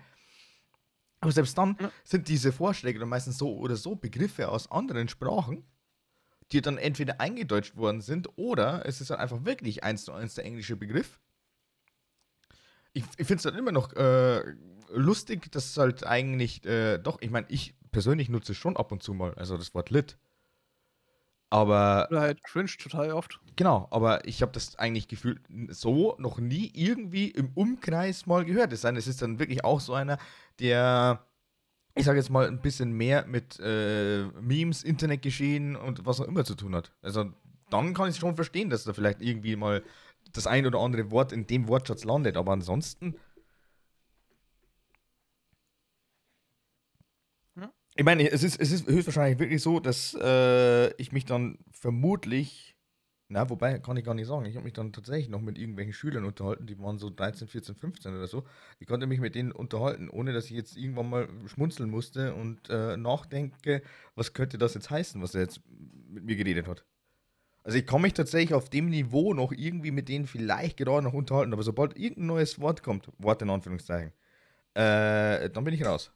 Aber 1.20 1.32
selbst 1.32 1.58
dann 1.58 1.78
Ja. 1.78 1.92
sind 2.04 2.28
diese 2.28 2.52
Vorschläge 2.52 2.98
dann 3.00 3.08
meistens 3.08 3.38
so 3.38 3.56
oder 3.56 3.76
so 3.76 3.96
Begriffe 3.96 4.48
aus 4.48 4.70
anderen 4.70 5.08
Sprachen, 5.08 5.64
die 6.52 6.60
dann 6.62 6.78
entweder 6.78 7.20
eingedeutscht 7.20 7.76
worden 7.76 8.00
sind 8.00 8.28
oder 8.36 8.86
es 8.86 9.00
ist 9.00 9.10
dann 9.10 9.20
einfach 9.20 9.44
wirklich 9.44 9.84
eins 9.84 10.04
zu 10.04 10.12
eins 10.12 10.34
der 10.34 10.44
englische 10.44 10.76
Begriff. 10.76 11.20
Ich 12.92 13.04
ich 13.16 13.26
finde 13.26 13.36
es 13.36 13.42
dann 13.42 13.54
immer 13.54 13.72
noch, 13.72 13.92
äh, 13.94 14.42
lustig, 14.90 15.50
dass 15.52 15.76
halt 15.76 16.06
eigentlich, 16.06 16.64
äh, 16.64 16.98
doch 16.98 17.18
ich 17.20 17.30
meine, 17.30 17.46
ich 17.50 17.74
persönlich 17.90 18.28
nutze 18.28 18.52
es 18.52 18.58
schon 18.58 18.76
ab 18.76 18.92
und 18.92 19.02
zu 19.02 19.14
mal, 19.14 19.34
also 19.34 19.56
das 19.56 19.74
Wort 19.74 19.90
lit. 19.90 20.18
Aber 21.50 22.08
Oder 22.10 22.20
halt 22.20 22.42
cringe 22.44 22.68
total 22.78 23.12
oft. 23.12 23.40
genau, 23.56 23.88
aber 23.90 24.26
ich 24.26 24.42
habe 24.42 24.52
das 24.52 24.76
eigentlich 24.76 25.08
gefühlt 25.08 25.40
so 25.68 26.14
noch 26.18 26.38
nie 26.38 26.70
irgendwie 26.74 27.30
im 27.30 27.52
Umkreis 27.54 28.26
mal 28.26 28.44
gehört. 28.44 28.72
Es 28.72 28.82
sei 28.82 28.90
denn, 28.90 28.98
es 28.98 29.06
ist 29.06 29.22
dann 29.22 29.38
wirklich 29.38 29.64
auch 29.64 29.80
so 29.80 29.94
einer, 29.94 30.18
der, 30.60 31.26
ich 31.98 32.04
sage 32.06 32.18
jetzt 32.18 32.30
mal, 32.30 32.48
'n 32.48 32.60
bisschen 32.62 32.92
mehr 32.92 33.26
mit, 33.26 33.58
äh, 33.60 34.24
Memes, 34.40 34.84
Internetgeschehen 34.84 35.76
und 35.76 36.06
was 36.06 36.20
auch 36.20 36.26
immer 36.28 36.44
zu 36.44 36.54
tun 36.54 36.74
hat. 36.76 36.92
Also, 37.02 37.32
dann 37.70 37.94
kann 37.94 38.08
ich's 38.08 38.18
schon 38.18 38.36
verstehen, 38.36 38.70
dass 38.70 38.84
da 38.84 38.92
vielleicht 38.94 39.22
irgendwie 39.22 39.56
mal 39.56 39.82
das 40.32 40.46
ein 40.46 40.66
oder 40.66 40.80
andere 40.80 41.10
Wort 41.10 41.32
in 41.32 41.46
dem 41.46 41.68
Wortschatz 41.68 42.04
landet, 42.04 42.36
aber 42.36 42.52
ansonsten 42.52 43.16
Ja. 47.56 47.72
Ich 47.96 48.04
meine, 48.04 48.30
es 48.30 48.42
ist 48.42 48.60
es 48.60 48.70
ist 48.72 48.86
höchstwahrscheinlich 48.86 49.38
wirklich 49.38 49.62
so, 49.62 49.80
dass, 49.80 50.14
äh, 50.20 50.92
ich 51.00 51.12
mich 51.12 51.24
dann 51.24 51.58
vermutlich 51.72 52.74
na, 53.28 53.48
wobei, 53.50 53.78
kann 53.78 53.96
ich 53.96 54.04
gar 54.04 54.14
nicht 54.14 54.26
sagen. 54.26 54.46
Ich 54.46 54.54
habe 54.56 54.64
mich 54.64 54.72
dann 54.74 54.92
tatsächlich 54.92 55.28
noch 55.28 55.40
mit 55.40 55.58
irgendwelchen 55.58 55.92
Schülern 55.92 56.24
unterhalten, 56.24 56.66
die 56.66 56.78
waren 56.80 56.98
so 56.98 57.10
13, 57.10 57.48
14, 57.48 57.74
15 57.76 58.14
oder 58.16 58.26
so. 58.26 58.44
Ich 58.80 58.86
konnte 58.86 59.06
mich 59.06 59.20
mit 59.20 59.34
denen 59.34 59.52
unterhalten, 59.52 60.08
ohne 60.10 60.32
dass 60.32 60.46
ich 60.46 60.52
jetzt 60.52 60.76
irgendwann 60.76 61.10
mal 61.10 61.28
schmunzeln 61.46 61.90
musste 61.90 62.34
und, 62.34 62.70
äh, 62.70 62.96
nachdenke: 62.96 63.82
„Was 64.14 64.32
könnte 64.34 64.58
das 64.58 64.74
jetzt 64.74 64.90
heißen, 64.90 65.20
was 65.22 65.34
er 65.34 65.42
jetzt 65.42 65.60
mit 66.08 66.24
mir 66.24 66.36
geredet 66.36 66.66
hat?“ 66.68 66.84
Also, 67.64 67.78
ich 67.78 67.86
kann 67.86 68.02
mich 68.02 68.14
tatsächlich 68.14 68.54
auf 68.54 68.70
dem 68.70 68.90
Niveau 68.90 69.34
noch 69.34 69.52
irgendwie 69.52 69.92
mit 69.92 70.08
denen 70.08 70.26
vielleicht 70.26 70.78
gerade 70.78 71.04
noch 71.04 71.14
unterhalten, 71.14 71.52
aber 71.54 71.62
sobald 71.64 71.96
irgend 71.98 72.18
'n 72.20 72.26
neues 72.26 72.60
Wort 72.60 72.82
kommt 72.82 73.10
Wort 73.18 73.42
in 73.42 73.50
Anführungszeichen, 73.50 74.12
äh, 74.74 75.50
dann 75.50 75.64
bin 75.64 75.74
ich 75.74 75.84
raus. 75.86 76.12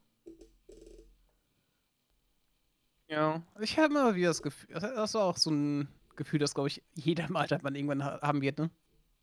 Ja, 3.11 3.43
ich 3.61 3.77
habe 3.79 3.87
immer 3.93 4.15
wieder 4.15 4.29
das 4.29 4.43
Gefühl 4.43 4.69
das 4.75 5.11
ist 5.11 5.17
auch 5.17 5.37
so 5.37 5.51
'n 5.51 5.89
Gefühl, 6.17 6.39
das, 6.39 6.55
glaube 6.55 6.69
ich, 6.69 6.83
jeder 6.95 7.27
im 7.27 7.37
Alter 7.37 7.61
mal 7.63 7.75
irgendwann 7.75 8.05
ha 8.05 8.21
haben 8.23 8.43
wird, 8.43 8.59
ne? 8.59 8.71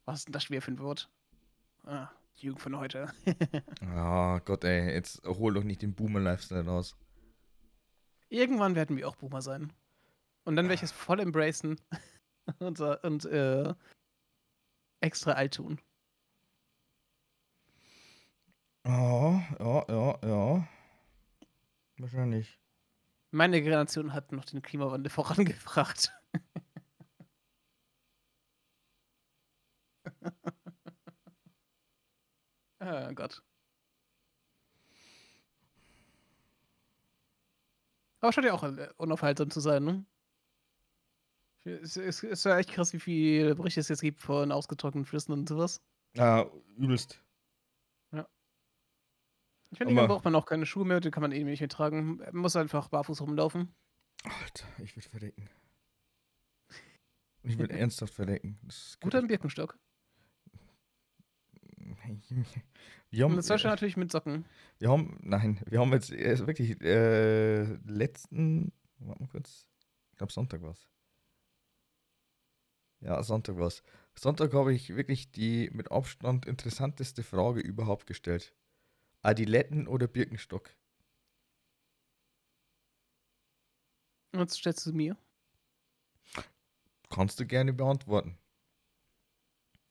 Was 0.05 0.19
ist 0.19 0.27
denn 0.27 0.33
das 0.33 0.43
schon 0.43 0.53
wieder 0.55 0.61
für 0.61 0.71
'n 0.71 0.79
Wort? 0.79 1.09
Ah, 1.85 2.09
die 2.39 2.47
Jugend 2.47 2.61
von 2.61 2.77
heute. 2.77 3.11
Ah, 3.81 4.39
Gott, 4.45 4.63
ey, 4.63 4.93
jetzt 4.93 5.21
hol 5.25 5.53
doch 5.53 5.63
nicht 5.63 5.81
den 5.81 5.93
Boomer-Lifestyle 5.93 6.65
raus. 6.65 6.95
Irgendwann 8.29 8.75
werden 8.75 8.97
wir 8.97 9.07
auch 9.07 9.15
Boomer 9.15 9.41
sein. 9.41 9.73
Und 10.45 10.55
dann 10.55 10.65
werde 10.65 10.75
ich 10.75 10.83
es 10.83 10.91
voll 10.91 11.19
embracen 11.19 11.79
und 12.59 12.77
sa 12.77 12.93
und, 13.03 13.25
äh, 13.25 13.73
extra 15.01 15.33
alt 15.33 15.55
tun. 15.55 15.79
Ja, 18.85 19.43
ja, 19.59 19.85
ja, 19.89 20.19
ja. 20.23 20.67
Wahrscheinlich. 21.97 22.59
Meine 23.31 23.61
Generation 23.61 24.13
hat 24.13 24.31
noch 24.31 24.45
den 24.45 24.61
Klimawandel 24.61 25.09
vorangebracht. 25.11 26.11
Ah, 32.79 33.11
Gott. 33.13 33.41
Aber 38.21 38.33
scheint 38.33 38.45
ja 38.47 38.53
auch, 38.53 38.63
äh, 38.63 38.89
unaufhaltsam 38.97 39.49
zu 39.49 39.59
sein, 39.59 39.83
ne? 39.83 40.05
Es 41.65 41.97
es 41.97 42.23
ist 42.23 42.45
ja 42.45 42.57
echt 42.57 42.71
krass, 42.71 42.93
wie 42.93 42.99
viele 42.99 43.55
Berichte 43.55 43.79
es 43.81 43.89
jetzt 43.89 44.01
gibt 44.01 44.21
von 44.21 44.51
ausgetrockneten 44.51 45.05
Flüssen 45.05 45.33
und 45.33 45.47
so 45.47 45.57
was. 45.57 45.81
Ja, 46.15 46.49
übelst. 46.77 47.21
Ja. 48.11 48.27
Ich 49.71 49.77
finde, 49.77 49.93
irgendwann 49.93 50.07
braucht 50.07 50.25
man 50.25 50.35
auch 50.35 50.45
keine 50.45 50.65
Schuhe 50.65 50.85
mehr, 50.85 50.99
die 50.99 51.11
kann 51.11 51.21
man 51.21 51.31
eh 51.31 51.43
nicht 51.43 51.59
mehr 51.59 51.69
tragen. 51.69 52.17
Man 52.17 52.35
muss 52.37 52.55
einfach 52.55 52.87
barfuß 52.89 53.21
rumlaufen. 53.21 53.75
Alter, 54.23 54.65
ich 54.83 54.95
würde 54.95 55.09
verrecken. 55.09 55.49
Ich 57.43 57.57
würde 57.57 57.73
ernsthaft 57.79 58.13
verrecken. 58.13 58.57
Das 58.63 58.97
Oder 59.05 59.19
'n 59.19 59.27
Birkenstock. 59.27 59.77
Wir 63.11 63.25
haben 63.25 63.31
in 63.31 63.37
Deutschland 63.37 63.63
natürlich 63.63 63.97
mit 63.97 64.11
Socken. 64.11 64.45
wir 64.77 64.91
haben 64.91 65.17
nein, 65.23 65.59
wir 65.65 65.79
haben 65.79 65.91
jetzt 65.93 66.11
erst 66.11 66.45
wirklich, 66.45 66.79
äh, 66.81 67.63
letzten 67.85 68.71
warte 68.99 69.21
mal 69.23 69.29
kurz. 69.29 69.65
Ich 70.11 70.17
glaube, 70.17 70.33
Sonntag 70.33 70.61
war's. 70.61 70.87
Ja, 73.01 73.21
Sonntag 73.23 73.57
war's. 73.57 73.81
Sonntag 74.13 74.53
habe 74.53 74.73
ich 74.73 74.95
wirklich 74.95 75.31
die 75.31 75.69
mit 75.71 75.91
Abstand 75.91 76.45
interessanteste 76.45 77.23
Frage 77.23 77.61
überhaupt 77.61 78.07
gestellt. 78.07 78.53
Adiletten 79.21 79.87
oder 79.87 80.07
Birkenstock? 80.07 80.75
Was 84.33 84.57
stellst 84.57 84.85
du 84.85 84.93
mir? 84.93 85.17
Kannst 87.09 87.39
du 87.39 87.45
gerne 87.45 87.73
beantworten. 87.73 88.37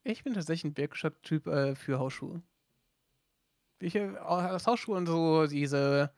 Ich 0.08 0.24
bin 0.24 0.32
tatsächlich 0.32 0.64
ein 0.64 0.74
Birkenstock-Typ 0.74 1.46
äh, 1.46 1.74
für 1.74 1.98
Hausschuhe. 1.98 2.42
Ich, 3.78 3.94
äh, 3.94 4.16
als 4.16 4.66
Hausschuhe 4.66 4.96
und 4.96 5.06
so 5.06 5.46
diese 5.46 6.14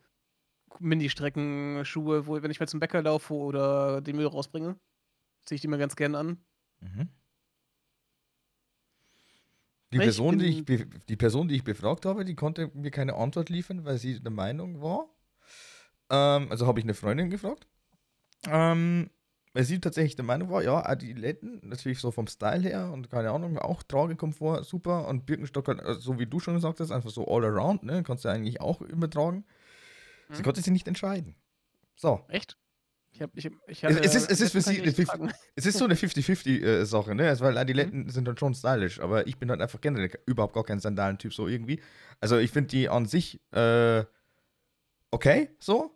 Mini-Streckenschuhe, 0.78 2.26
wo, 2.28 2.40
wenn 2.40 2.52
ich 2.52 2.60
mal 2.60 2.68
zum 2.68 2.78
Bäcker 2.78 3.02
laufe 3.02 3.34
oder 3.34 4.00
den 4.00 4.14
Müll 4.14 4.26
rausbringe, 4.26 4.78
ziehe 5.44 5.56
ich 5.56 5.62
die 5.62 5.66
mal 5.66 5.78
ganz 5.78 5.96
gerne 5.96 6.18
an. 6.18 6.44
Mhm. 6.78 7.08
Die 9.92 9.96
Ich 9.96 10.02
Person, 10.02 10.38
die 10.38 10.60
ich, 10.60 10.86
die 11.08 11.16
Person, 11.16 11.48
die 11.48 11.56
ich 11.56 11.64
befragt 11.64 12.06
habe, 12.06 12.24
die 12.24 12.36
konnte 12.36 12.70
mir 12.74 12.92
keine 12.92 13.16
Antwort 13.16 13.48
liefern, 13.48 13.84
weil 13.84 13.98
sie 13.98 14.20
der 14.20 14.30
Meinung 14.30 14.80
war. 14.80 15.08
Ähm, 16.10 16.48
also 16.48 16.68
habe 16.68 16.78
ich 16.78 16.84
eine 16.84 16.94
Freundin 16.94 17.28
gefragt. 17.28 17.66
Ähm, 18.46 19.10
weil 19.52 19.64
sie 19.64 19.80
tatsächlich 19.80 20.16
der 20.16 20.24
Meinung 20.24 20.50
war, 20.50 20.62
ja, 20.62 20.84
Adiletten, 20.86 21.60
natürlich 21.62 21.98
so 21.98 22.10
vom 22.10 22.26
Style 22.28 22.62
her 22.62 22.90
und 22.92 23.10
keine 23.10 23.30
Ahnung, 23.30 23.58
auch 23.58 23.82
Tragekomfort, 23.82 24.62
super. 24.64 25.08
Und 25.08 25.26
Birkenstock, 25.26 25.68
also 25.68 25.98
so 26.00 26.18
wie 26.18 26.26
du 26.26 26.38
schon 26.40 26.54
gesagt 26.54 26.80
hast, 26.80 26.90
einfach 26.92 27.10
so 27.10 27.26
all 27.26 27.44
around, 27.44 27.82
ne? 27.82 28.02
Kannst 28.02 28.24
du 28.24 28.28
eigentlich 28.28 28.60
auch 28.60 28.80
immer 28.82 29.10
tragen. 29.10 29.44
Sie 30.30 30.38
Mhm. 30.40 30.44
konnte 30.44 30.60
sich 30.62 30.72
nicht 30.72 30.86
entscheiden. 30.86 31.34
So. 31.96 32.24
Echt? 32.28 32.56
Ich 33.12 33.20
hab, 33.20 33.36
ich, 33.36 33.44
ich 33.66 33.82
Es- 33.82 33.90
hatte, 33.96 34.04
es 34.04 34.14
ist- 34.14 34.30
es 34.30 34.40
ist 34.40 34.52
für 34.52 34.60
sie. 34.60 34.78
Es 35.56 35.66
ist 35.66 35.78
so 35.78 35.84
eine 35.84 35.96
50-50-Sache, 35.96 37.14
ne? 37.16 37.28
Also, 37.28 37.44
weil 37.44 37.52
Mhm. 37.52 37.58
Adiletten 37.58 38.08
sind 38.08 38.28
dann 38.28 38.38
schon 38.38 38.54
stylisch, 38.54 39.00
aber 39.00 39.26
ich 39.26 39.36
bin 39.36 39.50
halt 39.50 39.60
einfach 39.60 39.80
generell 39.80 40.12
überhaupt 40.26 40.54
gar 40.54 40.62
kein 40.62 40.78
Sandalentyp 40.78 41.34
so 41.34 41.48
irgendwie. 41.48 41.80
Also 42.20 42.38
ich 42.38 42.52
finde 42.52 42.68
die 42.68 42.88
an 42.88 43.06
sich 43.06 43.40
äh, 43.52 44.04
okay, 45.10 45.50
so. 45.58 45.90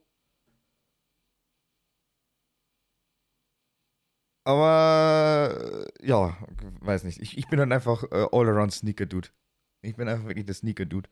Aber 4.45 5.87
äh, 6.01 6.07
ja, 6.07 6.37
weiß 6.81 7.05
nicht. 7.05 7.21
Ich, 7.21 7.39
ich 7.39 7.49
bin 7.49 7.59
dann 7.59 7.73
einfach 7.73 8.05
äh, 8.05 8.27
all-around 8.31 8.73
Sneaker-Dude. 8.73 9.29
Ich 9.81 9.97
bin 9.97 10.09
einfach 10.09 10.27
wirklich 10.27 10.45
der 10.45 10.55
Sneaker-Dude. 10.55 11.09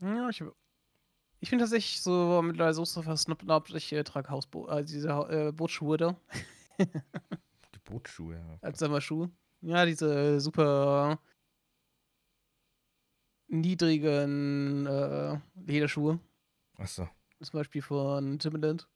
Ja, 0.00 0.28
ich, 0.28 0.42
ich 1.40 1.48
finde 1.48 1.64
tatsächlich 1.64 2.00
so 2.00 2.40
mittlerweile 2.42 2.74
so 2.74 2.84
so 2.84 3.02
versnobbt, 3.02 3.70
ich 3.74 3.92
äh, 3.92 4.04
trage 4.04 4.30
Hausbo 4.30 4.68
äh, 4.68 4.84
diese 4.84 5.08
äh, 5.08 5.52
Bootsschuhe 5.52 5.96
da. 5.96 6.16
Die 6.78 7.78
Bootschuhe. 7.84 8.36
ja. 8.36 8.58
als 8.60 8.78
Sommerschuh. 8.78 9.28
Ja, 9.60 9.84
diese 9.84 10.40
super 10.40 11.18
niedrigen 13.48 14.86
äh, 14.86 15.38
Lederschuhe. 15.54 16.18
Achso. 16.76 17.08
Zum 17.40 17.58
Beispiel 17.58 17.82
von 17.82 18.38
Timberland. 18.38 18.88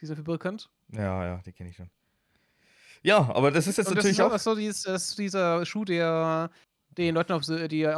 Die 0.00 0.06
sind 0.06 0.16
für 0.16 0.22
bekannt. 0.22 0.70
Ja, 0.88 1.24
ja, 1.24 1.42
die 1.44 1.52
kenne 1.52 1.70
ich 1.70 1.76
schon. 1.76 1.90
Ja, 3.02 3.30
aber 3.34 3.50
das 3.50 3.66
ist 3.66 3.78
jetzt 3.78 3.88
Und 3.88 3.96
das 3.96 4.04
natürlich 4.04 4.18
ist 4.18 4.24
auch. 4.24 4.32
auch 4.34 4.38
so 4.38 4.54
dieses, 4.54 4.82
das 4.82 5.08
ist 5.10 5.18
dieser 5.18 5.64
Schuh, 5.64 5.84
der 5.84 6.50
den 6.98 7.14
Leuten 7.14 7.32
auf 7.32 7.44
Sylt, 7.44 7.72
die, 7.72 7.88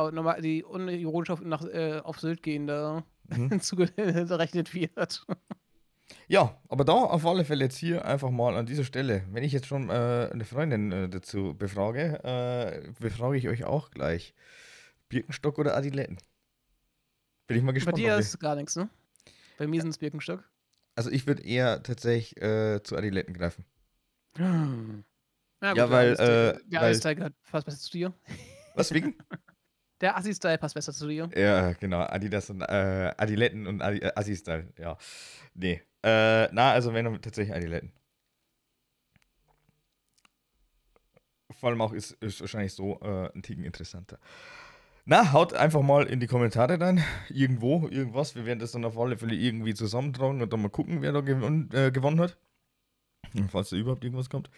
die 0.42 0.62
unironisch 0.64 1.30
auf, 1.30 1.40
nach, 1.40 1.64
äh, 1.64 2.00
auf 2.04 2.20
Sylt 2.20 2.42
gehen, 2.42 2.66
da 2.66 3.04
Mhm. 3.28 3.48
hinzugerechnet 3.50 4.74
wird. 4.74 5.26
Ja, 6.28 6.60
aber 6.68 6.84
da 6.84 6.92
auf 6.92 7.24
alle 7.24 7.44
Fälle 7.44 7.64
jetzt 7.64 7.76
hier 7.76 8.04
einfach 8.04 8.30
mal 8.30 8.56
an 8.56 8.66
dieser 8.66 8.84
Stelle, 8.84 9.24
wenn 9.30 9.44
ich 9.44 9.52
jetzt 9.52 9.66
schon 9.66 9.88
äh, 9.90 10.28
eine 10.32 10.44
Freundin 10.44 10.92
äh, 10.92 11.08
dazu 11.08 11.54
befrage, 11.54 12.22
äh, 12.24 12.90
befrage 13.00 13.36
ich 13.38 13.48
euch 13.48 13.64
auch 13.64 13.90
gleich. 13.90 14.34
Birkenstock 15.08 15.58
oder 15.58 15.76
Adiletten? 15.76 16.18
Bin 17.46 17.56
ich 17.56 17.62
mal 17.62 17.70
Bei 17.70 17.74
gespannt. 17.74 17.98
dir 17.98 18.14
ob 18.14 18.20
ist 18.20 18.38
gar 18.40 18.56
nichts, 18.56 18.76
ne? 18.76 18.88
Bei 19.56 19.66
mir 19.66 19.80
sind 19.80 19.90
es 19.90 19.98
Birkenstock. 19.98 20.42
also 20.96 21.10
ich 21.10 21.26
würde 21.26 21.42
eher 21.44 21.82
tatsächlich 21.82 22.40
äh, 22.42 22.82
zu 22.82 22.96
Adiletten 22.96 23.34
greifen. 23.34 23.64
Ja, 24.38 25.74
Ja, 25.74 25.90
weil, 25.90 26.16
der, 26.16 26.54
äh, 26.56 26.58
der 26.66 26.80
weil- 26.80 26.90
Assi-Style 26.90 27.32
passt 27.50 27.66
besser 27.66 27.78
zu 27.78 27.90
dir. 27.90 28.12
Was 28.74 28.92
wegen? 28.92 29.14
Der 30.00 30.16
Assi-Style 30.16 30.58
passt 30.58 30.74
besser 30.74 30.92
zu 30.92 31.06
dir. 31.06 31.30
ja, 31.36 31.74
genau, 31.74 32.00
Adidas 32.00 32.50
und 32.50 32.60
äh, 32.62 33.12
Adiletten 33.16 33.68
und 33.68 33.82
Adi 33.82 33.98
äh, 33.98 34.10
Assi-Style, 34.16 34.72
ja. 34.76 34.98
Nee. 35.54 35.80
Äh, 36.02 36.48
na, 36.52 36.72
also 36.72 36.92
wenn 36.92 37.22
tatsächlich 37.22 37.54
Adiletten. 37.54 37.92
Vor 41.52 41.68
allem 41.70 41.80
auch 41.80 41.92
ist, 41.92 42.10
ist 42.20 42.40
wahrscheinlich 42.40 42.72
so 42.74 42.98
äh, 43.00 43.30
ein 43.32 43.42
Ticken 43.42 43.62
interessanter. 43.62 44.18
Na, 45.04 45.32
haut 45.32 45.52
einfach 45.54 45.82
mal 45.82 46.06
in 46.06 46.18
die 46.18 46.26
Kommentare 46.26 46.80
rein. 46.80 47.04
Irgendwo, 47.28 47.86
irgendwas. 47.88 48.34
Wir 48.34 48.44
werden 48.44 48.58
das 48.58 48.72
dann 48.72 48.84
auf 48.84 48.98
alle 48.98 49.16
Fälle 49.16 49.36
irgendwie 49.36 49.74
zusammentragen 49.74 50.42
und 50.42 50.52
dann 50.52 50.62
mal 50.62 50.68
gucken, 50.70 51.02
wer 51.02 51.12
da 51.12 51.20
gewon 51.20 51.70
äh, 51.72 51.92
gewonnen 51.92 52.18
hat. 52.20 52.36
Falls 53.50 53.70
da 53.70 53.76
überhaupt 53.76 54.04
irgendwas 54.04 54.30
kommt. 54.30 54.50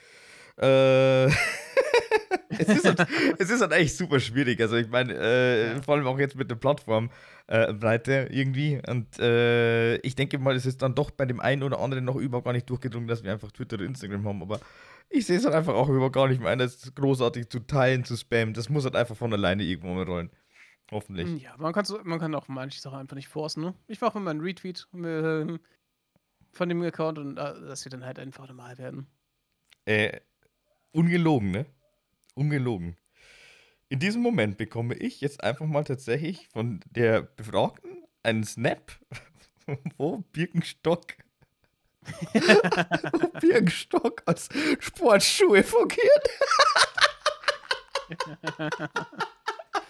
Äh, 0.57 1.27
es, 2.59 2.69
ist 2.69 2.85
halt, 2.85 3.09
es 3.39 3.51
ist 3.51 3.61
halt 3.61 3.73
echt 3.73 3.97
super 3.97 4.21
schwierig. 4.21 4.61
Also 4.61 4.77
ich 4.77 4.89
meine, 4.89 5.15
äh, 5.15 5.83
vor 5.83 5.95
allem 5.95 6.07
auch 6.07 6.19
jetzt 6.19 6.37
mit 6.37 6.51
der 6.51 6.57
Plattform 6.57 7.11
äh, 7.47 7.73
Breite 7.73 8.29
irgendwie. 8.31 8.81
Und 8.89 9.19
äh, 9.19 9.97
ich 9.99 10.15
denke 10.15 10.39
mal, 10.39 10.55
es 10.55 10.67
ist 10.67 10.83
dann 10.83 10.95
doch 10.95 11.11
bei 11.11 11.27
dem 11.27 11.41
einen 11.41 11.63
oder 11.63 11.81
anderen 11.81 12.05
noch 12.05 12.17
überhaupt 12.17 12.47
gar 12.47 12.53
nicht 12.53 12.69
durchgedrungen, 12.69 13.09
dass 13.09 13.23
wir 13.23 13.33
einfach 13.33 13.53
Twitter 13.53 13.75
oder 13.77 13.85
Instagram 13.85 14.27
haben. 14.27 14.43
Aber 14.43 14.61
ich 15.11 15.27
sehe 15.27 15.39
es 15.39 15.45
halt 15.45 15.55
einfach 15.55 15.75
auch 15.75 15.89
überhaupt 15.89 16.15
gar 16.15 16.29
nicht 16.29 16.41
mehr 16.41 16.51
ein, 16.51 16.59
das 16.59 16.95
großartig 16.95 17.49
zu 17.49 17.61
teilen, 17.61 18.05
zu 18.05 18.17
spammen. 18.17 18.55
Das 18.55 18.69
muss 18.69 18.85
halt 18.85 18.97
einfach 18.97 19.17
von 19.17 19.33
alleine 19.33 19.63
irgendwo 19.63 19.95
mal 19.95 20.05
rollen. 20.05 20.31
Hoffentlich. 20.91 21.43
Ja, 21.43 21.55
man, 21.59 21.73
man 22.05 22.21
kann 22.21 22.35
auch 22.35 22.49
manche 22.49 22.81
Sachen 22.81 22.99
einfach 22.99 23.17
nicht 23.17 23.29
forcen, 23.29 23.63
ne? 23.63 23.75
Ich 23.87 24.01
mache 24.01 24.19
immer 24.19 24.31
einen 24.31 24.41
Retweet 24.41 24.87
ähm, 24.95 25.59
von 26.55 26.69
dem 26.69 26.83
Account 26.83 27.19
und 27.19 27.37
äh, 27.37 27.61
das 27.67 27.85
wird 27.85 27.95
dann 27.95 28.05
halt 28.05 28.19
einfach 28.19 28.47
normal 28.49 28.79
werden. 28.79 29.07
Äh, 29.85 30.21
ungelogen, 30.93 31.51
ne? 31.51 31.67
Ungelogen. 32.35 32.97
In 33.89 33.99
diesem 33.99 34.23
Moment 34.23 34.57
bekomme 34.57 34.95
ich 34.95 35.21
jetzt 35.21 35.43
einfach 35.45 35.67
mal 35.67 35.85
tatsächlich 35.85 36.49
von 36.49 36.81
der 36.91 37.23
Befragten 37.23 38.05
einen 38.23 38.45
Snap, 38.45 38.93
wo 39.99 40.25
Birkenstock, 40.33 41.15
wo 42.33 43.29
Birkenstock 43.41 44.23
als 44.27 44.49
Sportschuhe 44.81 45.63
fungiert. 45.63 46.29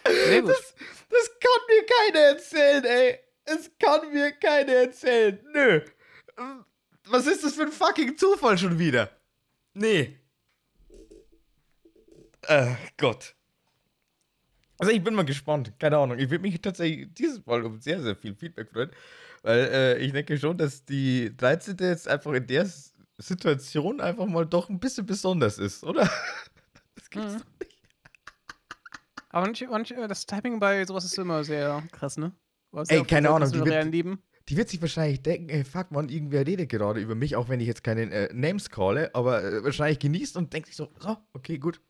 Das, 0.07 0.75
das 1.11 1.31
kann 1.41 1.61
mir 1.69 1.87
keiner 1.87 2.21
erzählen, 2.27 2.85
ey. 2.85 3.19
Es 3.47 3.71
kann 3.79 4.13
mir 4.13 4.33
keiner 4.33 4.73
erzählen. 4.73 5.39
Nö. 5.53 5.81
Was 7.07 7.27
ist 7.27 7.45
das 7.45 7.55
für 7.55 7.63
ein 7.63 7.73
fucking 7.73 8.17
Zufall 8.17 8.57
schon 8.59 8.79
wieder? 8.79 9.11
Nee. 9.75 10.19
Äh, 12.43 12.75
Gott. 12.97 13.35
Also 14.79 14.93
ich 14.93 15.03
bin 15.03 15.15
mal 15.15 15.25
gespannt. 15.25 15.73
Keine 15.79 15.99
Ahnung. 15.99 16.19
Ich 16.19 16.31
würde 16.31 16.43
mich 16.43 16.61
tatsächlich 16.61 17.13
dieses 17.15 17.45
Mal 17.47 17.65
um 17.65 17.81
sehr, 17.81 18.03
sehr 18.03 18.17
viel 18.17 18.35
Feedback 18.35 18.71
freuen. 18.71 18.91
Weil 19.43 19.59
äh, 19.73 19.99
ich 19.99 20.13
denke 20.13 20.39
schon, 20.39 20.57
dass 20.57 20.85
die 20.85 21.35
13. 21.37 21.77
jetzt 21.81 22.09
einfach 22.09 22.33
in 22.33 22.47
der 22.47 22.69
Situation 23.19 24.01
einfach 24.01 24.27
mal 24.27 24.47
doch 24.47 24.69
ein 24.69 24.81
bisschen 24.81 25.07
besonders 25.07 25.59
ist, 25.59 25.85
oder? 25.85 26.09
Das 26.97 27.11
gibt's 27.11 27.35
Mhm. 27.35 27.39
doch 27.39 27.47
nicht. 27.61 27.79
Aber 29.31 29.47
manche, 29.47 29.67
manche, 29.67 30.09
das 30.09 30.27
Typing 30.27 30.61
bei 30.61 30.85
sowas 30.87 31.05
ist 31.05 31.19
immer 31.19 31.43
sehr 31.45 31.83
krass, 31.93 32.17
ne? 32.17 32.33
Was 32.71 32.89
Ey, 32.89 32.99
ja 32.99 33.05
keine 33.05 33.31
Ahnung, 33.31 33.51
die 33.51 33.65
wird- 33.65 33.85
Leben. 33.93 34.23
Die 34.49 34.57
wird 34.57 34.69
sich 34.69 34.81
wahrscheinlich 34.81 35.23
denken, 35.23 35.49
ey, 35.49 35.65
fuck 35.65 35.91
man, 35.91 36.09
irgendwer 36.09 36.47
redet 36.47 36.69
gerade 36.69 37.01
über 37.01 37.15
mich, 37.15 37.35
auch 37.35 37.49
wenn 37.49 37.61
ich 37.61 37.67
jetzt 37.67 37.83
keine 37.83 38.03
äh, 38.11 38.35
Names 38.35 38.69
calle, 38.69 39.15
aber 39.15 39.43
äh, 39.43 39.65
wahrscheinlich 39.65 39.99
genießt 39.99 40.37
und 40.37 40.53
denkt 40.53 40.67
sich 40.67 40.77
so, 40.77 40.93
so, 40.99 41.17
okay, 41.33 41.59
gut. 41.59 41.81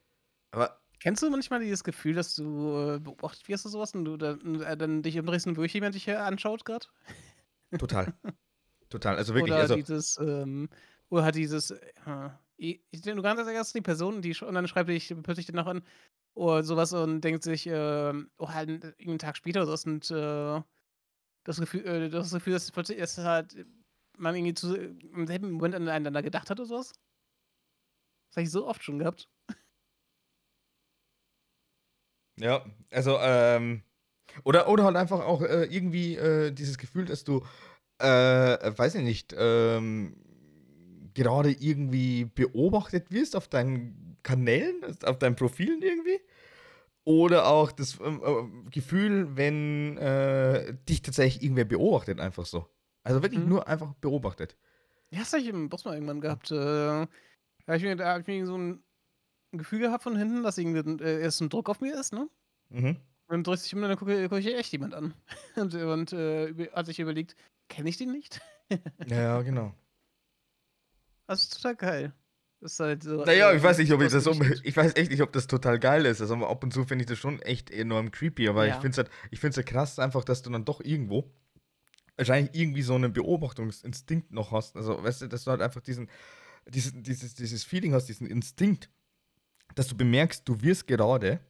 Aber 0.52 0.80
Kennst 1.04 1.22
du 1.22 1.28
manchmal 1.28 1.60
dieses 1.60 1.84
Gefühl, 1.84 2.14
dass 2.14 2.34
du 2.34 2.94
äh, 2.94 2.98
beobachtet 2.98 3.46
wirst 3.48 3.66
oder 3.66 3.72
sowas 3.72 3.94
und 3.94 4.06
du 4.06 4.16
dann, 4.16 4.62
äh, 4.62 4.74
dann 4.74 5.02
dich 5.02 5.18
umdrehst 5.18 5.46
und 5.46 5.56
wirklich 5.56 5.74
jemand 5.74 5.94
dich 5.94 6.08
äh, 6.08 6.14
anschaut 6.14 6.64
gerade? 6.64 6.86
total. 7.78 8.14
total. 8.88 9.16
Also 9.16 9.34
wirklich, 9.34 9.52
oder 9.52 9.60
also. 9.60 9.74
dieses, 9.74 10.18
ähm, 10.18 10.70
oder 11.10 11.24
hat 11.24 11.34
dieses, 11.34 11.72
äh, 11.72 12.30
ich, 12.56 12.80
du 12.90 13.20
kannst 13.20 13.46
erst 13.46 13.74
die 13.74 13.82
Person, 13.82 14.22
die 14.22 14.34
sch- 14.34 14.44
und 14.44 14.54
dann 14.54 14.66
schreibt 14.66 14.88
dich 14.88 15.14
plötzlich 15.22 15.44
danach 15.44 15.66
an 15.66 15.82
oder 16.32 16.62
sowas 16.62 16.94
und 16.94 17.20
denkt 17.20 17.42
sich, 17.42 17.68
ähm, 17.70 18.30
oh, 18.38 18.48
halt 18.48 18.96
einen 18.98 19.18
Tag 19.18 19.36
später 19.36 19.60
oder 19.60 19.76
sowas 19.76 19.84
und 19.84 20.10
äh, 20.10 20.62
das 21.44 21.60
Gefühl, 21.60 21.86
äh, 21.86 22.08
das 22.10 22.32
Gefühl, 22.32 22.54
dass 22.54 22.70
plötzlich 22.70 22.98
es 22.98 23.18
halt 23.18 23.66
man 24.16 24.34
irgendwie 24.34 24.54
zu, 24.54 24.76
im 24.76 25.26
selben 25.26 25.52
Moment 25.52 25.74
aneinander 25.74 26.22
gedacht 26.22 26.50
hat 26.50 26.58
oder 26.60 26.68
sowas. 26.68 26.92
Das 28.28 28.36
habe 28.36 28.44
ich 28.44 28.50
so 28.50 28.66
oft 28.66 28.82
schon 28.82 28.98
gehabt. 28.98 29.28
Ja, 32.40 32.64
also, 32.90 33.18
ähm. 33.20 33.82
Oder, 34.42 34.68
oder 34.68 34.84
halt 34.84 34.96
einfach 34.96 35.20
auch 35.20 35.42
äh, 35.42 35.64
irgendwie 35.64 36.16
äh, 36.16 36.50
dieses 36.50 36.78
Gefühl, 36.78 37.04
dass 37.04 37.22
du, 37.22 37.44
äh, 37.98 38.06
weiß 38.06 38.96
ich 38.96 39.02
nicht, 39.02 39.34
ähm, 39.38 40.16
gerade 41.14 41.52
irgendwie 41.52 42.24
beobachtet 42.24 43.12
wirst 43.12 43.36
auf 43.36 43.46
deinen 43.46 44.16
Kanälen, 44.24 44.82
auf 45.04 45.18
deinen 45.18 45.36
Profilen 45.36 45.82
irgendwie. 45.82 46.20
Oder 47.04 47.46
auch 47.48 47.70
das 47.72 47.98
ähm, 48.00 48.22
äh, 48.24 48.70
Gefühl, 48.70 49.36
wenn 49.36 49.98
äh, 49.98 50.74
dich 50.88 51.02
tatsächlich 51.02 51.42
irgendwer 51.42 51.64
beobachtet, 51.66 52.18
einfach 52.20 52.46
so. 52.46 52.66
Also 53.02 53.22
wirklich 53.22 53.40
Mhm. 53.42 53.48
nur 53.48 53.68
einfach 53.68 53.92
beobachtet. 53.94 54.56
Ja, 55.10 55.18
das 55.20 55.32
habe 55.32 55.42
ich 55.42 55.48
im 55.48 55.68
Boss 55.68 55.84
mal 55.84 55.94
irgendwann 55.94 56.20
gehabt. 56.22 56.50
Äh, 56.50 56.54
da 56.54 57.06
habe 57.66 57.76
ich, 57.76 57.82
mir- 57.82 57.96
da 57.96 58.14
hab 58.14 58.20
ich 58.22 58.26
mir 58.26 58.46
so 58.46 58.56
ein 58.56 58.82
Gefühl 59.52 59.80
gehabt 59.80 60.02
von 60.02 60.16
hinten, 60.16 60.42
dass 60.42 60.56
irgendwie 60.58 61.04
äh, 61.04 61.20
erst 61.20 61.40
ein 61.42 61.50
Druck 61.50 61.68
auf 61.68 61.80
mir 61.80 61.94
ist, 61.98 62.12
ne? 62.14 62.28
Mhm. 62.70 62.86
Und 62.86 62.98
dann 63.28 63.44
drehst 63.44 63.64
du 63.64 63.66
dich 63.66 63.74
um 63.74 63.82
und 63.82 63.88
dann 63.90 63.98
gucke, 63.98 64.22
gucke 64.24 64.38
ich 64.40 64.54
echt 64.54 64.72
jemand 64.72 64.94
an. 64.94 65.12
und 65.56 65.74
und 65.74 66.12
äh, 66.14 66.46
über- 66.46 66.72
hat 66.72 66.86
sich 66.86 66.98
überlegt, 67.00 67.36
kenne 67.68 67.88
ich 67.90 67.96
den 67.98 68.12
nicht? 68.12 68.40
Ja, 69.06 69.42
genau. 69.42 69.74
Das 71.26 71.42
ist 71.42 71.54
total 71.56 71.76
geil. 71.76 72.12
Ist 72.64 72.80
halt 72.80 73.02
so, 73.02 73.24
Naja, 73.24 73.50
äh, 73.50 73.56
ich 73.58 73.62
weiß 73.62 73.76
nicht, 73.76 73.92
ob 73.92 74.00
ich 74.00 74.10
das 74.10 74.26
um, 74.26 74.40
ich 74.62 74.74
weiß 74.74 74.96
echt 74.96 75.10
nicht, 75.10 75.20
ob 75.20 75.32
das 75.32 75.46
total 75.46 75.78
geil 75.78 76.06
ist. 76.06 76.22
Also 76.22 76.34
ab 76.46 76.64
und 76.64 76.72
zu 76.72 76.84
finde 76.84 77.02
ich 77.04 77.08
das 77.08 77.18
schon 77.18 77.40
echt 77.42 77.70
enorm 77.70 78.10
creepy, 78.10 78.48
aber 78.48 78.64
ich 78.66 78.70
Ja. 78.72 78.80
finde 78.80 78.90
es 78.92 78.96
halt, 78.96 79.10
ich 79.30 79.42
halt 79.42 79.66
krass 79.66 79.98
einfach, 79.98 80.24
dass 80.24 80.40
du 80.40 80.48
dann 80.50 80.64
doch 80.64 80.80
irgendwo 80.80 81.30
wahrscheinlich 82.16 82.54
irgendwie 82.54 82.80
so 82.80 82.94
einen 82.94 83.12
Beobachtungsinstinkt 83.12 84.32
noch 84.32 84.50
hast. 84.50 84.76
Also, 84.76 85.02
weißt 85.02 85.22
du, 85.22 85.26
dass 85.28 85.44
du 85.44 85.50
halt 85.50 85.60
einfach 85.60 85.82
diesen, 85.82 86.08
dieses, 86.66 86.92
dieses, 86.96 87.34
dieses 87.34 87.64
Feeling 87.64 87.92
hast, 87.92 88.06
diesen 88.06 88.26
Instinkt, 88.26 88.88
dass 89.74 89.88
du 89.88 89.94
bemerkst, 89.96 90.48
du 90.48 90.62
wirst 90.62 90.86
gerade 90.86 91.40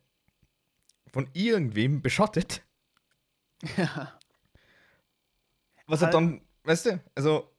von 1.12 1.30
irgendwem 1.32 2.02
beschattet, 2.02 2.64
Ja. 3.76 4.18
was 5.86 6.02
halt 6.02 6.12
Halt- 6.12 6.14
dann, 6.14 6.40
weißt 6.64 6.86
du, 6.86 7.04
also, 7.14 7.53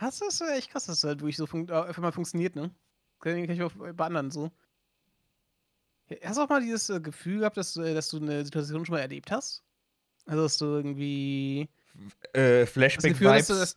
das 0.00 0.20
ist 0.20 0.40
echt 0.40 0.70
krass, 0.70 0.86
dass 0.86 1.00
das 1.00 1.08
halt 1.08 1.20
wirklich 1.20 1.36
so 1.36 1.46
fun 1.46 1.68
äh, 1.68 1.72
einfach 1.72 2.02
mal 2.02 2.12
funktioniert, 2.12 2.56
ne? 2.56 2.70
Kann 3.20 3.36
ich 3.36 3.62
auch 3.62 3.72
bei 3.72 4.06
anderen 4.06 4.30
so. 4.30 4.50
Hast 6.24 6.38
du 6.38 6.42
auch 6.42 6.48
mal 6.48 6.60
dieses 6.60 6.90
äh, 6.90 7.00
Gefühl 7.00 7.40
gehabt, 7.40 7.56
dass 7.56 7.74
du, 7.74 7.82
äh, 7.82 7.94
dass 7.94 8.08
du 8.08 8.16
eine 8.16 8.44
Situation 8.44 8.84
schon 8.84 8.94
mal 8.94 9.00
erlebt 9.00 9.30
hast? 9.30 9.62
Also, 10.26 10.42
dass 10.42 10.58
du 10.58 10.66
irgendwie 10.66 11.68
äh, 12.32 12.64
das 12.64 12.72
Gefühl 12.72 13.30
hast, 13.30 13.48
dass 13.48 13.48
du, 13.48 13.54
Flashback-Vibes. 13.54 13.76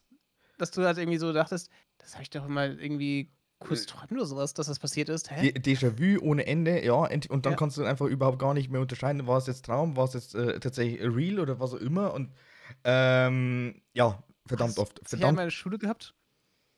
dass, 0.57 0.71
du 0.71 0.83
halt 0.83 0.97
irgendwie 0.97 1.17
so 1.17 1.33
dachtest, 1.33 1.69
das 1.97 2.13
habe 2.13 2.23
ich 2.23 2.29
doch 2.29 2.47
mal 2.47 2.79
irgendwie 2.79 3.31
kurz 3.59 3.85
träumt 3.85 4.11
oder 4.11 4.25
sowas, 4.25 4.53
dass 4.53 4.67
das 4.67 4.79
passiert 4.79 5.09
ist. 5.09 5.31
Déjà-vu 5.31 6.19
ohne 6.21 6.45
Ende, 6.45 6.83
ja, 6.83 6.93
und 6.93 7.45
dann 7.45 7.53
Ja. 7.53 7.57
kannst 7.57 7.77
du 7.77 7.83
einfach 7.83 8.07
überhaupt 8.07 8.39
gar 8.39 8.53
nicht 8.53 8.69
mehr 8.69 8.81
unterscheiden, 8.81 9.25
war 9.25 9.37
es 9.37 9.47
jetzt 9.47 9.65
Traum, 9.65 9.95
war 9.95 10.05
es 10.05 10.13
jetzt 10.13 10.35
äh, 10.35 10.59
tatsächlich 10.59 11.01
real 11.01 11.39
oder 11.39 11.59
was 11.59 11.73
auch 11.73 11.79
immer 11.79 12.13
und 12.13 12.31
ähm, 12.83 13.81
ja, 13.93 14.21
verdammt 14.47 14.77
oft, 14.79 14.99
hast 15.01 15.13
du 15.13 15.17
verdammt. 15.17 15.39
in 15.39 15.45
der 15.45 15.51
Schule 15.51 15.77
gehabt? 15.77 16.15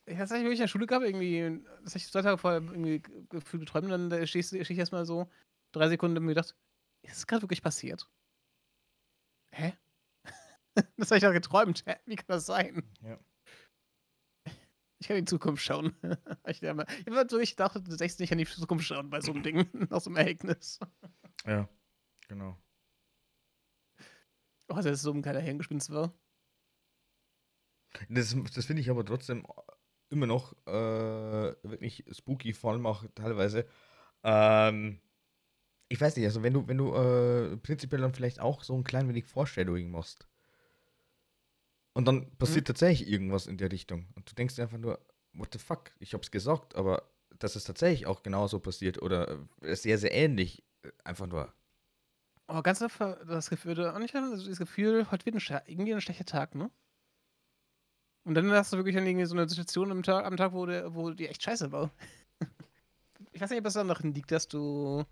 Ich 0.08 0.18
hatte 0.18 0.36
wirklich 0.36 0.60
in 0.60 0.64
der 0.64 0.68
Schule 0.68 0.86
gehabt, 0.86 1.06
irgendwie, 1.06 1.64
das 1.84 1.94
habe 1.94 1.98
ich 1.98 2.12
zwei 2.12 2.22
Tage 2.22 2.38
vorher 2.38 2.62
irgendwie 2.62 3.00
ge- 3.00 3.26
gefühlt 3.30 3.62
geträumt, 3.66 3.86
und 3.92 4.10
dann 4.10 4.12
äh, 4.12 4.28
stehst 4.28 4.52
du 4.52 4.64
steh 4.64 4.74
ich 4.74 4.80
erstmal 4.80 5.06
so 5.06 5.30
drei 5.72 5.90
Sekunden 5.90 6.18
und 6.18 6.24
mir 6.26 6.36
gedacht, 6.36 6.56
ist 7.02 7.16
das 7.16 7.28
gerade 7.28 7.42
wirklich 7.42 7.62
passiert? 7.64 8.08
Hä? 9.52 9.74
das 10.98 11.10
habe 11.10 11.18
ich 11.18 11.24
doch 11.24 11.34
geträumt. 11.34 11.84
Hä? 11.86 11.96
Wie 12.06 12.16
kann 12.16 12.26
das 12.28 12.46
sein? 12.46 12.84
Ja. 13.02 13.20
Ich 15.00 15.08
kann 15.08 15.18
in 15.18 15.26
die 15.26 15.30
Zukunft 15.30 15.64
schauen. 15.64 15.96
ich 16.48 16.62
immer 16.62 16.86
ich 17.42 17.52
gedacht, 17.52 17.76
du 17.76 17.96
sollst 17.98 18.20
nicht 18.20 18.32
in 18.32 18.38
die 18.38 18.46
Zukunft 18.46 18.86
schauen 18.86 19.10
bei 19.10 19.22
so 19.22 19.32
einem 19.32 19.44
Ding, 19.44 19.70
aus 19.92 20.06
so 20.06 20.10
einem 20.10 20.18
Ereignis. 20.18 20.80
Ja, 21.46 21.68
genau. 22.28 22.58
Oh, 24.68 24.76
dass 24.76 24.86
es 24.86 25.02
so 25.02 25.12
ein 25.12 25.22
kleiner 25.22 25.42
Hirngespinst 25.42 25.92
war. 25.92 26.14
Das, 28.10 28.36
das 28.54 28.66
finde 28.66 28.82
ich 28.82 28.90
aber 28.90 29.06
trotzdem 29.06 29.46
immer 30.10 30.28
noch 30.28 30.54
äh, 30.68 31.56
wirklich 31.64 32.06
spooky, 32.12 32.54
vor 32.54 32.72
allem 32.74 32.86
auch 32.86 33.04
teilweise. 33.16 33.66
Ähm, 34.24 35.00
ich 35.90 36.02
weiß 36.02 36.16
nicht, 36.16 36.26
also 36.26 36.44
wenn 36.44 36.54
du, 36.54 36.68
wenn 36.68 36.78
du 36.78 36.94
äh, 36.96 37.58
prinzipiell 37.58 38.02
dann 38.02 38.14
vielleicht 38.14 38.40
auch 38.40 38.64
so 38.64 38.76
ein 38.76 38.84
klein 38.84 39.08
wenig 39.08 39.26
Foreshadowing 39.26 39.90
machst. 39.90 40.28
Und 41.94 42.06
dann 42.08 42.36
passiert 42.38 42.68
tatsächlich 42.68 43.10
irgendwas 43.10 43.48
in 43.48 43.58
der 43.58 43.72
Richtung. 43.72 44.08
Und 44.16 44.30
du 44.30 44.36
denkst 44.36 44.56
dir 44.56 44.64
einfach 44.64 44.78
nur, 44.78 45.00
what 45.34 45.54
the 45.54 45.60
fuck, 45.60 45.92
ich 46.00 46.14
hab's 46.14 46.32
gesagt, 46.32 46.76
aber 46.76 47.10
dass 47.40 47.56
es 47.56 47.64
tatsächlich 47.64 48.06
auch 48.06 48.24
genauso 48.24 48.60
passiert 48.60 49.02
oder 49.02 49.40
äh, 49.62 49.76
sehr, 49.76 49.98
sehr 49.98 50.12
ähnlich, 50.14 50.64
äh, 50.84 50.92
einfach 51.04 51.28
nur. 51.28 51.54
Aber 52.48 52.64
ganz 52.64 52.82
einfach 52.82 53.18
das 53.26 53.50
Gefühl, 53.50 53.88
auch 53.88 54.00
nicht 54.00 54.14
das 54.14 54.58
Gefühl, 54.58 55.10
heute 55.10 55.26
wird 55.26 55.36
ein, 55.36 55.62
irgendwie 55.66 55.94
ein 55.94 56.02
schlechter 56.02 56.26
Tag, 56.26 56.56
ne? 56.56 56.70
Und 58.26 58.34
dann 58.34 58.52
hast 58.52 58.74
du 58.74 58.78
wirklich 58.78 58.96
dann 58.96 59.06
irgendwie 59.06 59.26
so 59.26 59.36
eine 59.36 59.48
Situation 59.48 59.92
am 59.92 60.04
Tag, 60.04 60.26
am 60.26 60.36
Tag 60.36 60.52
wo, 60.52 60.66
der, 60.66 60.94
wo 60.94 61.12
die 61.12 61.28
echt 61.28 61.44
scheiße 61.44 61.72
war. 61.72 61.92
ich 63.32 63.40
weiß 63.40 63.52
nicht, 63.52 63.60
ob 63.60 63.66
das 63.66 63.74
daran 63.74 64.14
liegt, 64.14 64.32
dass 64.32 64.48
du 64.48 65.06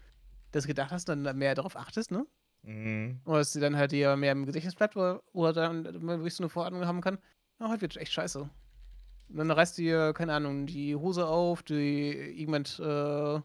das 0.52 0.66
gedacht 0.66 0.92
hast 0.92 1.10
und 1.10 1.24
dann 1.24 1.38
mehr 1.38 1.56
darauf 1.56 1.76
achtest, 1.76 2.12
ne? 2.12 2.26
Mhm. 2.64 3.22
Oder 3.26 3.40
dass 3.40 3.54
sie 3.54 3.60
dann 3.60 3.78
halt 3.78 3.92
dir 3.92 4.16
mehr 4.16 4.32
im 4.32 4.46
Gedächtnis 4.46 4.76
bleibt, 4.76 4.96
oder, 4.96 5.22
oder 5.32 5.54
dann 5.54 5.84
man 6.04 6.20
wirklich 6.20 6.34
so 6.34 6.44
eine 6.44 6.50
Vorahnung 6.50 6.86
haben 6.86 7.02
kann, 7.02 7.20
na, 7.60 7.70
heute 7.70 7.82
wird 7.82 7.98
echt 7.98 8.14
scheiße. 8.14 8.40
Und 8.42 9.38
dann 9.38 9.52
reißt 9.52 9.78
dir, 9.78 10.14
keine 10.14 10.34
Ahnung, 10.34 10.66
die 10.66 10.96
Hose 10.96 11.28
auf, 11.28 11.62
die 11.62 12.14
jemand, 12.36 12.80
äh, 12.80 12.84
du 12.84 13.44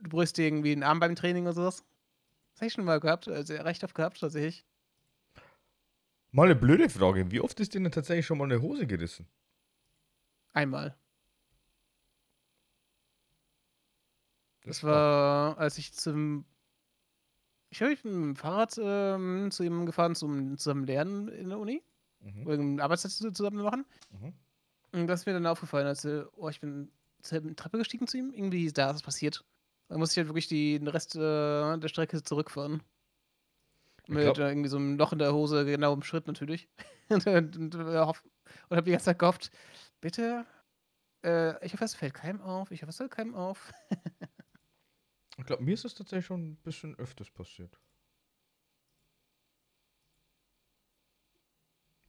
brichst 0.00 0.36
dir 0.36 0.46
irgendwie 0.46 0.74
den 0.74 0.82
Arm 0.82 1.00
beim 1.00 1.16
Training 1.16 1.44
oder 1.44 1.54
sowas. 1.54 1.84
Das 2.52 2.60
habe 2.60 2.66
ich 2.66 2.72
schon 2.74 2.84
mal 2.84 3.00
gehabt, 3.00 3.28
also 3.28 3.54
recht 3.54 3.84
oft 3.84 3.94
gehabt, 3.94 4.20
tatsächlich. 4.20 4.66
Mal 6.32 6.46
eine 6.46 6.56
blöde 6.56 6.88
Frage, 6.88 7.30
wie 7.30 7.40
oft 7.40 7.60
ist 7.60 7.74
dir 7.74 7.80
denn 7.80 7.92
tatsächlich 7.92 8.24
schon 8.24 8.38
mal 8.38 8.44
eine 8.44 8.62
Hose 8.62 8.86
gerissen? 8.86 9.28
Einmal. 10.54 10.96
Das 14.64 14.82
war, 14.82 15.58
als 15.58 15.76
ich 15.76 15.92
zum. 15.92 16.46
Ich 17.68 17.80
habe 17.82 17.90
mit 17.90 18.04
dem 18.04 18.36
Fahrrad 18.36 18.78
ähm, 18.82 19.50
zu 19.50 19.62
ihm 19.62 19.86
gefahren, 19.86 20.14
zum 20.14 20.56
zusammen 20.56 20.86
lernen 20.86 21.28
in 21.28 21.48
der 21.50 21.58
Uni. 21.58 21.82
Mhm. 22.20 22.46
Oder 22.46 22.84
Arbeitszeit 22.84 23.34
zusammen 23.34 23.62
machen. 23.62 23.84
Mhm. 24.10 24.32
Und 24.92 25.06
das 25.06 25.20
ist 25.20 25.26
mir 25.26 25.32
dann 25.32 25.46
aufgefallen, 25.46 25.86
als 25.86 26.06
oh, 26.06 26.48
ich 26.48 26.60
bin 26.60 26.90
zur 27.22 27.56
Treppe 27.56 27.78
gestiegen 27.78 28.06
zu 28.06 28.18
ihm. 28.18 28.32
Irgendwie 28.32 28.64
ist 28.64 28.78
da 28.78 28.94
was 28.94 29.02
passiert. 29.02 29.44
Dann 29.88 29.98
musste 29.98 30.14
ich 30.14 30.18
halt 30.18 30.28
wirklich 30.28 30.48
die, 30.48 30.78
den 30.78 30.88
Rest 30.88 31.14
äh, 31.16 31.78
der 31.78 31.88
Strecke 31.88 32.22
zurückfahren. 32.22 32.82
Mit 34.08 34.22
glaub- 34.22 34.38
äh, 34.38 34.48
irgendwie 34.48 34.68
so 34.68 34.76
einem 34.76 34.96
Loch 34.96 35.12
in 35.12 35.18
der 35.18 35.32
Hose, 35.32 35.64
genau 35.64 35.94
im 35.94 36.02
Schritt 36.02 36.26
natürlich. 36.26 36.68
und 37.08 37.26
und, 37.26 37.56
und, 37.56 37.74
äh, 37.74 37.78
und 37.78 38.76
habe 38.76 38.82
die 38.82 38.90
ganze 38.90 39.06
Zeit 39.06 39.18
gehofft, 39.18 39.50
bitte, 40.00 40.44
äh, 41.24 41.64
ich 41.64 41.72
hoffe, 41.72 41.84
es 41.84 41.94
fällt 41.94 42.14
keinem 42.14 42.40
auf. 42.40 42.70
Ich 42.70 42.82
hoffe, 42.82 42.90
es 42.90 42.96
fällt 42.96 43.12
keinem 43.12 43.34
auf. 43.34 43.72
Ich 45.38 45.46
glaube, 45.46 45.62
mir 45.62 45.74
ist 45.74 45.84
das 45.84 45.94
tatsächlich 45.94 46.26
schon 46.26 46.52
ein 46.52 46.56
bisschen 46.56 46.98
öfters 46.98 47.30
passiert. 47.30 47.78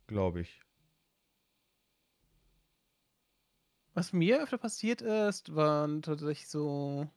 Glaube 0.07 0.39
ich. 0.41 0.61
Was 3.95 4.11
mir 4.13 4.41
öfter 4.41 4.57
passiert 4.57 5.01
ist, 5.01 5.55
waren 5.55 6.01
tatsächlich 6.01 6.47
so. 6.47 7.09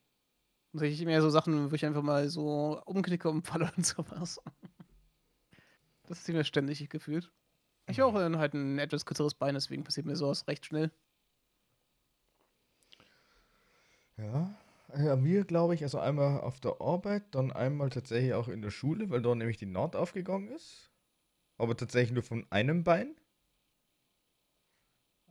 Tatsächlich 0.73 1.05
mehr 1.07 1.23
so 1.23 1.31
Sachen, 1.31 1.71
wo 1.71 1.75
ich 1.75 1.87
einfach 1.87 2.03
mal 2.03 2.29
so 2.29 2.81
umknicke 2.85 3.29
und 3.31 3.47
falle 3.47 3.71
und 3.77 3.87
sowas. 3.87 4.41
Das 6.05 6.21
ist 6.21 6.29
mir 6.29 6.45
ständig 6.45 6.89
gefühlt. 6.89 7.33
Ich 7.89 8.01
habe 8.01 8.13
auch 8.13 8.21
äh, 8.21 8.37
halt 8.37 8.55
ein 8.55 8.79
etwas 8.79 9.07
kürzeres 9.07 9.35
Bein, 9.35 9.55
deswegen 9.55 9.85
passiert 9.85 10.07
mir 10.07 10.17
sowas 10.17 10.47
recht 10.49 10.67
schnell. 10.67 10.91
Ja, 14.17 14.55
äh, 14.93 15.17
mir 15.17 15.45
glaube 15.45 15.75
ich, 15.75 15.83
also 15.83 15.99
einmal 15.99 16.41
auf 16.41 16.59
der 16.61 16.81
Arbeit, 16.81 17.35
dann 17.35 17.53
einmal 17.53 17.91
tatsächlich 17.91 18.35
auch 18.35 18.49
in 18.49 18.63
der 18.63 18.71
Schule, 18.71 19.11
weil 19.11 19.23
da 19.23 19.35
nämlich 19.35 19.59
die 19.59 19.67
Naht 19.67 19.95
aufgegangen 19.95 20.49
ist. 20.49 20.91
Aber 21.59 21.77
tatsächlich 21.77 22.13
nur 22.13 22.23
von 22.23 22.47
einem 22.51 22.85
Bein. 22.85 23.15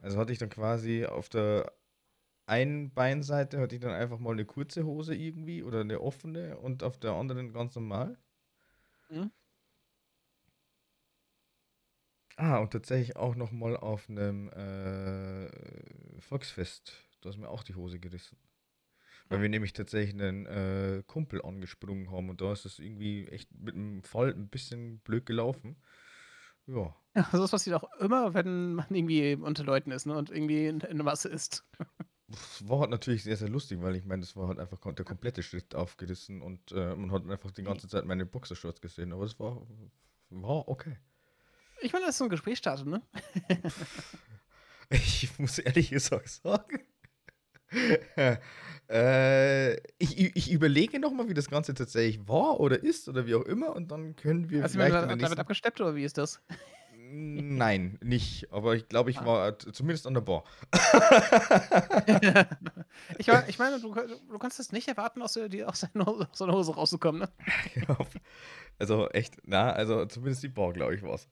Also 0.02 0.18
hatte 0.18 0.32
ich 0.32 0.38
dann 0.38 0.50
quasi 0.50 1.06
auf 1.06 1.30
der 1.30 1.72
einen 2.48 2.94
Beinseite 2.94 3.60
hatte 3.60 3.76
ich 3.76 3.82
dann 3.82 3.92
einfach 3.92 4.20
mal 4.20 4.32
eine 4.34 4.46
kurze 4.46 4.86
Hose 4.86 5.16
irgendwie 5.16 5.64
oder 5.64 5.82
eine 5.82 6.02
offene 6.02 6.58
und 6.58 6.84
auf 6.84 6.98
der 7.00 7.14
anderen 7.14 7.54
ganz 7.54 7.76
normal. 7.76 8.18
Mhm. 9.10 9.30
Ah, 12.38 12.58
und 12.60 12.72
tatsächlich 12.72 13.16
auch 13.16 13.36
noch 13.36 13.52
mal 13.52 13.78
auf 13.78 14.10
einem 14.10 14.50
äh, 14.50 15.50
Volksfest. 16.20 16.94
Da 17.22 17.30
ist 17.30 17.38
mir 17.38 17.50
auch 17.50 17.64
die 17.64 17.76
Hose 17.76 18.00
gerissen. 18.00 18.38
Weil 19.30 19.42
wir 19.42 19.50
nämlich 19.50 19.74
tatsächlich 19.74 20.14
einen 20.22 20.46
äh, 20.46 21.04
Kumpel 21.08 21.42
angesprungen 21.42 22.12
haben 22.12 22.30
und 22.30 22.42
da 22.42 22.54
ist 22.54 22.66
es 22.66 22.80
irgendwie 22.80 23.28
echt 23.28 23.52
mit 23.58 23.76
dem 23.76 24.04
Fall 24.04 24.34
ein 24.34 24.50
bisschen 24.50 25.00
blöd 25.00 25.26
gelaufen. 25.26 25.78
Ja. 26.68 26.96
Ja, 27.18 27.26
das 27.32 27.52
passiert 27.52 27.82
auch 27.82 27.90
immer, 28.02 28.34
wenn 28.34 28.76
man 28.76 28.88
irgendwie 28.90 29.36
unter 29.36 29.64
Leuten 29.64 29.92
ist 29.92 30.06
ne, 30.06 30.18
und 30.18 30.30
irgendwie 30.30 30.68
in, 30.68 30.82
in 30.82 30.98
der 30.98 31.06
Masse 31.06 31.30
ist. 31.30 31.64
Das 32.28 32.68
war 32.68 32.80
halt 32.80 32.90
natürlich 32.90 33.24
sehr, 33.24 33.38
sehr 33.38 33.50
lustig, 33.50 33.82
weil 33.82 33.96
ich 33.96 34.04
meine, 34.06 34.22
das 34.22 34.36
war 34.36 34.48
halt 34.48 34.58
einfach 34.60 34.80
der 34.94 35.06
komplette 35.06 35.44
Schritt 35.44 35.76
aufgerissen 35.76 36.42
und 36.42 36.72
äh, 36.72 36.96
man 36.96 37.12
hat 37.12 37.30
einfach 37.30 37.52
die 37.52 37.62
ganze 37.64 37.88
Zeit 37.88 38.06
meine 38.06 38.26
Boxershorts 38.26 38.82
gesehen, 38.82 39.14
aber 39.14 39.26
es 39.26 39.40
war, 39.40 39.62
war 40.32 40.68
okay. 40.68 40.98
Ich 41.82 41.94
meine, 41.94 42.06
das 42.06 42.16
ist 42.16 42.20
so 42.20 42.24
ein 42.24 42.30
Gesprächsstarter, 42.30 42.86
ne? 42.86 43.02
Ich 44.90 45.38
muss 45.40 45.58
ehrlich 45.60 45.90
gesagt 45.90 46.30
sagen. 46.30 46.80
äh, 48.88 49.74
ich, 49.98 50.36
ich- 50.36 50.52
überlege 50.52 51.00
nochmal, 51.00 51.28
wie 51.28 51.34
das 51.34 51.50
Ganze 51.50 51.74
tatsächlich 51.74 52.28
war 52.28 52.60
oder 52.60 52.82
ist 52.82 53.10
oder 53.10 53.26
wie 53.26 53.34
auch 53.36 53.42
immer 53.46 53.76
und 53.76 53.90
dann 53.90 54.16
können 54.16 54.50
wir 54.50 54.62
Hast 54.64 54.76
du 54.76 54.80
vielleicht 54.80 55.02
in 55.02 55.08
der 55.10 55.18
damit 55.18 55.40
abgesteppt 55.40 55.82
oder 55.82 55.96
wie 55.96 56.04
ist 56.04 56.18
das? 56.18 56.40
Nein, 57.08 57.98
nicht. 58.02 58.52
Aber 58.52 58.76
ich 58.76 58.88
glaube, 58.90 59.10
ich 59.12 59.20
Ah. 59.20 59.26
war 59.26 59.60
zumindest 59.60 60.08
an 60.08 60.16
der 60.16 60.22
Bar. 60.22 60.44
ich, 63.18 63.28
mein- 63.28 63.44
ich 63.48 63.60
meine, 63.60 63.80
du, 63.80 63.94
du 63.94 64.38
kannst 64.40 64.60
es 64.60 64.72
nicht 64.72 64.88
erwarten, 64.88 65.22
aus, 65.22 65.34
die, 65.50 65.64
aus, 65.64 65.82
deiner 65.82 66.06
Hose, 66.06 66.28
aus 66.32 66.38
deiner 66.40 66.54
Hose 66.54 66.74
rauszukommen, 66.74 67.22
ne? 67.22 67.30
also 68.80 69.10
echt, 69.10 69.38
na, 69.44 69.72
also 69.72 70.06
zumindest 70.06 70.44
die 70.44 70.50
Bar, 70.50 70.74
glaube 70.74 70.96
ich, 70.96 71.04
war's. 71.04 71.28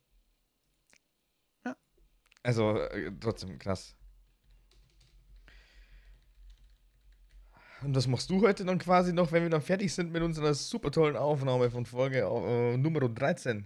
Ja. 1.65 1.75
Also 2.43 2.77
äh, 2.79 3.11
trotzdem 3.19 3.57
krass. 3.57 3.95
Und 7.81 7.95
was 7.95 8.07
machst 8.07 8.29
du 8.29 8.41
heute 8.41 8.63
dann 8.63 8.77
quasi 8.77 9.11
noch, 9.11 9.31
wenn 9.33 9.43
wir 9.43 9.49
dann 9.49 9.61
fertig 9.61 9.93
sind 9.93 10.11
mit 10.11 10.21
unserer 10.23 10.53
super 10.53 10.89
tollen 10.91 11.17
Aufnahme 11.17 11.69
von 11.69 11.85
Folge 11.85 12.19
äh, 12.19 12.77
Nummer 12.77 13.01
13? 13.01 13.65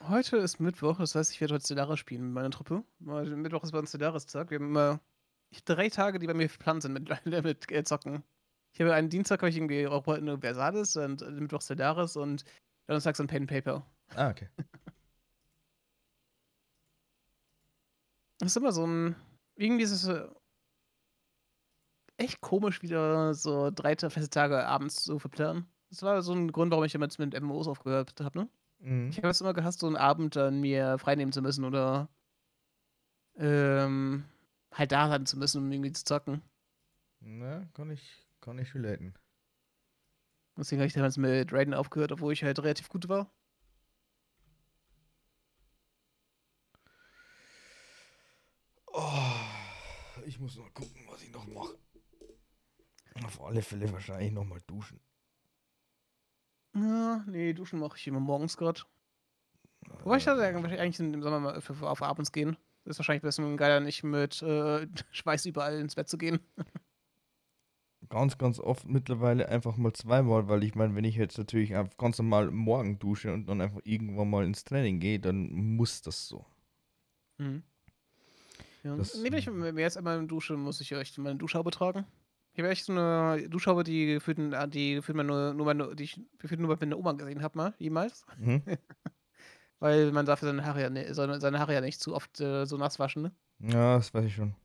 Heute 0.00 0.36
ist 0.36 0.60
Mittwoch, 0.60 0.98
das 0.98 1.14
heißt, 1.14 1.32
ich 1.32 1.40
werde 1.40 1.54
heute 1.54 1.64
Stellaris 1.64 1.98
spielen 1.98 2.22
mit 2.26 2.32
meiner 2.32 2.50
Truppe. 2.50 2.84
Mittwoch 3.00 3.64
ist 3.64 3.72
bei 3.72 3.78
uns 3.78 3.90
Stellaris-Tag. 3.90 4.50
Wir 4.50 4.58
haben 4.58 4.66
immer 4.66 5.00
ich 5.50 5.58
hab 5.58 5.66
drei 5.66 5.88
Tage, 5.88 6.18
die 6.18 6.26
bei 6.26 6.34
mir 6.34 6.48
geplant 6.48 6.82
sind 6.82 6.92
mit, 6.92 7.08
mit 7.44 7.70
äh, 7.70 7.84
Zocken. 7.84 8.22
Ich 8.72 8.80
habe 8.80 8.94
einen 8.94 9.08
Dienstag 9.08 9.40
habe 9.40 9.50
ich 9.50 9.56
irgendwie 9.56 9.86
Europa 9.86 10.14
Universalis 10.14 10.96
und 10.96 11.22
äh, 11.22 11.30
Mittwoch 11.30 11.62
Stellaris 11.62 12.16
und 12.16 12.44
Donnerstag 12.86 13.16
so 13.16 13.24
ein 13.24 13.26
Pen 13.26 13.42
and 13.42 13.50
Paper. 13.50 13.86
Ah, 14.14 14.30
okay. 14.30 14.48
Das 18.40 18.52
ist 18.52 18.56
immer 18.56 18.70
so 18.70 18.86
ein. 18.86 19.16
Irgendwie 19.56 19.82
ist 19.82 19.90
es 19.90 20.06
äh, 20.06 20.28
echt 22.18 22.40
komisch, 22.40 22.82
wieder 22.82 23.34
so 23.34 23.72
drei 23.72 23.96
feste 23.96 24.30
Tage 24.30 24.64
abends 24.64 25.02
zu 25.02 25.18
verplanen. 25.18 25.66
Das 25.90 26.02
war 26.02 26.22
so 26.22 26.34
ein 26.34 26.52
Grund, 26.52 26.70
warum 26.70 26.84
ich 26.84 26.92
damit 26.92 27.18
mit 27.18 27.40
MMOs 27.40 27.66
aufgehört 27.66 28.14
habe, 28.20 28.38
ne? 28.38 28.48
Mhm. 28.78 29.10
Ich 29.10 29.18
habe 29.18 29.28
es 29.28 29.40
immer 29.40 29.54
gehasst, 29.54 29.80
so 29.80 29.86
einen 29.86 29.96
Abend 29.96 30.36
dann 30.36 30.60
mir 30.60 30.98
freinehmen 30.98 31.32
zu 31.32 31.42
müssen 31.42 31.64
oder 31.64 32.08
ähm, 33.36 34.24
halt 34.72 34.92
da 34.92 35.08
sein 35.08 35.26
zu 35.26 35.38
müssen, 35.38 35.62
um 35.62 35.72
irgendwie 35.72 35.92
zu 35.92 36.04
zocken. 36.04 36.42
Na, 37.20 37.66
kann 37.74 37.90
ich, 37.90 38.26
kann 38.40 38.58
ich 38.58 38.74
relaten. 38.74 39.14
Deswegen 40.56 40.80
habe 40.80 40.88
ich 40.88 40.94
damals 40.94 41.16
mit 41.16 41.52
Raiden 41.52 41.74
aufgehört, 41.74 42.10
obwohl 42.12 42.32
ich 42.32 42.42
halt 42.42 42.58
relativ 42.58 42.88
gut 42.88 43.08
war. 43.08 43.30
Oh, 48.86 50.22
ich 50.26 50.40
muss 50.40 50.56
noch 50.56 50.72
gucken, 50.74 51.06
was 51.08 51.22
ich 51.22 51.32
noch 51.32 51.46
mache. 51.46 51.78
Auf 53.24 53.40
alle 53.40 53.62
Fälle 53.62 53.92
wahrscheinlich 53.92 54.32
noch 54.32 54.44
mal 54.44 54.60
duschen. 54.66 55.00
Ja, 57.18 57.24
nee, 57.30 57.52
duschen 57.52 57.78
mache 57.78 57.96
ich 57.96 58.06
immer 58.06 58.20
morgens 58.20 58.56
gerade. 58.56 58.82
Wobei 60.04 60.16
ich 60.18 60.24
da 60.24 60.36
eigentlich 60.36 60.80
eigentlich 60.80 61.00
im 61.00 61.22
Sommer 61.22 61.40
mal 61.40 61.60
für, 61.60 61.74
für 61.74 61.88
auf 61.88 62.02
abends 62.02 62.32
gehen. 62.32 62.56
Das 62.84 62.94
ist 62.94 62.98
wahrscheinlich 62.98 63.22
ein 63.22 63.28
bisschen 63.28 63.56
geiler, 63.56 63.80
nicht 63.80 64.02
mit 64.02 64.42
äh, 64.42 64.86
Schweiß 65.12 65.46
überall 65.46 65.78
ins 65.78 65.94
Bett 65.94 66.08
zu 66.08 66.18
gehen. 66.18 66.40
ganz, 68.08 68.38
ganz 68.38 68.58
oft 68.58 68.86
mittlerweile 68.86 69.48
einfach 69.48 69.76
mal 69.76 69.92
zweimal, 69.92 70.48
weil 70.48 70.62
ich 70.64 70.74
meine, 70.74 70.94
wenn 70.94 71.04
ich 71.04 71.16
jetzt 71.16 71.36
natürlich 71.38 71.74
ganz 71.98 72.18
normal 72.18 72.50
morgen 72.50 72.98
dusche 72.98 73.32
und 73.32 73.46
dann 73.46 73.60
einfach 73.60 73.80
irgendwann 73.84 74.30
mal 74.30 74.44
ins 74.44 74.64
Training 74.64 75.00
gehe, 75.00 75.20
dann 75.20 75.50
muss 75.52 76.00
das 76.02 76.26
so. 76.28 76.46
Mhm. 77.38 77.62
Ja. 78.84 78.96
Das- 78.96 79.14
nee, 79.16 79.30
wenn 79.30 79.38
ich 79.38 79.50
mir 79.50 79.72
jetzt 79.74 79.98
einmal 79.98 80.24
dusche, 80.26 80.56
muss 80.56 80.80
ich 80.80 80.92
echt 80.92 81.18
meine 81.18 81.36
Duschhaube 81.36 81.70
tragen. 81.70 82.06
Ich 82.58 82.60
habe 82.64 82.72
echt 82.72 82.86
so 82.86 82.92
eine 82.92 83.48
Duschhaube, 83.48 83.84
die 83.84 84.14
gefühlt, 84.14 84.36
die 84.74 84.94
gefühlt 84.94 85.14
man 85.14 85.26
nur, 85.26 85.54
nur 85.54 85.64
meine, 85.64 85.94
die 85.94 86.02
ich 86.02 86.20
gefühlt 86.38 86.58
nur 86.58 86.68
bei 86.76 86.84
meiner 86.84 86.98
Oma 86.98 87.12
gesehen 87.12 87.40
habe, 87.40 87.56
mal, 87.56 87.72
jemals. 87.78 88.26
Mhm. 88.36 88.60
Weil 89.78 90.10
man 90.10 90.26
darf 90.26 90.40
seine 90.40 90.64
Haare 90.64 90.82
ja, 90.82 90.90
ne, 90.90 91.14
seine, 91.14 91.40
seine 91.40 91.60
Haare 91.60 91.74
ja 91.74 91.80
nicht 91.80 92.00
zu 92.00 92.16
oft 92.16 92.40
äh, 92.40 92.64
so 92.64 92.76
nass 92.76 92.98
waschen, 92.98 93.22
ne? 93.22 93.32
Ja, 93.60 93.98
das 93.98 94.12
weiß 94.12 94.24
ich 94.24 94.34
schon. 94.34 94.56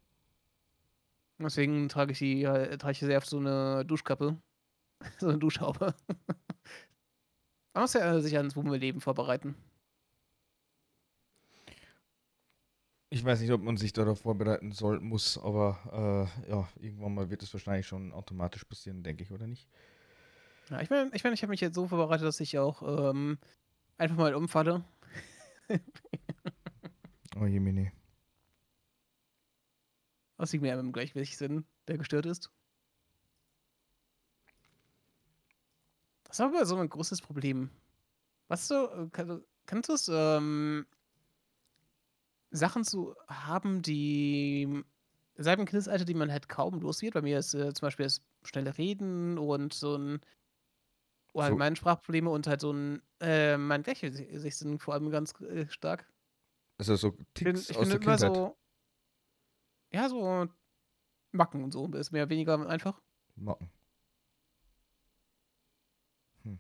Deswegen 1.37 1.87
trage 1.87 2.13
ich 2.13 2.17
die, 2.17 2.43
äh, 2.43 2.79
trage 2.79 2.93
ich 2.93 2.99
sehr 2.99 3.19
oft 3.19 3.29
so 3.29 3.37
eine 3.37 3.85
Duschkappe. 3.85 4.37
so 5.19 5.27
eine 5.27 5.37
Duschhaube. 5.37 5.93
Man 7.75 7.83
muss 7.83 7.93
ja 7.93 8.15
äh, 8.15 8.21
sich 8.21 8.35
ans 8.37 8.55
Wummeleben 8.55 9.01
vorbereiten. 9.01 9.53
Ich 13.13 13.23
weiß 13.23 13.41
nicht, 13.41 13.51
ob 13.51 13.61
man 13.61 13.77
sich 13.77 13.93
darauf 13.93 14.21
vorbereiten 14.21 14.71
soll, 14.71 14.99
muss, 14.99 15.37
aber 15.37 16.27
äh, 16.47 16.49
ja, 16.49 16.67
irgendwann 16.81 17.13
mal 17.13 17.29
wird 17.29 17.43
es 17.43 17.53
wahrscheinlich 17.53 17.85
schon 17.85 18.11
automatisch 18.11 18.63
passieren, 18.63 19.03
denke 19.03 19.21
ich, 19.21 19.31
oder 19.31 19.45
nicht? 19.45 19.69
Ja, 20.71 20.81
ich 20.81 20.89
meine, 20.89 21.11
ich, 21.13 21.23
mein, 21.23 21.33
ich 21.33 21.43
habe 21.43 21.51
mich 21.51 21.61
jetzt 21.61 21.75
so 21.75 21.87
vorbereitet, 21.87 22.25
dass 22.25 22.39
ich 22.39 22.57
auch 22.57 23.11
ähm, 23.11 23.37
einfach 23.99 24.17
mal 24.17 24.33
umfalle. 24.33 24.83
Oh 27.35 27.47
je, 27.47 27.59
Mini. 27.59 27.91
Das 30.37 30.51
liegt 30.51 30.61
mir 30.61 30.79
im 30.79 30.91
Gleichgewichtssinn, 30.91 31.65
der 31.87 31.97
gestört 31.97 32.27
ist. 32.27 32.51
Das 36.25 36.37
ist 36.37 36.41
aber 36.41 36.63
so 36.67 36.77
ein 36.77 36.89
großes 36.89 37.21
Problem. 37.21 37.71
Was 38.49 38.67
du, 38.67 38.75
äh, 38.75 39.09
kann, 39.11 39.43
kannst 39.65 39.89
du 39.89 39.93
es, 39.93 40.07
ähm, 40.13 40.85
Sachen 42.55 42.83
zu 42.83 43.15
haben, 43.27 43.81
die 43.81 44.83
seit 45.35 45.57
dem 45.57 45.65
Kindesalter, 45.65 46.05
die 46.05 46.13
man 46.13 46.31
halt 46.31 46.47
kaum 46.47 46.79
los 46.79 47.01
wird. 47.01 47.15
Bei 47.15 47.21
mir 47.21 47.39
ist 47.39 47.53
äh, 47.55 47.73
zum 47.73 47.87
Beispiel 47.87 48.05
das 48.05 48.21
schnelle 48.43 48.77
Reden 48.77 49.37
und 49.39 49.73
so 49.73 49.95
ein 49.97 50.21
So- 51.33 51.39
allgemeine 51.41 51.75
Sprachprobleme 51.75 52.29
und 52.29 52.45
halt 52.45 52.61
so 52.61 52.71
ein, 52.71 53.01
äh, 53.19 53.57
mein 53.57 53.81
Gleichgewichtssinn 53.81 54.77
vor 54.77 54.93
allem 54.93 55.09
ganz 55.09 55.33
äh, 55.41 55.67
stark. 55.67 56.07
Also 56.77 56.95
so 56.95 57.17
Ich 57.35 57.43
bin, 57.43 57.55
Ticks 57.55 57.69
ich 57.71 57.77
aus 57.77 57.89
bin 57.89 57.99
der 57.99 58.01
immer 58.01 58.17
Kindheit. 58.17 58.35
so, 58.35 58.57
ja, 59.91 60.09
so 60.09 60.47
Macken 61.31 61.63
und 61.63 61.71
so, 61.71 61.87
ist 61.93 62.11
mehr 62.11 62.23
oder 62.23 62.29
weniger 62.29 62.67
einfach. 62.69 63.01
Macken. 63.35 63.71
Hm. 66.43 66.59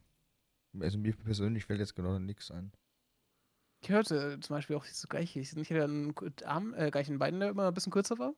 Also 0.79 0.97
mir 0.97 1.15
persönlich 1.15 1.65
fällt 1.65 1.79
jetzt 1.79 1.95
gerade 1.95 2.19
nichts 2.19 2.49
ein. 2.49 2.71
Ich 3.83 3.89
hörte 3.89 4.39
zum 4.39 4.55
Beispiel 4.55 4.77
auch 4.77 4.85
das 4.85 5.05
Gleiche. 5.09 5.41
Ich 5.41 5.51
hatte 5.51 5.75
ja 5.75 5.83
einen 5.83 6.15
Arm, 6.45 6.73
äh, 6.73 6.89
gleich 6.89 7.09
ein 7.09 7.19
Bein, 7.19 7.39
der 7.41 7.49
immer 7.49 7.67
ein 7.67 7.73
bisschen 7.73 7.91
kürzer 7.91 8.17
war. 8.17 8.33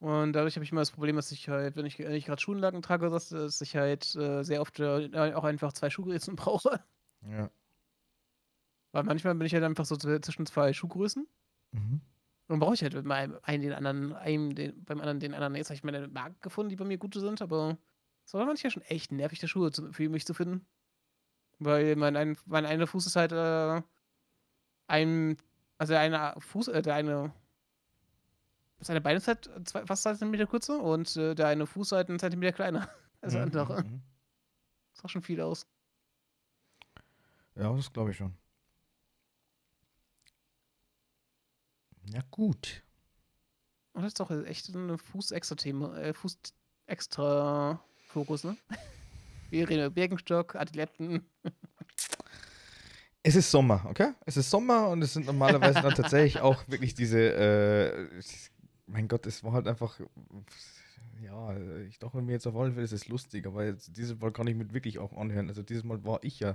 Und 0.00 0.32
dadurch 0.32 0.56
habe 0.56 0.64
ich 0.64 0.72
immer 0.72 0.80
das 0.80 0.90
Problem, 0.90 1.14
dass 1.14 1.30
ich 1.30 1.48
halt, 1.48 1.76
wenn 1.76 1.86
ich, 1.86 2.00
wenn 2.00 2.12
ich 2.12 2.26
gerade 2.26 2.42
Schuhenlagen 2.42 2.82
trage, 2.82 3.08
dass, 3.10 3.28
dass 3.28 3.60
ich 3.60 3.76
halt 3.76 4.12
äh, 4.16 4.42
sehr 4.42 4.60
oft 4.60 4.80
äh, 4.80 5.32
auch 5.34 5.44
einfach 5.44 5.72
zwei 5.72 5.88
Schuhgrößen 5.88 6.34
brauche. 6.36 6.84
Ja. 7.22 7.48
Weil 8.90 9.04
manchmal 9.04 9.36
bin 9.36 9.46
ich 9.46 9.54
halt 9.54 9.62
einfach 9.62 9.84
so 9.84 9.94
zw- 9.94 10.20
zwischen 10.20 10.46
zwei 10.46 10.72
Schuhgrößen. 10.72 11.28
Mhm. 11.70 12.00
Und 12.48 12.58
brauche 12.58 12.74
ich 12.74 12.82
halt 12.82 12.94
mit 12.94 13.10
einen 13.10 13.62
den 13.62 13.72
anderen, 13.72 14.14
einem 14.14 14.54
den, 14.56 14.84
beim 14.84 14.98
anderen 14.98 15.20
den 15.20 15.32
anderen. 15.32 15.54
Jetzt 15.54 15.68
habe 15.70 15.76
ich 15.76 15.84
meine 15.84 16.08
Marken 16.08 16.40
gefunden, 16.40 16.70
die 16.70 16.76
bei 16.76 16.84
mir 16.84 16.98
gute 16.98 17.20
sind, 17.20 17.40
aber 17.40 17.78
es 18.26 18.34
war 18.34 18.44
manchmal 18.44 18.72
schon 18.72 18.82
echt 18.82 19.12
nervig, 19.12 19.38
der 19.38 19.46
Schuhe 19.46 19.70
zu, 19.70 19.92
für 19.92 20.08
mich 20.08 20.26
zu 20.26 20.34
finden. 20.34 20.66
Weil 21.60 21.94
mein, 21.94 22.16
ein, 22.16 22.36
mein 22.46 22.66
einer 22.66 22.88
Fuß 22.88 23.06
ist 23.06 23.16
halt 23.16 23.30
äh, 23.32 23.80
ein, 24.86 25.36
also 25.78 25.94
eine 25.94 26.34
Fuß, 26.38 26.68
äh, 26.68 26.82
der 26.82 26.94
eine, 26.94 27.32
seine 28.80 29.00
Beine 29.00 29.18
ist 29.18 29.28
halt 29.28 29.50
zwei, 29.64 29.86
fast 29.86 30.02
zwei 30.02 30.14
Zentimeter 30.14 30.46
kürzer 30.46 30.80
und 30.82 31.16
äh, 31.16 31.34
der 31.34 31.48
eine 31.48 31.66
Fuß 31.66 31.92
halt 31.92 32.08
einen 32.08 32.18
Zentimeter 32.18 32.52
kleiner 32.52 32.88
als 33.20 33.32
der 33.32 33.42
Mhm, 33.42 33.42
andere. 33.42 33.82
mhm. 33.82 34.02
Das 34.92 35.02
sah 35.02 35.08
schon 35.08 35.22
viel 35.22 35.40
aus. 35.40 35.66
Ja, 37.56 37.72
das 37.74 37.92
glaube 37.92 38.10
ich 38.10 38.16
schon. 38.16 38.36
Ja, 42.12 42.20
gut. 42.30 42.82
Und 43.92 44.02
das 44.02 44.08
ist 44.10 44.20
doch 44.20 44.30
echt 44.30 44.68
ein 44.74 44.98
Fuß-Extra-Thema, 44.98 45.96
äh, 45.98 46.12
Fuß-Extra-Fokus, 46.14 48.44
ne? 48.44 48.56
Wir 49.50 49.68
reden 49.68 49.80
über 49.86 49.90
Birkenstock, 49.90 50.54
Adiletten. 50.56 51.24
Es 53.26 53.36
ist 53.36 53.50
Sommer, 53.50 53.86
okay? 53.88 54.12
Es 54.26 54.36
ist 54.36 54.50
Sommer 54.50 54.90
und 54.90 55.00
es 55.00 55.14
sind 55.14 55.24
normalerweise 55.24 55.80
dann 55.80 55.94
tatsächlich 55.94 56.42
auch 56.42 56.68
wirklich 56.68 56.94
diese, 56.94 57.18
äh, 57.18 58.08
mein 58.86 59.08
Gott, 59.08 59.26
es 59.26 59.42
war 59.42 59.52
halt 59.52 59.66
einfach, 59.66 59.98
ja, 61.22 61.56
ich 61.88 61.98
dachte 61.98 62.20
mir 62.20 62.32
jetzt 62.32 62.46
auf 62.46 62.54
alle 62.54 62.72
Fälle, 62.72 62.84
es 62.84 62.92
ist 62.92 63.08
lustig, 63.08 63.46
aber 63.46 63.64
jetzt, 63.64 63.96
dieses 63.96 64.20
Mal 64.20 64.30
kann 64.30 64.46
ich 64.46 64.54
mit 64.54 64.74
wirklich 64.74 64.98
auch 64.98 65.16
anhören. 65.16 65.48
Also 65.48 65.62
dieses 65.62 65.84
Mal 65.84 66.04
war 66.04 66.18
ich 66.22 66.38
ja 66.40 66.54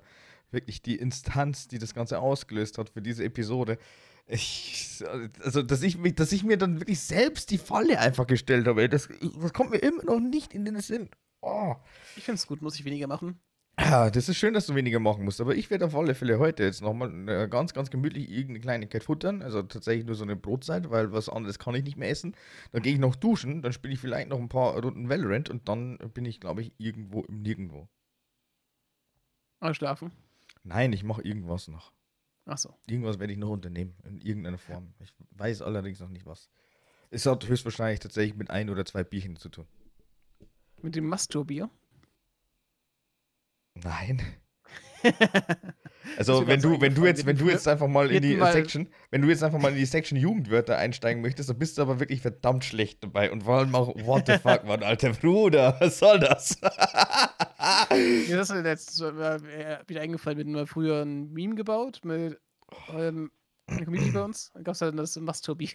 wirklich 0.51 0.83
die 0.83 0.95
Instanz, 0.95 1.67
die 1.67 1.79
das 1.79 1.95
Ganze 1.95 2.19
ausgelöst 2.19 2.77
hat 2.77 2.91
für 2.91 3.01
diese 3.01 3.23
Episode. 3.23 3.79
Ich, 4.27 5.03
also, 5.41 5.63
dass 5.63 5.81
ich, 5.81 5.97
mich, 5.97 6.13
dass 6.13 6.31
ich 6.31 6.43
mir 6.43 6.57
dann 6.57 6.79
wirklich 6.79 6.99
selbst 6.99 7.49
die 7.49 7.57
Falle 7.57 7.99
einfach 7.99 8.27
gestellt 8.27 8.67
habe, 8.67 8.87
das, 8.87 9.09
das 9.41 9.53
kommt 9.53 9.71
mir 9.71 9.79
immer 9.79 10.03
noch 10.03 10.19
nicht 10.19 10.53
in 10.53 10.65
den 10.65 10.79
Sinn. 10.81 11.09
Oh. 11.41 11.73
Ich 12.15 12.25
finde 12.25 12.35
es 12.35 12.45
gut, 12.45 12.61
muss 12.61 12.75
ich 12.75 12.85
weniger 12.85 13.07
machen. 13.07 13.39
Ja, 13.79 14.09
das 14.09 14.27
ist 14.27 14.35
schön, 14.37 14.53
dass 14.53 14.65
du 14.65 14.75
weniger 14.75 14.99
machen 14.99 15.23
musst, 15.23 15.39
aber 15.39 15.55
ich 15.55 15.69
werde 15.69 15.85
auf 15.85 15.95
alle 15.95 16.13
Fälle 16.13 16.37
heute 16.37 16.63
jetzt 16.63 16.81
nochmal 16.81 17.29
äh, 17.29 17.47
ganz, 17.47 17.73
ganz 17.73 17.89
gemütlich 17.89 18.29
irgendeine 18.29 18.59
Kleinigkeit 18.59 19.03
futtern. 19.03 19.41
Also 19.41 19.63
tatsächlich 19.63 20.05
nur 20.05 20.15
so 20.15 20.23
eine 20.23 20.35
Brotzeit, 20.35 20.89
weil 20.89 21.13
was 21.13 21.29
anderes 21.29 21.59
kann 21.59 21.75
ich 21.75 21.83
nicht 21.83 21.95
mehr 21.97 22.09
essen. 22.09 22.35
Dann 22.73 22.81
gehe 22.81 22.93
ich 22.93 22.99
noch 22.99 23.15
duschen, 23.15 23.61
dann 23.61 23.71
spiele 23.71 23.93
ich 23.93 23.99
vielleicht 23.99 24.29
noch 24.29 24.37
ein 24.37 24.49
paar 24.49 24.77
Runden 24.79 25.07
Valorant 25.07 25.49
und 25.49 25.69
dann 25.69 25.97
bin 26.13 26.25
ich, 26.25 26.41
glaube 26.41 26.61
ich, 26.61 26.73
irgendwo 26.77 27.21
im 27.23 27.41
Nirgendwo. 27.41 27.87
Ah, 29.61 29.73
schlafen. 29.73 30.11
Nein, 30.63 30.91
ich 30.91 31.03
mache 31.03 31.21
irgendwas 31.21 31.69
noch. 31.69 31.93
Ach 32.45 32.57
so. 32.57 32.75
Irgendwas 32.87 33.19
werde 33.19 33.31
ich 33.31 33.39
noch 33.39 33.49
unternehmen, 33.49 33.95
in 34.03 34.19
irgendeiner 34.19 34.57
Form. 34.57 34.93
Ich 34.99 35.13
weiß 35.31 35.61
allerdings 35.61 35.99
noch 35.99 36.09
nicht 36.09 36.25
was. 36.25 36.49
Es 37.11 37.25
hat 37.25 37.47
höchstwahrscheinlich 37.47 37.99
tatsächlich 37.99 38.35
mit 38.35 38.49
ein 38.49 38.69
oder 38.69 38.85
zwei 38.85 39.03
Bierchen 39.03 39.37
zu 39.37 39.49
tun. 39.49 39.67
Mit 40.81 40.95
dem 40.95 41.07
Masturbier? 41.07 41.69
Nein. 43.83 44.21
Also 46.17 46.47
wenn 46.47 46.61
du, 46.61 46.81
wenn 46.81 46.95
du 46.95 47.05
jetzt, 47.05 47.25
wenn 47.25 47.37
du 47.37 47.49
jetzt 47.49 47.67
einfach 47.67 47.87
mal 47.87 48.11
in 48.11 48.21
die 48.21 48.35
Mal- 48.35 48.51
Section, 48.51 48.89
wenn 49.11 49.21
du 49.21 49.27
jetzt 49.29 49.43
einfach 49.43 49.59
mal 49.59 49.71
in 49.71 49.77
die 49.77 49.85
Section 49.85 50.17
Jugendwörter 50.17 50.77
einsteigen 50.77 51.21
möchtest, 51.21 51.49
dann 51.49 51.59
bist 51.59 51.77
du 51.77 51.81
aber 51.81 51.99
wirklich 51.99 52.21
verdammt 52.21 52.65
schlecht 52.65 53.03
dabei. 53.03 53.31
Und 53.31 53.43
vor 53.43 53.59
allem 53.59 53.73
auch, 53.75 53.89
what 54.05 54.25
the 54.25 54.37
fuck, 54.37 54.65
Mann, 54.65 54.83
alter 54.83 55.11
Bruder, 55.11 55.77
was 55.79 55.99
soll 55.99 56.19
das? 56.19 56.57
Mir 57.91 58.39
ist 58.41 58.49
das 58.49 58.63
letztens 58.63 59.01
äh, 59.01 59.79
wieder 59.87 60.01
eingefallen, 60.01 60.37
wir 60.37 60.43
hatten 60.43 60.53
mal 60.53 60.67
früher 60.67 61.03
ein 61.03 61.31
Meme 61.31 61.55
gebaut 61.55 62.01
mit 62.03 62.39
ähm, 62.93 63.31
einer 63.67 63.85
Community 63.85 64.11
bei 64.11 64.23
uns. 64.23 64.51
Da 64.53 64.61
gab 64.61 64.73
es 64.73 64.79
dann 64.79 64.97
das 64.97 65.15
Masturbier. 65.17 65.69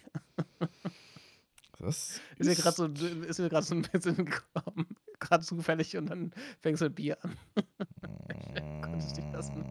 Das 1.79 2.21
Ist 2.37 2.47
mir 2.47 2.55
gerade 2.55 2.75
so, 2.75 2.85
ist 2.85 3.39
mir 3.39 3.49
gerade 3.49 3.65
so 3.65 3.75
ein 3.75 3.81
bisschen 3.81 4.15
gekommen. 4.25 4.87
Gerade 5.19 5.43
zufällig 5.43 5.95
und 5.97 6.07
dann 6.09 6.31
fängst 6.61 6.81
du 6.81 6.85
mit 6.85 6.95
Bier 6.95 7.17
an. 7.23 7.37
konnte 8.81 9.05
es 9.05 9.15
nicht 9.15 9.65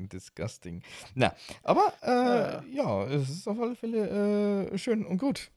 Mm, 0.00 0.08
Disgusting. 0.08 0.82
Na, 1.14 1.34
aber 1.62 1.92
äh, 2.02 2.74
ja, 2.74 3.04
es 3.06 3.28
ist 3.28 3.48
auf 3.48 3.58
alle 3.60 3.74
Fälle 3.74 4.70
äh, 4.72 4.78
schön 4.78 5.04
und 5.04 5.18
gut. 5.18 5.50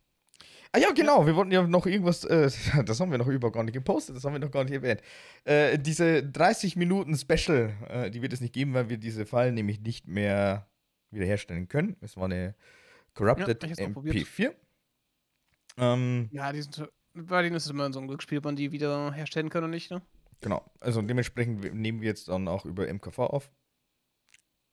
Ah 0.76 0.80
ja, 0.80 0.92
genau, 0.92 1.26
wir 1.28 1.36
wollten 1.36 1.52
ja 1.52 1.62
noch 1.68 1.86
irgendwas, 1.86 2.24
äh, 2.24 2.50
das 2.86 3.00
haben 3.00 3.12
wir 3.12 3.20
noch 3.20 3.28
überhaupt 3.28 3.56
gar 3.56 3.64
nicht 3.64 3.74
gepostet, 3.74 4.16
das 4.16 4.24
haben 4.24 4.34
wir 4.34 4.40
noch 4.40 4.52
gar 4.52 4.64
nicht 4.64 4.74
erwähnt. 4.74 5.02
Äh, 5.46 5.78
diese 5.78 6.24
30 6.24 6.76
Minuten 6.76 7.16
Special, 7.16 7.74
äh, 7.90 8.10
die 8.10 8.22
wird 8.22 8.34
es 8.34 8.42
nicht 8.42 8.54
geben, 8.54 8.74
weil 8.74 8.90
wir 8.90 8.98
diese 8.98 9.26
File 9.26 9.52
nämlich 9.52 9.82
nicht 9.82 10.08
mehr 10.08 10.68
wiederherstellen 11.12 11.68
können. 11.68 11.96
Es 12.02 12.18
war 12.18 12.26
eine 12.26 12.56
Corrupted 13.14 13.62
Ja, 13.62 13.70
ich 13.70 13.72
hab's 13.72 13.82
mal 13.82 13.94
probiert. 13.94 14.16
MP4. 14.16 14.54
Ähm, 15.78 16.32
Ja, 16.32 16.52
die 16.52 16.62
sind, 16.62 16.90
bei 17.14 17.42
denen 17.44 17.56
ist 17.56 17.66
es 17.66 17.70
immer 17.72 17.92
so 17.94 18.00
ein 18.00 18.08
Glücksspiel, 18.08 18.40
ob 18.40 18.44
man 18.46 18.56
die 18.58 18.72
wieder 18.74 19.12
herstellen 19.14 19.50
kann 19.50 19.64
oder 19.64 19.72
nicht, 19.72 19.90
ne? 19.92 20.02
Genau, 20.42 20.64
also 20.80 21.02
dementsprechend 21.02 21.74
nehmen 21.74 22.02
wir 22.02 22.08
jetzt 22.10 22.28
dann 22.28 22.48
auch 22.48 22.66
über 22.66 22.88
MKV 22.88 23.20
auf. 23.20 23.52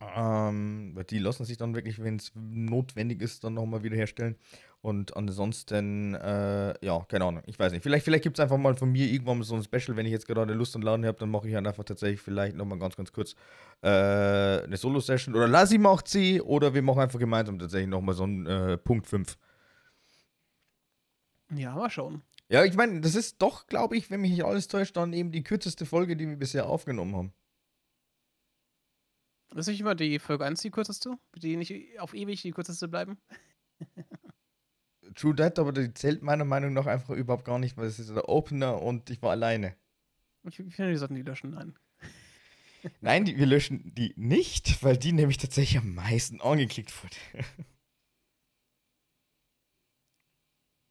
Ähm, 0.02 0.92
weil 0.94 1.04
die 1.04 1.18
lassen 1.18 1.44
sich 1.44 1.58
dann 1.58 1.74
wirklich, 1.74 2.02
wenn 2.02 2.16
es 2.16 2.32
notwendig 2.34 3.20
ist, 3.20 3.44
dann 3.44 3.52
nochmal 3.52 3.82
wieder 3.82 3.96
herstellen. 3.96 4.36
Und 4.80 5.14
ansonsten, 5.14 6.14
äh, 6.14 6.72
ja, 6.84 7.04
keine 7.06 7.26
Ahnung, 7.26 7.42
ich 7.44 7.58
weiß 7.58 7.70
nicht. 7.72 7.82
Vielleicht, 7.82 8.06
vielleicht 8.06 8.22
gibt 8.24 8.38
es 8.38 8.42
einfach 8.42 8.56
mal 8.56 8.74
von 8.74 8.90
mir 8.90 9.06
irgendwann 9.06 9.36
mal 9.38 9.44
so 9.44 9.54
ein 9.54 9.62
Special, 9.62 9.94
wenn 9.98 10.06
ich 10.06 10.12
jetzt 10.12 10.26
gerade 10.26 10.54
Lust 10.54 10.74
und 10.74 10.82
Laune 10.82 11.06
habe, 11.06 11.18
dann 11.18 11.30
mache 11.30 11.48
ich 11.48 11.54
halt 11.54 11.66
einfach 11.66 11.84
tatsächlich 11.84 12.22
vielleicht 12.22 12.56
nochmal 12.56 12.78
ganz, 12.78 12.96
ganz 12.96 13.12
kurz 13.12 13.34
äh, 13.82 13.88
eine 13.88 14.76
Solo-Session. 14.78 15.34
Oder 15.34 15.46
Lassi 15.48 15.76
macht 15.76 16.08
sie, 16.08 16.40
oder 16.40 16.72
wir 16.72 16.80
machen 16.80 17.00
einfach 17.00 17.18
gemeinsam 17.18 17.58
tatsächlich 17.58 17.90
nochmal 17.90 18.14
so 18.14 18.22
einen 18.24 18.46
äh, 18.46 18.78
Punkt 18.78 19.06
5. 19.06 19.36
Ja, 21.50 21.74
mal 21.74 21.90
schauen. 21.90 22.22
Ja, 22.48 22.64
ich 22.64 22.74
meine, 22.74 23.00
das 23.00 23.14
ist 23.14 23.40
doch, 23.40 23.66
glaube 23.66 23.96
ich, 23.96 24.10
wenn 24.10 24.20
mich 24.20 24.32
nicht 24.32 24.44
alles 24.44 24.68
täuscht, 24.68 24.96
dann 24.96 25.12
eben 25.12 25.30
die 25.30 25.44
kürzeste 25.44 25.86
Folge, 25.86 26.16
die 26.16 26.28
wir 26.28 26.36
bisher 26.36 26.66
aufgenommen 26.66 27.14
haben. 27.14 27.32
Ist 29.54 29.66
nicht 29.66 29.80
immer 29.80 29.94
die 29.94 30.18
Folge 30.18 30.44
1 30.44 30.60
die 30.62 30.70
kürzeste? 30.70 31.18
Die 31.36 31.56
nicht 31.56 32.00
auf 32.00 32.14
ewig 32.14 32.42
die 32.42 32.52
kürzeste 32.52 32.88
bleiben? 32.88 33.18
True 35.14 35.34
That, 35.34 35.58
aber 35.58 35.72
die 35.72 35.92
zählt 35.92 36.22
meiner 36.22 36.44
Meinung 36.44 36.72
nach 36.72 36.86
einfach 36.86 37.14
überhaupt 37.14 37.44
gar 37.44 37.58
nicht, 37.58 37.76
weil 37.76 37.86
es 37.86 37.98
ist 37.98 38.10
der 38.10 38.28
Opener 38.28 38.80
und 38.80 39.10
ich 39.10 39.20
war 39.22 39.30
alleine. 39.30 39.74
Ich, 40.44 40.56
finde, 40.56 40.90
die 40.90 40.96
sollten 40.96 41.16
die 41.16 41.22
löschen. 41.22 41.50
Nein. 41.50 41.74
Nein, 43.00 43.24
die, 43.24 43.36
wir 43.36 43.46
löschen 43.46 43.94
die 43.94 44.14
nicht, 44.16 44.82
weil 44.82 44.96
die 44.96 45.12
nämlich 45.12 45.36
tatsächlich 45.36 45.78
am 45.78 45.94
meisten 45.94 46.40
angeklickt 46.40 46.92
wurde. 47.02 47.44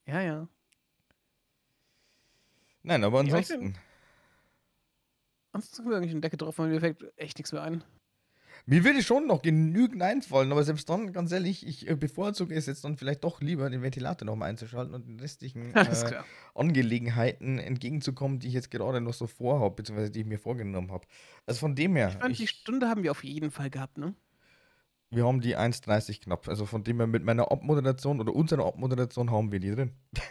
Ja, 0.10 0.22
ja. 0.22 0.48
Nein, 2.82 3.04
aber 3.04 3.20
Ja, 3.24 3.28
ich 3.28 3.34
ansonsten. 3.52 3.76
Ansonsten 5.52 5.78
können 5.84 5.90
wir 5.92 5.98
eigentlich 5.98 6.12
eine 6.12 6.22
Decke 6.22 6.38
drauf 6.38 6.58
machen, 6.58 6.72
mir 6.72 6.80
fällt 6.80 7.04
echt 7.18 7.38
nichts 7.38 7.52
mehr 7.52 7.62
ein. 7.62 7.84
Mir 8.66 8.84
würde 8.84 9.02
schon 9.02 9.26
noch 9.28 9.42
genügend 9.42 10.02
einfallen, 10.02 10.52
aber 10.52 10.64
selbst 10.64 10.90
dann, 10.90 11.12
ganz 11.14 11.32
ehrlich, 11.32 11.66
ich 11.66 11.88
äh, 11.90 11.96
bevorzuge 11.96 12.54
es 12.56 12.66
jetzt 12.66 12.84
dann 12.84 12.98
vielleicht 12.98 13.24
doch 13.24 13.42
lieber, 13.42 13.70
den 13.70 13.82
Ventilator 13.82 14.26
nochmal 14.26 14.50
einzuschalten 14.50 14.94
und 14.94 15.08
den 15.08 15.20
restlichen 15.20 15.74
äh. 15.76 16.22
Angelegenheiten 16.56 17.58
entgegenzukommen, 17.58 18.40
die 18.40 18.48
ich 18.48 18.54
jetzt 18.54 18.70
gerade 18.72 19.02
noch 19.02 19.14
so 19.14 19.28
vorhabe, 19.28 19.76
beziehungsweise 19.76 20.12
die 20.12 20.22
ich 20.22 20.26
mir 20.26 20.40
vorgenommen 20.40 20.92
habe. 20.92 21.08
Also 21.46 21.60
von 21.60 21.76
dem 21.76 21.96
her, 21.96 22.10
Ich 22.10 22.16
fand, 22.16 22.38
die 22.40 22.44
ich- 22.44 22.50
Stunde 22.50 22.90
haben 22.90 23.04
wir 23.04 23.12
auf 23.12 23.24
jeden 23.24 23.50
Fall 23.52 23.70
gehabt, 23.70 23.98
ne? 23.98 24.14
Wir 25.12 25.26
haben 25.26 25.42
die 25.42 25.58
1,30 25.58 26.22
knapp. 26.22 26.48
Also 26.48 26.66
von 26.66 26.84
dem 26.84 26.98
her 26.98 27.08
mit 27.08 27.24
meiner 27.24 27.52
Abmoderation 27.52 28.20
oder 28.20 28.34
unserer 28.34 28.66
Abmoderation 28.66 29.32
haben 29.32 29.52
wir 29.52 29.60
die 29.60 29.72
drin. 29.72 29.96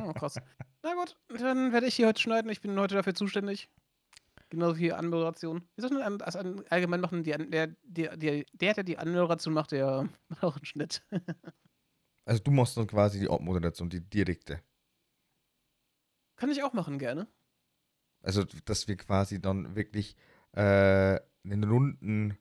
Oh, 0.00 0.12
krass. 0.12 0.40
Na 0.82 0.94
gut, 0.94 1.16
dann 1.40 1.72
werde 1.72 1.86
ich 1.86 1.96
hier 1.96 2.06
heute 2.06 2.20
schneiden. 2.20 2.50
Ich 2.50 2.60
bin 2.60 2.78
heute 2.78 2.94
dafür 2.94 3.14
zuständig. 3.14 3.68
Genauso 4.48 4.78
wie 4.78 4.92
Anmoderation. 4.92 5.68
Wie 5.74 5.82
soll 5.82 5.90
man 5.98 6.18
das 6.18 6.36
an- 6.36 6.64
allgemein 6.70 7.00
machen? 7.00 7.24
Die, 7.24 7.32
der, 7.32 7.74
der, 7.82 8.16
der, 8.16 8.44
der, 8.52 8.84
die 8.84 8.98
Anmoderation 8.98 9.52
macht, 9.52 9.72
der 9.72 10.08
macht 10.28 10.44
auch 10.44 10.56
einen 10.56 10.64
Schnitt. 10.64 11.02
Also 12.26 12.42
du 12.42 12.50
machst 12.52 12.76
dann 12.76 12.86
quasi 12.86 13.20
die 13.20 13.28
Abmoderation, 13.28 13.90
die 13.90 14.00
direkte. 14.00 14.62
Kann 16.36 16.50
ich 16.50 16.62
auch 16.62 16.72
machen, 16.72 16.98
gerne. 16.98 17.28
Also, 18.22 18.44
dass 18.64 18.88
wir 18.88 18.96
quasi 18.96 19.40
dann 19.42 19.76
wirklich 19.76 20.16
äh, 20.52 21.20
einen 21.44 21.64
runden, 21.64 22.38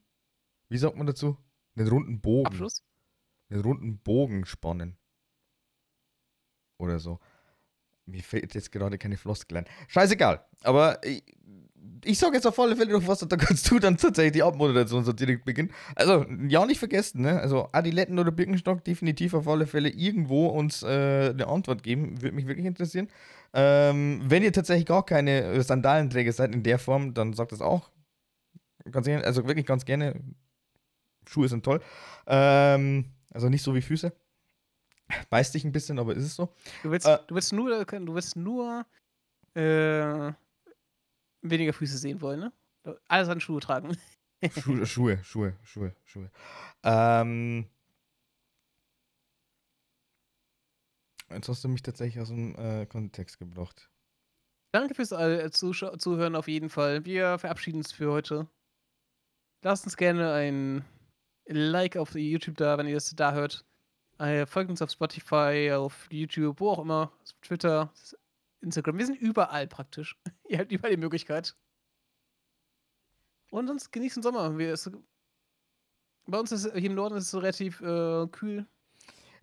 wie 0.73 0.77
sagt 0.79 0.97
man 0.97 1.05
dazu? 1.05 1.37
Einen 1.75 1.87
runden 1.87 2.19
Bogen. 2.19 2.47
Abschluss. 2.47 2.83
Einen 3.51 3.61
runden 3.61 3.99
Bogen 3.99 4.43
spannen. 4.47 4.97
Oder 6.79 6.97
so. 6.97 7.19
Mir 8.07 8.23
fällt 8.23 8.55
jetzt 8.55 8.71
gerade 8.71 8.97
keine 8.97 9.17
Floskel 9.17 9.59
ein. 9.59 9.65
Scheißegal. 9.87 10.43
Aber 10.63 10.99
ich, 11.05 11.23
ich 12.03 12.17
sage 12.17 12.33
jetzt 12.33 12.47
auf 12.47 12.59
alle 12.59 12.75
Fälle 12.75 12.91
noch 12.91 13.07
was 13.07 13.21
und 13.21 13.31
dann 13.31 13.37
kannst 13.39 13.69
du 13.69 13.77
dann 13.77 13.97
tatsächlich 13.97 14.33
die 14.33 14.41
Abmoderation 14.41 15.05
so 15.05 15.13
direkt 15.13 15.45
beginnen. 15.45 15.71
Also, 15.93 16.25
ja, 16.47 16.65
nicht 16.65 16.79
vergessen, 16.79 17.21
ne? 17.21 17.39
Also, 17.39 17.69
Adiletten 17.71 18.17
oder 18.17 18.31
Birkenstock 18.31 18.83
definitiv 18.83 19.35
auf 19.35 19.47
alle 19.47 19.67
Fälle 19.67 19.89
irgendwo 19.89 20.47
uns 20.47 20.81
äh, 20.81 21.29
eine 21.29 21.47
Antwort 21.47 21.83
geben. 21.83 22.19
Würde 22.23 22.35
mich 22.35 22.47
wirklich 22.47 22.65
interessieren. 22.65 23.09
Ähm, 23.53 24.23
wenn 24.25 24.41
ihr 24.41 24.51
tatsächlich 24.51 24.87
gar 24.87 25.05
keine 25.05 25.61
Sandalenträger 25.61 26.31
seid 26.31 26.55
in 26.55 26.63
der 26.63 26.79
Form, 26.79 27.13
dann 27.13 27.33
sagt 27.33 27.51
das 27.51 27.61
auch. 27.61 27.91
Ganz 28.91 29.05
gerne, 29.05 29.23
also 29.23 29.47
wirklich 29.47 29.67
ganz 29.67 29.85
gerne. 29.85 30.19
Schuhe 31.27 31.47
sind 31.47 31.63
toll. 31.65 31.81
Ähm, 32.27 33.05
also 33.29 33.49
nicht 33.49 33.63
so 33.63 33.73
wie 33.75 33.81
Füße. 33.81 34.11
Beißt 35.29 35.53
dich 35.53 35.63
ein 35.65 35.71
bisschen, 35.71 35.99
aber 35.99 36.15
ist 36.15 36.23
es 36.23 36.35
so. 36.35 36.53
Du 36.81 36.91
willst, 36.91 37.05
Äh. 37.07 37.19
du 37.27 37.35
willst 37.35 37.53
nur, 37.53 37.85
du 37.85 38.15
willst 38.15 38.35
nur 38.35 38.85
äh, 39.55 40.31
weniger 41.41 41.73
Füße 41.73 41.97
sehen 41.97 42.21
wollen, 42.21 42.39
ne? 42.39 42.53
Alles 43.07 43.29
an 43.29 43.39
Schuhe 43.39 43.59
tragen. 43.59 43.97
Schuhe, 44.59 44.85
Schuhe, 44.85 45.23
Schuhe, 45.23 45.55
Schuhe, 45.63 45.95
Schuhe. 46.03 46.31
Ähm, 46.83 47.67
jetzt 51.29 51.47
hast 51.49 51.63
du 51.63 51.67
mich 51.69 51.81
tatsächlich 51.81 52.21
aus 52.21 52.29
dem 52.29 52.55
äh, 52.55 52.85
Kontext 52.85 53.37
gebracht. 53.39 53.89
Danke 54.71 54.95
fürs 54.95 55.11
äh, 55.11 55.51
Zuhören 55.51 56.35
auf 56.35 56.47
jeden 56.47 56.69
Fall. 56.69 57.05
Wir 57.05 57.37
verabschieden 57.37 57.77
uns 57.77 57.91
für 57.91 58.11
heute. 58.11 58.47
Lasst 59.61 59.85
uns 59.85 59.95
gerne 59.95 60.33
ein 60.33 60.83
Like 61.45 61.97
auf 61.97 62.15
YouTube 62.15 62.57
da, 62.57 62.77
wenn 62.77 62.87
ihr 62.87 62.97
es 62.97 63.15
da 63.15 63.33
hört. 63.33 63.65
Äh, 64.19 64.45
folgt 64.45 64.69
uns 64.69 64.81
auf 64.81 64.91
Spotify, 64.91 65.71
auf 65.73 66.07
YouTube, 66.09 66.59
wo 66.59 66.69
auch 66.69 66.79
immer, 66.79 67.11
auf 67.21 67.33
Twitter, 67.41 67.91
Instagram. 68.61 68.97
Wir 68.97 69.05
sind 69.05 69.19
überall 69.19 69.67
praktisch. 69.67 70.17
ihr 70.47 70.59
habt 70.59 70.71
überall 70.71 70.91
die 70.91 71.01
Möglichkeit. 71.01 71.55
Und 73.49 73.67
sonst 73.67 73.91
genießt 73.91 74.17
den 74.17 74.23
Sommer. 74.23 74.57
Wir, 74.57 74.73
es, 74.73 74.89
bei 76.25 76.39
uns 76.39 76.51
ist 76.51 76.71
hier 76.71 76.89
im 76.89 76.95
Norden 76.95 77.15
ist 77.17 77.27
es 77.27 77.35
relativ 77.35 77.81
äh, 77.81 78.27
kühl. 78.27 78.65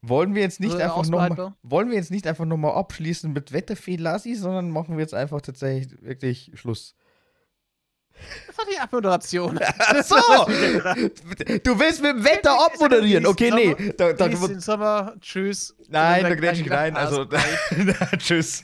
Wollen 0.03 0.35
wir 0.35 0.43
jetzt 0.43 0.61
nicht 0.61 0.73
Also 0.75 0.85
einfach 0.85 1.11
nochmal, 1.11 1.55
wollen 1.63 1.91
wir 1.91 1.97
jetzt 1.97 2.11
nicht 2.11 2.27
einfach 2.27 2.47
nochmal 2.47 2.75
abschließen 2.75 3.31
mit 3.33 3.53
Wetterfee 3.53 3.97
Lassi, 3.97 4.35
sondern 4.35 4.71
machen 4.71 4.97
wir 4.97 5.03
jetzt 5.03 5.15
einfach 5.15 5.43
tatsächlich 5.43 6.03
wirklich 6.03 6.53
Schluss. 6.55 6.95
Das 8.47 8.59
war 8.59 8.65
die 8.71 8.79
Abmoderation. 8.79 9.59
Ach 9.79 10.05
so! 10.05 10.17
Du 11.65 11.79
willst 11.79 12.03
mit 12.03 12.13
dem 12.13 12.25
Wetter 12.25 12.53
abmoderieren. 12.53 13.27
Okay, 13.27 13.51
nee. 13.51 13.93
Da, 13.97 14.13
da, 14.13 14.29
den 14.29 14.61
Sommer. 14.61 15.15
Tschüss. 15.21 15.75
nein, 15.89 16.23
da 16.23 16.35
grätsch 16.35 16.61
ich 16.61 16.71
rein. 16.71 16.97
Also, 16.97 17.27
tschüss. 18.19 18.63